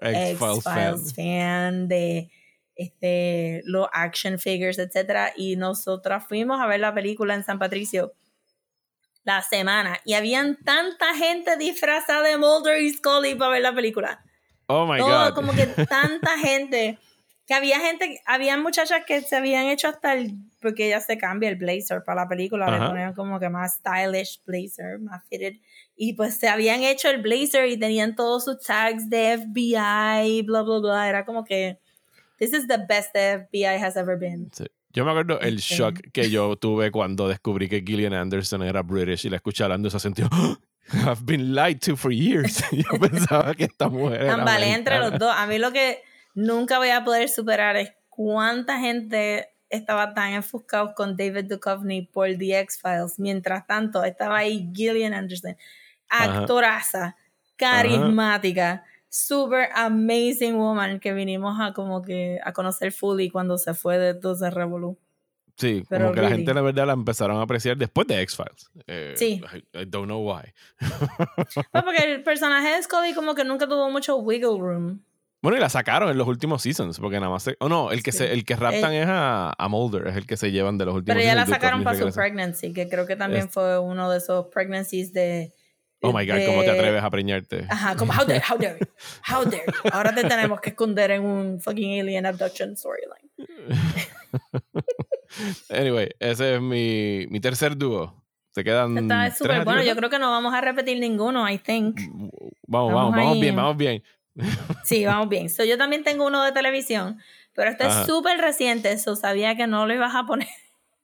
X-Files 0.00 1.14
fan 1.14 1.86
de 1.86 2.28
este, 2.76 3.62
los 3.64 3.88
action 3.92 4.38
figures, 4.38 4.78
etc. 4.78 5.32
Y 5.36 5.56
nosotras 5.56 6.24
fuimos 6.28 6.60
a 6.60 6.66
ver 6.66 6.80
la 6.80 6.94
película 6.94 7.34
en 7.34 7.44
San 7.44 7.58
Patricio 7.58 8.12
la 9.24 9.42
semana 9.42 9.98
y 10.04 10.14
habían 10.14 10.56
tanta 10.62 11.14
gente 11.14 11.56
disfrazada 11.56 12.22
de 12.22 12.38
Mulder 12.38 12.80
y 12.80 12.92
Scully 12.92 13.34
para 13.34 13.50
ver 13.50 13.62
la 13.62 13.74
película. 13.74 14.24
Oh 14.68 14.86
my 14.86 15.00
God. 15.00 15.34
Como 15.34 15.52
que 15.52 15.66
tanta 15.88 16.38
gente. 16.38 16.98
Que 17.46 17.54
había 17.54 17.78
gente, 17.78 18.20
había 18.26 18.56
muchachas 18.56 19.02
que 19.06 19.20
se 19.20 19.36
habían 19.36 19.66
hecho 19.66 19.86
hasta 19.86 20.14
el, 20.14 20.34
porque 20.60 20.86
ella 20.86 21.00
se 21.00 21.16
cambia 21.16 21.48
el 21.48 21.54
blazer 21.54 22.02
para 22.04 22.22
la 22.22 22.28
película, 22.28 22.68
le 22.68 22.84
ponían 22.84 23.14
como 23.14 23.38
que 23.38 23.48
más 23.48 23.76
stylish 23.76 24.42
blazer, 24.44 24.98
más 24.98 25.22
fitted. 25.28 25.54
Y 25.94 26.14
pues 26.14 26.38
se 26.38 26.48
habían 26.48 26.82
hecho 26.82 27.08
el 27.08 27.22
blazer 27.22 27.68
y 27.68 27.78
tenían 27.78 28.16
todos 28.16 28.46
sus 28.46 28.60
tags 28.60 29.08
de 29.08 29.38
FBI, 29.38 30.42
bla, 30.42 30.62
bla, 30.62 30.78
bla. 30.80 31.08
Era 31.08 31.24
como 31.24 31.44
que, 31.44 31.78
this 32.38 32.52
is 32.52 32.66
the 32.66 32.78
best 32.78 33.12
the 33.12 33.46
FBI 33.50 33.78
has 33.78 33.96
ever 33.96 34.18
been. 34.18 34.50
Yo 34.92 35.04
me 35.04 35.10
acuerdo 35.10 35.38
el 35.40 35.58
shock 35.58 36.00
que 36.12 36.30
yo 36.30 36.56
tuve 36.56 36.90
cuando 36.90 37.28
descubrí 37.28 37.68
que 37.68 37.82
Gillian 37.82 38.14
Anderson 38.14 38.62
era 38.62 38.82
British 38.82 39.26
y 39.26 39.30
la 39.30 39.36
escuché 39.36 39.64
hablando 39.64 39.88
ese 39.88 40.00
sentido. 40.00 40.28
I've 40.92 41.24
been 41.24 41.54
lied 41.54 41.80
to 41.82 41.96
for 41.96 42.12
years. 42.12 42.62
Yo 42.70 42.98
pensaba 43.00 43.54
que 43.54 43.64
esta 43.64 43.88
mujer 43.88 44.22
era. 44.22 44.36
Vale, 44.36 44.72
entre 44.72 44.98
los 45.00 45.18
dos. 45.18 45.34
A 45.36 45.46
mí 45.46 45.58
lo 45.58 45.72
que 45.72 46.00
nunca 46.34 46.78
voy 46.78 46.90
a 46.90 47.04
poder 47.04 47.28
superar 47.28 47.76
es 47.76 47.92
cuánta 48.08 48.78
gente 48.78 49.48
estaba 49.68 50.14
tan 50.14 50.32
enfocado 50.34 50.94
con 50.94 51.16
David 51.16 51.46
Duchovny 51.46 52.02
por 52.02 52.28
The 52.36 52.60
X-Files. 52.60 53.18
Mientras 53.18 53.66
tanto, 53.66 54.04
estaba 54.04 54.38
ahí 54.38 54.70
Gillian 54.72 55.12
Anderson, 55.12 55.56
actoraza, 56.08 57.16
carismática, 57.56 58.84
super 59.08 59.68
amazing 59.74 60.56
woman 60.56 61.00
que 61.00 61.12
vinimos 61.12 61.58
a 61.60 61.72
como 61.72 62.02
que 62.02 62.38
a 62.44 62.52
conocer 62.52 62.92
fully 62.92 63.30
cuando 63.30 63.58
se 63.58 63.74
fue 63.74 63.98
de 63.98 64.14
12 64.14 64.50
Revolu. 64.50 64.98
Sí, 65.56 65.84
como 65.88 66.12
que 66.12 66.20
la 66.20 66.28
gente 66.28 66.52
la 66.52 66.60
verdad 66.60 66.86
la 66.86 66.92
empezaron 66.92 67.38
a 67.38 67.42
apreciar 67.42 67.78
después 67.78 68.06
de 68.06 68.20
X-Files. 68.20 68.70
Eh, 68.86 69.14
sí. 69.16 69.40
I, 69.72 69.86
don't 69.86 70.04
know 70.04 70.20
why. 70.20 70.52
pues 70.78 71.84
porque 71.84 72.12
el 72.12 72.22
personaje 72.22 72.76
de 72.76 72.82
Scully 72.82 73.14
como 73.14 73.34
que 73.34 73.44
nunca 73.44 73.66
tuvo 73.66 73.90
mucho 73.90 74.16
wiggle 74.16 74.58
room. 74.58 75.02
Bueno, 75.40 75.56
y 75.58 75.60
la 75.60 75.68
sacaron 75.68 76.10
en 76.10 76.18
los 76.18 76.26
últimos 76.26 76.62
seasons, 76.62 76.98
porque 76.98 77.20
nada 77.20 77.30
más 77.30 77.44
se, 77.44 77.56
Oh, 77.60 77.68
no, 77.68 77.92
el 77.92 78.02
que, 78.02 78.10
se, 78.10 78.32
el 78.32 78.44
que 78.44 78.56
raptan 78.56 78.92
es 78.92 79.06
a, 79.06 79.54
a, 79.56 79.68
Mulder, 79.68 80.08
es 80.08 80.16
el 80.16 80.26
que 80.26 80.36
se 80.36 80.50
llevan 80.50 80.76
de 80.76 80.86
los 80.86 80.94
últimos 80.94 81.14
Pero 81.14 81.24
ya 81.24 81.34
la 81.34 81.46
sacaron 81.46 81.84
para 81.84 81.98
su 81.98 82.12
pregnancy, 82.12 82.72
que 82.72 82.88
creo 82.88 83.06
que 83.06 83.16
también 83.16 83.48
fue 83.48 83.78
uno 83.78 84.10
de 84.10 84.18
esos 84.18 84.46
pregnancies 84.46 85.12
de... 85.12 85.52
Oh 86.02 86.12
my 86.12 86.26
God, 86.26 86.46
¿cómo 86.46 86.62
te 86.62 86.70
atreves 86.70 87.02
a 87.02 87.10
preñarte? 87.10 87.66
Ajá, 87.68 87.96
como, 87.96 88.12
how 88.12 88.24
dare, 88.24 88.42
how 88.48 88.58
dare 88.58 88.78
you, 88.78 88.86
how 89.34 89.44
dare 89.44 89.64
you. 89.66 89.90
Ahora 89.92 90.14
te 90.14 90.24
tenemos 90.24 90.60
que 90.60 90.70
esconder 90.70 91.10
en 91.10 91.22
un 91.22 91.60
fucking 91.60 92.00
alien 92.00 92.26
abduction 92.26 92.76
storyline. 92.76 93.30
Anyway, 95.68 96.08
ese 96.18 96.54
es 96.54 96.60
mi, 96.60 97.26
mi 97.28 97.40
tercer 97.40 97.76
dúo. 97.76 98.24
Se 98.52 98.64
quedan. 98.64 98.96
Está 98.96 99.30
súper 99.30 99.64
bueno. 99.64 99.82
Yo 99.82 99.94
creo 99.94 100.08
que 100.08 100.18
no 100.18 100.30
vamos 100.30 100.54
a 100.54 100.62
repetir 100.62 100.98
ninguno, 100.98 101.48
I 101.48 101.58
think. 101.58 102.00
Vamos, 102.66 102.94
vamos, 102.94 103.14
vamos, 103.14 103.40
bien, 103.40 103.54
vamos 103.54 103.76
bien. 103.76 104.02
Sí, 104.84 105.04
vamos 105.04 105.28
bien. 105.28 105.50
So, 105.50 105.64
yo 105.64 105.76
también 105.76 106.04
tengo 106.04 106.26
uno 106.26 106.42
de 106.42 106.52
televisión, 106.52 107.20
pero 107.54 107.70
este 107.70 107.86
es 107.86 108.06
súper 108.06 108.38
reciente, 108.38 108.92
eso 108.92 109.16
sabía 109.16 109.56
que 109.56 109.66
no 109.66 109.86
lo 109.86 109.94
ibas 109.94 110.14
a 110.14 110.24
poner. 110.24 110.48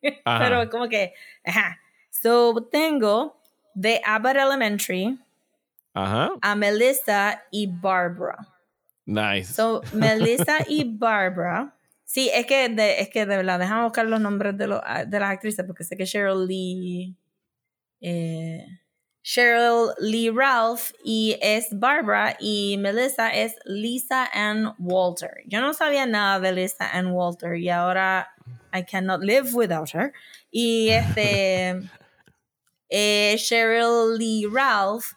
pero 0.25 0.71
como 0.71 0.89
que, 0.89 1.13
ajá. 1.45 1.79
So, 2.11 2.69
tengo 2.71 3.42
de 3.75 4.01
Abbott 4.05 4.37
Elementary 4.37 5.19
ajá. 5.95 6.31
a 6.41 6.55
Melissa 6.55 7.43
y 7.51 7.67
Barbara. 7.67 8.47
Nice. 9.05 9.55
So, 9.55 9.83
Melissa 9.93 10.59
y 10.69 10.85
Barbara 10.85 11.75
Sí, 12.13 12.31
es 12.35 12.45
que 12.45 12.69
de, 12.69 13.01
es 13.01 13.09
que 13.09 13.25
de 13.25 13.39
verdad, 13.39 13.59
déjame 13.59 13.85
buscar 13.85 14.05
los 14.05 14.21
nombres 14.21 14.59
de, 14.59 14.67
los, 14.67 14.83
de 15.07 15.19
las 15.19 15.31
actrices 15.31 15.65
porque 15.65 15.83
sé 15.83 15.97
que 15.97 16.05
Cheryl 16.05 16.47
Lee. 16.47 17.17
Eh, 18.03 18.67
Cheryl 19.23 19.95
Lee 19.99 20.29
Ralph 20.29 20.91
y 21.03 21.39
es 21.41 21.69
Barbara 21.73 22.37
y 22.39 22.77
Melissa 22.79 23.31
es 23.31 23.57
Lisa 23.65 24.29
Ann 24.35 24.75
Walter. 24.79 25.43
Yo 25.47 25.63
no 25.63 25.73
sabía 25.73 26.05
nada 26.05 26.39
de 26.39 26.53
Lisa 26.53 26.87
Ann 26.93 27.13
Walter 27.13 27.57
y 27.57 27.71
ahora 27.71 28.29
I 28.75 28.83
cannot 28.83 29.23
live 29.23 29.49
without 29.55 29.95
her. 29.95 30.13
Y 30.51 30.91
este 30.91 31.81
eh, 32.95 33.37
Cheryl 33.39 34.19
Lee 34.19 34.47
Ralph 34.53 35.15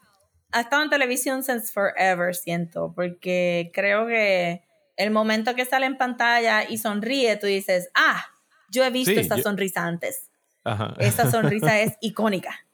ha 0.53 0.61
estado 0.61 0.83
en 0.83 0.89
televisión 0.89 1.43
since 1.43 1.69
forever, 1.71 2.33
siento, 2.33 2.93
porque 2.95 3.69
creo 3.73 4.07
que 4.07 4.63
el 4.95 5.11
momento 5.11 5.53
que 5.55 5.65
sale 5.65 5.85
en 5.85 5.97
pantalla 5.97 6.63
y 6.69 6.77
sonríe, 6.77 7.35
tú 7.35 7.47
dices, 7.47 7.89
ah, 7.93 8.25
yo 8.71 8.85
he 8.85 8.89
visto 8.89 9.19
esta 9.19 9.41
sonrisa 9.41 9.85
antes. 9.85 10.31
Ajá. 10.63 10.95
Esta 10.99 11.29
sonrisa 11.29 11.81
es 11.81 11.97
icónica. 12.01 12.65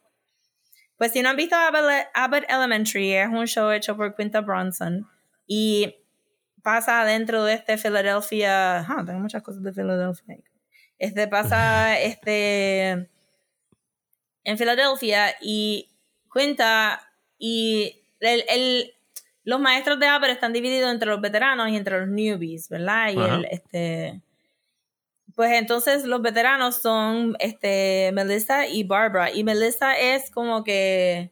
Pues 0.97 1.13
si 1.13 1.23
no 1.23 1.29
han 1.29 1.35
visto 1.35 1.55
Abbott 1.55 2.43
Elementary, 2.47 3.15
es 3.15 3.27
un 3.27 3.47
show 3.47 3.71
hecho 3.71 3.97
por 3.97 4.15
Quinta 4.15 4.41
Bronson 4.41 5.07
y 5.47 5.95
pasa 6.61 7.03
dentro 7.05 7.43
de 7.43 7.55
este 7.55 7.75
Philadelphia, 7.79 8.81
ah, 8.81 9.03
tengo 9.03 9.19
muchas 9.19 9.41
cosas 9.41 9.63
de 9.63 9.73
Philadelphia. 9.73 10.37
Este 10.99 11.27
pasa 11.27 11.99
este 11.99 13.09
en 14.43 14.57
Filadelfia 14.57 15.35
y 15.41 15.89
Quinta 16.33 17.01
y 17.37 18.03
el, 18.19 18.43
el 18.49 18.93
los 19.43 19.59
maestros 19.59 19.99
de 19.99 20.07
Abbott 20.07 20.29
están 20.29 20.53
divididos 20.53 20.91
entre 20.91 21.09
los 21.09 21.19
veteranos 21.19 21.69
y 21.69 21.75
entre 21.75 21.99
los 21.99 22.09
newbies, 22.09 22.69
¿verdad? 22.69 23.11
Y 23.11 23.19
el, 23.19 23.45
este, 23.49 24.21
pues 25.35 25.53
entonces 25.53 26.05
los 26.05 26.21
veteranos 26.21 26.75
son 26.81 27.35
este, 27.39 28.11
Melissa 28.13 28.67
y 28.67 28.83
Barbara. 28.83 29.31
Y 29.31 29.43
Melissa 29.43 29.97
es 29.97 30.29
como 30.29 30.63
que 30.63 31.31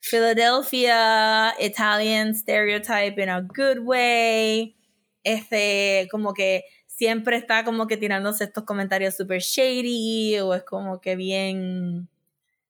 Philadelphia 0.00 1.54
Italian 1.60 2.34
stereotype 2.34 3.22
in 3.22 3.28
a 3.28 3.40
good 3.40 3.78
way. 3.82 4.76
Este, 5.22 6.08
como 6.10 6.34
que 6.34 6.64
siempre 6.86 7.36
está 7.36 7.64
como 7.64 7.86
que 7.86 7.96
tirándose 7.96 8.44
estos 8.44 8.64
comentarios 8.64 9.16
super 9.16 9.40
shady 9.40 10.40
o 10.40 10.54
es 10.54 10.64
como 10.64 11.00
que 11.00 11.14
bien, 11.14 12.08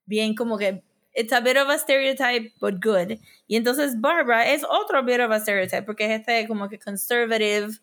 bien 0.07 0.35
como 0.35 0.57
que 0.57 0.83
it's 1.17 1.33
a 1.33 1.41
bit 1.41 1.57
of 1.57 1.69
a 1.69 1.79
stereotype, 1.79 2.53
but 2.61 2.81
good. 2.81 3.19
Y 3.49 3.57
entonces 3.57 4.01
Barbara 4.01 4.47
es 4.53 4.63
otro 4.65 5.03
bit 5.03 5.21
of 5.21 5.31
a 5.31 5.41
stereotype, 5.41 5.83
porque 5.83 6.05
es 6.05 6.21
este 6.21 6.47
como 6.47 6.69
que 6.69 6.79
conservative 6.79 7.79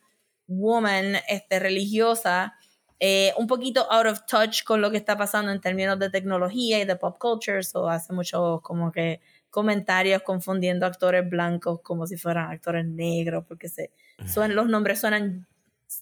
woman, 0.47 1.17
este, 1.27 1.59
religiosa, 1.59 2.53
eh, 2.99 3.33
un 3.37 3.47
poquito 3.47 3.91
out 3.91 4.05
of 4.05 4.25
touch 4.27 4.63
con 4.63 4.81
lo 4.81 4.91
que 4.91 4.97
está 4.97 5.17
pasando 5.17 5.51
en 5.51 5.59
términos 5.59 5.99
de 5.99 6.09
tecnología 6.09 6.79
y 6.79 6.85
de 6.85 6.95
pop 6.95 7.17
culture, 7.17 7.59
o 7.73 7.89
hace 7.89 8.13
muchos 8.13 8.61
como 8.61 8.91
que 8.91 9.19
comentarios 9.49 10.21
confundiendo 10.23 10.85
actores 10.85 11.29
blancos 11.29 11.81
como 11.81 12.07
si 12.07 12.17
fueran 12.17 12.51
actores 12.51 12.85
negros, 12.85 13.45
porque 13.47 13.67
se, 13.67 13.91
suenan, 14.25 14.55
los 14.55 14.67
nombres 14.67 14.99
suenan 14.99 15.47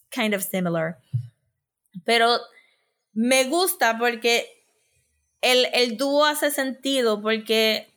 kind 0.09 0.35
of 0.35 0.43
similar. 0.43 0.99
Pero 2.05 2.37
me 3.13 3.45
gusta 3.45 3.97
porque 3.97 4.60
el, 5.41 5.67
el 5.73 5.97
dúo 5.97 6.25
hace 6.25 6.51
sentido 6.51 7.21
porque, 7.21 7.93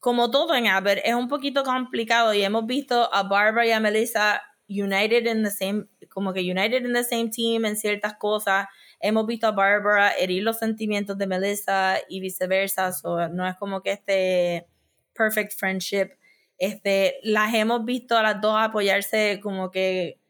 como 0.00 0.30
todo 0.30 0.54
en 0.54 0.66
Abbott, 0.66 0.98
es 1.04 1.14
un 1.14 1.28
poquito 1.28 1.64
complicado 1.64 2.34
y 2.34 2.42
hemos 2.42 2.66
visto 2.66 3.12
a 3.14 3.22
Barbara 3.22 3.66
y 3.66 3.70
a 3.70 3.80
Melissa 3.80 4.42
united 4.68 5.26
in 5.26 5.42
the 5.42 5.50
same, 5.50 5.88
como 6.08 6.32
que 6.32 6.40
united 6.40 6.84
in 6.84 6.92
the 6.92 7.04
same 7.04 7.30
team 7.30 7.64
en 7.64 7.76
ciertas 7.76 8.14
cosas. 8.14 8.66
Hemos 9.00 9.26
visto 9.26 9.46
a 9.46 9.52
Barbara 9.52 10.12
herir 10.18 10.42
los 10.42 10.58
sentimientos 10.58 11.18
de 11.18 11.26
Melissa 11.26 11.98
y 12.08 12.20
viceversa. 12.20 12.90
no 13.32 13.48
es 13.48 13.56
como 13.56 13.82
que 13.82 13.92
este 13.92 14.66
perfect 15.12 15.52
friendship. 15.54 16.10
Este, 16.58 17.18
las 17.22 17.54
hemos 17.54 17.84
visto 17.84 18.16
a 18.16 18.22
las 18.22 18.40
dos 18.40 18.54
apoyarse 18.56 19.40
como 19.42 19.70
que 19.70 20.20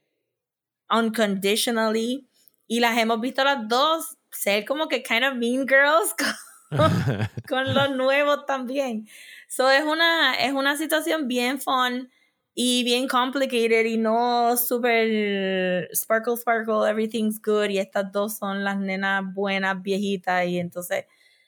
unconditionally 0.89 2.27
y 2.67 2.79
las 2.79 2.97
hemos 2.97 3.19
visto 3.19 3.41
a 3.41 3.45
las 3.45 3.67
dos 3.67 4.17
ser 4.31 4.65
como 4.65 4.87
que 4.87 5.03
kind 5.03 5.25
of 5.25 5.35
mean 5.35 5.67
girls 5.67 6.15
con 7.49 7.73
los 7.73 7.91
nuevos 7.91 8.45
también. 8.45 9.07
So 9.47 9.69
es 9.69 9.83
una, 9.83 10.35
es 10.35 10.53
una 10.53 10.77
situación 10.77 11.27
bien 11.27 11.59
fun 11.59 12.09
y 12.53 12.83
bien 12.83 13.07
complicated 13.07 13.85
y 13.85 13.97
no 13.97 14.57
super 14.57 15.87
sparkle 15.93 16.37
sparkle, 16.37 16.89
everything's 16.89 17.41
good 17.41 17.69
y 17.69 17.79
estas 17.79 18.11
dos 18.11 18.37
son 18.37 18.63
las 18.63 18.77
nenas 18.77 19.23
buenas, 19.33 19.81
viejitas 19.81 20.47
y 20.47 20.59
entonces 20.59 21.05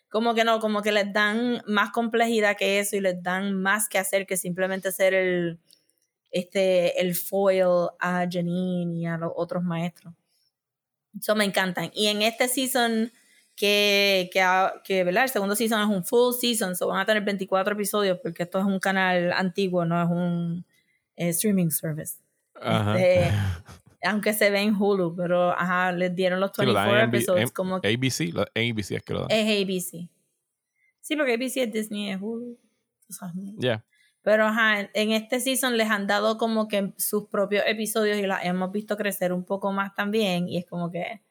como 0.10 0.36
que 0.36 0.44
no, 0.44 0.60
como 0.60 0.82
que 0.82 0.92
les 0.92 1.12
dan 1.12 1.64
más 1.66 1.92
complejidad 1.92 2.56
que 2.56 2.80
eso 2.80 2.96
y 2.96 3.02
les 3.02 3.22
dan 3.24 3.54
más 3.54 3.90
que 3.90 3.98
hacer 3.98 4.28
que 4.28 4.38
simplemente 4.38 4.92
ser 4.92 5.14
el 5.14 5.60
este 6.32 7.02
el 7.02 7.16
foil 7.16 7.90
a 8.00 8.28
Janine 8.30 8.96
y 8.96 9.06
a 9.06 9.18
los 9.18 9.32
otros 9.36 9.64
maestros. 9.64 10.14
Eso 11.20 11.36
me 11.36 11.46
encantan. 11.46 11.92
Y 11.94 12.08
en 12.08 12.22
este 12.22 12.48
season 12.48 13.12
que, 13.56 14.30
que, 14.32 14.44
que 14.84 15.04
¿verdad? 15.04 15.24
el 15.24 15.30
segundo 15.30 15.56
season 15.56 15.82
es 15.82 15.96
un 15.96 16.04
full 16.04 16.34
season, 16.34 16.76
so 16.76 16.88
van 16.88 17.00
a 17.00 17.06
tener 17.06 17.24
24 17.24 17.74
episodios 17.74 18.20
porque 18.22 18.44
esto 18.44 18.60
es 18.60 18.66
un 18.66 18.80
canal 18.80 19.32
antiguo, 19.34 19.86
no 19.86 20.02
es 20.02 20.10
un 20.10 20.66
eh, 21.16 21.30
streaming 21.30 21.70
service. 21.70 22.16
Este, 22.56 23.32
aunque 24.04 24.34
se 24.34 24.50
ve 24.50 24.62
en 24.62 24.76
Hulu, 24.76 25.16
pero 25.16 25.52
ajá, 25.52 25.92
les 25.92 26.16
dieron 26.16 26.40
los 26.40 26.52
24 26.58 27.00
episodios 27.02 27.52
como 27.52 27.76
ABC, 27.76 28.34
ABC 28.56 28.92
es 28.92 29.04
que 29.04 29.14
lo 29.14 29.28
dan. 29.28 29.32
Es 29.32 29.64
ABC. 29.64 30.10
Sí, 31.02 31.16
porque 31.16 31.34
ABC 31.34 31.58
es 31.58 31.72
Disney, 31.72 32.12
es 32.12 32.22
Hulu. 32.22 32.58
Yeah. 33.60 33.86
Pero 34.22 34.46
ajá, 34.46 34.90
en 34.94 35.12
este 35.12 35.40
season 35.40 35.78
les 35.78 35.90
han 35.90 36.08
dado 36.08 36.38
como 36.38 36.68
que 36.68 36.94
sus 36.98 37.28
propios 37.28 37.64
episodios 37.68 38.18
y 38.18 38.26
las 38.26 38.46
hemos 38.46 38.72
visto 38.72 38.96
crecer 38.96 39.34
un 39.34 39.44
poco 39.44 39.72
más 39.72 39.94
también. 39.94 40.48
Y 40.48 40.58
es 40.58 40.66
como 40.66 40.90
que 40.90 41.22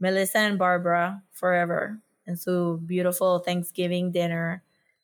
Melissa 0.00 0.40
and 0.40 0.58
Barbara 0.58 1.22
forever 1.30 2.00
en 2.26 2.36
su 2.36 2.78
beautiful 2.82 3.40
Thanksgiving 3.40 4.10
dinner 4.10 4.62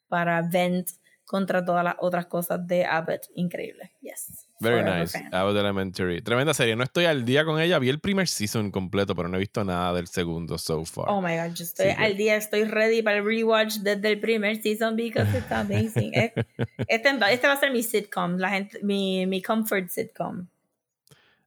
para 0.08 0.42
vent 0.42 0.90
contra 1.26 1.64
todas 1.64 1.84
las 1.84 1.96
otras 1.98 2.26
cosas 2.26 2.66
de 2.66 2.84
Abbott. 2.84 3.26
Increíble. 3.34 3.90
Yes. 4.00 4.46
Very 4.60 4.82
nice. 4.82 5.14
Abbott 5.32 5.56
Elementary. 5.56 6.22
Tremenda 6.22 6.54
serie. 6.54 6.76
No 6.76 6.84
estoy 6.84 7.04
al 7.04 7.24
día 7.24 7.44
con 7.44 7.60
ella. 7.60 7.78
Vi 7.78 7.90
el 7.90 8.00
primer 8.00 8.26
season 8.26 8.70
completo, 8.70 9.14
pero 9.14 9.28
no 9.28 9.36
he 9.36 9.40
visto 9.40 9.62
nada 9.64 9.92
del 9.92 10.06
segundo 10.06 10.56
so 10.56 10.84
far. 10.84 11.06
Oh 11.08 11.20
my 11.20 11.36
god, 11.36 11.54
yo 11.54 11.64
estoy 11.64 11.90
al 11.90 12.16
día. 12.16 12.36
Estoy 12.36 12.64
ready 12.64 13.02
para 13.02 13.18
el 13.18 13.24
rewatch 13.24 13.78
desde 13.80 14.12
el 14.12 14.20
primer 14.20 14.62
season 14.62 14.96
because 14.96 15.28
it's 15.36 15.50
amazing. 15.52 16.12
este, 16.14 16.46
este, 16.88 17.46
va 17.46 17.52
a 17.52 17.60
ser 17.60 17.70
mi 17.70 17.82
sitcom, 17.82 18.38
la 18.38 18.50
gente, 18.50 18.78
mi, 18.82 19.26
mi 19.26 19.42
comfort 19.42 19.90
sitcom. 19.90 20.46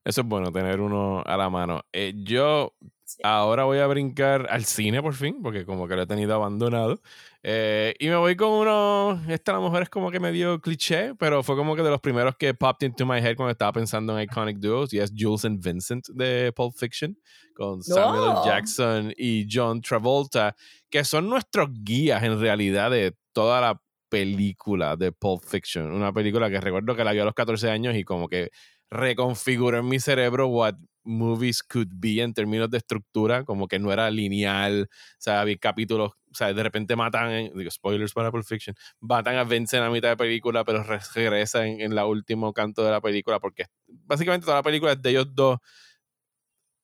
Eso 0.10 0.22
es 0.22 0.27
bueno, 0.27 0.52
tener 0.52 0.81
uno 0.81 1.22
a 1.23 1.38
la 1.38 1.52
mano. 1.52 1.81
Eh, 1.94 2.14
yo 2.15 2.73
ahora 3.22 3.65
voy 3.65 3.77
a 3.77 3.86
brincar 3.86 4.48
al 4.49 4.65
cine 4.65 5.03
por 5.03 5.14
fin, 5.14 5.40
porque 5.44 5.68
como 5.68 5.88
que 5.88 5.95
lo 5.95 6.02
he 6.02 6.07
tenido 6.07 6.34
abandonado. 6.34 6.99
Eh, 7.44 7.94
y 7.99 8.07
me 8.07 8.15
voy 8.15 8.36
con 8.36 8.49
uno, 8.49 9.22
esta 9.30 9.52
a 9.52 9.56
lo 9.56 9.61
mejor 9.61 9.84
es 9.84 9.90
como 9.90 10.10
que 10.10 10.19
medio 10.19 10.60
cliché, 10.61 11.14
pero 11.14 11.44
fue 11.44 11.56
como 11.56 11.76
que 11.76 11.84
de 11.84 11.91
los 11.91 12.02
primeros 12.02 12.36
que 12.38 12.56
popped 12.56 12.88
into 12.88 13.06
my 13.06 13.19
head 13.19 13.36
cuando 13.36 13.52
estaba 13.52 13.72
pensando 13.72 14.18
en 14.18 14.23
Iconic 14.23 14.57
Duos, 14.57 14.91
y 14.94 14.99
es 14.99 15.14
Jules 15.15 15.45
and 15.45 15.64
Vincent 15.64 16.07
de 16.07 16.52
Pulp 16.56 16.73
Fiction, 16.76 17.15
con 17.53 17.84
Samuel 17.84 18.31
L. 18.31 18.40
Jackson 18.45 19.14
y 19.15 19.45
John 19.48 19.80
Travolta, 19.80 20.56
que 20.90 21.03
son 21.03 21.30
nuestros 21.30 21.69
guías 21.84 22.23
en 22.23 22.41
realidad 22.41 22.90
de 22.90 23.15
toda 23.31 23.61
la 23.61 23.80
película 24.10 24.95
de 24.95 25.11
Pulp 25.11 25.44
Fiction. 25.44 25.91
Una 25.91 26.11
película 26.11 26.49
que 26.49 26.60
recuerdo 26.60 26.95
que 26.95 27.03
la 27.03 27.11
vi 27.11 27.19
a 27.19 27.26
los 27.26 27.36
14 27.36 27.69
años 27.69 27.95
y 27.95 28.03
como 28.03 28.27
que 28.27 28.49
reconfiguró 28.91 29.80
en 29.80 29.88
mi 29.88 29.99
cerebro 29.99 30.48
what 30.48 30.76
movies 31.03 31.64
could 31.64 31.90
be 31.91 32.22
en 32.22 32.34
términos 32.34 32.70
de 32.70 32.78
estructura, 32.78 33.44
como 33.44 33.68
que 33.68 33.80
no 33.80 33.91
era 33.91 34.10
lineal, 34.11 34.84
o 34.91 35.16
sea, 35.18 35.41
había 35.41 35.57
capítulos, 35.57 36.11
o 36.11 36.36
sea, 36.36 36.53
de 36.53 36.64
repente 36.64 36.95
matan, 36.95 37.52
digo, 37.56 37.72
spoilers 37.72 38.14
para 38.14 38.32
Pulp 38.32 38.45
Fiction, 38.45 38.76
matan 38.99 39.36
a 39.38 39.44
Vincent 39.44 39.84
a 39.84 39.90
mitad 39.90 40.10
de 40.10 40.18
película, 40.18 40.64
pero 40.64 40.84
regresan 41.16 41.68
en, 41.68 41.82
en 41.82 41.95
la 41.95 42.06
último 42.06 42.53
canto 42.53 42.84
de 42.84 42.91
la 42.91 43.02
película, 43.02 43.40
porque 43.40 43.66
básicamente 43.88 44.45
toda 44.45 44.57
la 44.57 44.64
película 44.64 44.94
es 44.94 45.02
de 45.02 45.10
ellos 45.10 45.28
dos. 45.34 45.57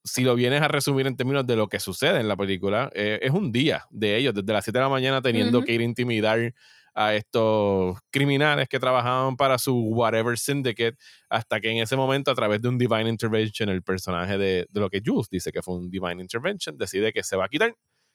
Si 0.04 0.22
lo 0.22 0.36
vienes 0.36 0.62
a 0.62 0.68
resumir 0.68 1.06
en 1.08 1.16
términos 1.16 1.44
de 1.46 1.56
lo 1.56 1.68
que 1.68 1.80
sucede 1.80 2.20
en 2.20 2.28
la 2.28 2.36
película, 2.36 2.90
eh, 2.94 3.18
es 3.22 3.32
un 3.32 3.50
día 3.50 3.86
de 3.90 4.16
ellos, 4.16 4.34
desde 4.34 4.52
las 4.52 4.64
7 4.64 4.78
de 4.78 4.84
la 4.84 4.88
mañana 4.88 5.20
teniendo 5.20 5.62
que 5.62 5.72
ir 5.72 5.80
a 5.80 5.84
intimidar 5.84 6.54
a 6.96 7.14
estos 7.14 7.98
criminales 8.10 8.68
que 8.68 8.80
trabajaban 8.80 9.36
para 9.36 9.58
su 9.58 9.76
whatever 9.76 10.38
syndicate, 10.38 10.96
hasta 11.28 11.60
que 11.60 11.70
en 11.70 11.78
ese 11.78 11.94
momento, 11.94 12.30
a 12.30 12.34
través 12.34 12.62
de 12.62 12.68
un 12.68 12.78
divine 12.78 13.10
intervention, 13.10 13.68
el 13.68 13.82
personaje 13.82 14.38
de, 14.38 14.66
de 14.70 14.80
lo 14.80 14.88
que 14.88 15.02
Jules 15.04 15.28
dice 15.30 15.52
que 15.52 15.60
fue 15.60 15.76
un 15.76 15.90
divine 15.90 16.22
intervention, 16.22 16.76
decide 16.78 17.12
que 17.12 17.22
se 17.22 17.36
va 17.36 17.44
a 17.44 17.48
quitar. 17.48 17.74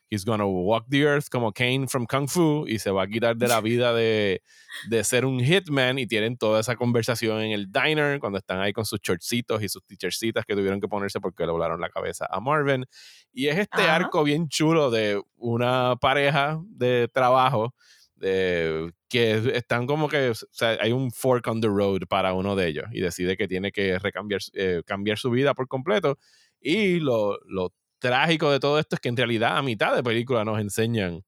He's 0.09 0.25
gonna 0.25 0.45
walk 0.45 0.87
the 0.89 1.03
earth 1.03 1.29
como 1.29 1.53
Kane 1.53 1.87
from 1.87 2.05
Kung 2.05 2.27
Fu 2.27 2.65
y 2.67 2.79
se 2.79 2.91
va 2.91 3.03
a 3.03 3.07
quitar 3.07 3.37
de 3.37 3.47
la 3.47 3.61
vida 3.61 3.93
de, 3.93 4.41
de 4.89 5.03
ser 5.03 5.25
un 5.25 5.39
hitman 5.39 5.99
y 5.99 6.07
tienen 6.07 6.35
toda 6.35 6.59
esa 6.59 6.75
conversación 6.75 7.39
en 7.39 7.51
el 7.51 7.71
diner 7.71 8.19
cuando 8.19 8.39
están 8.39 8.59
ahí 8.59 8.73
con 8.73 8.83
sus 8.83 8.99
shortcitos 8.99 9.61
y 9.63 9.69
sus 9.69 9.85
teachercitas 9.85 10.43
que 10.43 10.55
tuvieron 10.55 10.81
que 10.81 10.87
ponerse 10.89 11.21
porque 11.21 11.45
le 11.45 11.51
volaron 11.51 11.79
la 11.79 11.89
cabeza 11.89 12.27
a 12.29 12.41
Marvin. 12.41 12.85
Y 13.31 13.47
es 13.47 13.59
este 13.59 13.83
arco 13.83 14.23
bien 14.23 14.49
chulo 14.49 14.89
de 14.89 15.21
una 15.37 15.95
pareja 15.95 16.59
de 16.65 17.07
trabajo 17.13 17.73
que 18.21 19.51
están 19.53 19.87
como 19.87 20.07
que, 20.07 20.29
o 20.29 20.33
sea, 20.51 20.77
hay 20.79 20.91
un 20.91 21.11
fork 21.11 21.47
on 21.47 21.61
the 21.61 21.67
road 21.67 22.01
para 22.07 22.33
uno 22.33 22.55
de 22.55 22.67
ellos 22.67 22.85
y 22.91 23.01
decide 23.01 23.35
que 23.35 23.47
tiene 23.47 23.71
que 23.71 23.97
recambiar, 23.99 24.41
eh, 24.53 24.83
cambiar 24.85 25.17
su 25.17 25.31
vida 25.31 25.53
por 25.53 25.67
completo. 25.67 26.17
Y 26.59 26.99
lo, 26.99 27.39
lo 27.47 27.73
trágico 27.99 28.51
de 28.51 28.59
todo 28.59 28.79
esto 28.79 28.95
es 28.95 28.99
que 28.99 29.09
en 29.09 29.17
realidad 29.17 29.57
a 29.57 29.61
mitad 29.61 29.95
de 29.95 30.03
película 30.03 30.45
nos 30.45 30.59
enseñan 30.59 31.23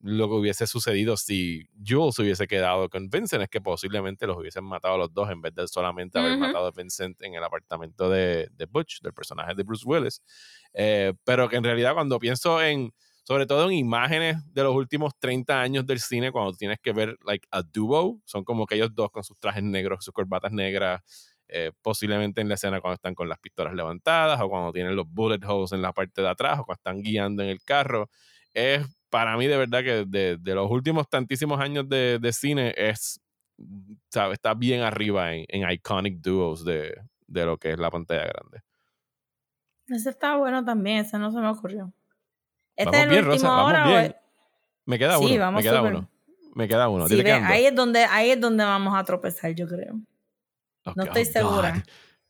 lo 0.00 0.28
que 0.28 0.34
hubiese 0.34 0.66
sucedido 0.66 1.16
si 1.16 1.68
Jules 1.84 2.18
hubiese 2.18 2.46
quedado 2.46 2.88
con 2.88 3.10
Vincent, 3.10 3.42
es 3.42 3.48
que 3.48 3.60
posiblemente 3.60 4.26
los 4.26 4.36
hubiesen 4.36 4.64
matado 4.64 4.94
a 4.94 4.98
los 4.98 5.12
dos 5.12 5.28
en 5.30 5.40
vez 5.40 5.54
de 5.54 5.66
solamente 5.66 6.18
haber 6.18 6.38
matado 6.38 6.66
a 6.66 6.70
Vincent 6.70 7.20
en 7.22 7.34
el 7.34 7.42
apartamento 7.42 8.08
de, 8.08 8.48
de 8.52 8.66
Butch, 8.66 9.00
del 9.00 9.12
personaje 9.12 9.54
de 9.54 9.62
Bruce 9.64 9.84
Willis. 9.84 10.22
Eh, 10.72 11.14
pero 11.24 11.48
que 11.48 11.56
en 11.56 11.64
realidad 11.64 11.94
cuando 11.94 12.18
pienso 12.18 12.62
en 12.62 12.92
sobre 13.28 13.44
todo 13.44 13.66
en 13.66 13.76
imágenes 13.76 14.38
de 14.54 14.62
los 14.62 14.74
últimos 14.74 15.12
30 15.18 15.60
años 15.60 15.84
del 15.84 16.00
cine, 16.00 16.32
cuando 16.32 16.54
tienes 16.54 16.78
que 16.82 16.94
ver 16.94 17.14
like 17.26 17.46
a 17.50 17.60
duo, 17.60 18.22
son 18.24 18.42
como 18.42 18.64
que 18.64 18.76
ellos 18.76 18.94
dos 18.94 19.10
con 19.10 19.22
sus 19.22 19.38
trajes 19.38 19.62
negros, 19.62 20.02
sus 20.02 20.14
corbatas 20.14 20.50
negras, 20.50 21.02
eh, 21.46 21.72
posiblemente 21.82 22.40
en 22.40 22.48
la 22.48 22.54
escena 22.54 22.80
cuando 22.80 22.94
están 22.94 23.14
con 23.14 23.28
las 23.28 23.38
pistolas 23.38 23.74
levantadas 23.74 24.40
o 24.40 24.48
cuando 24.48 24.72
tienen 24.72 24.96
los 24.96 25.06
bullet 25.06 25.44
holes 25.46 25.72
en 25.72 25.82
la 25.82 25.92
parte 25.92 26.22
de 26.22 26.28
atrás 26.30 26.58
o 26.60 26.64
cuando 26.64 26.78
están 26.78 27.02
guiando 27.02 27.42
en 27.42 27.50
el 27.50 27.62
carro. 27.62 28.08
Es 28.54 28.86
para 29.10 29.36
mí 29.36 29.46
de 29.46 29.58
verdad 29.58 29.84
que 29.84 30.06
de, 30.06 30.38
de 30.38 30.54
los 30.54 30.70
últimos 30.70 31.06
tantísimos 31.06 31.60
años 31.60 31.86
de, 31.86 32.18
de 32.18 32.32
cine 32.32 32.72
es, 32.78 33.20
sabe, 34.08 34.32
está 34.32 34.54
bien 34.54 34.80
arriba 34.80 35.34
en, 35.34 35.44
en 35.48 35.70
iconic 35.70 36.22
duos 36.22 36.64
de, 36.64 36.98
de 37.26 37.44
lo 37.44 37.58
que 37.58 37.72
es 37.72 37.78
la 37.78 37.90
pantalla 37.90 38.24
grande. 38.24 38.62
Ese 39.86 40.08
está 40.08 40.38
bueno 40.38 40.64
también, 40.64 41.04
ese 41.04 41.18
no 41.18 41.30
se 41.30 41.40
me 41.40 41.48
ocurrió. 41.48 41.92
Este 42.78 42.84
vamos 42.84 42.96
es 42.96 43.02
el 43.02 43.08
bien, 43.08 43.28
último 43.28 43.50
Rosa, 43.50 43.72
vamos 43.72 43.88
bien. 43.88 44.16
Me 44.86 44.98
queda 44.98 45.18
uno, 45.18 45.28
sí, 45.28 45.38
vamos 45.38 45.58
me 45.58 45.68
queda 45.68 45.82
uno. 45.82 46.08
Me 46.54 46.68
queda 46.68 46.88
uno. 46.88 47.08
Sí, 47.08 47.22
ve, 47.22 47.32
ahí, 47.32 47.66
es 47.66 47.74
donde, 47.74 48.04
ahí 48.04 48.30
es 48.30 48.40
donde 48.40 48.64
vamos 48.64 48.96
a 48.96 49.02
tropezar, 49.04 49.52
yo 49.52 49.66
creo. 49.66 49.98
no 50.94 51.02
estoy 51.02 51.22
oh, 51.22 51.24
segura. 51.24 51.84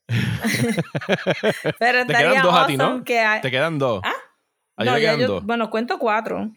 Pero 1.78 2.06
te 2.06 2.14
quedan 2.14 2.42
dos 2.42 2.54
a 2.54 2.66
ti, 2.66 2.76
¿no? 2.78 3.04
Que 3.04 3.20
hay... 3.20 3.42
Te 3.42 3.50
quedan 3.50 3.78
dos. 3.78 4.00
¿Ah? 4.02 4.14
No, 4.84 4.98
ya 4.98 5.16
yo, 5.16 5.28
dos. 5.28 5.44
bueno, 5.44 5.68
cuento 5.68 5.98
cuatro. 5.98 6.50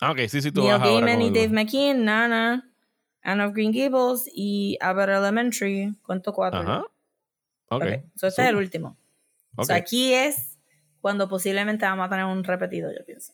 Ah, 0.00 0.10
ok, 0.10 0.18
sí, 0.28 0.42
sí, 0.42 0.50
tú 0.50 0.62
Neil 0.62 0.72
vas 0.72 0.82
Gaiman 0.82 1.22
y 1.22 1.30
Dave 1.30 1.48
McKean, 1.50 2.04
Nana, 2.04 2.68
Anne 3.22 3.44
of 3.44 3.52
Green 3.52 3.72
Gables 3.72 4.28
y 4.34 4.76
Abbott 4.80 5.08
Elementary. 5.08 5.94
Cuento 6.02 6.32
cuatro. 6.32 6.60
Ajá. 6.60 6.80
Ok. 7.68 7.82
okay. 7.82 8.02
So, 8.16 8.26
este 8.26 8.42
es 8.42 8.48
el 8.48 8.56
último. 8.56 8.96
Okay. 9.56 9.76
Aquí 9.76 10.12
es 10.12 10.55
cuando 11.00 11.28
posiblemente 11.28 11.84
vamos 11.84 12.06
a 12.06 12.10
tener 12.10 12.24
un 12.24 12.44
repetido, 12.44 12.90
yo 12.92 13.04
pienso. 13.04 13.32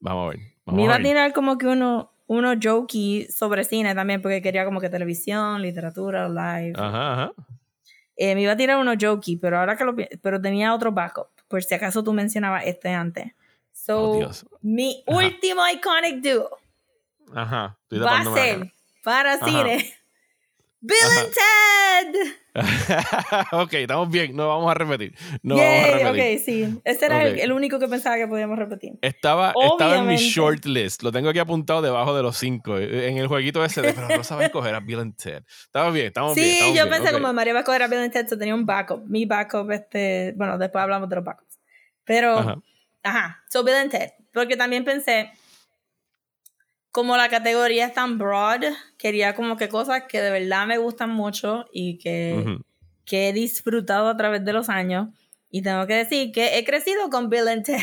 Vamos 0.00 0.26
a 0.26 0.28
ver. 0.30 0.38
Me 0.66 0.84
iba 0.84 0.96
a, 0.96 1.02
tirar 1.02 1.32
como 1.32 1.58
que 1.58 1.66
uno, 1.66 2.12
uno 2.26 2.54
jokey 2.60 3.26
sobre 3.30 3.64
cine 3.64 3.94
también, 3.94 4.20
porque 4.20 4.42
quería 4.42 4.64
como 4.64 4.80
que 4.80 4.88
televisión, 4.88 5.62
literatura, 5.62 6.28
live. 6.28 6.74
Ajá, 6.76 7.12
ajá. 7.12 7.32
Eh, 8.16 8.34
me 8.34 8.42
iba 8.42 8.52
a 8.52 8.56
tirar 8.56 8.78
uno 8.78 8.94
jokey, 8.98 9.36
pero 9.36 9.58
ahora 9.58 9.76
que 9.76 9.84
lo 9.84 9.94
pero 10.22 10.40
tenía 10.40 10.74
otro 10.74 10.90
backup, 10.90 11.28
por 11.48 11.62
si 11.62 11.74
acaso 11.74 12.02
tú 12.02 12.12
mencionabas 12.12 12.64
este 12.66 12.88
antes. 12.90 13.32
So, 13.72 14.12
oh, 14.12 14.30
mi 14.62 15.04
último 15.06 15.62
iconic 15.68 16.22
duo 16.22 16.58
Ajá. 17.34 17.78
va 17.92 18.18
a 18.18 18.24
ser 18.34 18.72
para 19.04 19.38
cine 19.38 19.94
Bill 20.80 20.96
and 21.18 21.32
Ted. 21.34 22.36
ok, 23.52 23.72
estamos 23.74 24.10
bien, 24.10 24.34
no 24.34 24.48
vamos 24.48 24.70
a 24.70 24.74
repetir. 24.74 25.14
No 25.42 25.56
vamos 25.56 25.70
a 25.70 25.98
repetir. 25.98 26.36
Ok, 26.38 26.44
sí. 26.44 26.80
Este 26.84 27.06
era 27.06 27.24
el, 27.24 27.52
único 27.52 27.78
que 27.78 27.88
pensaba 27.88 28.16
que 28.16 28.26
podíamos 28.26 28.58
repetir. 28.58 28.94
Estaba, 29.02 29.52
estaba 29.70 29.98
en 29.98 30.06
mi 30.06 30.16
short 30.16 30.64
list. 30.64 31.02
Lo 31.02 31.12
tengo 31.12 31.28
aquí 31.28 31.38
apuntado 31.38 31.82
debajo 31.82 32.16
de 32.16 32.22
los 32.22 32.36
cinco. 32.36 32.78
Eh, 32.78 33.08
en 33.08 33.18
el 33.18 33.26
jueguito 33.26 33.64
ese 33.64 33.82
de, 33.82 33.92
pero 33.92 34.08
no 34.08 34.24
sabes 34.24 34.50
coger 34.50 34.74
a 34.74 34.80
Bill 34.80 35.00
and 35.00 35.16
Ted. 35.16 35.42
Estamos 35.46 35.92
bien, 35.92 36.06
estamos 36.06 36.34
sí, 36.34 36.40
bien. 36.40 36.56
Sí, 36.72 36.74
yo 36.74 36.88
pensé 36.88 37.12
como 37.12 37.32
María 37.32 37.52
va 37.52 37.60
a 37.60 37.64
coger 37.64 37.82
a 37.82 37.88
Bill 37.88 38.00
and 38.00 38.12
Ted, 38.12 38.28
so 38.28 38.38
tenía 38.38 38.54
un 38.54 38.64
backup. 38.64 39.04
Mi 39.06 39.26
backup, 39.26 39.70
este. 39.70 40.32
Bueno, 40.36 40.58
después 40.58 40.82
hablamos 40.82 41.08
de 41.08 41.16
los 41.16 41.24
backups. 41.24 41.58
Pero. 42.04 42.38
Ajá. 42.38 42.56
ajá. 43.02 43.44
So 43.48 43.62
Bill 43.64 43.74
and 43.74 43.90
Ted. 43.90 44.10
Porque 44.32 44.56
también 44.56 44.84
pensé 44.84 45.30
como 46.96 47.18
la 47.18 47.28
categoría 47.28 47.84
es 47.84 47.92
tan 47.92 48.16
broad, 48.16 48.62
quería 48.96 49.34
como 49.34 49.58
que 49.58 49.68
cosas 49.68 50.04
que 50.08 50.22
de 50.22 50.30
verdad 50.30 50.66
me 50.66 50.78
gustan 50.78 51.10
mucho 51.10 51.66
y 51.70 51.98
que, 51.98 52.58
que 53.04 53.28
he 53.28 53.32
disfrutado 53.34 54.08
a 54.08 54.16
través 54.16 54.42
de 54.46 54.54
los 54.54 54.70
años. 54.70 55.08
Y 55.50 55.60
tengo 55.60 55.86
que 55.86 55.92
decir 55.92 56.32
que 56.32 56.56
he 56.56 56.64
crecido 56.64 57.10
con 57.10 57.28
Bill 57.28 57.48
and 57.48 57.64
Ted. 57.66 57.82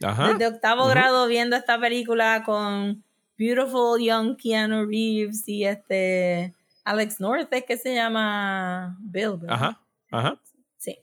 Desde 0.00 0.48
octavo 0.48 0.86
grado 0.86 1.26
viendo 1.28 1.56
esta 1.56 1.80
película 1.80 2.42
con 2.44 3.02
Beautiful 3.38 4.02
Young 4.02 4.36
Keanu 4.36 4.84
Reeves 4.84 5.48
y 5.48 5.64
este 5.64 6.52
Alex 6.84 7.20
North, 7.20 7.50
es 7.52 7.64
que 7.64 7.78
se 7.78 7.94
llama 7.94 8.98
Bill. 9.00 9.38
Ajá, 9.48 9.80
ajá. 10.10 10.38
Sí. 10.76 10.98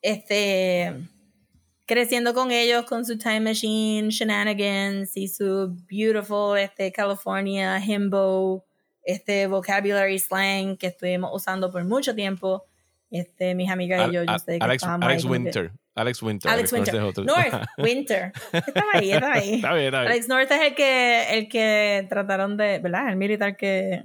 Este 0.00 1.06
creciendo 1.86 2.34
con 2.34 2.50
ellos 2.50 2.84
con 2.84 3.04
su 3.04 3.16
time 3.16 3.40
machine, 3.40 4.10
shenanigans 4.10 5.16
y 5.16 5.28
su 5.28 5.76
beautiful 5.88 6.58
este, 6.58 6.92
California 6.92 7.78
himbo, 7.78 8.64
este 9.02 9.46
vocabulary 9.46 10.18
slang 10.18 10.76
que 10.76 10.88
estuvimos 10.88 11.30
usando 11.32 11.70
por 11.70 11.84
mucho 11.84 12.14
tiempo. 12.14 12.64
Este, 13.08 13.54
mis 13.54 13.70
amigas 13.70 14.08
y 14.10 14.14
yo, 14.14 14.24
yo 14.24 14.38
sé 14.38 14.58
que 14.58 14.64
Alex, 14.64 14.82
Alex 14.82 15.24
Winter. 15.24 15.70
Alex 15.94 16.22
Winter. 16.22 16.50
Alex 16.50 16.72
Winter. 16.72 16.94
North 17.00 17.66
Winter. 17.78 18.32
Estaba 18.52 18.90
ahí, 18.94 19.12
estaba 19.12 19.32
ahí. 19.34 19.54
está 19.54 19.72
bien, 19.74 19.86
está 19.86 20.00
bien. 20.00 20.12
Alex 20.12 20.28
North 20.28 20.50
es 20.50 20.60
el 20.60 20.74
que, 20.74 21.38
el 21.38 21.48
que 21.48 22.06
trataron 22.10 22.56
de, 22.56 22.80
¿verdad? 22.80 23.08
El 23.08 23.16
militar 23.16 23.56
que 23.56 24.02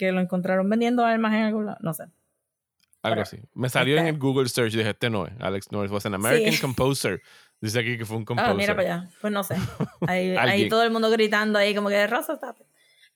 que 0.00 0.12
lo 0.12 0.20
encontraron 0.20 0.68
vendiendo 0.68 1.04
armas 1.04 1.34
en 1.34 1.42
algún 1.42 1.66
lado, 1.66 1.78
no 1.82 1.92
sé. 1.92 2.04
Algo 3.02 3.22
así. 3.22 3.38
Me 3.54 3.68
salió 3.68 3.96
en 3.96 4.06
el 4.06 4.18
Google 4.18 4.48
search 4.48 4.74
y 4.74 4.78
dije, 4.78 4.90
este 4.90 5.08
no 5.10 5.26
es. 5.26 5.32
Alex 5.40 5.72
North 5.72 5.90
was 5.90 6.04
an 6.06 6.14
American 6.14 6.56
composer. 6.60 7.22
Dice 7.60 7.78
aquí 7.78 7.98
que 7.98 8.04
fue 8.04 8.16
un 8.16 8.24
composer. 8.24 8.50
Ah, 8.52 8.54
mira 8.54 8.74
para 8.76 8.94
allá. 8.94 9.10
Pues 9.20 9.32
no 9.32 9.42
sé. 9.42 9.56
Ahí, 10.06 10.30
ahí 10.38 10.68
todo 10.68 10.82
el 10.82 10.90
mundo 10.90 11.10
gritando 11.10 11.58
ahí 11.58 11.74
como 11.74 11.88
que 11.88 12.06
Rosa 12.06 12.34
está. 12.34 12.54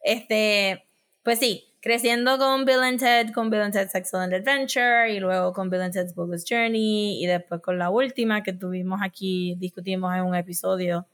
Este, 0.02 0.86
pues 1.22 1.38
sí, 1.38 1.64
creciendo 1.80 2.38
con 2.38 2.64
Bill 2.64 2.80
and 2.82 2.98
Ted, 2.98 3.32
con 3.32 3.50
Bill 3.50 3.60
and 3.60 3.74
Ted's 3.74 3.94
Excellent 3.94 4.32
Adventure 4.32 5.12
y 5.12 5.20
luego 5.20 5.52
con 5.52 5.68
Bill 5.68 5.82
and 5.82 5.92
Ted's 5.92 6.14
Bogus 6.14 6.44
Journey 6.48 7.22
y 7.22 7.26
después 7.26 7.60
con 7.60 7.78
la 7.78 7.90
última 7.90 8.42
que 8.42 8.54
tuvimos 8.54 9.00
aquí, 9.02 9.54
discutimos 9.58 10.14
en 10.14 10.22
un 10.22 10.34
episodio. 10.34 11.06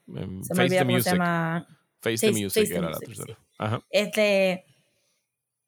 se 0.43 0.55
me 0.55 0.65
olvidó 0.65 0.87
cómo 0.87 1.01
se 1.01 1.11
llama. 1.11 1.67
Face, 2.01 2.19
the 2.19 2.33
Music 2.33 2.71
era 2.71 2.89
la 2.89 2.99
tercera. 2.99 3.37
Ajá. 3.59 3.83
Este, 3.91 4.65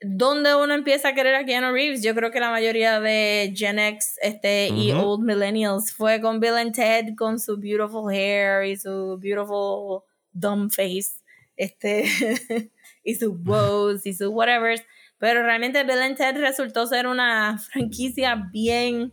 ¿Dónde 0.05 0.55
uno 0.55 0.75
empieza 0.75 1.09
a 1.09 1.15
querer 1.15 1.35
a 1.35 1.45
Keanu 1.45 1.73
Reeves? 1.73 2.03
Yo 2.03 2.15
creo 2.15 2.31
que 2.31 2.41
la 2.41 2.51
mayoría 2.51 3.01
de 3.01 3.53
Gen 3.57 3.79
X 3.79 4.19
este, 4.23 4.69
y 4.69 4.93
Old 4.93 5.23
Millennials 5.23 5.93
fue 5.93 6.21
con 6.21 6.41
Bill 6.41 6.55
and 6.55 6.75
Ted, 6.75 7.15
con 7.17 7.39
su 7.39 7.57
beautiful 7.57 8.13
hair 8.13 8.65
y 8.65 8.77
su 8.77 9.19
beautiful 9.21 10.03
dumb 10.33 10.71
face, 10.71 11.21
este, 11.57 12.05
y 13.05 13.15
sus 13.15 13.33
woes 13.45 14.05
y 14.07 14.13
sus 14.13 14.29
whatever. 14.29 14.85
Pero 15.19 15.43
realmente 15.43 15.85
Bill 15.85 16.03
and 16.03 16.17
Ted 16.17 16.37
resultó 16.37 16.87
ser 16.87 17.07
una 17.07 17.59
franquicia 17.59 18.49
bien 18.53 19.13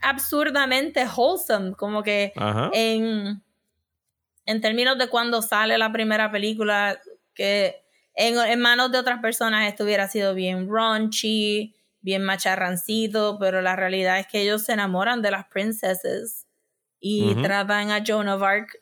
absurdamente 0.00 1.06
wholesome, 1.06 1.72
como 1.74 2.02
que 2.02 2.32
en, 2.72 3.42
en 4.44 4.60
términos 4.60 4.98
de 4.98 5.08
cuando 5.08 5.42
sale 5.42 5.78
la 5.78 5.92
primera 5.92 6.30
película, 6.30 7.00
que 7.34 7.85
en, 8.16 8.60
manos 8.60 8.90
de 8.90 8.98
otras 8.98 9.20
personas 9.20 9.68
esto 9.68 9.84
hubiera 9.84 10.08
sido 10.08 10.34
bien 10.34 10.68
raunchy, 10.70 11.74
bien 12.00 12.24
macharrancito, 12.24 13.38
pero 13.38 13.60
la 13.60 13.76
realidad 13.76 14.18
es 14.18 14.26
que 14.26 14.42
ellos 14.42 14.62
se 14.62 14.72
enamoran 14.72 15.22
de 15.22 15.30
las 15.30 15.46
princesas 15.46 16.46
y 16.98 17.34
tratan 17.42 17.90
a 17.90 18.02
Joan 18.04 18.28
of 18.28 18.42
Arc 18.42 18.80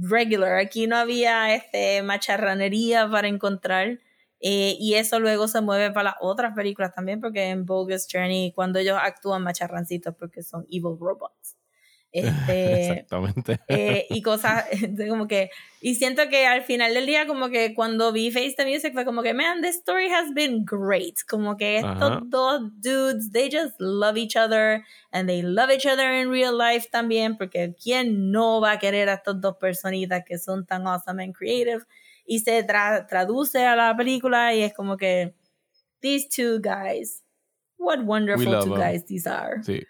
regular. 0.00 0.58
Aquí 0.58 0.86
no 0.86 0.96
había 0.96 1.54
este 1.54 2.02
macharranería 2.02 3.08
para 3.10 3.28
encontrar. 3.28 4.00
Eh, 4.42 4.76
y 4.80 4.94
eso 4.94 5.20
luego 5.20 5.48
se 5.48 5.60
mueve 5.60 5.90
para 5.90 6.04
las 6.04 6.14
otras 6.20 6.54
películas 6.54 6.94
también, 6.94 7.20
porque 7.20 7.50
en 7.50 7.66
Bogus 7.66 8.06
Journey, 8.10 8.52
cuando 8.52 8.78
ellos 8.78 8.98
actúan 8.98 9.42
macharrancitos, 9.42 10.14
porque 10.16 10.42
son 10.42 10.64
evil 10.70 10.96
robots. 10.98 11.59
Este, 12.12 12.80
Exactamente. 12.80 13.60
Eh, 13.68 14.06
y 14.10 14.20
cosas 14.20 14.64
como 15.08 15.28
que, 15.28 15.50
y 15.80 15.94
siento 15.94 16.28
que 16.28 16.44
al 16.44 16.62
final 16.62 16.92
del 16.92 17.06
día, 17.06 17.26
como 17.26 17.50
que 17.50 17.72
cuando 17.72 18.10
vi 18.12 18.32
Face 18.32 18.54
the 18.56 18.66
Music 18.66 18.92
fue 18.92 19.04
como 19.04 19.22
que, 19.22 19.32
man, 19.32 19.62
this 19.62 19.76
story 19.76 20.08
has 20.08 20.34
been 20.34 20.64
great. 20.64 21.20
Como 21.28 21.56
que 21.56 21.78
estos 21.78 22.28
dos 22.28 22.62
dudes, 22.80 23.30
they 23.30 23.48
just 23.48 23.74
love 23.78 24.16
each 24.16 24.36
other 24.36 24.84
and 25.12 25.28
they 25.28 25.40
love 25.40 25.70
each 25.70 25.86
other 25.86 26.12
in 26.12 26.30
real 26.30 26.56
life 26.56 26.88
también, 26.90 27.36
porque 27.38 27.74
¿quién 27.80 28.32
no 28.32 28.60
va 28.60 28.72
a 28.72 28.78
querer 28.78 29.08
a 29.08 29.14
estos 29.14 29.40
dos 29.40 29.56
personitas 29.58 30.24
que 30.26 30.36
son 30.36 30.66
tan 30.66 30.88
awesome 30.88 31.22
and 31.22 31.32
creative? 31.32 31.84
Y 32.26 32.40
se 32.40 32.64
traduce 32.64 33.64
a 33.64 33.76
la 33.76 33.96
película 33.96 34.52
y 34.52 34.62
es 34.62 34.74
como 34.74 34.96
que, 34.96 35.32
these 36.00 36.28
two 36.28 36.58
guys, 36.60 37.22
what 37.78 38.04
wonderful 38.04 38.64
two 38.64 38.74
guys 38.74 39.04
these 39.06 39.26
are. 39.26 39.62
Sí. 39.62 39.86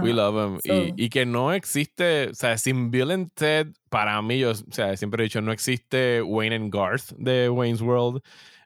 We 0.00 0.12
love 0.12 0.36
him. 0.36 0.60
y, 0.64 1.04
y, 1.04 1.08
que 1.08 1.26
no 1.26 1.52
existe, 1.52 2.28
o 2.28 2.34
sea, 2.34 2.56
sin 2.58 2.90
Bill 2.90 3.10
and 3.10 3.30
Ted, 3.34 3.68
para 3.88 4.20
mí, 4.22 4.38
yo 4.38 4.52
o 4.52 4.54
sea, 4.54 4.96
siempre 4.96 5.22
he 5.22 5.24
dicho, 5.24 5.40
no 5.40 5.52
existe 5.52 6.22
Wayne 6.22 6.56
and 6.56 6.74
Garth 6.74 7.12
de 7.16 7.48
Wayne's 7.48 7.80
World. 7.80 8.22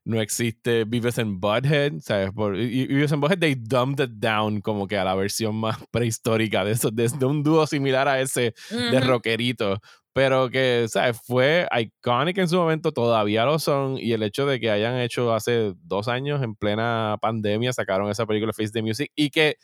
No 0.08 0.22
existe 0.22 0.84
Beavis 0.84 1.18
and 1.18 1.38
Butthead, 1.38 2.00
¿sabes? 2.00 2.30
Por, 2.32 2.56
y, 2.56 2.86
Beavis 2.86 3.12
and 3.12 3.20
Butthead, 3.20 3.40
they 3.40 3.54
dumbed 3.54 4.00
it 4.00 4.12
down 4.18 4.62
como 4.62 4.86
que 4.86 4.96
a 4.96 5.04
la 5.04 5.14
versión 5.14 5.54
más 5.56 5.76
prehistórica 5.90 6.64
de 6.64 6.72
eso, 6.72 6.90
de, 6.90 7.10
un 7.26 7.42
dúo 7.42 7.66
similar 7.66 8.08
a 8.08 8.18
ese 8.18 8.54
de 8.70 9.00
rockerito. 9.00 9.78
Pero 10.14 10.48
que, 10.48 10.86
¿sabes? 10.88 11.20
Fue 11.22 11.68
iconic 11.78 12.38
en 12.38 12.48
su 12.48 12.56
momento, 12.56 12.90
todavía 12.90 13.44
lo 13.44 13.58
son. 13.58 13.98
Y 13.98 14.12
el 14.12 14.22
hecho 14.22 14.46
de 14.46 14.58
que 14.58 14.70
hayan 14.70 14.98
hecho 14.98 15.34
hace 15.34 15.74
dos 15.82 16.08
años, 16.08 16.42
en 16.42 16.54
plena 16.54 17.18
pandemia, 17.20 17.74
sacaron 17.74 18.10
esa 18.10 18.24
película 18.24 18.54
Face 18.54 18.72
the 18.72 18.82
Music 18.82 19.12
y 19.14 19.28
que 19.28 19.58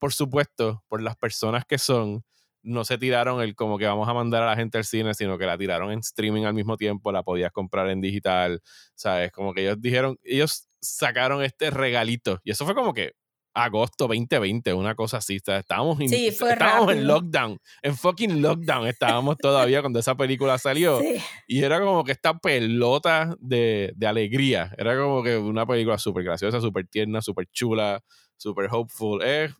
por 0.00 0.12
supuesto, 0.12 0.82
por 0.88 1.02
las 1.02 1.16
personas 1.16 1.64
que 1.64 1.78
son, 1.78 2.24
no 2.62 2.84
se 2.84 2.98
tiraron 2.98 3.40
el 3.42 3.54
como 3.54 3.78
que 3.78 3.86
vamos 3.86 4.08
a 4.08 4.14
mandar 4.14 4.42
a 4.42 4.46
la 4.46 4.56
gente 4.56 4.78
al 4.78 4.84
cine, 4.84 5.14
sino 5.14 5.38
que 5.38 5.46
la 5.46 5.56
tiraron 5.56 5.92
en 5.92 6.00
streaming 6.00 6.44
al 6.44 6.54
mismo 6.54 6.76
tiempo, 6.76 7.12
la 7.12 7.22
podías 7.22 7.52
comprar 7.52 7.88
en 7.90 8.00
digital, 8.00 8.60
¿sabes? 8.94 9.30
Como 9.30 9.54
que 9.54 9.62
ellos 9.62 9.76
dijeron, 9.80 10.16
ellos 10.24 10.68
sacaron 10.80 11.44
este 11.44 11.70
regalito 11.70 12.40
y 12.42 12.50
eso 12.50 12.64
fue 12.64 12.74
como 12.74 12.94
que 12.94 13.12
agosto 13.52 14.06
2020, 14.06 14.72
una 14.74 14.94
cosa 14.94 15.18
así, 15.18 15.36
estábamos, 15.44 16.00
estábamos 16.00 16.92
en 16.92 17.06
lockdown, 17.06 17.58
en 17.82 17.96
fucking 17.96 18.40
lockdown 18.40 18.86
estábamos 18.86 19.36
todavía 19.38 19.80
cuando 19.80 19.98
esa 19.98 20.14
película 20.16 20.56
salió 20.56 21.00
y 21.48 21.62
era 21.62 21.80
como 21.80 22.04
que 22.04 22.12
esta 22.12 22.38
pelota 22.38 23.34
de, 23.40 23.92
de 23.96 24.06
alegría, 24.06 24.72
era 24.78 24.96
como 24.96 25.22
que 25.22 25.36
una 25.36 25.66
película 25.66 25.98
súper 25.98 26.24
graciosa, 26.24 26.60
súper 26.60 26.86
tierna, 26.86 27.20
súper 27.20 27.48
chula, 27.52 28.00
súper 28.36 28.68
hopeful, 28.70 29.22
es 29.22 29.52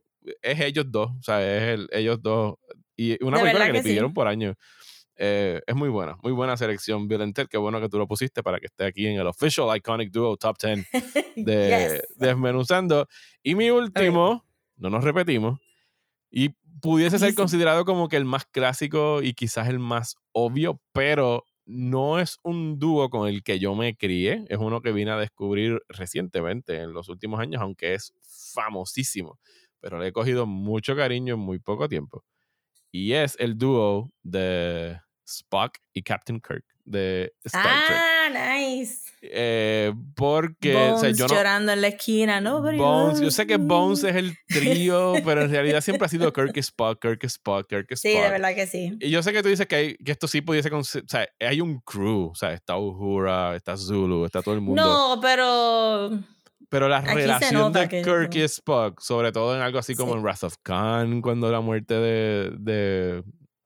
es 0.43 0.61
ellos 0.61 0.87
dos, 0.89 1.11
o 1.19 1.23
sea, 1.23 1.41
es 1.41 1.63
el, 1.79 1.89
ellos 1.93 2.23
dos. 2.23 2.57
Y 2.97 3.23
una 3.25 3.41
película 3.41 3.67
que, 3.67 3.73
le 3.73 3.83
pidieron 3.83 4.13
por 4.13 4.27
año. 4.27 4.55
Eh, 5.23 5.61
es 5.67 5.75
muy 5.75 5.91
buena, 5.91 6.17
muy 6.23 6.33
buena 6.33 6.57
selección, 6.57 7.07
Bill. 7.07 7.35
Qué 7.51 7.59
bueno 7.59 7.79
que 7.81 7.89
tú 7.89 7.99
lo 7.99 8.09
pusiste 8.09 8.43
para 8.43 8.59
que 8.59 8.67
esté 8.67 8.87
aquí 8.87 9.07
en 9.07 9.21
el 9.21 9.27
Official 9.27 9.77
Iconic 9.77 10.11
Duo 10.11 10.37
Top 10.37 10.57
10 10.59 10.87
de 11.37 12.03
Desmenuzando. 12.17 13.07
Y 13.43 13.55
mi 13.55 13.71
último, 13.71 14.47
no 14.77 14.91
nos 14.91 15.05
repetimos, 15.05 15.61
y 16.31 16.51
pudiese 16.81 17.19
ser 17.19 17.35
considerado 17.35 17.85
como 17.85 18.09
que 18.09 18.17
el 18.17 18.25
más 18.25 18.47
clásico 18.47 19.23
y 19.23 19.35
quizás 19.35 19.69
el 19.69 19.79
más 19.79 20.17
obvio, 20.33 20.81
pero 20.93 21.45
no 21.67 22.19
es 22.19 22.39
un 22.43 22.79
dúo 22.79 23.11
con 23.11 23.29
el 23.29 23.43
que 23.43 23.59
yo 23.59 23.75
me 23.75 23.97
crié, 23.97 24.45
es 24.49 24.59
uno 24.59 24.81
que 24.81 24.93
vine 24.93 25.11
a 25.11 25.19
descubrir 25.19 25.83
recientemente, 25.89 26.79
en 26.79 26.95
los 26.95 27.09
últimos 27.11 27.41
años, 27.41 27.61
aunque 27.61 27.95
es 27.95 28.15
famosísimo 28.55 29.39
pero 29.81 29.99
le 29.99 30.09
he 30.09 30.13
cogido 30.13 30.47
mucho 30.47 30.95
cariño 30.97 31.35
en 31.35 31.41
muy 31.41 31.59
poco 31.59 31.89
tiempo. 31.89 32.25
Y 32.93 33.13
es 33.13 33.37
el 33.39 33.57
dúo 33.57 34.11
de 34.23 34.99
Spock 35.25 35.79
y 35.93 36.03
Captain 36.03 36.41
Kirk 36.41 36.65
de 36.85 37.33
Star 37.45 37.87
Trek. 37.87 37.99
Ah, 37.99 38.59
nice. 38.59 39.11
Eh, 39.23 39.93
porque 40.17 40.73
Bones 40.75 41.17
yo 41.17 41.27
llorando 41.27 41.73
en 41.73 41.83
la 41.83 41.89
esquina, 41.89 42.41
¿no? 42.41 42.63
Bones, 42.63 43.21
yo 43.21 43.31
sé 43.31 43.47
que 43.47 43.59
Bones 43.59 44.03
es 44.03 44.17
el 44.17 44.37
trío, 44.49 45.15
pero 45.25 45.43
en 45.43 45.51
realidad 45.51 45.83
siempre 45.83 46.07
ha 46.07 46.09
sido 46.09 46.33
Kirk 46.33 46.57
y 46.57 46.61
Spock, 46.61 47.01
Kirk 47.01 47.23
y 47.23 47.27
Spock, 47.27 47.69
Kirk 47.69 47.87
y 47.91 47.95
Spock. 47.95 48.13
Sí, 48.13 48.19
de 48.19 48.31
verdad 48.31 48.55
que 48.55 48.67
sí. 48.67 48.97
Y 48.99 49.11
yo 49.11 49.23
sé 49.23 49.33
que 49.33 49.43
tú 49.43 49.49
dices 49.49 49.67
que, 49.67 49.77
hay, 49.77 49.97
que 49.97 50.13
esto 50.13 50.27
sí 50.27 50.41
pudiese, 50.41 50.71
o 50.75 50.83
sea, 50.83 51.29
hay 51.39 51.61
un 51.61 51.81
crew, 51.81 52.31
o 52.33 52.35
sea, 52.35 52.53
está 52.53 52.77
Uhura, 52.77 53.57
está 53.57 53.77
Zulu, 53.77 54.25
está 54.25 54.43
todo 54.43 54.55
el 54.55 54.63
mundo. 54.63 54.83
No, 54.83 55.21
pero 55.21 56.19
pero 56.71 56.89
la 56.89 57.01
relación 57.01 57.73
de 57.73 57.89
Kirk 57.89 58.35
y 58.35 58.43
Spock, 58.43 59.01
sobre 59.01 59.33
todo 59.33 59.55
en 59.57 59.61
algo 59.61 59.79
así 59.79 59.95
como 59.95 60.15
en 60.15 60.23
Wrath 60.23 60.45
of 60.45 60.55
Khan, 60.63 61.21
cuando 61.21 61.51
la 61.51 61.61
muerte 61.61 61.95
de, 61.95 62.53
de, 62.59 63.23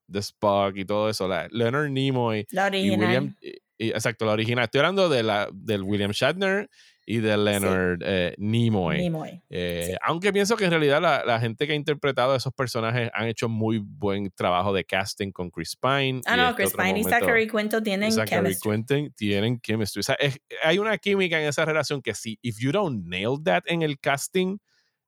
de 0.08 0.18
Spock 0.18 0.76
y 0.76 0.84
todo 0.84 1.10
eso, 1.10 1.28
la, 1.28 1.46
Leonard 1.50 1.90
Nimoy 1.90 2.46
la 2.50 2.66
original. 2.66 2.98
y 2.98 3.04
William, 3.04 3.36
exacto, 3.78 4.24
la 4.24 4.32
original. 4.32 4.64
Estoy 4.64 4.80
hablando 4.80 5.08
de 5.08 5.22
la, 5.22 5.48
del 5.52 5.82
William 5.82 6.12
Shatner 6.12 6.68
y 7.06 7.18
de 7.18 7.36
Leonard 7.36 8.00
eh, 8.02 8.34
Nimoy. 8.38 9.42
Eh, 9.50 9.96
aunque 10.02 10.32
pienso 10.32 10.56
que 10.56 10.64
en 10.64 10.70
realidad 10.70 11.00
la, 11.02 11.40
gente 11.40 11.66
que 11.66 11.72
ha 11.72 11.76
interpretado 11.76 12.32
a 12.32 12.36
esos 12.36 12.52
personajes 12.52 13.10
han 13.12 13.26
hecho 13.26 13.48
muy 13.48 13.78
buen 13.78 14.30
trabajo 14.30 14.72
de 14.72 14.84
casting 14.84 15.30
con 15.30 15.50
Chris 15.50 15.76
Pine. 15.76 16.22
Ah, 16.24 16.36
no, 16.36 16.50
este 16.50 16.62
Chris 16.62 16.74
Pine 16.74 17.00
y 17.00 17.04
Zachary 17.04 17.48
Quinto 17.48 17.82
tienen 17.82 18.12
Zachary 18.12 18.56
Quinto 18.56 18.94
tienen 19.16 19.60
chemistry. 19.60 20.00
O 20.00 20.02
sea, 20.02 20.16
hay 20.62 20.78
una 20.78 20.96
química 20.98 21.40
en 21.40 21.48
esa 21.48 21.64
relación 21.64 22.00
que 22.00 22.14
si 22.14 22.38
if 22.42 22.58
you 22.58 22.72
don't 22.72 23.04
nail 23.06 23.36
that 23.44 23.62
en 23.66 23.82
el 23.82 23.98
casting, 23.98 24.58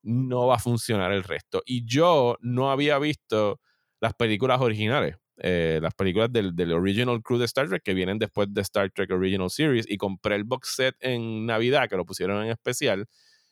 no 0.02 0.47
va 0.47 0.56
a 0.56 0.59
funcionar 0.59 1.12
el 1.12 1.24
resto. 1.24 1.62
Y 1.64 1.85
yo 1.85 2.36
no 2.40 2.70
había 2.70 2.98
visto 2.98 3.60
las 4.01 4.14
películas 4.14 4.60
originales. 4.60 5.16
Eh, 5.38 5.80
las 5.82 5.92
películas 5.94 6.32
del, 6.32 6.72
original 6.72 7.22
crew 7.22 7.38
de 7.38 7.44
Star 7.44 7.68
Trek 7.68 7.82
que 7.82 7.92
vienen 7.92 8.18
después 8.18 8.52
de 8.52 8.62
Star 8.62 8.90
Trek 8.90 9.10
Original 9.10 9.50
Series 9.50 9.84
y 9.88 9.98
compré 9.98 10.34
el 10.34 10.44
box 10.44 10.76
set 10.76 10.96
en 11.00 11.44
Navidad 11.44 11.88
que 11.88 11.96
lo 11.96 12.06
pusieron 12.06 12.44
en 12.44 12.50
especial. 12.50 13.06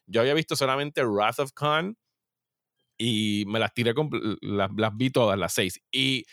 Yo 0.06 0.20
había 0.20 0.34
visto 0.34 0.56
solamente 0.56 1.04
Wrath 1.04 1.40
of 1.40 1.52
Khan 1.52 1.96
y 2.96 3.44
me 3.46 3.58
las 3.58 3.74
tiré, 3.74 3.92
las, 4.40 4.70
las 4.76 4.96
vi 4.96 5.10
todas, 5.10 5.38
las 5.38 5.52
seis. 5.52 5.80
Y 5.90 6.24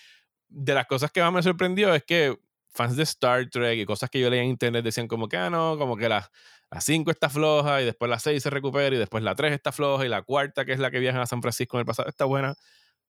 de 0.48 0.74
las 0.74 0.86
cosas 0.88 1.12
que 1.12 1.22
más 1.22 1.34
me 1.34 1.44
sorprendió 1.44 1.94
es 1.94 2.04
que 2.04 2.38
fans 2.70 2.96
de 2.96 3.04
Star 3.04 3.50
Trek 3.50 3.80
y 3.80 3.86
cosas 3.86 4.10
que 4.10 4.20
yo 4.20 4.30
leía 4.30 4.44
en 4.44 4.50
internet 4.50 4.84
decían 4.84 5.08
como 5.08 5.28
que, 5.28 5.38
ah, 5.38 5.50
no, 5.50 5.78
como 5.78 5.98
que 5.98 6.08
la 6.08 6.32
5 6.80 7.12
está 7.12 7.30
floja 7.30 7.82
y 7.82 7.86
después 7.86 8.10
la 8.10 8.20
6 8.20 8.42
se 8.42 8.50
recupera 8.50 8.96
y 8.96 9.00
después 9.00 9.24
la 9.24 9.36
3 9.36 9.52
está 9.54 9.72
floja 9.74 10.06
y 10.06 10.10
la 10.10 10.22
cuarta, 10.22 10.64
que 10.64 10.72
es 10.72 10.80
la 10.80 10.90
que 10.92 11.00
viaja 11.00 11.22
a 11.22 11.26
San 11.26 11.42
Francisco 11.42 11.78
en 11.78 11.82
el 11.82 11.86
pasado, 11.86 12.08
está 12.08 12.26
buena. 12.26 12.56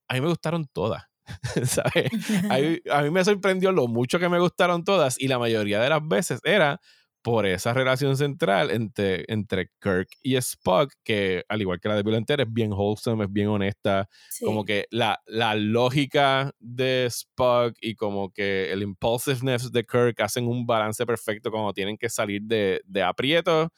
A 0.09 0.15
mí 0.15 0.21
me 0.21 0.29
gustaron 0.29 0.67
todas. 0.67 1.12
A, 2.91 3.03
mí, 3.03 3.11
me 3.11 3.25
sorprendió 3.25 3.73
lo 3.73 3.89
mucho 3.89 4.19
que 4.19 4.29
me 4.29 4.39
gustaron 4.39 4.85
todas 4.85 5.21
y 5.21 5.29
la 5.29 5.39
mayoría 5.39 5.81
de 5.81 5.89
las 5.89 6.07
veces 6.07 6.41
era 6.45 6.81
por 7.23 7.47
esa 7.47 7.73
relación 7.73 8.17
central 8.17 8.71
entre, 8.73 9.25
entre 9.29 9.71
Kirk 9.81 10.09
y 10.23 10.35
Spock, 10.37 10.93
que 11.05 11.45
al 11.49 11.61
igual 11.61 11.81
que 11.81 11.89
la 11.89 11.95
de 11.95 12.03
Bill 12.03 12.25
es 12.27 12.53
bien 12.53 12.73
wholesome, 12.73 13.25
es 13.25 13.33
bien 13.33 13.47
honesta. 13.47 14.09
Como 14.41 14.65
que 14.65 14.87
la, 14.91 15.21
la 15.27 15.55
lógica 15.55 16.53
de 16.59 17.07
Spock 17.07 17.77
y 17.81 17.95
como 17.95 18.33
que 18.33 18.73
el 18.73 18.83
impulsiveness 18.83 19.71
de 19.71 19.85
Kirk 19.85 20.21
hacen 20.21 20.49
un 20.49 20.67
balance 20.67 21.07
perfecto 21.07 21.53
cuando 21.53 21.73
tienen 21.73 21.97
que 21.97 22.09
salir 22.09 22.43
de, 22.43 22.81
de 22.85 23.03
aprietos. 23.03 23.69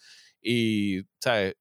Y, 0.40 1.02
¿sabes? 1.20 1.54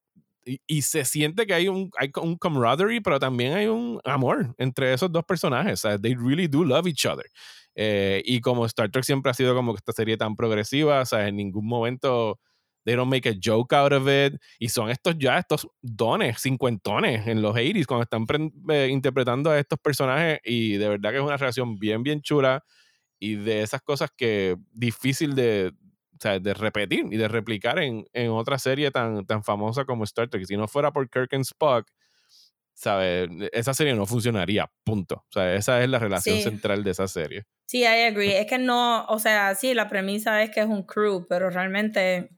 Y, 0.46 0.82
se 0.82 1.06
siente 1.06 1.46
que 1.46 1.54
hay 1.54 1.68
un, 1.70 1.90
hay 1.98 2.12
un 2.22 2.38
camaraderie, 2.38 3.02
pero 3.02 3.20
también 3.20 3.54
hay 3.54 3.68
un 3.68 4.00
amor 4.04 4.54
entre 4.58 4.94
esos 4.94 5.12
dos 5.12 5.24
personajes. 5.24 5.80
¿sabes? 5.82 6.02
They 6.02 6.16
really 6.16 6.48
do 6.48 6.64
love 6.64 6.88
each 6.88 7.06
other. 7.06 7.26
Eh, 7.76 8.22
y 8.26 8.42
como 8.42 8.66
Star 8.66 8.90
Trek 8.92 9.04
siempre 9.04 9.32
ha 9.32 9.34
sido 9.34 9.56
como 9.56 9.76
esta 9.76 9.94
serie 9.94 10.18
tan 10.18 10.36
progresiva, 10.36 11.02
o 11.02 11.06
sea, 11.06 11.28
en 11.28 11.38
ningún 11.38 11.66
momento 11.66 12.40
they 12.86 12.96
don't 12.96 13.10
make 13.10 13.28
a 13.28 13.34
joke 13.42 13.74
out 13.74 13.94
of 13.94 14.08
it. 14.08 14.40
Y 14.60 14.70
son 14.70 14.90
estos 14.90 15.18
ya, 15.18 15.40
estos 15.40 15.68
dones, 15.82 16.42
cincuentones 16.42 17.28
en 17.28 17.42
los 17.42 17.56
80s, 17.56 17.86
cuando 17.86 18.04
están 18.04 18.26
eh, 18.70 18.90
interpretando 18.92 19.50
a 19.52 19.60
estos 19.60 19.80
personajes. 19.80 20.40
Y 20.44 20.74
de 20.78 20.90
verdad 20.90 21.12
que 21.12 21.18
es 21.18 21.24
una 21.24 21.38
relación 21.38 21.78
bien, 21.78 22.04
bien 22.04 22.22
chula. 22.22 22.64
Y 23.20 23.36
de 23.36 23.62
esas 23.64 23.82
cosas 23.82 24.10
que 24.16 24.58
difícil 24.74 25.36
de, 25.36 25.72
o 25.72 25.83
sea, 26.24 26.40
de 26.40 26.54
repetir 26.54 27.06
y 27.12 27.18
de 27.18 27.28
replicar 27.28 27.80
en, 27.80 28.06
en, 28.14 28.32
otra 28.32 28.58
serie 28.58 28.92
tan, 28.92 29.26
tan 29.26 29.44
famosa 29.44 29.86
como 29.86 30.04
Star 30.04 30.30
Trek. 30.30 30.46
Si 30.46 30.58
no 30.58 30.68
fuera 30.68 30.92
por 30.92 31.10
Kirk 31.10 31.34
and 31.34 31.44
Spock, 31.44 31.88
¿sabes? 32.74 33.30
Esa 33.52 33.74
serie 33.74 33.94
no 33.94 34.06
funcionaría, 34.06 34.72
punto. 34.84 35.26
O 35.30 35.32
sea, 35.32 35.54
esa 35.54 35.82
es 35.84 35.90
la 35.90 36.00
relación 36.00 36.40
central 36.40 36.84
de 36.84 36.92
esa 36.92 37.08
serie. 37.08 37.46
Sí, 37.66 37.82
I 37.82 38.06
agree. 38.08 38.38
Es 38.38 38.48
que 38.48 38.58
no, 38.58 39.06
o 39.06 39.20
sea, 39.20 39.56
sí, 39.56 39.74
la 39.74 39.90
premisa 39.90 40.42
es 40.44 40.50
que 40.52 40.62
es 40.62 40.68
un 40.68 40.84
crew, 40.84 41.26
pero 41.28 41.50
realmente 41.50 42.30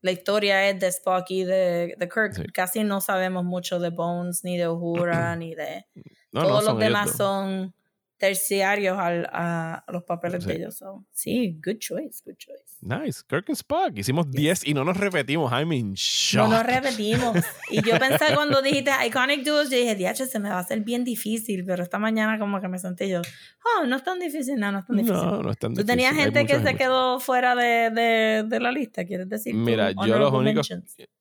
la 0.00 0.10
historia 0.10 0.68
es 0.68 0.80
de 0.80 0.88
Spock 0.88 1.30
y 1.30 1.44
de, 1.44 1.94
de 1.96 2.08
Kirk. 2.08 2.52
Casi 2.52 2.84
no 2.84 3.00
sabemos 3.00 3.44
mucho 3.44 3.78
de 3.78 3.90
Bones, 3.90 4.44
ni 4.44 4.58
de 4.58 4.68
Uhura, 4.68 5.36
ni 5.36 5.54
de... 5.54 5.86
Todos 6.32 6.64
los 6.64 6.78
demás 6.78 7.16
son 7.16 7.74
terciarios 8.16 8.98
al, 8.98 9.28
a 9.32 9.84
los 9.88 10.04
papeles 10.04 10.44
de 10.46 10.54
ellos. 10.54 10.82
sí, 11.10 11.60
good 11.64 11.78
choice, 11.78 12.22
good 12.24 12.36
choice. 12.36 12.71
Nice. 12.82 13.22
Kirk 13.28 13.48
and 13.48 13.56
Spock. 13.56 13.96
Hicimos 13.96 14.28
10 14.28 14.66
y 14.66 14.74
no 14.74 14.84
nos 14.84 14.96
repetimos. 14.96 15.52
I'm 15.52 15.72
in 15.72 15.94
shock. 15.94 16.48
No 16.48 16.56
nos 16.56 16.66
repetimos. 16.66 17.36
Y 17.70 17.80
yo 17.80 17.96
pensé 17.96 18.34
cuando 18.34 18.60
dijiste 18.60 18.90
Iconic 19.06 19.44
Duos, 19.44 19.70
yo 19.70 19.76
dije, 19.76 19.94
diacho, 19.94 20.26
se 20.26 20.40
me 20.40 20.48
va 20.48 20.56
a 20.56 20.58
hacer 20.58 20.80
bien 20.80 21.04
difícil. 21.04 21.64
Pero 21.64 21.84
esta 21.84 22.00
mañana 22.00 22.40
como 22.40 22.60
que 22.60 22.66
me 22.66 22.80
senté 22.80 23.08
yo, 23.08 23.20
oh, 23.20 23.86
no 23.86 23.94
es 23.94 24.02
tan 24.02 24.18
difícil. 24.18 24.56
No, 24.58 24.72
no 24.72 24.80
es 24.80 24.86
tan 24.86 24.96
difícil. 24.96 25.14
No, 25.14 25.42
no 25.42 25.50
es 25.52 25.58
tan 25.58 25.70
difícil. 25.70 25.86
Tú 25.86 25.92
tenías 25.92 26.14
gente 26.14 26.44
que 26.44 26.60
se 26.60 26.74
quedó 26.74 27.20
fuera 27.20 27.54
de, 27.54 27.90
de, 27.90 28.44
de, 28.48 28.60
la 28.60 28.72
lista, 28.72 29.04
¿quieres 29.04 29.28
decir? 29.28 29.54
Mira, 29.54 29.92
yo 29.92 30.18
los 30.18 30.32
únicos... 30.32 30.68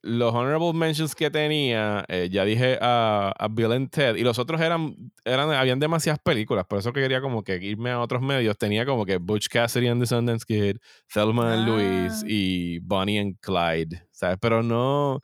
Los 0.02 0.34
honorable 0.34 0.74
mentions 0.74 1.14
que 1.14 1.30
tenía, 1.30 2.04
eh, 2.08 2.28
ya 2.32 2.44
dije 2.44 2.80
a, 2.82 3.34
a 3.38 3.48
Bill 3.50 3.72
and 3.72 3.92
Ted. 3.92 4.16
Y 4.16 4.24
los 4.24 4.40
otros 4.40 4.60
eran, 4.62 4.96
eran... 5.26 5.52
Habían 5.52 5.80
demasiadas 5.80 6.20
películas. 6.24 6.66
Por 6.66 6.80
eso 6.80 6.92
que 6.92 7.02
quería 7.02 7.22
como 7.22 7.44
que 7.44 7.58
irme 7.58 7.92
a 7.92 8.00
otros 8.00 8.24
medios, 8.24 8.58
tenía 8.58 8.84
como 8.84 9.06
que 9.06 9.18
Butch 9.18 9.48
Cassidy 9.48 9.88
and 9.88 10.02
the 10.02 10.08
Sundance 10.08 10.44
Kid, 10.44 10.78
Thelma 11.14 11.51
and 11.52 11.70
ah. 11.70 12.24
y 12.26 12.80
Bonnie 12.80 13.20
and 13.20 13.40
Clyde, 13.40 14.08
¿sabes? 14.12 14.38
Pero 14.42 14.64
no, 14.64 15.22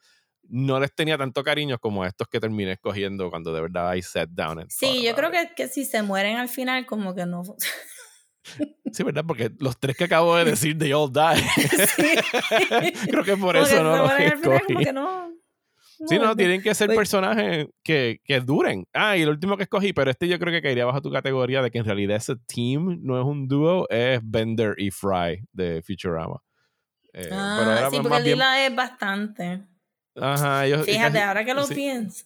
no 0.49 0.79
les 0.79 0.93
tenía 0.93 1.17
tanto 1.17 1.43
cariño 1.43 1.77
como 1.79 2.05
estos 2.05 2.27
que 2.27 2.39
terminé 2.39 2.73
escogiendo 2.73 3.29
cuando 3.29 3.53
de 3.53 3.61
verdad 3.61 3.93
I 3.95 4.01
sat 4.01 4.29
down. 4.29 4.59
And 4.59 4.69
sí, 4.69 5.03
yo 5.03 5.15
creo 5.15 5.31
que, 5.31 5.51
que 5.55 5.67
si 5.67 5.85
se 5.85 6.01
mueren 6.01 6.37
al 6.37 6.49
final, 6.49 6.85
como 6.85 7.13
que 7.15 7.25
no. 7.25 7.43
Sí, 8.93 9.03
¿verdad? 9.03 9.25
Porque 9.27 9.51
los 9.59 9.77
tres 9.77 9.97
que 9.97 10.05
acabo 10.05 10.35
de 10.37 10.45
decir, 10.51 10.77
they 10.77 10.93
all 10.93 11.11
die. 11.11 11.43
Creo 13.11 13.23
que 13.23 13.35
por 13.37 13.57
eso 13.57 13.83
no 13.83 13.97
los 13.97 14.11
escogí. 14.19 14.73
no, 14.93 15.36
Sí, 16.05 16.19
no, 16.19 16.35
tienen 16.35 16.61
que 16.61 16.75
ser 16.75 16.89
personajes 16.93 17.67
que, 17.83 18.19
que, 18.23 18.39
duren. 18.39 18.85
Ah, 18.93 19.17
y 19.17 19.23
el 19.23 19.29
último 19.29 19.57
que 19.57 19.63
escogí, 19.63 19.93
pero 19.93 20.11
este 20.11 20.27
yo 20.27 20.37
creo 20.37 20.53
que 20.53 20.61
caería 20.61 20.85
bajo 20.85 21.01
tu 21.01 21.11
categoría 21.11 21.61
de 21.61 21.71
que 21.71 21.79
en 21.79 21.85
realidad 21.85 22.17
ese 22.17 22.35
team 22.45 22.99
no 23.01 23.19
es 23.19 23.25
un 23.25 23.47
dúo, 23.47 23.87
es 23.89 24.19
Bender 24.23 24.75
y 24.77 24.91
Fry 24.91 25.43
de 25.51 25.81
Futurama. 25.81 26.39
Eh, 27.13 27.29
ah, 27.31 27.89
sí, 27.91 27.99
porque 28.01 28.19
Lila 28.19 28.65
es 28.65 28.75
bastante. 28.75 29.63
Ajá, 30.15 30.63
Fíjate, 30.83 31.19
ahora 31.19 31.43
que 31.43 31.53
lo 31.53 31.67
pienso. 31.67 32.25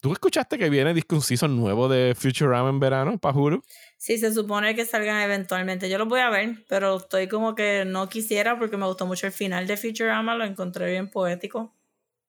¿Tú 0.00 0.12
escuchaste 0.12 0.58
que 0.58 0.68
viene 0.68 0.92
disco 0.92 1.16
un 1.16 1.22
season 1.22 1.56
nuevo 1.56 1.88
de 1.88 2.14
Futurama 2.14 2.68
en 2.68 2.78
verano, 2.78 3.18
Pajuro? 3.18 3.62
Sí, 3.96 4.18
se 4.18 4.32
supone 4.32 4.74
que 4.74 4.84
salgan 4.84 5.20
eventualmente. 5.22 5.88
Yo 5.88 5.96
lo 5.96 6.06
voy 6.06 6.20
a 6.20 6.28
ver, 6.28 6.64
pero 6.68 6.96
estoy 6.96 7.26
como 7.26 7.54
que 7.54 7.84
no 7.86 8.08
quisiera 8.08 8.58
porque 8.58 8.76
me 8.76 8.86
gustó 8.86 9.06
mucho 9.06 9.26
el 9.26 9.32
final 9.32 9.66
de 9.66 9.76
Futurama, 9.78 10.34
lo 10.34 10.44
encontré 10.44 10.90
bien 10.90 11.10
poético. 11.10 11.74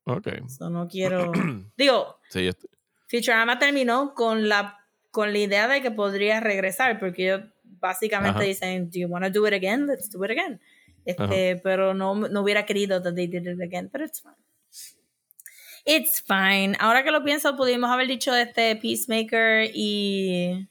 Ok. 0.06 0.28
So, 0.48 0.70
no 0.70 0.88
quiero. 0.88 1.32
Digo, 1.78 2.20
sí, 2.30 2.50
Futurama 3.08 3.60
terminó 3.60 4.14
con 4.14 4.48
la, 4.48 4.80
con 5.12 5.34
la 5.34 5.40
idea 5.40 5.68
de 5.68 5.82
que 5.82 5.92
podría 5.92 6.40
regresar, 6.40 7.00
porque 7.00 7.26
ellos 7.26 7.42
básicamente 7.64 8.44
dicen: 8.44 8.90
Do 8.90 9.00
you 9.00 9.08
want 9.08 9.26
to 9.26 9.32
do 9.32 9.48
it 9.48 9.54
again? 9.54 9.88
Let's 9.88 10.10
do 10.10 10.24
it 10.24 10.32
again. 10.32 10.60
Este, 11.06 11.58
pero 11.58 11.94
no, 11.94 12.16
no 12.16 12.42
hubiera 12.42 12.66
querido 12.66 13.02
that 13.02 13.14
they 13.14 13.28
did 13.28 13.46
it 13.46 13.62
again, 13.62 13.90
but 13.92 14.02
it's 14.02 14.22
fine. 14.22 14.36
It's 15.86 16.20
fine. 16.20 16.76
Ahora 16.80 17.04
que 17.04 17.12
lo 17.12 17.24
pienso, 17.24 17.56
pudimos 17.56 17.92
haber 17.92 18.08
dicho 18.08 18.36
este 18.36 18.76
Peacemaker 18.76 19.70
y. 19.74 20.68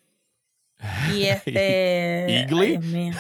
Y 1.14 1.24
este. 1.26 2.46
¿Igly? 2.48 3.12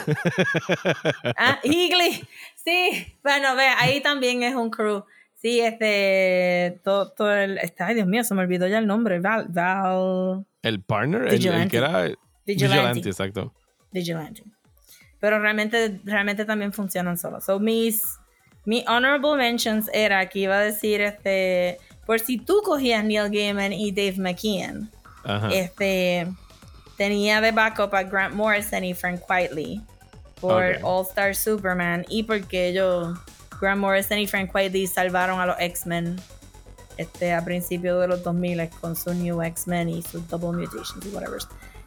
ah, 1.36 1.60
Igly. 1.62 2.26
Sí. 2.56 3.16
Bueno, 3.22 3.54
ve, 3.54 3.66
ahí 3.78 4.00
también 4.00 4.42
es 4.42 4.56
un 4.56 4.70
crew. 4.70 5.04
Sí, 5.44 5.60
este, 5.60 6.80
todo, 6.82 7.10
todo 7.10 7.34
el, 7.34 7.58
este, 7.58 7.82
ay 7.84 7.94
Dios 7.96 8.06
mío, 8.06 8.24
se 8.24 8.34
me 8.34 8.40
olvidó 8.40 8.66
ya 8.66 8.78
el 8.78 8.86
nombre, 8.86 9.20
Val, 9.20 9.44
Val. 9.50 10.46
El 10.62 10.80
partner, 10.80 11.26
el, 11.26 11.46
el, 11.46 11.70
que 11.70 11.76
era 11.76 12.10
Vigilante, 12.46 13.10
exacto. 13.10 13.52
Vigilante. 13.92 14.42
Pero 15.20 15.38
realmente, 15.38 16.00
realmente 16.04 16.46
también 16.46 16.72
funcionan 16.72 17.18
solos. 17.18 17.44
So, 17.44 17.60
mis, 17.60 18.18
mi 18.64 18.86
honorable 18.88 19.36
mentions 19.36 19.90
era 19.92 20.26
que 20.30 20.38
iba 20.38 20.56
a 20.56 20.60
decir, 20.60 21.02
este, 21.02 21.76
por 22.06 22.20
si 22.20 22.38
tú 22.38 22.62
cogías 22.64 23.04
Neil 23.04 23.28
Gaiman 23.28 23.74
y 23.74 23.92
Dave 23.92 24.16
McKean, 24.16 24.90
este, 25.52 26.26
tenía 26.96 27.42
de 27.42 27.52
backup 27.52 27.94
a 27.94 28.02
Grant 28.02 28.34
Morrison 28.34 28.82
y 28.82 28.94
Frank 28.94 29.20
Whiteley 29.28 29.82
por 30.40 30.78
All 30.82 31.04
Star 31.06 31.36
Superman 31.36 32.06
y 32.08 32.22
porque 32.22 32.68
ellos 32.68 33.18
Grant 33.60 33.80
Morrison 33.80 34.18
y 34.18 34.26
Frank 34.26 34.54
Whiteley 34.54 34.86
salvaron 34.86 35.40
a 35.40 35.46
los 35.46 35.56
X-Men 35.58 36.20
este, 36.96 37.32
a 37.32 37.44
principios 37.44 38.00
de 38.00 38.08
los 38.08 38.22
2000 38.22 38.68
con 38.80 38.96
su 38.96 39.12
New 39.14 39.42
X-Men 39.42 39.88
y 39.88 40.02
sus 40.02 40.26
Double 40.28 40.52
Mutations 40.52 41.04
y 41.04 41.08
whatever. 41.08 41.40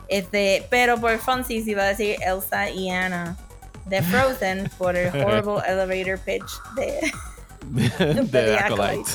Este, 0.09 0.65
pero 0.69 0.99
por 0.99 1.17
Fonzie 1.17 1.63
iba 1.65 1.83
a 1.83 1.87
decir 1.87 2.17
Elsa 2.21 2.69
y 2.69 2.89
Anna 2.89 3.37
de 3.85 4.01
Frozen 4.01 4.69
por 4.77 4.95
el 4.95 5.07
horrible 5.23 5.61
elevator 5.67 6.19
pitch 6.19 6.51
de, 6.75 7.11
de, 8.23 8.23
de 8.23 8.57
Acolyte. 8.57 9.11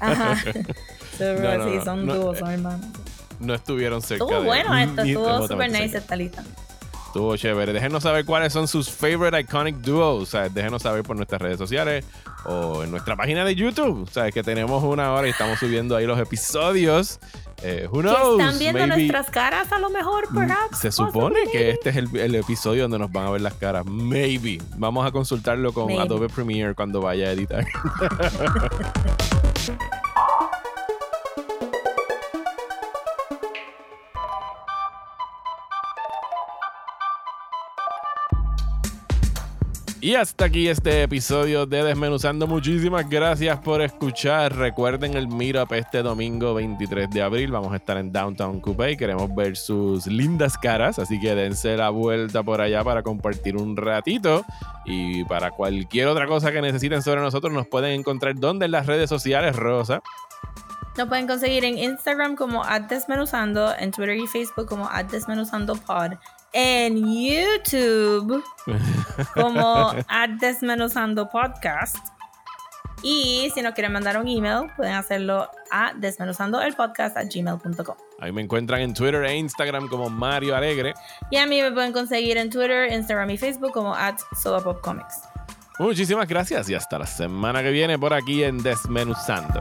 Ajá. 0.00 0.36
sí, 1.18 1.84
son 1.84 2.06
dúos, 2.06 2.38
son 2.38 2.50
hermanos. 2.50 2.86
No 3.40 3.54
estuvieron 3.54 4.00
cerca. 4.00 4.24
Estuvo 4.24 4.42
bueno 4.44 4.76
esto, 4.76 5.02
estuvo 5.02 5.48
super 5.48 5.70
nice 5.70 5.98
esta 5.98 6.16
lista. 6.16 6.44
Estuvo 7.14 7.36
chévere. 7.36 7.72
Déjenos 7.72 8.02
saber 8.02 8.24
cuáles 8.24 8.52
son 8.52 8.66
sus 8.66 8.90
favorite 8.90 9.38
iconic 9.38 9.76
duos. 9.76 10.20
O 10.20 10.26
sea, 10.26 10.48
déjenos 10.48 10.82
saber 10.82 11.04
por 11.04 11.14
nuestras 11.14 11.40
redes 11.40 11.58
sociales 11.58 12.04
o 12.44 12.82
en 12.82 12.90
nuestra 12.90 13.14
página 13.14 13.44
de 13.44 13.54
YouTube. 13.54 14.02
O 14.02 14.12
sea, 14.12 14.32
que 14.32 14.42
tenemos 14.42 14.82
una 14.82 15.12
hora 15.12 15.28
y 15.28 15.30
estamos 15.30 15.60
subiendo 15.60 15.94
ahí 15.94 16.06
los 16.06 16.18
episodios. 16.18 17.20
Eh, 17.62 17.86
who 17.88 18.00
knows? 18.00 18.40
están 18.40 18.58
viendo 18.58 18.84
nuestras 18.88 19.30
caras 19.30 19.70
a 19.70 19.78
lo 19.78 19.90
mejor, 19.90 20.28
mm, 20.28 20.36
perhaps. 20.36 20.78
Se 20.78 20.90
supone 20.90 21.38
que 21.52 21.70
este 21.70 21.90
es 21.90 21.96
el, 21.98 22.34
episodio 22.34 22.82
donde 22.82 22.98
nos 22.98 23.12
van 23.12 23.28
a 23.28 23.30
ver 23.30 23.42
las 23.42 23.54
caras. 23.54 23.86
Maybe. 23.86 24.58
Vamos 24.76 25.06
a 25.06 25.12
consultarlo 25.12 25.72
con 25.72 25.92
Adobe 25.92 26.28
Premiere 26.28 26.74
cuando 26.74 27.00
vaya 27.00 27.28
a 27.28 27.30
editar. 27.30 27.64
Y 40.04 40.16
hasta 40.16 40.44
aquí 40.44 40.68
este 40.68 41.02
episodio 41.02 41.64
de 41.64 41.82
Desmenuzando. 41.82 42.46
Muchísimas 42.46 43.08
gracias 43.08 43.58
por 43.60 43.80
escuchar. 43.80 44.54
Recuerden 44.54 45.14
el 45.14 45.28
meetup 45.28 45.72
este 45.72 46.02
domingo 46.02 46.52
23 46.52 47.08
de 47.08 47.22
abril. 47.22 47.50
Vamos 47.50 47.72
a 47.72 47.76
estar 47.76 47.96
en 47.96 48.12
Downtown 48.12 48.60
Coupe 48.60 48.90
y 48.90 48.96
queremos 48.98 49.34
ver 49.34 49.56
sus 49.56 50.06
lindas 50.06 50.58
caras. 50.58 50.98
Así 50.98 51.18
que 51.18 51.34
dense 51.34 51.74
la 51.78 51.88
vuelta 51.88 52.42
por 52.42 52.60
allá 52.60 52.84
para 52.84 53.02
compartir 53.02 53.56
un 53.56 53.78
ratito. 53.78 54.44
Y 54.84 55.24
para 55.24 55.52
cualquier 55.52 56.08
otra 56.08 56.26
cosa 56.26 56.52
que 56.52 56.60
necesiten 56.60 57.00
sobre 57.00 57.22
nosotros, 57.22 57.50
nos 57.54 57.66
pueden 57.66 57.92
encontrar 57.92 58.34
donde 58.34 58.66
en 58.66 58.72
las 58.72 58.84
redes 58.84 59.08
sociales, 59.08 59.56
Rosa. 59.56 60.02
Nos 60.98 61.08
pueden 61.08 61.26
conseguir 61.26 61.64
en 61.64 61.78
Instagram 61.78 62.36
como 62.36 62.62
Desmenuzando, 62.90 63.74
en 63.78 63.90
Twitter 63.90 64.18
y 64.18 64.26
Facebook 64.26 64.66
como 64.66 64.86
Desmenuzando 65.10 65.76
Pod 65.76 66.12
en 66.54 66.96
YouTube 66.96 68.42
como 69.34 69.92
at 70.08 70.30
Desmenuzando 70.40 71.28
Podcast. 71.28 71.98
Y 73.02 73.52
si 73.54 73.60
nos 73.60 73.74
quieren 73.74 73.92
mandar 73.92 74.18
un 74.18 74.26
email, 74.26 74.70
pueden 74.76 74.94
hacerlo 74.94 75.50
a 75.70 75.92
desmenuzandoelpodcast.gmail.com. 75.94 77.96
Ahí 78.18 78.32
me 78.32 78.40
encuentran 78.40 78.80
en 78.80 78.94
Twitter 78.94 79.22
e 79.24 79.36
Instagram 79.36 79.88
como 79.88 80.08
Mario 80.08 80.56
Alegre. 80.56 80.94
Y 81.30 81.36
a 81.36 81.46
mí 81.46 81.60
me 81.60 81.70
pueden 81.70 81.92
conseguir 81.92 82.38
en 82.38 82.48
Twitter, 82.48 82.90
Instagram 82.90 83.28
y 83.28 83.36
Facebook 83.36 83.72
como 83.72 83.94
at. 83.94 84.16
Muchísimas 85.78 86.26
gracias 86.26 86.70
y 86.70 86.74
hasta 86.74 86.98
la 86.98 87.06
semana 87.06 87.62
que 87.62 87.72
viene 87.72 87.98
por 87.98 88.14
aquí 88.14 88.42
en 88.42 88.62
Desmenuzando. 88.62 89.60